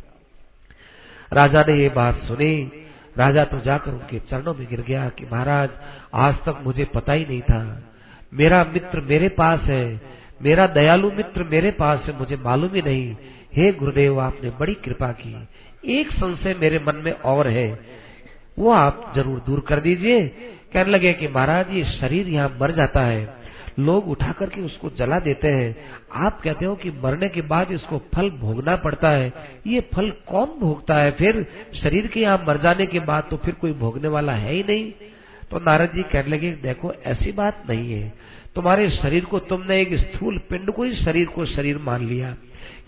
राजा 1.32 1.64
ने 1.68 1.74
ये 1.74 1.88
बात 1.88 2.16
सुनी। 2.16 2.72
राजा 3.18 3.44
तो 3.44 3.60
जाकर 3.60 3.90
उनके 3.90 4.18
चरणों 4.18 4.54
में 4.54 4.66
गिर 4.70 4.80
गया 4.80 5.08
कि 5.08 5.26
महाराज, 5.32 5.70
आज 6.14 6.34
तक 6.34 6.58
मुझे 6.66 6.84
पता 6.84 7.12
ही 7.12 7.26
नहीं 7.26 7.42
था। 7.42 7.82
मेरा 8.34 8.64
मित्र 8.64 9.00
मेरे 9.00 9.28
पास 9.28 9.60
है। 9.60 10.19
मेरा 10.42 10.66
दयालु 10.66 11.10
मित्र 11.10 11.44
मेरे 11.44 11.70
पास 11.70 12.04
है, 12.06 12.18
मुझे 12.18 12.36
मालूम 12.36 12.74
ही 12.74 12.82
नहीं। 12.82 13.16
हे 13.54 13.72
गुरुदेव, 13.72 14.20
आपने 14.20 14.50
बड़ी 14.50 14.74
कृपा 14.74 15.12
की। 15.12 15.48
एक 15.98 16.10
संशय 16.10 16.54
मेरे 16.54 16.78
मन 16.78 16.96
में 16.96 17.12
और 17.12 17.48
है। 17.48 17.80
वो 18.58 18.70
आप 18.70 19.12
ज़रूर 19.16 19.40
दूर 19.40 19.60
कर 19.60 19.80
दीजिए। 19.80 20.28
कहने 20.72 20.90
लगे 20.90 21.12
कि 21.12 21.28
महाराज, 21.28 21.70
ये 21.70 21.84
शरीर 21.84 22.28
यहाँ 22.28 22.56
मर 22.60 22.70
जाता 22.70 23.04
है। 23.04 23.40
लोग 23.78 24.08
उठा 24.08 24.32
करके 24.32 24.60
उसको 24.60 24.90
जला 24.90 25.18
देते 25.18 25.48
हैं। 25.48 25.76
आप 26.12 26.40
कहते 26.40 26.64
हो 26.64 26.74
कि 26.74 26.90
मरने 26.90 27.28
के 27.28 27.42
बाद 27.42 27.72
इसको 27.72 27.98
फल 28.14 28.30
भोगना 28.30 28.76
पड़ता 28.76 29.10
है। 29.10 29.32
ये 29.66 29.80
फल 29.80 30.10
कौन 30.10 30.46
भोगता 30.60 30.94
है? 30.94 31.10
फिर 31.10 31.46
शरीर 31.82 32.06
के 32.06 32.20
यहाँ 32.20 32.44
मर 32.48 32.56
जाने 32.56 32.86
के 32.86 33.00
बाद 33.00 33.24
तो 33.30 33.36
फिर 33.36 33.54
कोई 33.54 33.72
भोगने 33.72 34.08
वाला 34.08 34.32
है 34.32 34.52
ही 34.52 34.62
नहीं। 34.62 34.92
तो 35.50 35.58
नारद 35.58 35.92
जी 35.94 36.02
कहने 36.02 36.30
लगे, 36.30 36.52
देखो, 36.52 36.92
ऐसी 36.92 37.32
बात 37.32 37.62
नहीं 37.70 37.92
है। 37.92 38.12
तुम्हारे 38.54 38.90
शरीर 38.90 39.24
को 39.24 39.38
तुमने 39.38 39.80
एक 39.80 39.94
स्थूल 39.94 40.38
पिंड 40.38 40.70
को 40.70 40.82
ही 40.82 40.94
शरीर 40.94 41.26
को 41.26 41.44
शरीर 41.46 41.78
मान 41.78 42.06
लिया। 42.06 42.36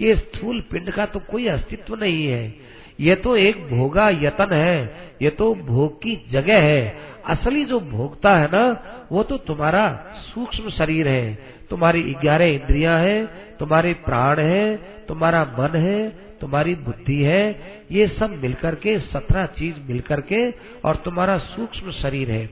ये 0.01 0.17
स्थूल 0.17 0.61
पिंड 0.61 0.91
का 0.91 1.07
तो 1.07 1.19
कोई 1.19 1.47
अस्तित्व 1.47 1.95
नहीं 1.95 2.27
है। 2.27 2.55
ये 3.01 3.15
तो 3.15 3.37
एक 3.37 3.67
भोगा 3.69 4.09
यतन 4.09 4.53
है। 4.53 4.95
ये 5.23 5.31
तो 5.31 5.55
भोग 5.55 5.99
की 5.99 6.25
जगह 6.31 6.59
है। 6.59 7.12
असली 7.27 7.65
जो 7.65 7.81
भोगता 7.81 8.37
है 8.37 8.47
ना, 8.47 8.83
वो 9.13 9.23
तो 9.23 9.37
तुम्हारा 9.37 10.05
सूक्ष्म 10.15 10.71
शरीर 10.71 11.09
है। 11.09 11.39
तुम्हारी 11.71 12.17
ग्यारह 12.21 12.45
इंद्रियाँ 12.45 12.99
हैं, 13.01 13.31
तुम्हारे 13.59 13.95
प्राण 13.95 14.39
है, 14.39 14.77
तुम्हारा 15.09 15.45
मन 15.59 15.77
है, 15.77 16.09
तुम्हारी 16.41 16.75
बुद्धि 16.75 17.23
है। 17.23 17.61
ये 17.91 18.07
सब 18.07 18.31
मिलकर 18.31 18.75
के, 18.75 18.99
सत्रह 18.99 19.47
चीज़ 19.47 19.77
मिलकर 19.89 20.21
के 20.21 20.51
और 20.85 20.97
तुम्हारा 20.97 21.39
सूक्ष्म 21.39 21.91
शरीर 21.91 22.31
है। 22.31 22.51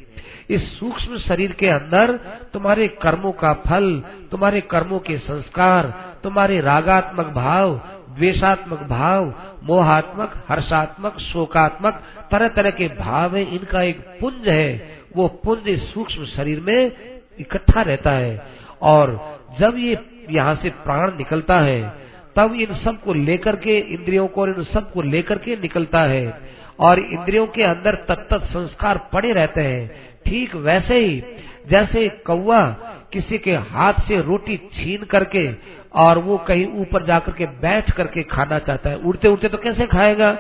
इस 0.51 0.78
सूक्ष्म 0.78 1.18
शरीर 1.18 1.52
के 1.52 1.68
अंदर 1.68 2.16
तुम्हारे 2.52 2.88
कर्मों 2.88 3.32
का 3.32 3.52
फल, 3.52 4.05
तुम्हारे 4.30 4.60
कर्मों 4.60 4.98
के 4.98 5.18
संस्कार, 5.18 5.86
तुम्हारे 6.22 6.60
रागात्मक 6.60 7.26
भाव 7.26 7.80
द्वेषात्मक 8.18 8.82
भाव, 8.82 9.34
मोहात्मक, 9.62 10.44
हर्षात्मक, 10.48 11.18
शोकात्मक 11.18 12.02
तरह 12.30 12.48
तरह 12.48 12.70
के 12.70 12.88
भाव 12.88 13.36
है। 13.36 13.54
इनका 13.54 13.82
एक 13.82 14.00
पुंज 14.00 14.48
है। 14.48 14.98
वो 15.16 15.28
पुंज 15.28 15.78
सूक्ष्म 15.80 16.24
शरीर 16.24 16.60
में 16.60 16.92
इकट्ठा 17.40 17.82
रहता 17.82 18.10
है। 18.10 18.46
और 18.82 19.38
जब 19.60 19.74
ये 19.78 19.98
यहाँ 20.30 20.54
से 20.54 20.70
प्राण 20.70 21.10
निकलता 21.10 21.60
है, 21.60 21.94
तब 22.36 22.54
इन 22.54 22.74
सबको 22.74 23.12
लेकर 23.12 23.56
के, 23.56 23.78
इंद्रियों 23.78 24.28
को 24.28 24.40
और 24.40 24.54
इन 24.58 24.64
सबको 24.64 25.02
लेकर 25.02 25.38
के 25.38 25.56
निकलता 25.56 26.02
है। 26.02 26.40
और 26.80 26.98
इंद्रियों 26.98 27.46
के 27.46 27.62
अंदर 27.62 27.94
तत्त 27.94 28.34
संस्कार 28.34 29.10
पड़े 29.12 29.32
रहते 29.32 29.60
हैं। 29.60 29.90
ठीक 30.26 30.54
वैसे 30.54 30.98
ही, 30.98 31.22
जैसे 31.68 32.08
कौवा 32.08 32.76
किसी 33.12 33.38
के 33.38 33.52
हाथ 33.52 33.92
से 33.92 34.20
रोटी 34.20 34.56
छीन 34.56 35.04
करके 35.04 35.52
और 35.94 36.18
वो 36.20 36.36
कहीं 36.38 36.66
ऊपर 36.80 37.04
जाकर 37.06 37.32
के 37.32 37.46
बैठ 37.60 37.90
करके 37.90 38.22
खाना 38.24 38.58
चाहता 38.60 38.90
है। 38.90 38.96
उड़ते 38.98 39.28
उड़ते 39.28 39.48
तो 39.48 39.58
कैसे 39.58 39.86
खाएगा? 39.88 40.36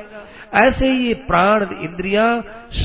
ऐसे 0.56 0.86
ही 0.86 1.06
ये 1.06 1.14
प्राण, 1.26 1.62
इंद्रिया 1.74 2.24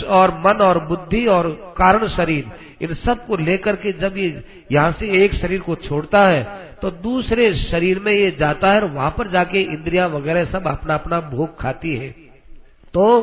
और 0.10 0.32
मन 0.40 0.62
और 0.62 0.80
बुद्धि 0.88 1.26
और 1.28 1.48
कारण 1.78 2.08
शरीर, 2.10 2.52
इन 2.82 2.94
सबको 2.96 3.38
लेकर 3.38 3.76
के 3.76 3.92
जब 4.00 4.18
ये 4.18 4.44
यहाँ 4.72 4.92
से 4.92 5.24
एक 5.24 5.34
शरीर 5.36 5.60
को 5.62 5.76
छोड़ता 5.78 6.28
है 6.28 6.44
तो 6.82 6.90
दूसरे 6.94 7.54
शरीर 7.56 8.00
में 8.00 8.12
ये 8.12 8.30
जाता 8.40 8.72
है 8.72 8.82
और 8.82 8.90
वहाँ 8.90 9.10
पर 9.18 9.28
जाके 9.30 9.62
इंद्रिया 9.64 10.06
वगैरह 10.08 10.46
सब 10.52 10.68
अपना 10.68 10.94
अपना 10.94 11.20
भोग 11.30 11.58
खाती 11.60 11.96
है। 11.96 12.10
तो 12.94 13.22